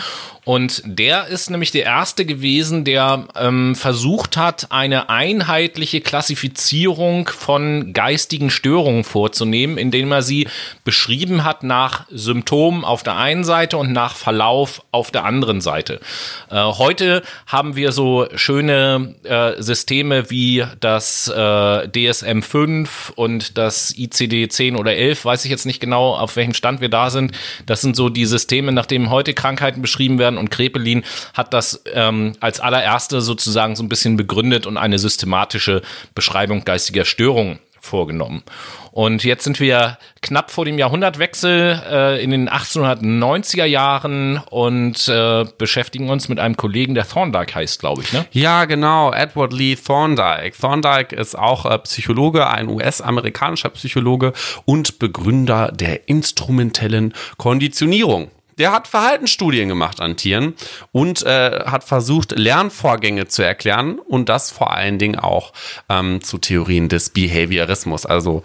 und 0.45 0.81
der 0.85 1.27
ist 1.27 1.49
nämlich 1.49 1.71
der 1.71 1.83
erste 1.83 2.25
gewesen, 2.25 2.83
der 2.83 3.27
ähm, 3.39 3.75
versucht 3.75 4.35
hat, 4.35 4.67
eine 4.71 5.09
einheitliche 5.09 6.01
Klassifizierung 6.01 7.27
von 7.29 7.93
geistigen 7.93 8.49
Störungen 8.49 9.05
vorzunehmen, 9.05 9.77
indem 9.77 10.11
er 10.11 10.21
sie 10.21 10.47
beschrieben 10.83 11.45
hat 11.45 11.63
nach 11.63 12.05
Symptomen 12.09 12.83
auf 12.83 13.03
der 13.03 13.15
einen 13.15 13.45
Seite 13.45 13.77
und 13.77 13.93
nach 13.93 14.15
Verlauf 14.15 14.83
auf 14.91 15.11
der 15.11 15.23
anderen 15.23 15.61
Seite. 15.61 16.01
Äh, 16.49 16.61
heute 16.61 17.23
haben 17.47 17.77
wir 17.77 17.93
so 17.93 18.27
schöne 18.35 19.15
äh, 19.23 19.61
Systeme 19.61 20.29
wie 20.29 20.65
das 20.81 21.29
äh, 21.29 21.87
DSM-5 21.87 23.13
und 23.15 23.57
das 23.57 23.95
ICD-10 23.95 24.75
oder 24.75 24.93
11, 24.93 25.23
weiß 25.23 25.45
ich 25.45 25.51
jetzt 25.51 25.65
nicht 25.65 25.79
genau, 25.79 26.15
auf 26.15 26.35
welchem 26.35 26.53
Stand 26.53 26.81
wir 26.81 26.89
da 26.89 27.09
sind. 27.09 27.31
Das 27.65 27.79
sind 27.81 27.95
so 27.95 28.09
die 28.09 28.25
Systeme, 28.25 28.73
nach 28.73 28.85
denen 28.85 29.09
heute 29.09 29.33
Krankheiten 29.33 29.81
beschrieben 29.81 30.19
werden 30.19 30.32
und 30.37 30.51
Krepelin 30.51 31.03
hat 31.33 31.53
das 31.53 31.83
ähm, 31.93 32.33
als 32.39 32.59
allererste 32.59 33.21
sozusagen 33.21 33.75
so 33.75 33.83
ein 33.83 33.89
bisschen 33.89 34.17
begründet 34.17 34.65
und 34.65 34.77
eine 34.77 34.99
systematische 34.99 35.81
Beschreibung 36.15 36.65
geistiger 36.65 37.05
Störungen 37.05 37.59
vorgenommen. 37.83 38.43
Und 38.91 39.23
jetzt 39.23 39.43
sind 39.43 39.59
wir 39.59 39.97
knapp 40.21 40.51
vor 40.51 40.65
dem 40.65 40.77
Jahrhundertwechsel 40.77 41.81
äh, 41.89 42.23
in 42.23 42.29
den 42.29 42.49
1890er 42.49 43.65
Jahren 43.65 44.37
und 44.49 45.07
äh, 45.09 45.45
beschäftigen 45.57 46.09
uns 46.09 46.29
mit 46.29 46.39
einem 46.39 46.55
Kollegen, 46.55 46.93
der 46.93 47.07
Thorndike 47.07 47.55
heißt, 47.55 47.79
glaube 47.79 48.03
ich, 48.03 48.13
ne? 48.13 48.25
Ja, 48.31 48.65
genau, 48.65 49.11
Edward 49.11 49.51
Lee 49.51 49.75
Thorndike. 49.75 50.53
Thorndike 50.59 51.15
ist 51.15 51.37
auch 51.37 51.65
äh, 51.65 51.77
Psychologe, 51.79 52.47
ein 52.47 52.69
US-amerikanischer 52.69 53.69
Psychologe 53.69 54.31
und 54.65 54.99
Begründer 54.99 55.71
der 55.71 56.07
instrumentellen 56.07 57.13
Konditionierung. 57.37 58.31
Der 58.57 58.71
hat 58.71 58.87
Verhaltensstudien 58.87 59.69
gemacht 59.69 60.01
an 60.01 60.17
Tieren 60.17 60.55
und 60.91 61.23
äh, 61.23 61.63
hat 61.65 61.83
versucht, 61.83 62.37
Lernvorgänge 62.37 63.27
zu 63.27 63.43
erklären 63.43 63.99
und 63.99 64.29
das 64.29 64.51
vor 64.51 64.71
allen 64.71 64.99
Dingen 64.99 65.17
auch 65.17 65.53
ähm, 65.89 66.21
zu 66.21 66.37
Theorien 66.37 66.89
des 66.89 67.09
Behaviorismus, 67.09 68.05
also 68.05 68.43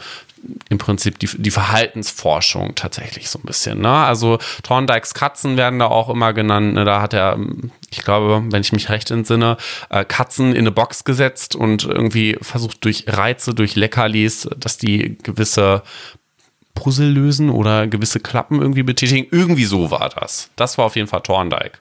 im 0.69 0.79
Prinzip 0.79 1.19
die, 1.19 1.29
die 1.37 1.51
Verhaltensforschung 1.51 2.75
tatsächlich 2.75 3.29
so 3.31 3.39
ein 3.39 3.47
bisschen. 3.47 3.81
Ne? 3.81 3.91
Also 3.91 4.39
Thorndikes 4.63 5.15
Katzen 5.15 5.57
werden 5.57 5.79
da 5.79 5.87
auch 5.87 6.09
immer 6.09 6.33
genannt. 6.33 6.75
Ne? 6.75 6.85
Da 6.85 7.01
hat 7.01 7.15
er, 7.15 7.39
ich 7.91 8.05
glaube, 8.05 8.45
wenn 8.51 8.61
ich 8.61 8.73
mich 8.73 8.89
recht 8.89 9.11
entsinne, 9.11 9.57
äh, 9.91 10.05
Katzen 10.05 10.53
in 10.53 10.59
eine 10.59 10.71
Box 10.71 11.05
gesetzt 11.05 11.57
und 11.57 11.85
irgendwie 11.85 12.39
versucht 12.41 12.85
durch 12.85 13.05
Reize, 13.07 13.55
durch 13.55 13.77
Leckerlis, 13.77 14.49
dass 14.57 14.79
die 14.79 15.19
gewisse 15.23 15.83
Puzzle 16.79 17.11
lösen 17.11 17.51
oder 17.51 17.89
gewisse 17.89 18.21
Klappen 18.21 18.61
irgendwie 18.61 18.85
betätigen. 18.85 19.27
Irgendwie 19.33 19.65
so 19.65 19.91
war 19.91 20.09
das. 20.09 20.51
Das 20.55 20.79
war 20.79 20.85
auf 20.85 20.95
jeden 20.95 21.09
Fall 21.09 21.23
Thorndike. 21.23 21.79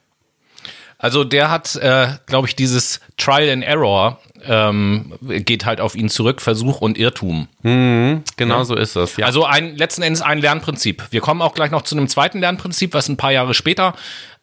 Also 0.98 1.24
der 1.24 1.52
hat, 1.52 1.76
äh, 1.76 2.16
glaube 2.26 2.48
ich, 2.48 2.56
dieses 2.56 3.00
Trial 3.18 3.52
and 3.52 3.64
Error 3.64 4.20
ähm, 4.46 5.14
geht 5.22 5.66
halt 5.66 5.82
auf 5.82 5.96
ihn 5.96 6.10
zurück, 6.10 6.42
Versuch 6.42 6.82
und 6.82 6.98
Irrtum. 6.98 7.48
Mhm, 7.64 8.24
genau 8.36 8.60
ja. 8.60 8.66
so 8.66 8.76
ist 8.76 8.96
es. 8.96 9.18
Ja. 9.18 9.26
Also 9.26 9.46
ein 9.46 9.76
letzten 9.76 10.02
Endes 10.02 10.22
ein 10.22 10.40
Lernprinzip. 10.40 11.04
Wir 11.12 11.22
kommen 11.22 11.42
auch 11.42 11.54
gleich 11.54 11.72
noch 11.72 11.82
zu 11.82 11.96
einem 11.96 12.08
zweiten 12.08 12.40
Lernprinzip, 12.40 12.94
was 12.94 13.10
ein 13.10 13.18
paar 13.18 13.32
Jahre 13.32 13.54
später 13.54 13.94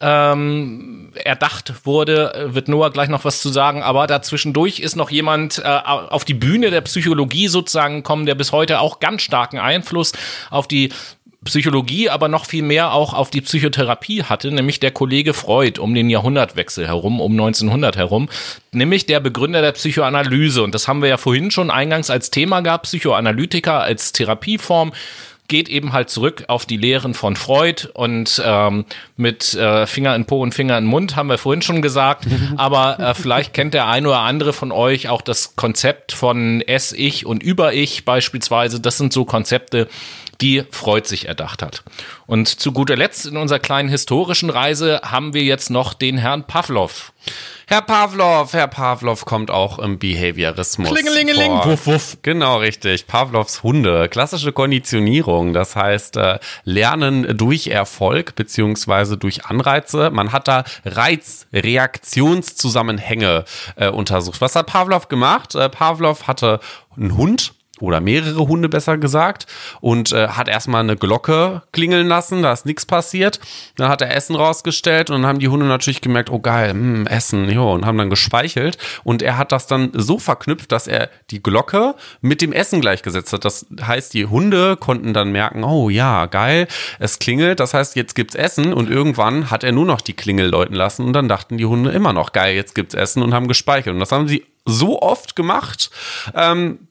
ähm, 0.01 1.13
erdacht 1.15 1.73
wurde. 1.85 2.49
Wird 2.53 2.69
Noah 2.69 2.91
gleich 2.91 3.09
noch 3.09 3.25
was 3.25 3.41
zu 3.41 3.49
sagen. 3.49 3.83
Aber 3.83 4.07
dazwischendurch 4.07 4.81
ist 4.81 4.97
noch 4.97 5.11
jemand 5.11 5.59
äh, 5.59 5.69
auf 5.69 6.25
die 6.25 6.35
Bühne 6.35 6.71
der 6.71 6.83
Psychologie 6.83 7.49
sozusagen 7.49 7.97
gekommen, 7.97 8.27
der 8.27 8.35
bis 8.35 8.53
heute 8.53 8.81
auch 8.81 9.01
ganz 9.01 9.23
starken 9.23 9.59
Einfluss 9.59 10.13
auf 10.51 10.69
die 10.69 10.91
Psychologie, 11.45 12.09
aber 12.09 12.29
noch 12.29 12.47
viel 12.47 12.63
mehr 12.63 12.93
auch 12.93 13.15
auf 13.15 13.31
die 13.31 13.41
Psychotherapie 13.41 14.25
hatte, 14.25 14.51
nämlich 14.51 14.81
der 14.81 14.91
Kollege 14.91 15.35
Freud 15.35 15.81
um 15.81 15.95
den 15.95 16.11
Jahrhundertwechsel 16.11 16.87
herum, 16.87 17.21
um 17.21 17.33
1900 17.33 17.97
herum, 17.97 18.29
nämlich 18.73 19.07
der 19.07 19.21
Begründer 19.21 19.63
der 19.63 19.73
Psychoanalyse. 19.73 20.63
Und 20.63 20.75
das 20.75 20.89
haben 20.89 21.03
wir 21.03 21.09
ja 21.09 21.17
vorhin 21.17 21.51
schon 21.51 21.71
eingangs 21.71 22.11
als 22.11 22.31
Thema 22.31 22.61
gehabt, 22.61 22.85
Psychoanalytiker 22.85 23.81
als 23.81 24.13
Therapieform 24.13 24.93
geht 25.49 25.69
eben 25.69 25.93
halt 25.93 26.09
zurück 26.09 26.45
auf 26.49 26.65
die 26.65 26.79
Lehren 26.79 27.13
von 27.13 27.37
Freud 27.37 27.89
und 27.93 28.43
ähm, 28.45 28.87
mit 29.17 29.55
äh, 29.55 29.87
Finger 29.87 30.17
in 30.17 30.25
Po 30.25 30.41
und 30.41 30.55
Finger 30.55 30.79
in 30.79 30.87
Mund 30.87 31.17
haben 31.17 31.29
wir 31.29 31.37
vorhin 31.37 31.61
schon 31.63 31.83
gesagt. 31.83 32.27
Aber 32.57 32.99
äh, 32.99 33.15
vielleicht 33.15 33.53
kennt 33.53 33.75
der 33.75 33.87
eine 33.87 34.09
oder 34.09 34.21
andere 34.21 34.53
von 34.53 34.73
euch 34.73 35.09
auch 35.09 35.21
das 35.21 35.55
Konzept 35.55 36.13
von 36.13 36.63
S-Ich 36.63 37.27
und 37.27 37.43
Über-Ich 37.43 38.05
beispielsweise. 38.07 38.81
Das 38.81 38.97
sind 38.97 39.13
so 39.13 39.27
Konzepte, 39.27 39.89
die 40.41 40.65
Freud 40.71 41.07
sich 41.07 41.29
erdacht 41.29 41.63
hat. 41.63 41.83
Und 42.27 42.49
zu 42.49 42.73
guter 42.73 42.97
Letzt 42.97 43.27
in 43.27 43.37
unserer 43.37 43.59
kleinen 43.59 43.89
historischen 43.89 44.51
Reise 44.51 45.01
haben 45.05 45.35
wir 45.35 45.43
jetzt 45.43 45.71
noch 45.71 45.95
den 45.95 46.19
Herrn 46.19 46.47
Pavlov. 46.47 47.13
Herr 47.67 47.81
Pavlov, 47.81 48.53
Herr 48.53 48.69
Pavlov 48.69 49.25
kommt 49.25 49.51
auch 49.51 49.79
im 49.79 49.99
Behaviorismus. 49.99 50.91
Klingelingeling, 50.91 51.51
wuff, 51.65 51.87
wuff. 51.87 52.19
Genau, 52.21 52.59
richtig. 52.59 53.07
Pavlovs 53.07 53.63
Hunde. 53.63 54.11
Klassische 54.11 54.53
Konditionierung. 54.53 55.55
Das 55.55 55.75
heißt, 55.75 56.19
äh, 56.19 56.39
Lernen 56.65 57.39
durch 57.39 57.69
Erfolg 57.69 58.35
beziehungsweise 58.35 59.17
durch 59.17 59.47
Anreize. 59.47 60.11
Man 60.11 60.33
hat 60.33 60.47
da 60.47 60.65
Reiz-Reaktionszusammenhänge 60.85 63.47
äh, 63.77 63.89
untersucht. 63.89 64.43
Was 64.43 64.57
hat 64.57 64.67
Pavlov 64.67 65.09
gemacht? 65.09 65.55
Äh, 65.55 65.71
Pavlov 65.71 66.27
hatte 66.27 66.61
einen 66.97 67.17
Hund 67.17 67.55
oder 67.81 68.01
mehrere 68.01 68.47
Hunde 68.47 68.69
besser 68.69 68.99
gesagt 68.99 69.47
und 69.81 70.13
äh, 70.13 70.29
hat 70.29 70.49
erstmal 70.49 70.81
eine 70.81 70.97
Glocke 70.97 71.63
klingeln 71.73 72.07
lassen, 72.07 72.43
da 72.43 72.53
ist 72.53 72.67
nichts 72.67 72.87
passiert. 72.87 73.41
Dann 73.77 73.89
hat 73.89 74.01
er 74.01 74.15
Essen 74.15 74.37
rausgestellt 74.37 75.11
und 75.11 75.23
dann 75.23 75.27
haben 75.27 75.41
die 75.41 75.49
Hunde 75.49 75.67
natürlich 75.67 76.01
gemerkt, 76.01 76.31
oh 76.31 76.39
geil, 76.39 76.73
mh, 76.73 76.97
hm, 76.97 77.07
Essen, 77.07 77.51
jo, 77.51 77.73
und 77.73 77.85
haben 77.85 77.99
dann 77.99 78.11
gespeichelt 78.11 78.79
und 79.03 79.23
er 79.23 79.39
hat 79.39 79.51
das 79.51 79.67
dann 79.67 79.91
so 79.93 80.19
verknüpft, 80.19 80.71
dass 80.71 80.87
er 80.87 81.11
die 81.31 81.43
Glocke 81.43 81.95
mit 82.21 82.43
dem 82.43 82.53
Essen 82.53 82.81
gleichgesetzt 82.81 83.33
hat. 83.33 83.45
Das 83.45 83.67
heißt, 83.81 84.15
die 84.15 84.27
Hunde 84.27 84.77
konnten 84.77 85.13
dann 85.13 85.33
merken, 85.33 85.65
oh 85.65 85.91
ja, 85.91 86.27
geil, 86.27 86.69
es 87.01 87.19
klingelt, 87.19 87.59
das 87.59 87.75
heißt, 87.75 87.97
jetzt 87.97 88.15
gibt's 88.15 88.37
Essen 88.37 88.73
und 88.73 88.89
irgendwann 88.89 89.51
hat 89.51 89.65
er 89.65 89.73
nur 89.73 89.87
noch 89.87 90.01
die 90.01 90.15
Klingel 90.15 90.49
läuten 90.49 90.77
lassen 90.77 91.05
und 91.05 91.13
dann 91.13 91.29
dachten 91.29 91.59
die 91.59 91.67
Hunde 91.67 91.91
immer 91.91 92.13
noch, 92.13 92.33
geil, 92.33 92.55
jetzt 92.55 92.75
gibt's 92.75 92.95
Essen 92.95 93.23
und 93.23 93.35
haben 93.35 93.49
gespeichert 93.49 93.95
und 93.95 94.01
das 94.01 94.13
haben 94.13 94.29
sie 94.29 94.45
so 94.67 95.03
oft 95.03 95.37
gemacht, 95.37 95.91
ähm, 96.35 96.84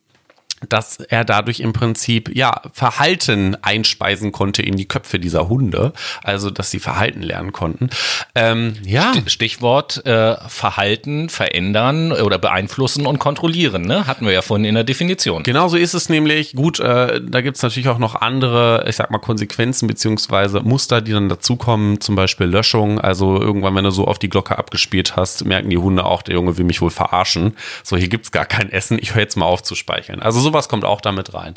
dass 0.70 0.98
er 0.98 1.26
dadurch 1.26 1.60
im 1.60 1.74
Prinzip 1.74 2.36
ja 2.36 2.62
Verhalten 2.72 3.56
einspeisen 3.62 4.32
konnte 4.32 4.62
in 4.62 4.76
die 4.76 4.88
Köpfe 4.88 5.20
dieser 5.20 5.50
Hunde, 5.50 5.94
also 6.24 6.50
dass 6.50 6.72
sie 6.72 6.80
Verhalten 6.80 7.22
lernen 7.22 7.52
konnten. 7.52 7.90
Ähm, 8.36 8.76
ja. 8.84 9.14
Stichwort 9.28 10.06
äh, 10.06 10.36
Verhalten 10.48 11.30
verändern 11.30 12.12
oder 12.12 12.38
beeinflussen 12.38 13.06
und 13.06 13.20
kontrollieren, 13.20 13.84
ne? 13.84 14.08
Hatten 14.08 14.26
wir 14.26 14.34
ja 14.34 14.42
vorhin 14.42 14.66
in 14.66 14.76
der 14.76 14.84
Definition. 14.84 15.44
Genau 15.44 15.68
so 15.68 15.78
ist 15.78 15.94
es 15.94 16.10
nämlich. 16.10 16.54
Gut, 16.54 16.80
äh, 16.80 17.22
da 17.22 17.42
gibt 17.42 17.58
es 17.58 17.64
natürlich 17.64 17.90
auch 17.90 17.98
noch 17.98 18.16
andere, 18.16 18.86
ich 18.88 18.96
sag 18.96 19.12
mal, 19.12 19.20
Konsequenzen 19.20 19.88
beziehungsweise 19.88 20.62
Muster, 20.62 21.02
die 21.02 21.12
dann 21.12 21.30
dazukommen, 21.30 22.02
zum 22.02 22.16
Beispiel 22.16 22.48
Löschung. 22.48 23.00
Also 23.00 23.40
irgendwann, 23.42 23.76
wenn 23.76 23.84
du 23.84 23.92
so 23.92 24.06
auf 24.06 24.20
die 24.20 24.30
Glocke 24.30 24.58
abgespielt 24.58 25.16
hast, 25.16 25.46
merken 25.46 25.70
die 25.70 25.78
Hunde 25.78 26.06
auch, 26.06 26.22
der 26.22 26.36
Junge 26.36 26.58
will 26.58 26.66
mich 26.66 26.82
wohl 26.82 26.92
verarschen. 26.92 27.56
So, 27.84 27.98
hier 27.98 28.08
gibt's 28.08 28.32
gar 28.32 28.46
kein 28.46 28.72
Essen, 28.72 28.98
ich 29.02 29.16
höre 29.16 29.22
jetzt 29.22 29.36
mal 29.36 29.46
auf 29.46 29.64
zu 29.64 29.76
speicheln. 29.76 30.22
Also 30.22 30.40
so 30.40 30.53
sowas 30.54 30.70
kommt 30.70 30.86
auch 30.86 31.02
damit 31.02 31.34
rein. 31.34 31.56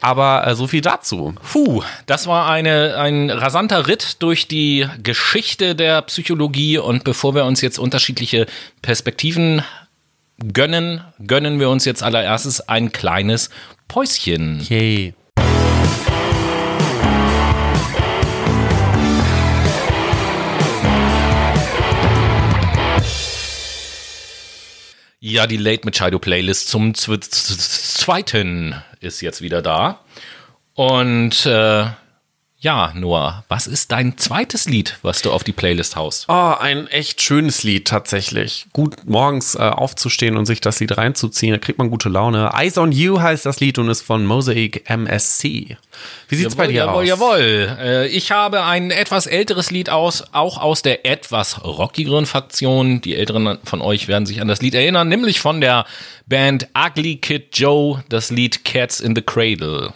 Aber 0.00 0.46
äh, 0.46 0.54
so 0.54 0.66
viel 0.68 0.80
dazu. 0.80 1.34
Puh, 1.52 1.82
das 2.06 2.26
war 2.26 2.48
eine, 2.48 2.96
ein 2.96 3.28
rasanter 3.30 3.88
Ritt 3.88 4.22
durch 4.22 4.46
die 4.46 4.86
Geschichte 5.02 5.74
der 5.74 6.02
Psychologie 6.02 6.78
und 6.78 7.04
bevor 7.04 7.34
wir 7.34 7.44
uns 7.44 7.60
jetzt 7.60 7.78
unterschiedliche 7.78 8.46
Perspektiven 8.82 9.62
gönnen, 10.52 11.02
gönnen 11.26 11.58
wir 11.58 11.68
uns 11.70 11.84
jetzt 11.84 12.02
allererstes 12.02 12.68
ein 12.68 12.92
kleines 12.92 13.50
Päuschen. 13.88 14.60
Yay. 14.68 15.14
Ja, 25.28 25.48
die 25.48 25.56
Late 25.56 25.84
Machado 25.84 26.20
Playlist 26.20 26.68
zum 26.68 26.94
zweiten 26.94 28.76
ist 29.00 29.20
jetzt 29.22 29.42
wieder 29.42 29.60
da. 29.60 30.04
Und 30.74 31.44
äh, 31.46 31.86
ja, 32.66 32.90
Noah, 32.96 33.44
was 33.48 33.68
ist 33.68 33.92
dein 33.92 34.18
zweites 34.18 34.68
Lied, 34.68 34.98
was 35.02 35.22
du 35.22 35.30
auf 35.30 35.44
die 35.44 35.52
Playlist 35.52 35.94
haust? 35.94 36.24
Oh, 36.26 36.52
ein 36.58 36.88
echt 36.88 37.22
schönes 37.22 37.62
Lied 37.62 37.86
tatsächlich. 37.86 38.66
Gut 38.72 39.06
morgens 39.06 39.54
äh, 39.54 39.58
aufzustehen 39.58 40.36
und 40.36 40.46
sich 40.46 40.60
das 40.60 40.80
Lied 40.80 40.98
reinzuziehen, 40.98 41.52
da 41.52 41.58
kriegt 41.58 41.78
man 41.78 41.90
gute 41.90 42.08
Laune. 42.08 42.50
Eyes 42.56 42.76
on 42.76 42.90
You 42.90 43.20
heißt 43.20 43.46
das 43.46 43.60
Lied 43.60 43.78
und 43.78 43.88
ist 43.88 44.02
von 44.02 44.26
Mosaic 44.26 44.90
MSC. 44.90 45.76
Wie 46.28 46.34
sieht's 46.34 46.54
jawohl, 46.54 46.56
bei 46.56 46.66
dir 46.66 46.78
jawohl, 46.78 47.02
aus? 47.02 47.08
Jawohl, 47.08 47.38
jawohl. 47.38 47.78
Äh, 47.86 48.06
ich 48.08 48.32
habe 48.32 48.64
ein 48.64 48.90
etwas 48.90 49.28
älteres 49.28 49.70
Lied 49.70 49.88
aus, 49.88 50.24
auch 50.32 50.60
aus 50.60 50.82
der 50.82 51.06
etwas 51.06 51.64
rockigeren 51.64 52.26
Fraktion. 52.26 53.00
Die 53.00 53.14
Älteren 53.14 53.58
von 53.62 53.80
euch 53.80 54.08
werden 54.08 54.26
sich 54.26 54.40
an 54.40 54.48
das 54.48 54.60
Lied 54.60 54.74
erinnern, 54.74 55.06
nämlich 55.08 55.38
von 55.38 55.60
der 55.60 55.86
Band 56.26 56.66
Ugly 56.76 57.18
Kid 57.18 57.56
Joe, 57.56 58.02
das 58.08 58.30
Lied 58.30 58.64
Cats 58.64 58.98
in 58.98 59.14
the 59.14 59.22
Cradle. 59.22 59.92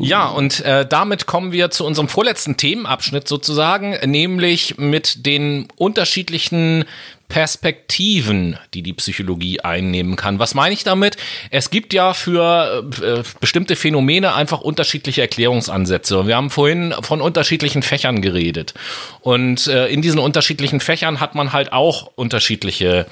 Ja, 0.00 0.28
und 0.28 0.60
äh, 0.60 0.84
damit 0.86 1.26
kommen 1.26 1.52
wir 1.52 1.70
zu 1.70 1.84
unserem 1.84 2.08
vorletzten 2.08 2.56
Themenabschnitt 2.56 3.28
sozusagen, 3.28 3.96
nämlich 4.04 4.78
mit 4.78 5.26
den 5.26 5.68
unterschiedlichen 5.76 6.84
Perspektiven, 7.28 8.56
die 8.74 8.82
die 8.82 8.92
Psychologie 8.92 9.60
einnehmen 9.60 10.16
kann. 10.16 10.38
Was 10.38 10.54
meine 10.54 10.74
ich 10.74 10.84
damit? 10.84 11.16
Es 11.50 11.70
gibt 11.70 11.92
ja 11.92 12.14
für 12.14 12.84
äh, 13.02 13.22
bestimmte 13.40 13.76
Phänomene 13.76 14.34
einfach 14.34 14.60
unterschiedliche 14.60 15.22
Erklärungsansätze. 15.22 16.26
Wir 16.26 16.36
haben 16.36 16.50
vorhin 16.50 16.94
von 17.00 17.20
unterschiedlichen 17.20 17.82
Fächern 17.82 18.22
geredet. 18.22 18.74
Und 19.20 19.66
äh, 19.66 19.86
in 19.88 20.02
diesen 20.02 20.20
unterschiedlichen 20.20 20.80
Fächern 20.80 21.20
hat 21.20 21.34
man 21.34 21.52
halt 21.52 21.72
auch 21.72 22.10
unterschiedliche 22.14 23.06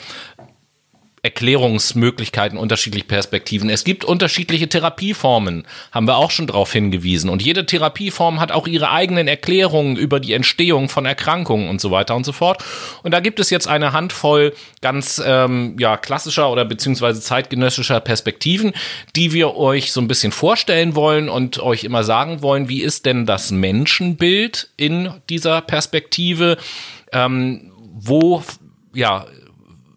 Erklärungsmöglichkeiten, 1.24 2.58
unterschiedliche 2.58 3.06
Perspektiven. 3.06 3.70
Es 3.70 3.84
gibt 3.84 4.04
unterschiedliche 4.04 4.68
Therapieformen, 4.68 5.66
haben 5.90 6.06
wir 6.06 6.18
auch 6.18 6.30
schon 6.30 6.46
darauf 6.46 6.70
hingewiesen. 6.70 7.30
Und 7.30 7.40
jede 7.40 7.64
Therapieform 7.64 8.40
hat 8.40 8.52
auch 8.52 8.66
ihre 8.66 8.90
eigenen 8.90 9.26
Erklärungen 9.26 9.96
über 9.96 10.20
die 10.20 10.34
Entstehung 10.34 10.90
von 10.90 11.06
Erkrankungen 11.06 11.70
und 11.70 11.80
so 11.80 11.90
weiter 11.90 12.14
und 12.14 12.24
so 12.24 12.32
fort. 12.32 12.62
Und 13.02 13.12
da 13.12 13.20
gibt 13.20 13.40
es 13.40 13.48
jetzt 13.48 13.66
eine 13.66 13.94
Handvoll 13.94 14.52
ganz 14.82 15.20
ähm, 15.24 15.76
ja, 15.78 15.96
klassischer 15.96 16.52
oder 16.52 16.66
beziehungsweise 16.66 17.22
zeitgenössischer 17.22 18.00
Perspektiven, 18.00 18.74
die 19.16 19.32
wir 19.32 19.56
euch 19.56 19.92
so 19.92 20.02
ein 20.02 20.08
bisschen 20.08 20.30
vorstellen 20.30 20.94
wollen 20.94 21.30
und 21.30 21.58
euch 21.58 21.84
immer 21.84 22.04
sagen 22.04 22.42
wollen, 22.42 22.68
wie 22.68 22.82
ist 22.82 23.06
denn 23.06 23.24
das 23.24 23.50
Menschenbild 23.50 24.68
in 24.76 25.10
dieser 25.30 25.62
Perspektive? 25.62 26.58
Ähm, 27.12 27.72
wo 27.96 28.42
ja, 28.92 29.26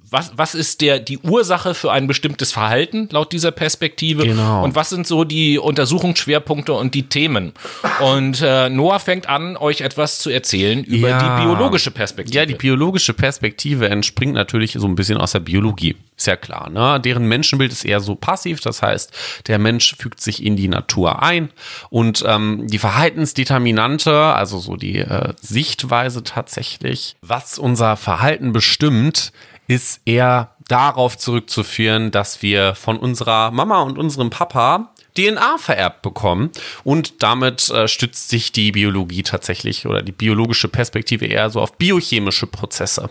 was, 0.09 0.31
was 0.35 0.55
ist 0.55 0.81
der, 0.81 0.99
die 0.99 1.17
Ursache 1.19 1.73
für 1.73 1.91
ein 1.91 2.07
bestimmtes 2.07 2.51
Verhalten 2.51 3.09
laut 3.11 3.31
dieser 3.33 3.51
Perspektive? 3.51 4.23
Genau. 4.23 4.63
Und 4.63 4.75
was 4.75 4.89
sind 4.89 5.05
so 5.05 5.23
die 5.23 5.59
Untersuchungsschwerpunkte 5.59 6.73
und 6.73 6.93
die 6.93 7.03
Themen? 7.09 7.53
Und 7.99 8.41
äh, 8.41 8.69
Noah 8.69 8.99
fängt 8.99 9.27
an, 9.27 9.57
euch 9.57 9.81
etwas 9.81 10.19
zu 10.19 10.29
erzählen 10.29 10.83
über 10.83 11.09
Ja. 11.09 11.19
die 11.39 11.43
biologische 11.43 11.91
Perspektive. 11.91 12.35
Ja, 12.37 12.45
die 12.45 12.55
biologische 12.55 13.13
Perspektive 13.13 13.89
entspringt 13.89 14.33
natürlich 14.33 14.73
so 14.73 14.87
ein 14.87 14.95
bisschen 14.95 15.17
aus 15.17 15.33
der 15.33 15.39
Biologie. 15.41 15.95
Ist 16.15 16.27
ja 16.27 16.35
klar, 16.35 16.69
ne? 16.69 16.99
Deren 16.99 17.25
Menschenbild 17.27 17.71
ist 17.71 17.85
eher 17.85 17.99
so 17.99 18.15
passiv, 18.15 18.59
das 18.61 18.81
heißt, 18.81 19.11
der 19.47 19.59
Mensch 19.59 19.95
fügt 19.99 20.19
sich 20.19 20.43
in 20.43 20.55
die 20.55 20.67
Natur 20.67 21.21
ein 21.21 21.49
und 21.89 22.23
ähm, 22.25 22.65
die 22.67 22.79
Verhaltensdeterminante, 22.79 24.11
also 24.13 24.59
so 24.59 24.75
die 24.77 24.97
äh, 24.99 25.33
Sichtweise 25.41 26.23
tatsächlich, 26.23 27.15
was 27.21 27.59
unser 27.59 27.97
Verhalten 27.97 28.51
bestimmt, 28.51 29.31
ist 29.67 30.01
eher 30.05 30.55
darauf 30.67 31.17
zurückzuführen, 31.17 32.11
dass 32.11 32.41
wir 32.41 32.75
von 32.75 32.97
unserer 32.97 33.51
Mama 33.51 33.81
und 33.81 33.97
unserem 33.97 34.29
Papa 34.29 34.93
DNA 35.17 35.57
vererbt 35.57 36.03
bekommen 36.03 36.51
und 36.83 37.23
damit 37.23 37.69
äh, 37.69 37.87
stützt 37.87 38.29
sich 38.29 38.51
die 38.51 38.71
Biologie 38.71 39.23
tatsächlich 39.23 39.85
oder 39.87 40.03
die 40.03 40.11
biologische 40.11 40.67
Perspektive 40.67 41.25
eher 41.25 41.49
so 41.49 41.59
auf 41.59 41.77
biochemische 41.77 42.45
Prozesse. 42.45 43.09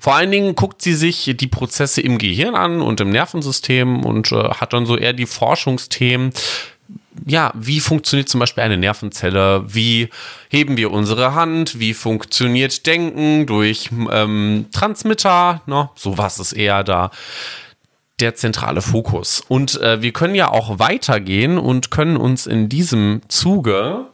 Vor 0.00 0.14
allen 0.14 0.30
Dingen 0.30 0.54
guckt 0.54 0.80
sie 0.80 0.94
sich 0.94 1.34
die 1.36 1.46
Prozesse 1.46 2.00
im 2.00 2.18
Gehirn 2.18 2.54
an 2.54 2.80
und 2.80 3.00
im 3.00 3.10
Nervensystem 3.10 4.04
und 4.04 4.32
äh, 4.32 4.36
hat 4.36 4.72
dann 4.72 4.86
so 4.86 4.96
eher 4.96 5.12
die 5.12 5.26
Forschungsthemen. 5.26 6.32
Ja, 7.26 7.52
wie 7.54 7.80
funktioniert 7.80 8.28
zum 8.28 8.40
Beispiel 8.40 8.64
eine 8.64 8.78
Nervenzelle? 8.78 9.64
Wie 9.66 10.08
heben 10.48 10.76
wir 10.76 10.90
unsere 10.90 11.34
Hand? 11.34 11.78
Wie 11.78 11.94
funktioniert 11.94 12.86
Denken 12.86 13.46
durch 13.46 13.90
ähm, 14.10 14.66
Transmitter? 14.72 15.62
Ne? 15.66 15.90
Sowas 15.94 16.38
ist 16.38 16.52
eher 16.52 16.84
da 16.84 17.10
der 18.20 18.34
zentrale 18.34 18.82
Fokus. 18.82 19.42
Und 19.46 19.80
äh, 19.80 20.00
wir 20.00 20.12
können 20.12 20.34
ja 20.34 20.50
auch 20.50 20.78
weitergehen 20.78 21.58
und 21.58 21.90
können 21.90 22.16
uns 22.16 22.46
in 22.46 22.68
diesem 22.68 23.20
Zuge 23.28 24.06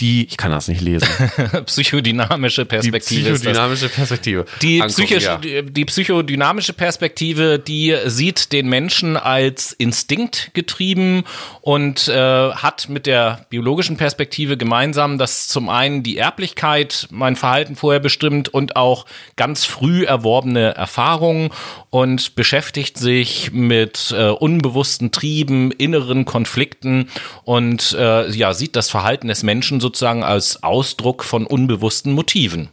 die, 0.00 0.26
ich 0.26 0.36
kann 0.36 0.50
das 0.50 0.68
nicht 0.68 0.80
lesen, 0.80 1.08
psychodynamische 1.66 2.62
die 2.62 2.68
Perspektive. 2.68 3.30
das. 3.30 3.40
psychodynamische 3.40 3.88
Perspektive. 3.88 4.44
Die, 4.62 4.80
angucken, 4.80 4.94
psychisch, 4.94 5.24
ja. 5.24 5.36
die, 5.36 5.62
die 5.62 5.84
psychodynamische 5.84 6.72
Perspektive, 6.72 7.58
die 7.58 7.96
sieht 8.06 8.52
den 8.52 8.68
Menschen 8.68 9.16
als 9.16 9.72
Instinkt 9.72 10.50
getrieben 10.54 11.24
und 11.60 12.08
äh, 12.08 12.14
hat 12.14 12.88
mit 12.88 13.06
der 13.06 13.46
biologischen 13.50 13.96
Perspektive 13.96 14.56
gemeinsam, 14.56 15.18
dass 15.18 15.48
zum 15.48 15.68
einen 15.68 16.02
die 16.02 16.16
Erblichkeit 16.16 17.06
mein 17.10 17.36
Verhalten 17.36 17.76
vorher 17.76 18.00
bestimmt 18.00 18.48
und 18.48 18.76
auch 18.76 19.06
ganz 19.36 19.64
früh 19.64 20.04
erworbene 20.04 20.74
Erfahrungen 20.74 21.50
und 21.90 22.34
beschäftigt 22.34 22.98
sich 22.98 23.52
mit 23.52 24.14
äh, 24.16 24.28
unbewussten 24.28 25.10
Trieben, 25.12 25.70
inneren 25.72 26.24
Konflikten 26.24 27.08
und 27.44 27.92
äh, 27.98 28.30
ja, 28.30 28.54
sieht 28.54 28.76
das 28.76 28.88
Verhalten 28.90 29.28
des 29.28 29.42
Menschen 29.42 29.80
sozusagen 29.90 30.22
als 30.22 30.62
Ausdruck 30.62 31.24
von 31.24 31.46
unbewussten 31.46 32.12
Motiven. 32.12 32.68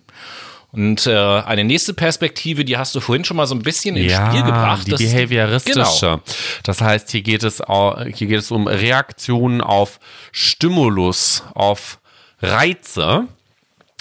Und 0.71 1.07
äh, 1.07 1.15
eine 1.15 1.63
nächste 1.63 1.93
Perspektive, 1.93 2.63
die 2.63 2.77
hast 2.77 2.93
du 2.93 2.99
vorhin 2.99 3.25
schon 3.25 3.37
mal 3.37 3.47
so 3.47 3.55
ein 3.55 3.63
bisschen 3.63 3.95
ins 3.95 4.13
Spiel 4.13 4.43
gebracht. 4.43 4.85
Die 4.85 4.91
das 4.91 5.01
ist 5.01 5.13
behavioristische. 5.13 6.05
Genau. 6.05 6.21
Das 6.63 6.81
heißt, 6.81 7.09
hier 7.09 7.21
geht 7.21 7.43
es 7.43 7.63
hier 8.13 8.27
geht 8.27 8.39
es 8.39 8.51
um 8.51 8.67
Reaktionen 8.67 9.61
auf 9.61 9.99
Stimulus, 10.31 11.43
auf 11.55 11.99
Reize. 12.41 13.27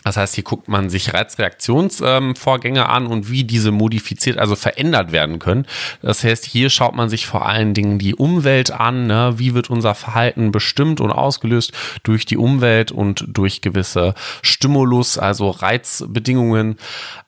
Das 0.07 0.17
heißt, 0.17 0.37
hier 0.37 0.45
guckt 0.45 0.69
man 0.69 0.89
sich 0.89 1.15
Reizreaktionsvorgänge 1.15 2.89
an 2.89 3.09
und 3.09 3.29
wie 3.29 3.43
diese 3.43 3.73
modifiziert, 3.73 4.39
also 4.39 4.55
verändert 4.55 5.11
werden 5.11 5.41
können. 5.41 5.67
Das 6.01 6.23
heißt, 6.23 6.45
hier 6.45 6.71
schaut 6.71 6.95
man 6.95 7.09
sich 7.09 7.27
vor 7.27 7.45
allen 7.45 7.75
Dingen 7.75 7.99
die 7.99 8.15
Umwelt 8.15 8.71
an. 8.71 9.09
Ne? 9.09 9.35
Wie 9.39 9.53
wird 9.53 9.69
unser 9.69 9.97
Verhalten 9.97 10.53
bestimmt 10.53 11.01
und 11.01 11.11
ausgelöst 11.11 11.73
durch 12.05 12.25
die 12.25 12.37
Umwelt 12.37 12.93
und 12.93 13.25
durch 13.27 13.63
gewisse 13.63 14.15
Stimulus, 14.43 15.19
also 15.19 15.51
Reizbedingungen. 15.51 16.77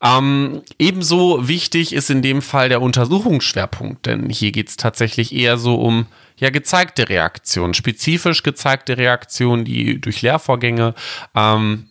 Ähm, 0.01 0.63
ebenso 0.79 1.49
wichtig 1.49 1.93
ist 1.93 2.11
in 2.11 2.23
dem 2.23 2.43
Fall 2.43 2.69
der 2.69 2.81
Untersuchungsschwerpunkt, 2.81 4.07
denn 4.07 4.31
hier 4.31 4.53
geht 4.53 4.69
es 4.69 4.77
tatsächlich 4.77 5.35
eher 5.35 5.59
so 5.59 5.75
um 5.75 6.07
ja, 6.37 6.51
gezeigte 6.51 7.09
Reaktionen, 7.09 7.75
spezifisch 7.75 8.45
gezeigte 8.45 8.97
Reaktionen, 8.97 9.65
die 9.65 10.01
durch 10.01 10.23
Lehrvorgänge 10.23 10.95
ähm, 11.35 11.88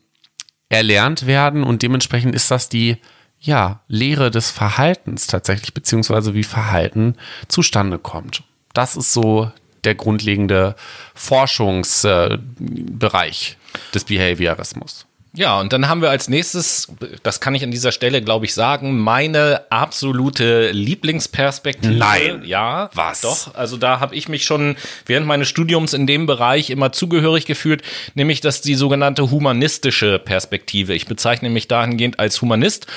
erlernt 0.70 1.26
werden 1.28 1.64
und 1.64 1.82
dementsprechend 1.82 2.36
ist 2.36 2.52
das 2.52 2.70
die 2.70 2.98
ja, 3.40 3.82
Lehre 3.88 4.32
des 4.32 4.50
Verhaltens 4.50 5.28
tatsächlich, 5.28 5.74
beziehungsweise 5.74 6.34
wie 6.34 6.44
Verhalten 6.44 7.16
zustande 7.48 8.00
kommt. 8.00 8.44
Das 8.74 8.96
ist 8.96 9.14
so 9.14 9.52
der 9.84 9.96
grundlegende 9.96 10.76
Forschungsbereich 11.14 12.40
Bereich 12.60 13.58
des 13.94 14.06
Behaviorismus. 14.06 15.06
Ja, 15.34 15.60
und 15.60 15.72
dann 15.74 15.88
haben 15.88 16.02
wir 16.02 16.10
als 16.10 16.30
nächstes, 16.30 16.88
das 17.22 17.40
kann 17.40 17.54
ich 17.54 17.64
an 17.64 17.72
dieser 17.72 17.92
Stelle, 17.92 18.22
glaube 18.22 18.46
ich, 18.46 18.54
sagen, 18.54 18.98
meine 19.00 19.62
absolute 19.70 20.72
Lieblingsperspektive. 20.72 21.94
Nein. 21.94 22.42
Ja, 22.46 22.90
Was? 22.94 23.22
Doch, 23.22 23.56
also 23.56 23.78
da 23.78 24.00
habe 24.00 24.16
ich 24.16 24.30
mich 24.30 24.46
schon 24.46 24.76
während 25.06 25.28
meines 25.28 25.48
Studiums 25.48 25.94
in 25.94 26.08
dem 26.08 26.26
Bereich 26.26 26.70
immer 26.70 26.92
zugehörig 26.92 27.46
gefühlt, 27.46 27.84
nämlich 28.16 28.42
dass 28.42 28.62
die 28.62 28.76
sogenannte 28.76 29.30
humanistische 29.30 30.18
Perspektive. 30.20 30.94
Ich 30.94 31.06
bezeichne 31.06 31.50
mich 31.50 31.68
dahingehend 31.68 32.20
als 32.20 32.42
Humanist. 32.42 32.88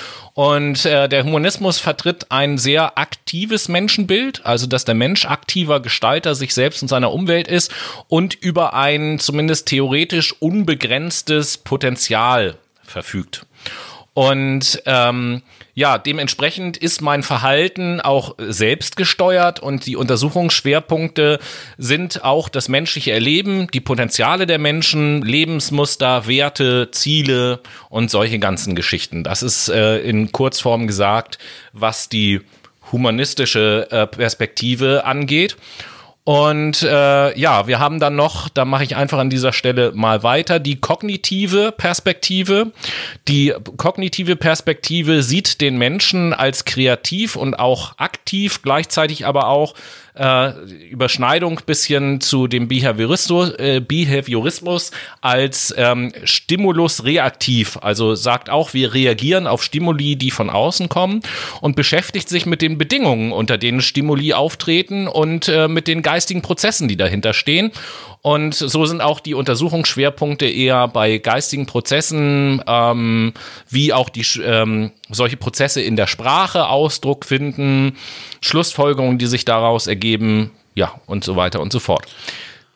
Und 0.41 0.87
äh, 0.87 1.07
der 1.07 1.25
Humanismus 1.25 1.81
vertritt 1.81 2.31
ein 2.31 2.57
sehr 2.57 2.97
aktives 2.97 3.69
Menschenbild, 3.69 4.47
also 4.47 4.67
dass 4.67 4.87
der 4.87 4.95
Mensch 4.95 5.27
aktiver 5.27 5.81
Gestalter 5.81 6.35
sich 6.35 6.55
selbst 6.55 6.81
und 6.81 6.89
seiner 6.89 7.13
Umwelt 7.13 7.47
ist 7.47 7.71
und 8.09 8.37
über 8.37 8.73
ein 8.73 9.19
zumindest 9.19 9.69
theoretisch 9.69 10.35
unbegrenztes 10.41 11.59
Potenzial 11.59 12.57
verfügt. 12.83 13.45
Und 14.15 14.83
ähm, 14.87 15.43
ja, 15.81 15.97
dementsprechend 15.97 16.77
ist 16.77 17.01
mein 17.01 17.23
Verhalten 17.23 18.03
auch 18.03 18.35
selbst 18.39 18.97
gesteuert 18.97 19.61
und 19.61 19.87
die 19.87 19.97
Untersuchungsschwerpunkte 19.97 21.39
sind 21.79 22.23
auch 22.23 22.51
das 22.51 22.69
menschliche 22.69 23.13
Erleben, 23.13 23.67
die 23.73 23.81
Potenziale 23.81 24.47
der 24.47 24.59
Menschen, 24.59 25.23
Lebensmuster, 25.23 26.27
Werte, 26.27 26.91
Ziele 26.91 27.61
und 27.89 28.11
solche 28.11 28.39
ganzen 28.39 28.75
Geschichten. 28.75 29.25
Das 29.25 29.43
ist 29.43 29.71
äh, 29.71 30.01
in 30.01 30.33
Kurzform 30.33 30.87
gesagt, 30.87 31.39
was 31.73 32.11
die 32.11 32.43
humanistische 32.93 33.89
äh, 33.91 34.07
Perspektive 34.07 35.07
angeht. 35.07 35.57
Und 36.25 36.83
äh, 36.83 37.39
ja, 37.39 37.67
wir 37.67 37.79
haben 37.79 37.99
dann 37.99 38.15
noch, 38.15 38.51
da 38.51 38.65
mache 38.65 38.85
ich 38.85 38.95
einfach 38.95 39.19
an 39.19 39.31
dieser 39.31 39.53
Stelle 39.53 39.93
mal 39.95 40.23
weiter, 40.23 40.61
die 40.61 40.77
kognitive 40.77 41.73
Perspektive. 41.73 42.73
Die 43.27 43.55
kognitive 43.79 44.37
Perspektive 44.37 45.23
sieht 45.23 45.61
den 45.61 45.79
Menschen 45.79 46.35
als 46.35 46.67
kreativ 46.67 47.37
und 47.37 47.59
auch 47.59 47.99
aktiv, 47.99 48.61
gleichzeitig 48.63 49.27
aber 49.27 49.49
auch 49.49 49.75
äh, 50.21 50.53
Überschneidung 50.91 51.61
bisschen 51.65 52.21
zu 52.21 52.47
dem 52.47 52.69
Behaviorismus, 52.69 53.51
äh, 53.59 53.81
Behaviorismus 53.81 54.91
als 55.23 55.75
ähm, 55.77 56.13
Stimulus 56.25 57.05
reaktiv. 57.05 57.79
Also 57.81 58.15
sagt 58.15 58.51
auch, 58.51 58.75
wir 58.75 58.93
reagieren 58.93 59.47
auf 59.47 59.63
Stimuli, 59.63 60.17
die 60.17 60.31
von 60.31 60.51
außen 60.51 60.91
kommen 60.91 61.23
und 61.63 61.75
beschäftigt 61.75 62.29
sich 62.29 62.45
mit 62.45 62.61
den 62.61 62.77
Bedingungen, 62.77 63.33
unter 63.33 63.57
denen 63.57 63.81
Stimuli 63.81 64.35
auftreten 64.35 65.09
und 65.09 65.49
äh, 65.49 65.69
mit 65.69 65.89
den 65.89 66.03
geistigen 66.03 66.43
Prozessen, 66.43 66.87
die 66.87 66.97
dahinter 66.97 67.33
stehen. 67.33 67.73
Und 68.23 68.55
so 68.55 68.85
sind 68.85 69.01
auch 69.01 69.19
die 69.19 69.33
Untersuchungsschwerpunkte 69.33 70.47
eher 70.47 70.89
bei 70.89 71.17
geistigen 71.17 71.65
Prozessen, 71.65 72.63
ähm, 72.67 73.33
wie 73.71 73.95
auch 73.95 74.11
die 74.11 74.27
ähm, 74.45 74.91
solche 75.09 75.39
Prozesse 75.39 75.81
in 75.81 75.97
der 75.97 76.07
Sprache 76.07 76.69
Ausdruck 76.69 77.25
finden, 77.25 77.97
Schlussfolgerungen, 78.43 79.17
die 79.17 79.27
sich 79.27 79.47
daraus 79.47 79.87
ergeben, 79.87 80.10
ja, 80.75 80.93
und 81.07 81.25
so 81.25 81.37
weiter 81.37 81.61
und 81.61 81.73
so 81.73 81.81
fort. 81.81 82.07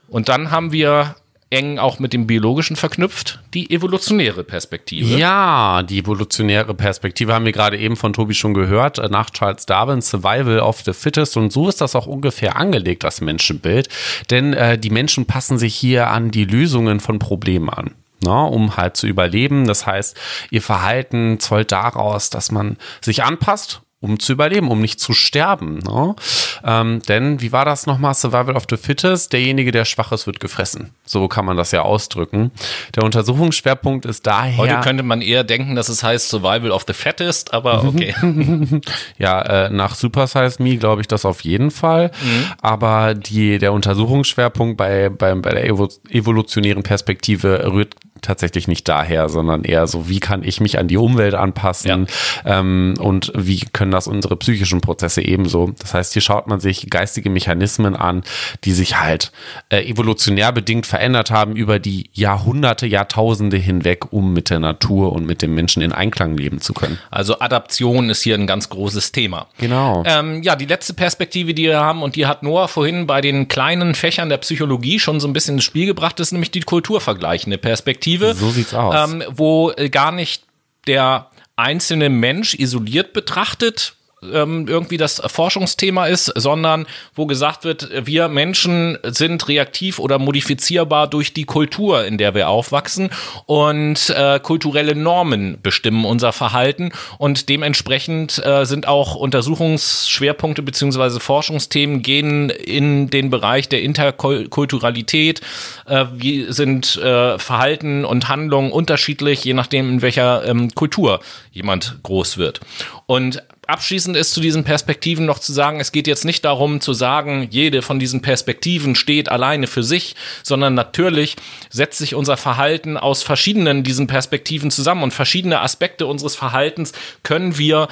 Und 0.09 0.29
dann 0.29 0.51
haben 0.51 0.73
wir 0.73 1.17
eng 1.55 1.79
auch 1.79 1.99
mit 1.99 2.13
dem 2.13 2.27
biologischen 2.27 2.77
verknüpft, 2.77 3.41
die 3.55 3.71
evolutionäre 3.71 4.45
Perspektive. 4.45 5.17
Ja, 5.17 5.83
die 5.83 6.01
evolutionäre 6.01 6.75
Perspektive 6.75 7.33
haben 7.33 7.45
wir 7.45 7.53
gerade 7.53 7.79
eben 7.79 7.97
von 7.97 8.13
Tobi 8.13 8.35
schon 8.35 8.55
gehört, 8.55 8.99
äh, 8.99 9.09
nach 9.09 9.31
Charles 9.31 9.65
Darwin, 9.67 10.03
Survival 10.03 10.61
of 10.61 10.83
the 10.83 10.93
Fittest. 10.93 11.37
Und 11.37 11.53
so 11.53 11.69
ist 11.69 11.81
das 11.81 11.95
auch 11.95 12.07
ungefähr 12.07 12.57
angelegt, 12.57 13.05
das 13.05 13.21
Menschenbild. 13.21 13.89
Denn 14.31 14.53
äh, 14.53 14.79
die 14.79 14.91
Menschen 14.91 15.27
passen 15.27 15.59
sich 15.59 15.75
hier 15.75 16.09
an 16.09 16.31
die 16.31 16.45
Lösungen 16.45 17.01
von 17.01 17.19
Problemen 17.19 17.71
an. 17.71 17.93
Ne, 18.25 18.43
um 18.45 18.79
halt 18.79 18.97
zu 18.97 19.07
überleben. 19.07 19.67
Das 19.67 19.87
heißt, 19.87 20.17
ihr 20.51 20.63
Verhalten 20.63 21.41
zollt 21.41 21.73
daraus, 21.73 22.31
dass 22.31 22.51
man 22.51 22.79
sich 23.03 23.23
anpasst 23.23 23.83
um 24.05 24.19
zu 24.19 24.33
überleben, 24.35 24.71
um 24.71 24.81
nicht 24.83 25.01
zu 25.01 25.15
sterben. 25.15 25.79
Ne? 25.79 26.15
Ähm, 26.63 27.01
denn 27.09 27.41
wie 27.41 27.53
war 27.53 27.65
das 27.65 27.87
nochmal? 27.87 28.13
Survival 28.13 28.55
of 28.55 28.65
the 28.69 28.77
Fittest, 28.77 29.33
derjenige, 29.33 29.73
der 29.73 29.87
schwach 29.87 30.13
ist, 30.13 30.27
wird 30.27 30.41
gefressen. 30.41 30.91
So 31.07 31.27
kann 31.27 31.47
man 31.47 31.57
das 31.57 31.73
ja 31.73 31.83
ausdrücken. 31.83 32.51
Der 32.95 33.03
Untersuchungsschwerpunkt 33.03 34.05
ist 34.05 34.27
daher. 34.27 34.59
Heute 34.59 34.81
könnte 34.81 35.03
man 35.03 35.23
eher 35.23 35.43
denken, 35.43 35.75
dass 35.75 35.89
es 35.89 36.03
heißt 36.03 36.29
Survival 36.29 36.71
of 36.71 36.85
the 36.87 36.93
Fattest, 36.93 37.55
aber 37.55 37.85
okay. 37.85 38.15
ja, 39.19 39.41
äh, 39.41 39.71
nach 39.71 39.95
Super 39.95 40.27
Size 40.27 40.63
Me 40.63 40.77
glaube 40.77 41.01
ich 41.01 41.09
das 41.09 41.25
auf 41.25 41.41
jeden 41.41 41.71
Fall. 41.71 42.11
Mhm. 42.23 42.45
Aber 42.61 43.15
die, 43.15 43.59
der 43.59 43.73
Untersuchungsschwerpunkt 43.73 44.77
bei, 44.77 45.09
bei, 45.09 45.35
bei 45.35 45.51
der 45.51 45.65
evolutionären 45.65 46.83
Perspektive 46.83 47.73
rührt 47.73 47.95
tatsächlich 48.25 48.69
nicht 48.69 48.89
daher, 48.89 49.29
sondern 49.29 49.65
eher 49.65 49.87
so, 49.87 50.09
wie 50.09 50.21
kann 50.21 50.43
ich 50.43 50.61
mich 50.61 50.79
an 50.79 50.89
die 50.89 50.97
Umwelt 50.97 51.35
anpassen 51.35 52.07
ja. 52.45 52.59
ähm, 52.59 52.95
und 52.99 53.33
wie 53.35 53.61
können 53.73 53.91
das 53.91 54.07
unsere 54.07 54.37
psychischen 54.37 54.81
Prozesse 54.81 55.23
ebenso. 55.23 55.73
Das 55.79 55.95
heißt, 55.95 56.13
hier 56.13 56.23
schaut 56.23 56.47
man 56.47 56.61
sich 56.61 56.89
geistige 56.91 57.31
Mechanismen 57.31 57.97
an, 57.97 58.23
die 58.65 58.73
sich 58.73 59.01
halt 59.01 59.33
äh, 59.69 59.85
evolutionär 59.85 60.53
bedingt 60.53 60.87
verändert 60.87 61.31
haben 61.31 61.57
über 61.57 61.79
die 61.79 62.11
Jahrhunderte, 62.13 62.87
Jahrtausende 62.87 63.57
hinweg, 63.57 64.13
um 64.13 64.33
mit 64.33 64.51
der 64.51 64.61
Natur 64.61 65.13
und 65.13 65.27
mit 65.27 65.43
dem 65.43 65.55
Menschen 65.55 65.83
in 65.83 65.93
Einklang 65.93 66.37
leben 66.37 66.61
zu 66.61 66.75
können. 66.75 66.99
Also 67.11 67.39
Adaption 67.41 68.11
ist 68.11 68.23
hier 68.23 68.35
ein 68.35 68.47
ganz 68.47 68.69
großes 68.69 69.13
Thema. 69.13 69.47
Genau. 69.59 70.03
Ähm, 70.07 70.43
ja, 70.43 70.57
die 70.57 70.67
letzte 70.67 70.95
Perspektive, 70.95 71.55
die 71.55 71.65
wir 71.65 71.81
haben, 71.81 72.03
und 72.03 72.17
die 72.17 72.27
hat 72.27 72.43
Noah 72.43 72.69
vorhin 72.69 73.07
bei 73.07 73.21
den 73.21 73.49
kleinen 73.49 73.95
Fächern 73.95 74.29
der 74.29 74.39
Psychologie 74.39 74.99
schon 74.99 75.21
so 75.21 75.29
ein 75.29 75.33
bisschen 75.33 75.57
ins 75.57 75.65
Spiel 75.65 75.87
gebracht, 75.87 76.19
ist 76.21 76.33
nämlich 76.33 76.51
die 76.51 76.61
kulturvergleichende 76.61 77.59
Perspektive. 77.59 78.14
So 78.35 78.51
sieht's 78.51 78.75
aus. 78.75 79.11
Ähm, 79.11 79.23
wo 79.29 79.71
äh, 79.73 79.89
gar 79.89 80.13
nicht 80.13 80.45
der 80.87 81.31
einzelne 81.57 82.09
Mensch 82.09 82.55
isoliert 82.55 83.13
betrachtet 83.13 83.95
ähm, 84.33 84.67
irgendwie 84.69 84.97
das 84.97 85.21
Forschungsthema 85.25 86.07
ist, 86.07 86.33
sondern 86.35 86.87
wo 87.15 87.27
gesagt 87.27 87.65
wird, 87.65 87.89
wir 88.07 88.29
Menschen 88.29 88.99
sind 89.03 89.49
reaktiv 89.49 89.99
oder 89.99 90.19
modifizierbar 90.19 91.09
durch 91.09 91.33
die 91.33 91.45
Kultur, 91.45 92.05
in 92.05 92.19
der 92.19 92.35
wir 92.35 92.49
aufwachsen 92.49 93.11
und 93.47 94.11
äh, 94.11 94.41
kulturelle 94.41 94.95
Normen 94.95 95.59
bestimmen 95.63 96.05
unser 96.05 96.33
Verhalten 96.33 96.93
und 97.19 97.49
dementsprechend 97.49 98.45
äh, 98.45 98.65
sind 98.65 98.89
auch 98.89 99.15
Untersuchungsschwerpunkte 99.15 100.63
beziehungsweise 100.63 101.21
Forschungsthemen 101.21 102.03
gehen 102.03 102.51
in 102.51 103.11
den 103.11 103.31
Bereich 103.31 103.69
der 103.69 103.83
Interkulturalität. 103.83 105.41
Äh, 105.87 106.07
wie 106.15 106.47
sind 106.53 106.97
äh, 106.97 107.39
Verhalten 107.39 108.05
und 108.05 108.29
Handlungen 108.29 108.73
unterschiedlich, 108.73 109.45
je 109.45 109.55
nachdem 109.55 109.91
in 109.91 110.03
welcher 110.03 110.47
ähm, 110.47 110.75
Kultur 110.75 111.21
jemand 111.53 111.99
groß 112.03 112.39
wird. 112.39 112.61
Und 113.07 113.43
abschließend 113.67 114.17
ist 114.17 114.33
zu 114.33 114.41
diesen 114.41 114.65
Perspektiven 114.65 115.27
noch 115.27 115.39
zu 115.39 115.53
sagen, 115.53 115.81
es 115.81 115.93
geht 115.93 116.07
jetzt 116.07 116.25
nicht 116.25 116.45
darum 116.45 116.81
zu 116.81 116.93
sagen, 116.93 117.49
jede 117.51 117.83
von 117.83 117.99
diesen 117.99 118.23
Perspektiven 118.23 118.95
steht 118.95 119.29
alleine 119.29 119.67
für 119.67 119.83
sich, 119.83 120.17
sondern 120.43 120.75
natürlich 120.75 121.37
setzt 121.71 121.99
sich 121.99 122.15
unser 122.15 122.37
Verhalten 122.37 122.97
aus 122.97 123.23
verschiedenen 123.23 123.83
diesen 123.83 124.07
Perspektiven 124.07 124.71
zusammen 124.71 125.03
und 125.03 125.13
verschiedene 125.13 125.61
Aspekte 125.61 126.07
unseres 126.07 126.37
Verhaltens 126.37 126.93
können 127.23 127.59
wir 127.59 127.89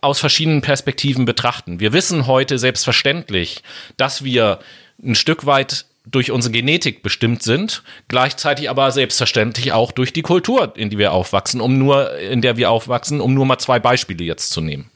aus 0.00 0.18
verschiedenen 0.18 0.62
Perspektiven 0.62 1.24
betrachten. 1.24 1.80
Wir 1.80 1.92
wissen 1.92 2.26
heute 2.26 2.58
selbstverständlich, 2.58 3.62
dass 3.96 4.24
wir 4.24 4.60
ein 5.02 5.14
Stück 5.14 5.46
weit 5.46 5.84
durch 6.06 6.30
unsere 6.30 6.52
Genetik 6.52 7.02
bestimmt 7.02 7.42
sind, 7.42 7.82
gleichzeitig 8.08 8.70
aber 8.70 8.90
selbstverständlich 8.90 9.72
auch 9.72 9.92
durch 9.92 10.12
die 10.12 10.22
Kultur, 10.22 10.72
in 10.76 10.90
die 10.90 10.98
wir 10.98 11.12
aufwachsen, 11.12 11.60
um 11.60 11.78
nur, 11.78 12.16
in 12.18 12.40
der 12.40 12.56
wir 12.56 12.70
aufwachsen, 12.70 13.20
um 13.20 13.34
nur 13.34 13.44
mal 13.44 13.58
zwei 13.58 13.78
Beispiele 13.78 14.24
jetzt 14.24 14.50
zu 14.50 14.60
nehmen. 14.60 14.90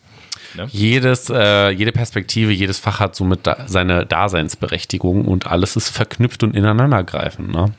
Ne? 0.57 0.69
Jedes, 0.71 1.31
äh, 1.31 1.71
jede 1.71 1.93
Perspektive, 1.93 2.53
jedes 2.53 2.79
Fach 2.79 3.01
hat 3.01 3.17
somit 3.17 3.47
da 3.47 3.65
seine 3.67 4.07
Daseinsberechtigung 4.07 5.25
und 5.27 5.47
alles 5.47 5.77
ist 5.77 5.91
verknüpft 5.91 6.43
und 6.43 6.55
ineinandergreifend. 6.55 7.53
Ne? 7.53 7.73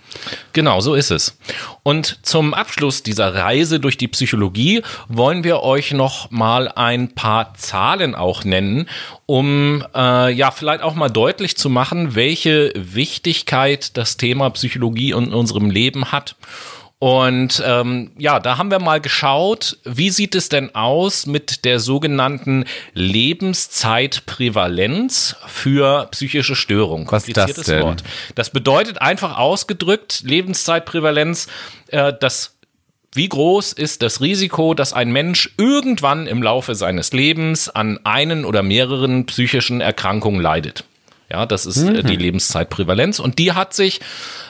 Genau, 0.54 0.82
so 0.82 0.96
ist 0.96 1.12
es. 1.12 1.38
Und 1.84 2.20
zum 2.24 2.54
Abschluss 2.54 3.04
dieser 3.04 3.34
Reise 3.36 3.80
durch 3.80 3.98
die 3.98 4.08
Psychologie 4.08 4.82
wollen 5.08 5.44
wir 5.44 5.62
euch 5.62 5.92
noch 5.92 6.32
mal 6.32 6.68
ein 6.68 7.14
paar 7.14 7.54
Zahlen 7.56 8.16
auch 8.16 8.44
nennen, 8.44 8.88
um 9.26 9.84
äh, 9.96 10.32
ja 10.32 10.52
vielleicht 10.52 10.82
auch 10.82 10.96
mal 10.96 11.10
deutlich 11.10 11.58
zu 11.58 11.70
machen, 11.70 12.16
welche 12.16 12.74
Wichtigkeit 12.76 13.98
das 13.98 14.18
Thema 14.18 14.50
Psychologie 14.52 15.12
in 15.12 15.34
unserem 15.34 15.70
Leben 15.70 16.12
hat. 16.12 16.36
Und 17.06 17.62
ähm, 17.64 18.10
ja, 18.18 18.40
da 18.40 18.58
haben 18.58 18.72
wir 18.72 18.80
mal 18.80 19.00
geschaut, 19.00 19.78
wie 19.84 20.10
sieht 20.10 20.34
es 20.34 20.50
denn 20.50 20.74
aus 20.74 21.28
mit 21.28 21.64
der 21.64 21.80
sogenannten 21.80 22.66
Lebenszeitprävalenz 22.96 25.36
für 25.46 26.08
psychische 26.10 26.56
Störungen. 26.56 27.06
Was 27.12 27.28
ist 27.28 27.38
das 27.38 27.54
denn? 27.58 27.84
Wort. 27.84 28.04
Das 28.34 28.50
bedeutet 28.50 29.04
einfach 29.04 29.38
ausgedrückt, 29.38 30.24
Lebenszeitprävalenz, 30.26 31.46
äh, 31.90 32.12
das 32.20 32.56
wie 33.14 33.30
groß 33.30 33.74
ist 33.74 34.02
das 34.02 34.20
Risiko, 34.20 34.74
dass 34.74 34.92
ein 34.92 35.12
Mensch 35.12 35.52
irgendwann 35.60 36.26
im 36.26 36.42
Laufe 36.42 36.74
seines 36.74 37.14
Lebens 37.14 37.70
an 37.70 38.00
einen 38.04 38.46
oder 38.46 38.64
mehreren 38.64 39.28
psychischen 39.28 39.80
Erkrankungen 39.80 40.42
leidet? 40.42 40.86
Ja, 41.30 41.46
das 41.46 41.68
ist 41.68 41.84
äh, 41.84 42.02
mhm. 42.02 42.08
die 42.08 42.16
Lebenszeitprävalenz 42.16 43.20
und 43.20 43.38
die 43.38 43.54
hat 43.54 43.76
sich 43.76 44.02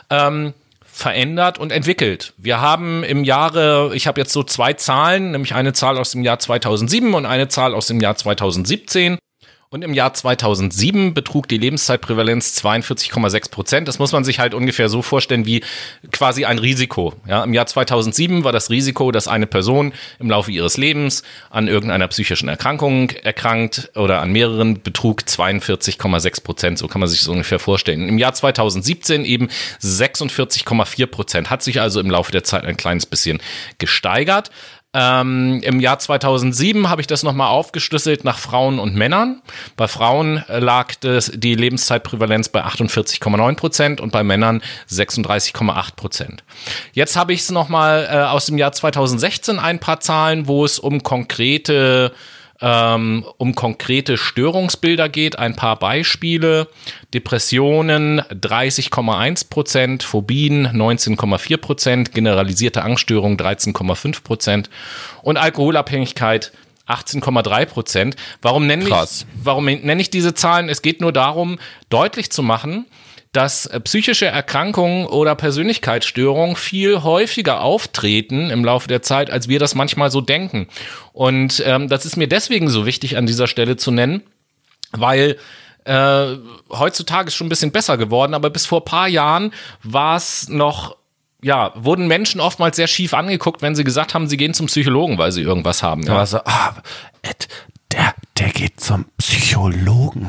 ähm, 0.09 0.53
verändert 0.95 1.59
und 1.59 1.73
entwickelt. 1.73 2.33
Wir 2.37 2.61
haben 2.61 3.03
im 3.03 3.25
Jahre, 3.25 3.91
ich 3.95 4.07
habe 4.07 4.21
jetzt 4.21 4.31
so 4.31 4.43
zwei 4.43 4.71
Zahlen, 4.71 5.31
nämlich 5.31 5.53
eine 5.53 5.73
Zahl 5.73 5.97
aus 5.97 6.11
dem 6.11 6.23
Jahr 6.23 6.39
2007 6.39 7.13
und 7.13 7.25
eine 7.25 7.49
Zahl 7.49 7.73
aus 7.73 7.87
dem 7.87 7.99
Jahr 7.99 8.15
2017. 8.15 9.17
Und 9.69 9.83
im 9.83 9.95
Jahr 9.95 10.13
2007 10.13 11.15
betrug 11.15 11.47
die 11.47 11.57
Lebenszeitprävalenz 11.57 12.55
42,6 12.63 13.49
Prozent. 13.49 13.87
Das 13.87 13.97
muss 13.97 14.11
man 14.11 14.23
sich 14.23 14.39
halt 14.39 14.53
ungefähr 14.53 14.89
so 14.89 15.01
vorstellen 15.01 15.47
wie 15.47 15.63
quasi 16.11 16.45
ein 16.45 16.59
Risiko. 16.59 17.13
Ja, 17.27 17.43
Im 17.43 17.53
Jahr 17.53 17.65
2007 17.65 18.43
war 18.43 18.51
das 18.51 18.69
Risiko, 18.69 19.11
dass 19.11 19.27
eine 19.27 19.47
Person 19.47 19.93
im 20.19 20.29
Laufe 20.29 20.51
ihres 20.51 20.77
Lebens 20.77 21.23
an 21.49 21.67
irgendeiner 21.67 22.07
psychischen 22.09 22.47
Erkrankung 22.47 23.09
erkrankt 23.09 23.89
oder 23.95 24.21
an 24.21 24.31
mehreren 24.31 24.83
betrug 24.83 25.21
42,6 25.21 26.43
Prozent. 26.43 26.77
So 26.77 26.87
kann 26.87 27.01
man 27.01 27.09
sich 27.09 27.19
das 27.19 27.27
ungefähr 27.27 27.59
vorstellen. 27.59 28.07
Im 28.07 28.19
Jahr 28.19 28.35
2017 28.35 29.25
eben 29.25 29.49
46,4 29.81 31.07
Prozent. 31.07 31.49
Hat 31.49 31.63
sich 31.63 31.81
also 31.81 31.99
im 31.99 32.11
Laufe 32.11 32.31
der 32.31 32.43
Zeit 32.43 32.65
ein 32.65 32.77
kleines 32.77 33.07
bisschen 33.07 33.41
gesteigert. 33.79 34.51
Ähm, 34.97 35.59
Im 35.61 35.81
Jahr 35.81 35.99
2007 35.99 36.89
habe 36.89 37.01
ich 37.01 37.07
das 37.07 37.21
nochmal 37.21 37.49
aufgeschlüsselt 37.49 38.23
nach 38.23 38.37
Frauen 38.37 38.79
und 38.79 38.95
Männern. 38.95 39.41
Bei 39.75 39.89
Frauen 39.89 40.41
äh, 40.47 40.59
lag 40.59 40.95
das, 41.01 41.29
die 41.35 41.53
Lebenszeitprävalenz 41.53 42.47
bei 42.47 42.63
48,9 42.63 43.55
Prozent 43.57 43.99
und 43.99 44.13
bei 44.13 44.23
Männern 44.23 44.61
36,8 44.89 45.95
Prozent. 45.97 46.43
Jetzt 46.93 47.17
habe 47.17 47.33
ich 47.33 47.41
es 47.41 47.51
nochmal 47.51 48.07
äh, 48.09 48.15
aus 48.23 48.45
dem 48.45 48.57
Jahr 48.57 48.71
2016 48.71 49.59
ein 49.59 49.79
paar 49.79 49.99
Zahlen, 49.99 50.47
wo 50.47 50.63
es 50.63 50.79
um 50.79 51.03
konkrete 51.03 52.13
ähm, 52.61 53.25
um 53.37 53.55
konkrete 53.55 54.17
Störungsbilder 54.17 55.09
geht. 55.09 55.37
Ein 55.37 55.55
paar 55.55 55.77
Beispiele. 55.77 56.67
Depressionen 57.13 58.21
30,1 58.21 59.49
Prozent, 59.49 60.03
Phobien 60.03 60.67
19,4 60.67 61.57
Prozent, 61.57 62.13
generalisierte 62.13 62.83
Angststörung 62.83 63.37
13,5 63.37 64.23
Prozent 64.23 64.69
und 65.21 65.37
Alkoholabhängigkeit 65.37 66.51
18,3 66.87 67.65
Prozent. 67.65 68.15
Warum 68.41 68.67
nenne 68.67 68.85
ich, 68.85 69.25
warum 69.43 69.65
nenne 69.65 70.01
ich 70.01 70.09
diese 70.09 70.33
Zahlen? 70.33 70.69
Es 70.69 70.81
geht 70.81 71.01
nur 71.01 71.11
darum, 71.11 71.57
deutlich 71.89 72.31
zu 72.31 72.43
machen, 72.43 72.85
dass 73.35 73.65
äh, 73.65 73.79
psychische 73.81 74.27
Erkrankungen 74.27 75.05
oder 75.07 75.35
Persönlichkeitsstörungen 75.35 76.55
viel 76.55 77.03
häufiger 77.03 77.61
auftreten 77.61 78.49
im 78.49 78.63
Laufe 78.63 78.87
der 78.87 79.01
Zeit, 79.01 79.29
als 79.29 79.49
wir 79.49 79.59
das 79.59 79.75
manchmal 79.75 80.11
so 80.11 80.21
denken. 80.21 80.67
Und 81.13 81.61
ähm, 81.65 81.89
das 81.89 82.05
ist 82.05 82.15
mir 82.15 82.27
deswegen 82.27 82.69
so 82.69 82.85
wichtig 82.85 83.17
an 83.17 83.25
dieser 83.25 83.47
Stelle 83.47 83.77
zu 83.77 83.91
nennen, 83.91 84.23
weil 84.91 85.37
äh, 85.83 86.35
heutzutage 86.69 87.27
ist 87.27 87.35
schon 87.35 87.47
ein 87.47 87.49
bisschen 87.49 87.71
besser 87.71 87.97
geworden, 87.97 88.33
aber 88.33 88.49
bis 88.49 88.65
vor 88.65 88.85
paar 88.85 89.07
Jahren 89.07 89.51
war 89.83 90.15
es 90.15 90.47
noch 90.49 90.97
ja, 91.43 91.73
wurden 91.75 92.07
Menschen 92.07 92.41
oftmals 92.41 92.75
sehr 92.75 92.87
schief 92.87 93.13
angeguckt, 93.13 93.61
wenn 93.61 93.75
sie 93.75 93.83
gesagt 93.83 94.15
haben, 94.15 94.27
sie 94.27 94.37
gehen 94.37 94.55
zum 94.55 94.65
Psychologen, 94.65 95.19
weil 95.19 95.31
sie 95.31 95.43
irgendwas 95.43 95.83
haben. 95.83 96.01
Ja. 96.01 96.25
So, 96.25 96.39
ah, 96.39 96.75
Ed, 97.21 97.47
der, 97.91 98.15
der 98.39 98.49
geht 98.49 98.79
zum 98.79 99.05
Psychologen. 99.19 100.27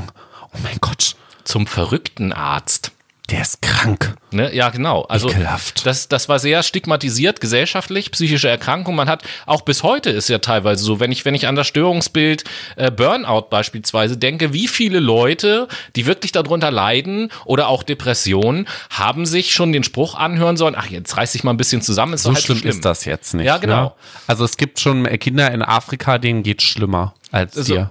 Oh 0.52 0.58
mein 0.62 0.76
Gott. 0.82 1.16
Zum 1.44 1.66
verrückten 1.66 2.34
Arzt. 2.34 2.92
Der 3.30 3.42
ist 3.42 3.60
krank. 3.60 4.16
Ne? 4.30 4.54
Ja, 4.54 4.70
genau. 4.70 5.02
Also 5.02 5.28
Ekelhaft. 5.28 5.84
das, 5.84 6.06
das 6.06 6.28
war 6.28 6.38
sehr 6.38 6.62
stigmatisiert 6.62 7.40
gesellschaftlich, 7.40 8.12
psychische 8.12 8.48
Erkrankung. 8.48 8.94
Man 8.94 9.08
hat 9.08 9.24
auch 9.46 9.62
bis 9.62 9.82
heute 9.82 10.10
ist 10.10 10.28
ja 10.28 10.38
teilweise 10.38 10.84
so, 10.84 11.00
wenn 11.00 11.10
ich, 11.10 11.24
wenn 11.24 11.34
ich 11.34 11.48
an 11.48 11.56
das 11.56 11.66
Störungsbild 11.66 12.44
äh, 12.76 12.92
Burnout 12.92 13.48
beispielsweise 13.50 14.16
denke, 14.16 14.52
wie 14.52 14.68
viele 14.68 15.00
Leute, 15.00 15.66
die 15.96 16.06
wirklich 16.06 16.30
darunter 16.30 16.70
leiden 16.70 17.32
oder 17.44 17.66
auch 17.66 17.82
Depressionen, 17.82 18.68
haben 18.90 19.26
sich 19.26 19.52
schon 19.52 19.72
den 19.72 19.82
Spruch 19.82 20.14
anhören 20.14 20.56
sollen, 20.56 20.76
ach, 20.76 20.86
jetzt 20.86 21.16
reiß 21.16 21.32
dich 21.32 21.42
mal 21.42 21.52
ein 21.52 21.56
bisschen 21.56 21.82
zusammen, 21.82 22.12
ist 22.12 22.22
So 22.22 22.32
halt 22.32 22.44
schlimm, 22.44 22.58
schlimm 22.58 22.70
ist 22.70 22.84
das 22.84 23.06
jetzt 23.06 23.34
nicht. 23.34 23.46
Ja, 23.46 23.58
genau. 23.58 23.82
Ne? 23.82 23.92
Also 24.28 24.44
es 24.44 24.56
gibt 24.56 24.78
schon 24.78 25.04
Kinder 25.18 25.50
in 25.50 25.62
Afrika, 25.62 26.18
denen 26.18 26.44
geht's 26.44 26.62
schlimmer 26.62 27.12
als 27.36 27.54
So, 27.54 27.62
dir. 27.74 27.90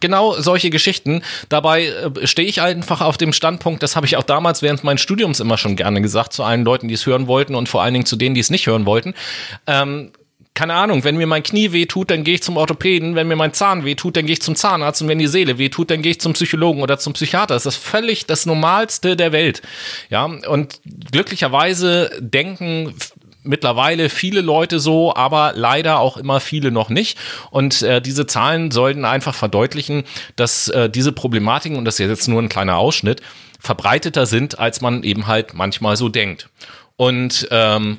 genau 0.00 0.40
solche 0.40 0.70
Geschichten. 0.70 1.22
Dabei 1.48 1.86
äh, 1.86 2.26
stehe 2.26 2.48
ich 2.48 2.60
einfach 2.60 3.00
auf 3.00 3.16
dem 3.16 3.32
Standpunkt, 3.32 3.82
das 3.82 3.96
habe 3.96 4.06
ich 4.06 4.16
auch 4.16 4.22
damals 4.22 4.62
während 4.62 4.84
meines 4.84 5.00
Studiums 5.00 5.40
immer 5.40 5.58
schon 5.58 5.76
gerne 5.76 6.02
gesagt, 6.02 6.32
zu 6.32 6.44
allen 6.44 6.64
Leuten, 6.64 6.88
die 6.88 6.94
es 6.94 7.06
hören 7.06 7.26
wollten 7.26 7.54
und 7.54 7.68
vor 7.68 7.82
allen 7.82 7.94
Dingen 7.94 8.06
zu 8.06 8.16
denen, 8.16 8.34
die 8.34 8.40
es 8.40 8.50
nicht 8.50 8.66
hören 8.66 8.86
wollten. 8.86 9.14
Ähm, 9.66 10.12
keine 10.52 10.74
Ahnung, 10.74 11.04
wenn 11.04 11.16
mir 11.16 11.26
mein 11.26 11.42
Knie 11.42 11.72
weh 11.72 11.86
tut, 11.86 12.10
dann 12.10 12.24
gehe 12.24 12.34
ich 12.34 12.42
zum 12.42 12.56
Orthopäden, 12.56 13.14
wenn 13.14 13.28
mir 13.28 13.36
mein 13.36 13.54
Zahn 13.54 13.84
weh 13.84 13.94
tut, 13.94 14.16
dann 14.16 14.26
gehe 14.26 14.34
ich 14.34 14.42
zum 14.42 14.56
Zahnarzt 14.56 15.00
und 15.00 15.08
wenn 15.08 15.18
die 15.18 15.28
Seele 15.28 15.58
weh 15.58 15.68
tut, 15.68 15.90
dann 15.90 16.02
gehe 16.02 16.10
ich 16.10 16.20
zum 16.20 16.32
Psychologen 16.34 16.82
oder 16.82 16.98
zum 16.98 17.12
Psychiater. 17.14 17.54
Das 17.54 17.66
ist 17.66 17.76
völlig 17.76 18.26
das 18.26 18.46
Normalste 18.46 19.16
der 19.16 19.32
Welt. 19.32 19.62
Ja, 20.10 20.24
und 20.24 20.80
glücklicherweise 21.12 22.10
denken 22.20 22.94
mittlerweile 23.42 24.08
viele 24.08 24.40
Leute 24.40 24.80
so, 24.80 25.14
aber 25.14 25.52
leider 25.54 25.98
auch 26.00 26.16
immer 26.16 26.40
viele 26.40 26.70
noch 26.70 26.88
nicht. 26.88 27.18
Und 27.50 27.82
äh, 27.82 28.00
diese 28.00 28.26
Zahlen 28.26 28.70
sollten 28.70 29.04
einfach 29.04 29.34
verdeutlichen, 29.34 30.04
dass 30.36 30.68
äh, 30.68 30.90
diese 30.90 31.12
Problematiken, 31.12 31.78
und 31.78 31.84
das 31.84 31.98
ist 31.98 32.08
jetzt 32.08 32.28
nur 32.28 32.42
ein 32.42 32.48
kleiner 32.48 32.76
Ausschnitt, 32.76 33.22
verbreiteter 33.58 34.26
sind, 34.26 34.58
als 34.58 34.80
man 34.80 35.02
eben 35.02 35.26
halt 35.26 35.54
manchmal 35.54 35.96
so 35.96 36.08
denkt. 36.08 36.48
Und 36.96 37.48
ähm, 37.50 37.98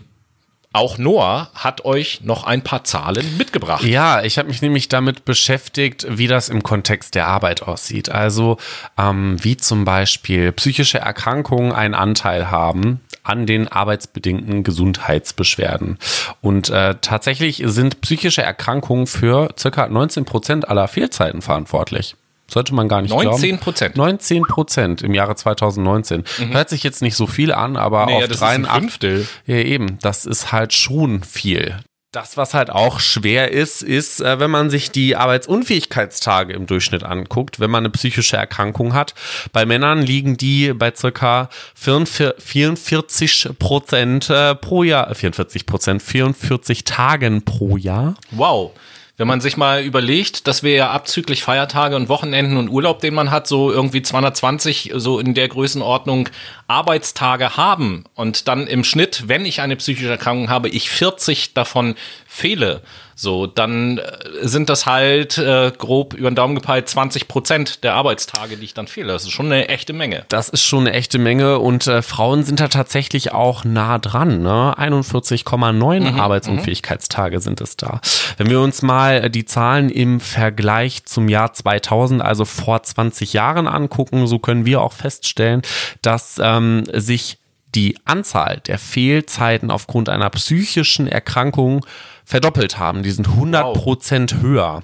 auch 0.74 0.98
Noah 0.98 1.50
hat 1.54 1.84
euch 1.84 2.22
noch 2.24 2.46
ein 2.46 2.64
paar 2.64 2.86
Zahlen 2.86 3.38
mitgebracht. 3.38 3.84
Ja, 3.84 4.24
ich 4.24 4.38
habe 4.38 4.48
mich 4.48 4.62
nämlich 4.62 4.88
damit 4.88 5.26
beschäftigt, 5.26 6.06
wie 6.10 6.28
das 6.28 6.48
im 6.48 6.64
Kontext 6.64 7.16
der 7.16 7.28
Arbeit 7.28 7.64
aussieht. 7.64 8.10
Also 8.10 8.58
ähm, 8.98 9.36
wie 9.44 9.58
zum 9.58 9.84
Beispiel 9.84 10.52
psychische 10.54 11.00
Erkrankungen 11.00 11.74
einen 11.74 11.94
Anteil 11.94 12.52
haben 12.52 13.02
an 13.24 13.46
den 13.46 13.68
arbeitsbedingten 13.68 14.64
Gesundheitsbeschwerden. 14.64 15.98
Und 16.42 16.70
äh, 16.70 16.96
tatsächlich 17.02 17.62
sind 17.66 18.02
psychische 18.02 18.42
Erkrankungen 18.42 19.08
für 19.08 19.54
circa 19.58 19.88
19 19.88 20.26
Prozent 20.26 20.68
aller 20.68 20.88
Fehlzeiten 20.88 21.42
verantwortlich. 21.42 22.16
Sollte 22.50 22.76
man 22.76 22.90
gar 22.90 23.02
nicht 23.02 23.12
19 23.12 23.40
glauben. 23.52 23.60
Prozent. 23.64 23.96
19 23.96 24.42
Prozent 24.44 25.02
im 25.04 25.14
Jahre 25.14 25.36
2019. 25.36 26.26
Hört 26.52 26.70
sich 26.70 26.84
jetzt 26.84 27.02
nicht 27.02 27.16
so 27.16 27.26
viel 27.26 27.54
an, 27.54 27.78
aber 27.78 28.08
Nee, 28.08 28.16
auf 28.16 28.22
ja, 28.22 28.28
das 28.28 28.38
ist 28.38 28.44
ein 28.44 28.64
83 28.64 28.82
Fünftel. 28.82 29.28
ja, 29.46 29.56
eben. 29.64 30.00
Das 30.02 30.26
ist 30.26 30.52
halt 30.52 30.74
schon 30.74 31.24
viel. 31.24 31.78
Das, 32.12 32.36
was 32.36 32.54
halt 32.54 32.70
auch 32.70 33.00
schwer 33.00 33.52
ist, 33.52 33.82
ist, 33.82 34.20
äh, 34.20 34.38
wenn 34.38 34.52
man 34.52 34.70
sich 34.70 34.92
die 34.92 35.16
Arbeitsunfähigkeitstage 35.16 36.52
im 36.52 36.68
Durchschnitt 36.68 37.04
anguckt, 37.04 37.62
wenn 37.62 37.72
man 37.72 37.86
eine 37.86 37.90
psychische 37.90 38.36
Erkrankung 38.36 38.94
hat. 38.94 39.14
Bei 39.54 39.66
Männern 39.66 40.02
liegen 40.02 40.36
die 40.36 40.74
bei 40.74 40.92
circa 40.94 41.48
44 41.76 42.44
44 42.44 43.58
Prozent 43.58 44.30
äh, 44.30 44.56
pro 44.56 44.84
Jahr, 44.84 45.16
44 45.16 45.66
Prozent, 45.66 46.02
44 46.02 46.84
Tagen 46.84 47.44
pro 47.44 47.78
Jahr. 47.78 48.16
Wow. 48.32 48.74
Wenn 49.22 49.28
man 49.28 49.40
sich 49.40 49.56
mal 49.56 49.84
überlegt, 49.84 50.48
dass 50.48 50.64
wir 50.64 50.74
ja 50.74 50.90
abzüglich 50.90 51.44
Feiertage 51.44 51.96
und 51.96 52.10
Wochenenden 52.10 52.58
und 52.58 52.70
Urlaub, 52.70 53.02
den 53.02 53.14
man 53.14 53.30
hat, 53.30 53.46
so 53.46 53.72
irgendwie 53.72 54.02
220, 54.02 54.94
so 54.96 55.20
in 55.20 55.36
der 55.36 55.48
Größenordnung 55.48 56.30
Arbeitstage 56.66 57.56
haben 57.56 58.06
und 58.16 58.48
dann 58.48 58.66
im 58.66 58.84
Schnitt, 58.84 59.26
wenn 59.28 59.46
ich 59.46 59.62
eine 59.62 59.76
psychische 59.76 60.10
Erkrankung 60.10 60.50
habe, 60.50 60.70
ich 60.70 60.90
40 60.90 61.54
davon 61.54 61.94
fehle, 62.34 62.82
so, 63.14 63.46
dann 63.46 63.98
äh, 63.98 64.04
sind 64.42 64.70
das 64.70 64.86
halt 64.86 65.38
äh, 65.38 65.72
grob 65.78 66.14
über 66.14 66.32
den 66.32 66.36
Daumen 66.36 66.56
gepeilt 66.56 66.88
20 66.88 67.28
Prozent 67.28 67.84
der 67.84 67.94
Arbeitstage, 67.94 68.56
die 68.56 68.64
ich 68.64 68.74
dann 68.74 68.88
fehle. 68.88 69.12
Das 69.12 69.24
ist 69.24 69.32
schon 69.32 69.48
eine 69.48 69.68
echte 69.68 69.92
Menge. 69.92 70.24
Das 70.30 70.48
ist 70.48 70.64
schon 70.64 70.88
eine 70.88 70.94
echte 70.94 71.20
Menge 71.20 71.60
und 71.60 71.88
äh, 71.88 72.02
Frauen 72.02 72.44
sind 72.44 72.62
da 72.62 72.70
tatsächlich 72.70 73.34
auch 73.34 73.66
nah 73.66 74.00
dran. 74.00 74.42
Ne? 74.42 74.74
41,9 74.78 76.18
Arbeitsunfähigkeitstage 76.18 77.42
sind 77.42 77.60
es 77.60 77.76
da. 77.76 78.00
Wenn 78.38 78.50
wir 78.50 78.62
uns 78.62 78.82
mal 78.82 79.26
äh, 79.26 79.30
die 79.30 79.46
Zahlen 79.46 79.90
im 79.90 80.22
Vergleich 80.22 81.04
zum 81.06 81.28
Jahr 81.28 81.52
2000, 81.52 82.22
also 82.22 82.46
vor 82.46 82.82
20 82.82 83.34
Jahren 83.34 83.68
angucken, 83.68 84.26
so 84.26 84.40
können 84.40 84.66
wir 84.66 84.82
auch 84.82 84.94
feststellen, 84.94 85.64
dass 86.02 86.40
ähm, 86.42 86.86
sich 86.94 87.40
die 87.76 87.98
Anzahl 88.06 88.62
der 88.66 88.78
Fehlzeiten 88.78 89.72
aufgrund 89.72 90.10
einer 90.10 90.30
psychischen 90.30 91.08
Erkrankung 91.08 91.86
verdoppelt 92.26 92.80
haben. 92.80 93.04
Die 93.04 93.12
sind 93.12 93.28
100 93.28 93.74
Prozent 93.74 94.42
höher. 94.42 94.84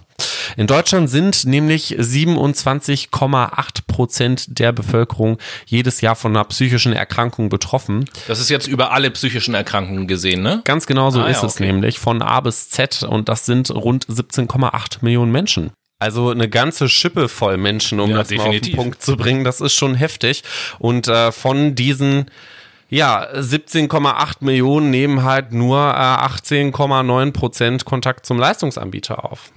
In 0.56 0.66
Deutschland 0.68 1.10
sind 1.10 1.46
nämlich 1.46 1.98
27,8 2.00 3.82
Prozent 3.88 4.60
der 4.60 4.72
Bevölkerung 4.72 5.38
jedes 5.66 6.02
Jahr 6.02 6.16
von 6.16 6.36
einer 6.36 6.46
psychischen 6.46 6.94
Erkrankung 6.94 7.50
betroffen. 7.50 8.06
Das 8.28 8.40
ist 8.40 8.50
jetzt 8.50 8.68
über 8.68 8.92
alle 8.92 9.12
psychischen 9.12 9.54
Erkrankungen 9.54 10.08
gesehen, 10.08 10.42
ne? 10.42 10.62
Ganz 10.64 10.88
genau 10.88 11.10
so 11.12 11.22
Ah, 11.22 11.28
ist 11.28 11.42
ja, 11.42 11.48
es 11.48 11.56
okay. 11.56 11.66
nämlich, 11.68 12.00
von 12.00 12.22
A 12.22 12.40
bis 12.42 12.70
Z 12.70 13.04
und 13.04 13.30
das 13.30 13.46
sind 13.46 13.70
rund 13.72 14.06
17,8 14.08 14.98
Millionen 15.02 15.32
Menschen. 15.32 15.72
Also 16.00 16.30
eine 16.30 16.48
ganze 16.48 16.90
Schippe 16.90 17.28
voll 17.28 17.58
Menschen, 17.58 18.00
um 18.00 18.12
Ja, 18.12 18.18
das 18.18 18.30
mal 18.30 18.38
auf 18.38 18.44
den 18.46 18.52
definitiv. 18.54 18.76
Punkt 18.76 19.02
zu 19.02 19.18
bringen. 19.18 19.44
Das 19.44 19.62
ist 19.62 19.74
schon 19.74 19.96
heftig. 19.96 20.44
Und 20.78 21.08
äh, 21.08 21.32
von 21.32 21.74
diesen 21.74 22.30
ja, 22.90 23.28
17,8 23.34 24.36
Millionen 24.42 24.90
nehmen 24.90 25.24
halt 25.24 25.52
nur 25.52 25.78
äh, 25.78 25.82
18,9 25.82 27.32
Prozent 27.32 27.86
Kontakt 27.86 28.26
zum 28.26 28.40
Leistungsanbieter 28.40 29.26
auf. 29.26 29.52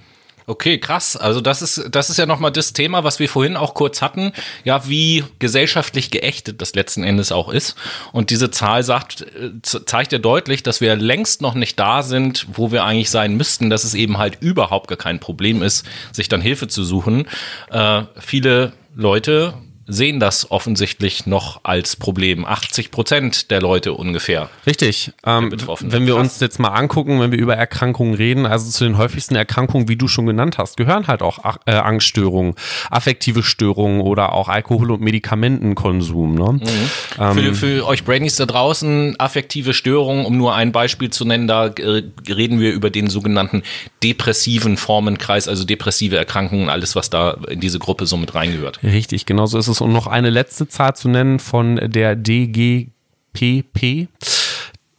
Okay, 0.47 0.79
krass. 0.79 1.15
Also 1.15 1.39
das 1.39 1.61
ist 1.61 1.89
das 1.91 2.09
ist 2.09 2.17
ja 2.17 2.25
noch 2.25 2.39
mal 2.39 2.49
das 2.49 2.73
Thema, 2.73 3.05
was 3.05 3.19
wir 3.19 3.29
vorhin 3.29 3.55
auch 3.55 3.73
kurz 3.73 4.01
hatten, 4.01 4.33
ja, 4.65 4.87
wie 4.89 5.23
gesellschaftlich 5.39 6.11
geächtet 6.11 6.61
das 6.61 6.75
letzten 6.75 7.03
Endes 7.03 7.31
auch 7.31 7.47
ist. 7.47 7.75
Und 8.11 8.31
diese 8.31 8.51
Zahl 8.51 8.83
sagt 8.83 9.21
äh, 9.21 9.51
zeigt 9.61 10.11
ja 10.11 10.17
deutlich, 10.17 10.61
dass 10.61 10.81
wir 10.81 10.95
längst 10.97 11.41
noch 11.41 11.53
nicht 11.53 11.79
da 11.79 12.03
sind, 12.03 12.47
wo 12.53 12.71
wir 12.71 12.83
eigentlich 12.83 13.11
sein 13.11 13.37
müssten, 13.37 13.69
dass 13.69 13.85
es 13.85 13.93
eben 13.93 14.17
halt 14.17 14.39
überhaupt 14.41 14.89
gar 14.89 14.97
kein 14.97 15.19
Problem 15.19 15.61
ist, 15.61 15.85
sich 16.11 16.27
dann 16.27 16.41
Hilfe 16.41 16.67
zu 16.67 16.83
suchen. 16.83 17.27
Äh, 17.69 18.03
viele 18.19 18.73
Leute 18.93 19.53
sehen 19.91 20.19
das 20.19 20.49
offensichtlich 20.51 21.25
noch 21.25 21.61
als 21.63 21.95
Problem. 21.95 22.45
80 22.45 22.91
Prozent 22.91 23.51
der 23.51 23.61
Leute 23.61 23.93
ungefähr. 23.93 24.49
Richtig. 24.65 25.11
Ähm, 25.25 25.51
wenn 25.81 26.05
wir 26.05 26.15
uns 26.15 26.39
jetzt 26.39 26.59
mal 26.59 26.69
angucken, 26.69 27.19
wenn 27.19 27.31
wir 27.31 27.39
über 27.39 27.55
Erkrankungen 27.55 28.13
reden, 28.13 28.45
also 28.45 28.69
zu 28.69 28.83
den 28.83 28.97
häufigsten 28.97 29.35
Erkrankungen, 29.35 29.87
wie 29.87 29.95
du 29.95 30.07
schon 30.07 30.25
genannt 30.25 30.57
hast, 30.57 30.77
gehören 30.77 31.07
halt 31.07 31.21
auch 31.21 31.39
Ach- 31.43 31.57
äh, 31.65 31.71
Angststörungen, 31.73 32.55
affektive 32.89 33.43
Störungen 33.43 34.01
oder 34.01 34.33
auch 34.33 34.47
Alkohol- 34.47 34.91
und 34.91 35.01
Medikamentenkonsum. 35.01 36.35
Ne? 36.35 36.53
Mhm. 36.53 37.33
Für, 37.33 37.53
für 37.55 37.87
euch 37.87 38.03
Brainies 38.03 38.35
da 38.35 38.45
draußen, 38.45 39.19
affektive 39.19 39.73
Störungen, 39.73 40.25
um 40.25 40.37
nur 40.37 40.55
ein 40.55 40.71
Beispiel 40.71 41.09
zu 41.09 41.25
nennen, 41.25 41.47
da 41.47 41.67
äh, 41.67 42.03
reden 42.29 42.59
wir 42.59 42.71
über 42.71 42.89
den 42.89 43.07
sogenannten 43.07 43.63
depressiven 44.03 44.77
Formenkreis, 44.77 45.47
also 45.47 45.63
depressive 45.63 46.17
Erkrankungen, 46.17 46.69
alles, 46.69 46.95
was 46.95 47.09
da 47.09 47.37
in 47.49 47.59
diese 47.59 47.79
Gruppe 47.79 48.05
so 48.05 48.17
mit 48.17 48.33
reingehört. 48.35 48.79
Richtig, 48.83 49.25
genau 49.25 49.45
so 49.45 49.57
ist 49.57 49.67
es. 49.67 49.80
Und 49.81 49.93
noch 49.93 50.07
eine 50.07 50.29
letzte 50.29 50.67
Zahl 50.67 50.95
zu 50.95 51.09
nennen 51.09 51.39
von 51.39 51.75
der 51.75 52.15
DGPP. 52.15 52.91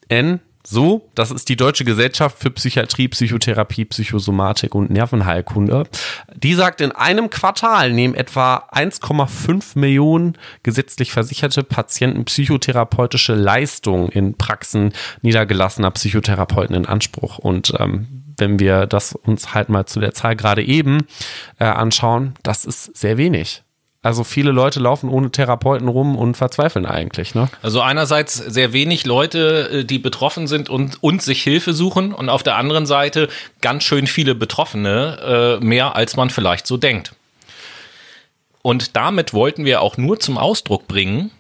N. 0.09 0.41
So, 0.65 1.09
das 1.17 1.33
ist 1.33 1.49
die 1.49 1.57
Deutsche 1.57 1.85
Gesellschaft 1.85 2.39
für 2.39 2.51
Psychiatrie, 2.51 3.09
Psychotherapie, 3.09 3.85
Psychosomatik 3.85 4.77
und 4.77 4.91
Nervenheilkunde. 4.91 5.85
Die 6.37 6.55
sagt, 6.55 6.81
in 6.81 6.93
einem 6.93 7.31
Quartal 7.31 7.93
nehmen 7.93 8.15
etwa 8.15 8.69
1,5 8.73 9.77
Millionen 9.77 10.39
gesetzlich 10.63 11.11
versicherte 11.11 11.65
Patienten 11.65 12.25
psychotherapeutische 12.25 13.35
Leistungen 13.35 14.09
in 14.09 14.35
Praxen 14.39 14.93
niedergelassener 15.23 15.91
Psychotherapeuten 15.91 16.77
in 16.77 16.87
Anspruch. 16.87 17.39
Und 17.39 17.75
ähm, 17.81 18.23
wenn 18.39 18.61
wir 18.61 18.87
das 18.87 19.15
uns 19.15 19.55
halt 19.55 19.69
mal 19.69 19.87
zu 19.87 19.99
der 19.99 20.15
Zahl 20.15 20.37
gerade 20.37 20.63
eben 20.63 21.07
äh, 21.59 21.65
anschauen, 21.65 22.35
das 22.45 22.65
ist 22.65 22.97
sehr 22.97 23.19
wenig. 23.19 23.62
Also 24.05 24.25
viele 24.25 24.51
Leute 24.51 24.81
laufen 24.81 25.09
ohne 25.09 25.31
Therapeuten 25.31 25.87
rum 25.87 26.17
und 26.17 26.37
verzweifeln 26.37 26.87
eigentlich, 26.87 27.37
ne? 27.37 27.49
Also 27.63 27.81
einerseits 27.81 28.35
sehr 28.35 28.73
wenig 28.73 29.07
Leute, 29.07 29.71
äh, 29.73 29.85
die 29.85 30.01
betroffen 30.01 30.49
sind 30.49 30.69
und, 30.69 31.01
und 31.03 31.23
sich 31.23 31.43
Hilfe 31.43 31.73
suchen 31.73 32.13
und 32.13 32.29
auf 32.29 32.43
der 32.43 32.57
anderen 32.57 32.85
Seite 32.85 33.29
ganz 33.61 33.85
schön 33.85 34.09
viele 34.09 34.35
Betroffene, 34.35 35.59
äh, 35.61 35.65
mehr 35.65 35.95
als 35.95 36.17
man 36.17 36.31
vielleicht 36.31 36.67
so 36.67 36.77
denkt. 36.77 37.15
Und 38.61 38.97
damit 38.97 39.35
wollten 39.35 39.65
wir 39.65 39.83
auch 39.83 39.97
nur 39.97 40.19
zum 40.19 40.37
Ausdruck 40.37 40.89
bringen, 40.89 41.31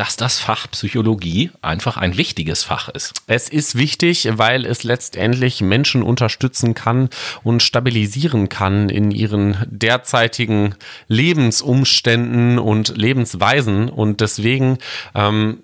dass 0.00 0.16
das 0.16 0.38
Fach 0.38 0.66
Psychologie 0.70 1.50
einfach 1.60 1.98
ein 1.98 2.16
wichtiges 2.16 2.64
Fach 2.64 2.88
ist. 2.88 3.12
Es 3.26 3.50
ist 3.50 3.74
wichtig, 3.74 4.30
weil 4.32 4.64
es 4.64 4.82
letztendlich 4.82 5.60
Menschen 5.60 6.02
unterstützen 6.02 6.72
kann 6.72 7.10
und 7.42 7.62
stabilisieren 7.62 8.48
kann 8.48 8.88
in 8.88 9.10
ihren 9.10 9.58
derzeitigen 9.68 10.74
Lebensumständen 11.08 12.58
und 12.58 12.96
Lebensweisen. 12.96 13.90
Und 13.90 14.22
deswegen 14.22 14.78
ähm, 15.14 15.58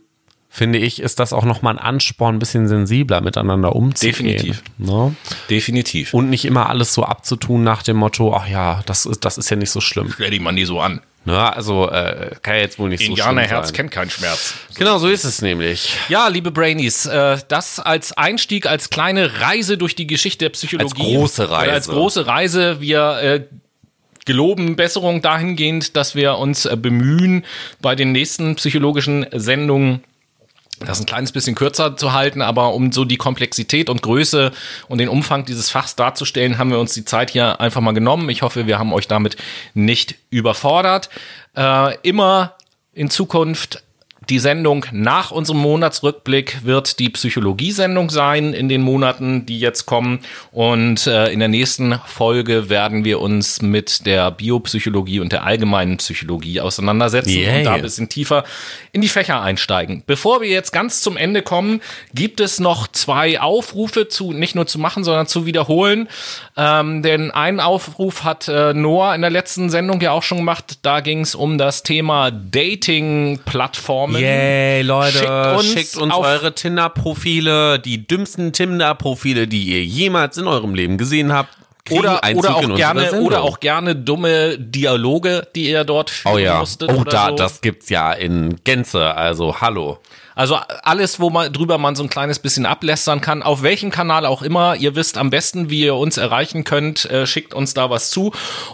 finde 0.50 0.80
ich, 0.80 1.00
ist 1.00 1.18
das 1.18 1.32
auch 1.32 1.46
nochmal 1.46 1.78
ein 1.78 1.82
Ansporn, 1.82 2.36
ein 2.36 2.38
bisschen 2.38 2.68
sensibler 2.68 3.22
miteinander 3.22 3.74
umzugehen. 3.74 4.12
Definitiv. 4.12 4.62
Ne? 4.76 5.16
Definitiv. 5.48 6.12
Und 6.12 6.28
nicht 6.28 6.44
immer 6.44 6.68
alles 6.68 6.92
so 6.92 7.04
abzutun 7.04 7.64
nach 7.64 7.82
dem 7.82 7.96
Motto, 7.96 8.36
ach 8.36 8.46
ja, 8.46 8.82
das 8.84 9.06
ist, 9.06 9.24
das 9.24 9.38
ist 9.38 9.48
ja 9.48 9.56
nicht 9.56 9.70
so 9.70 9.80
schlimm. 9.80 10.10
Stell 10.12 10.30
die 10.30 10.40
man 10.40 10.56
nie 10.56 10.66
so 10.66 10.78
an. 10.78 11.00
Ne? 11.27 11.55
Also 11.55 11.90
äh, 11.90 12.31
kann 12.40 12.55
ja 12.55 12.61
jetzt 12.61 12.78
wohl 12.78 12.89
nicht 12.89 13.01
so 13.01 13.07
schlimm 13.07 13.16
Indianerherz 13.16 13.69
sein. 13.69 13.77
kennt 13.77 13.90
keinen 13.90 14.11
Schmerz. 14.11 14.55
Genau, 14.77 14.98
so 14.98 15.09
ist 15.09 15.24
es 15.24 15.43
nämlich. 15.43 15.93
Ja, 16.09 16.28
liebe 16.28 16.53
Brainies, 16.53 17.05
äh, 17.07 17.39
das 17.48 17.81
als 17.81 18.12
Einstieg, 18.12 18.66
als 18.66 18.90
kleine 18.90 19.40
Reise 19.40 19.77
durch 19.77 19.97
die 19.97 20.07
Geschichte 20.07 20.44
der 20.44 20.51
Psychologie. 20.51 20.85
Als 20.85 20.94
große 20.94 21.51
Reise. 21.51 21.73
Als 21.73 21.89
große 21.89 22.27
Reise. 22.28 22.81
Wir 22.81 23.19
äh, 23.20 23.40
geloben 24.24 24.77
Besserung 24.77 25.20
dahingehend, 25.20 25.97
dass 25.97 26.15
wir 26.15 26.39
uns 26.39 26.65
äh, 26.65 26.77
bemühen, 26.77 27.44
bei 27.82 27.97
den 27.97 28.12
nächsten 28.12 28.55
psychologischen 28.55 29.27
Sendungen 29.32 30.05
das 30.85 31.01
ein 31.01 31.07
kleines 31.07 31.32
bisschen 31.32 31.55
kürzer 31.55 31.97
zu 31.97 32.12
halten, 32.12 32.43
aber 32.43 32.74
um 32.74 32.93
so 32.93 33.05
die 33.05 33.16
Komplexität 33.16 33.89
und 33.89 34.03
Größe 34.03 34.53
und 34.89 34.98
den 34.98 35.09
Umfang 35.09 35.44
dieses 35.44 35.70
Fachs 35.70 35.97
darzustellen, 35.97 36.59
haben 36.59 36.70
wir 36.70 36.78
uns 36.78 36.93
die 36.93 37.05
Zeit 37.05 37.31
hier 37.31 37.61
einfach 37.61 37.81
mal 37.81 37.93
genommen. 37.93 38.28
Ich 38.28 38.43
hoffe, 38.43 38.66
wir 38.66 38.78
haben 38.78 38.93
euch 38.93 39.09
damit 39.09 39.36
nicht 39.74 40.16
überfordert. 40.31 41.09
Äh, 41.57 41.97
immer 42.03 42.55
in 42.93 43.11
Zukunft 43.11 43.82
die 44.28 44.39
Sendung 44.40 44.86
nach 44.90 45.31
unserem 45.31 45.61
Monatsrückblick 45.61 46.65
wird 46.65 46.98
die 46.98 47.11
Psychologie-Sendung 47.11 48.11
sein 48.11 48.53
in 48.53 48.69
den 48.69 48.82
Monaten, 48.82 49.47
die 49.47 49.61
jetzt 49.61 49.86
kommen. 49.86 50.20
Und 50.51 51.07
äh, 51.07 51.28
in 51.28 51.39
der 51.39 51.48
nächsten 51.48 51.98
Folge 52.07 52.69
werden 52.69 53.05
wir 53.05 53.20
uns 53.20 53.62
mit 53.62 54.05
der 54.05 54.32
Biopsychologie 54.32 55.20
und 55.20 55.32
der 55.32 55.44
allgemeinen 55.44 55.98
Psychologie 55.98 56.61
auseinandersetzen 56.61 57.31
Yay. 57.31 57.59
und 57.59 57.65
da 57.65 57.74
ein 57.74 57.82
bisschen 57.82 58.09
tiefer 58.09 58.44
in 58.93 59.01
die 59.01 59.09
Fächer 59.09 59.43
einsteigen. 59.43 60.03
Bevor 60.07 60.40
wir 60.40 60.48
jetzt 60.48 60.73
ganz 60.73 61.01
zum 61.01 61.16
Ende 61.16 61.43
kommen, 61.43 61.81
gibt 62.12 62.40
es 62.40 62.59
noch 62.59 62.89
zwei 62.89 63.40
Aufrufe 63.40 64.09
zu, 64.09 64.32
nicht 64.32 64.55
nur 64.55 64.66
zu 64.66 64.78
machen, 64.78 65.05
sondern 65.05 65.28
zu 65.28 65.47
wiederholen. 65.47 66.09
Ähm, 66.57 67.03
denn 67.03 67.31
einen 67.31 67.61
Aufruf 67.61 68.24
hat 68.24 68.48
äh, 68.48 68.74
Noah 68.74 69.15
in 69.15 69.20
der 69.20 69.31
letzten 69.31 69.70
Sendung 69.70 70.01
ja 70.01 70.11
auch 70.11 70.23
schon 70.23 70.39
gemacht. 70.39 70.78
Da 70.82 71.01
ging 71.01 71.20
es 71.20 71.35
um 71.35 71.59
das 71.59 71.85
Thema 71.85 72.31
Dating-Plattformen. 72.31 74.15
Yay, 74.20 74.82
Leute, 74.82 75.18
Schickt 75.60 75.78
schickt 75.78 75.94
uns 75.97 76.02
uns, 76.05 76.14
auf- 76.14 76.24
eure 76.24 76.55
Tinder-Profile, 76.55 77.78
die 77.78 78.06
dümmsten 78.06 78.52
Tinder-Profile, 78.52 79.47
die 79.47 79.64
ihr 79.64 79.84
jemals 79.84 80.36
in 80.38 80.47
eurem 80.47 80.74
Leben 80.74 80.98
gesehen 80.98 81.32
habt. 81.32 81.51
Oder, 81.90 82.20
oder, 82.34 82.56
auch 82.56 82.74
gerne, 82.76 83.12
oder 83.20 83.43
auch 83.43 83.60
gerne 83.60 83.94
dumme 83.94 84.59
Dialoge, 84.59 85.47
die 85.55 85.70
ihr 85.70 85.84
dort 85.84 86.10
führen 86.10 86.34
Oh 86.34 86.38
ja, 86.38 86.59
musstet. 86.59 86.90
oh 86.93 87.05
da, 87.05 87.28
so. 87.28 87.36
das 87.36 87.60
gibt's 87.60 87.88
ja 87.90 88.12
in 88.12 88.56
Gänze, 88.64 89.14
also 89.14 89.60
hallo. 89.60 89.98
Also 90.36 90.58
alles, 90.82 91.18
wo 91.18 91.30
man 91.30 91.50
drüber 91.50 91.78
man 91.78 91.96
so 91.96 92.02
ein 92.02 92.10
kleines 92.10 92.38
bisschen 92.38 92.66
ablästern 92.66 93.22
kann, 93.22 93.42
auf 93.42 93.62
welchem 93.62 93.90
Kanal 93.90 94.26
auch 94.26 94.42
immer. 94.42 94.76
Ihr 94.76 94.94
wisst 94.94 95.16
am 95.16 95.30
besten, 95.30 95.70
wie 95.70 95.80
ihr 95.80 95.94
uns 95.94 96.18
erreichen 96.18 96.62
könnt. 96.62 97.06
Äh, 97.06 97.26
schickt 97.26 97.54
uns 97.54 97.72
da 97.72 97.88
was 97.88 98.10
zu. 98.10 98.32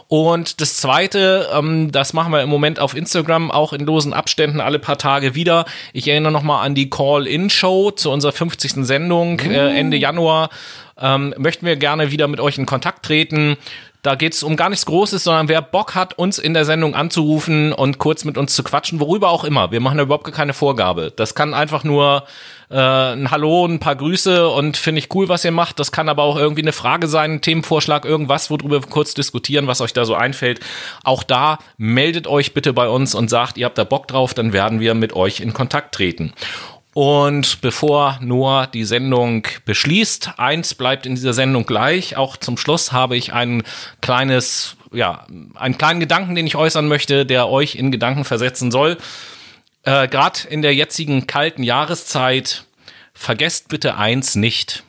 Und 0.08 0.60
das 0.60 0.76
Zweite, 0.76 1.48
ähm, 1.54 1.92
das 1.92 2.14
machen 2.14 2.32
wir 2.32 2.42
im 2.42 2.48
Moment 2.48 2.80
auf 2.80 2.96
Instagram 2.96 3.52
auch 3.52 3.72
in 3.72 3.86
losen 3.86 4.12
Abständen 4.12 4.60
alle 4.60 4.80
paar 4.80 4.98
Tage 4.98 5.36
wieder. 5.36 5.64
Ich 5.92 6.08
erinnere 6.08 6.32
noch 6.32 6.42
mal 6.42 6.62
an 6.62 6.74
die 6.74 6.90
Call-In-Show 6.90 7.92
zu 7.92 8.10
unserer 8.10 8.32
50. 8.32 8.84
Sendung 8.84 9.38
äh, 9.38 9.78
Ende 9.78 9.96
Januar. 9.96 10.50
Ähm, 11.00 11.32
möchten 11.38 11.64
wir 11.64 11.76
gerne 11.76 12.10
wieder 12.10 12.26
mit 12.26 12.40
euch 12.40 12.58
in 12.58 12.66
Kontakt 12.66 13.04
treten. 13.04 13.56
Da 14.02 14.16
geht 14.16 14.34
es 14.34 14.42
um 14.42 14.56
gar 14.56 14.68
nichts 14.68 14.84
Großes, 14.84 15.22
sondern 15.22 15.46
wer 15.46 15.62
Bock 15.62 15.94
hat, 15.94 16.18
uns 16.18 16.40
in 16.40 16.54
der 16.54 16.64
Sendung 16.64 16.96
anzurufen 16.96 17.72
und 17.72 17.98
kurz 17.98 18.24
mit 18.24 18.36
uns 18.36 18.52
zu 18.52 18.64
quatschen, 18.64 18.98
worüber 18.98 19.30
auch 19.30 19.44
immer. 19.44 19.70
Wir 19.70 19.78
machen 19.78 20.00
überhaupt 20.00 20.32
keine 20.32 20.54
Vorgabe. 20.54 21.12
Das 21.14 21.36
kann 21.36 21.54
einfach 21.54 21.84
nur 21.84 22.24
äh, 22.68 22.76
ein 22.76 23.30
Hallo, 23.30 23.64
ein 23.64 23.78
paar 23.78 23.94
Grüße 23.94 24.48
und 24.48 24.76
finde 24.76 24.98
ich 24.98 25.14
cool, 25.14 25.28
was 25.28 25.44
ihr 25.44 25.52
macht. 25.52 25.78
Das 25.78 25.92
kann 25.92 26.08
aber 26.08 26.24
auch 26.24 26.36
irgendwie 26.36 26.62
eine 26.62 26.72
Frage 26.72 27.06
sein, 27.06 27.34
ein 27.34 27.40
Themenvorschlag, 27.42 28.04
irgendwas, 28.04 28.50
worüber 28.50 28.82
wir 28.82 28.88
kurz 28.90 29.14
diskutieren, 29.14 29.68
was 29.68 29.80
euch 29.80 29.92
da 29.92 30.04
so 30.04 30.16
einfällt. 30.16 30.58
Auch 31.04 31.22
da 31.22 31.58
meldet 31.76 32.26
euch 32.26 32.54
bitte 32.54 32.72
bei 32.72 32.88
uns 32.88 33.14
und 33.14 33.30
sagt, 33.30 33.56
ihr 33.56 33.66
habt 33.66 33.78
da 33.78 33.84
Bock 33.84 34.08
drauf, 34.08 34.34
dann 34.34 34.52
werden 34.52 34.80
wir 34.80 34.94
mit 34.94 35.12
euch 35.12 35.38
in 35.38 35.52
Kontakt 35.52 35.94
treten. 35.94 36.32
Und 36.94 37.62
bevor 37.62 38.18
Noah 38.20 38.66
die 38.66 38.84
Sendung 38.84 39.46
beschließt, 39.64 40.32
eins 40.36 40.74
bleibt 40.74 41.06
in 41.06 41.14
dieser 41.14 41.32
Sendung 41.32 41.64
gleich. 41.64 42.16
Auch 42.16 42.36
zum 42.36 42.58
Schluss 42.58 42.92
habe 42.92 43.16
ich 43.16 43.32
ein 43.32 43.62
kleines, 44.02 44.76
ja, 44.92 45.26
einen 45.54 45.78
kleinen 45.78 46.00
Gedanken, 46.00 46.34
den 46.34 46.46
ich 46.46 46.56
äußern 46.56 46.86
möchte, 46.88 47.24
der 47.24 47.48
euch 47.48 47.76
in 47.76 47.90
Gedanken 47.90 48.24
versetzen 48.24 48.70
soll. 48.70 48.98
Äh, 49.84 50.06
Gerade 50.08 50.40
in 50.48 50.60
der 50.60 50.74
jetzigen 50.74 51.26
kalten 51.26 51.62
Jahreszeit, 51.62 52.64
vergesst 53.14 53.68
bitte 53.68 53.96
eins 53.96 54.34
nicht. 54.34 54.84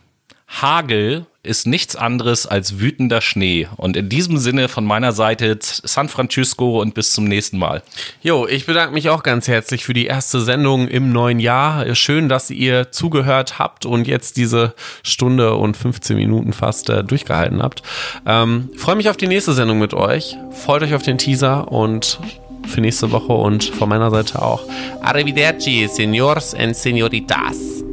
Hagel 0.61 1.25
ist 1.41 1.67
nichts 1.67 1.97
anderes 1.97 2.47
als 2.47 2.79
wütender 2.79 3.19
Schnee. 3.19 3.67
Und 3.75 3.97
in 3.97 4.07
diesem 4.07 4.37
Sinne 4.37 4.69
von 4.69 4.85
meiner 4.85 5.11
Seite 5.11 5.57
San 5.59 6.07
Francisco 6.07 6.81
und 6.81 6.93
bis 6.93 7.11
zum 7.11 7.25
nächsten 7.25 7.57
Mal. 7.57 7.83
Jo, 8.21 8.47
ich 8.47 8.65
bedanke 8.65 8.93
mich 8.93 9.09
auch 9.09 9.23
ganz 9.23 9.49
herzlich 9.49 9.83
für 9.83 9.93
die 9.93 10.05
erste 10.05 10.39
Sendung 10.39 10.87
im 10.87 11.11
neuen 11.11 11.39
Jahr. 11.39 11.93
Schön, 11.95 12.29
dass 12.29 12.49
ihr 12.49 12.91
zugehört 12.91 13.59
habt 13.59 13.85
und 13.85 14.07
jetzt 14.07 14.37
diese 14.37 14.73
Stunde 15.03 15.55
und 15.55 15.75
15 15.75 16.15
Minuten 16.15 16.53
fast 16.53 16.89
äh, 16.89 17.03
durchgehalten 17.03 17.61
habt. 17.61 17.83
Ähm, 18.25 18.69
Freue 18.77 18.95
mich 18.95 19.09
auf 19.09 19.17
die 19.17 19.27
nächste 19.27 19.51
Sendung 19.51 19.79
mit 19.79 19.93
euch. 19.93 20.37
Freut 20.51 20.83
euch 20.83 20.93
auf 20.93 21.03
den 21.03 21.17
Teaser 21.17 21.69
und 21.71 22.19
für 22.67 22.79
nächste 22.79 23.11
Woche 23.11 23.33
und 23.33 23.65
von 23.65 23.89
meiner 23.89 24.09
Seite 24.11 24.41
auch. 24.41 24.63
Arrivederci, 25.01 25.89
Senors 25.91 26.55
and 26.55 26.73
Senoritas. 26.73 27.83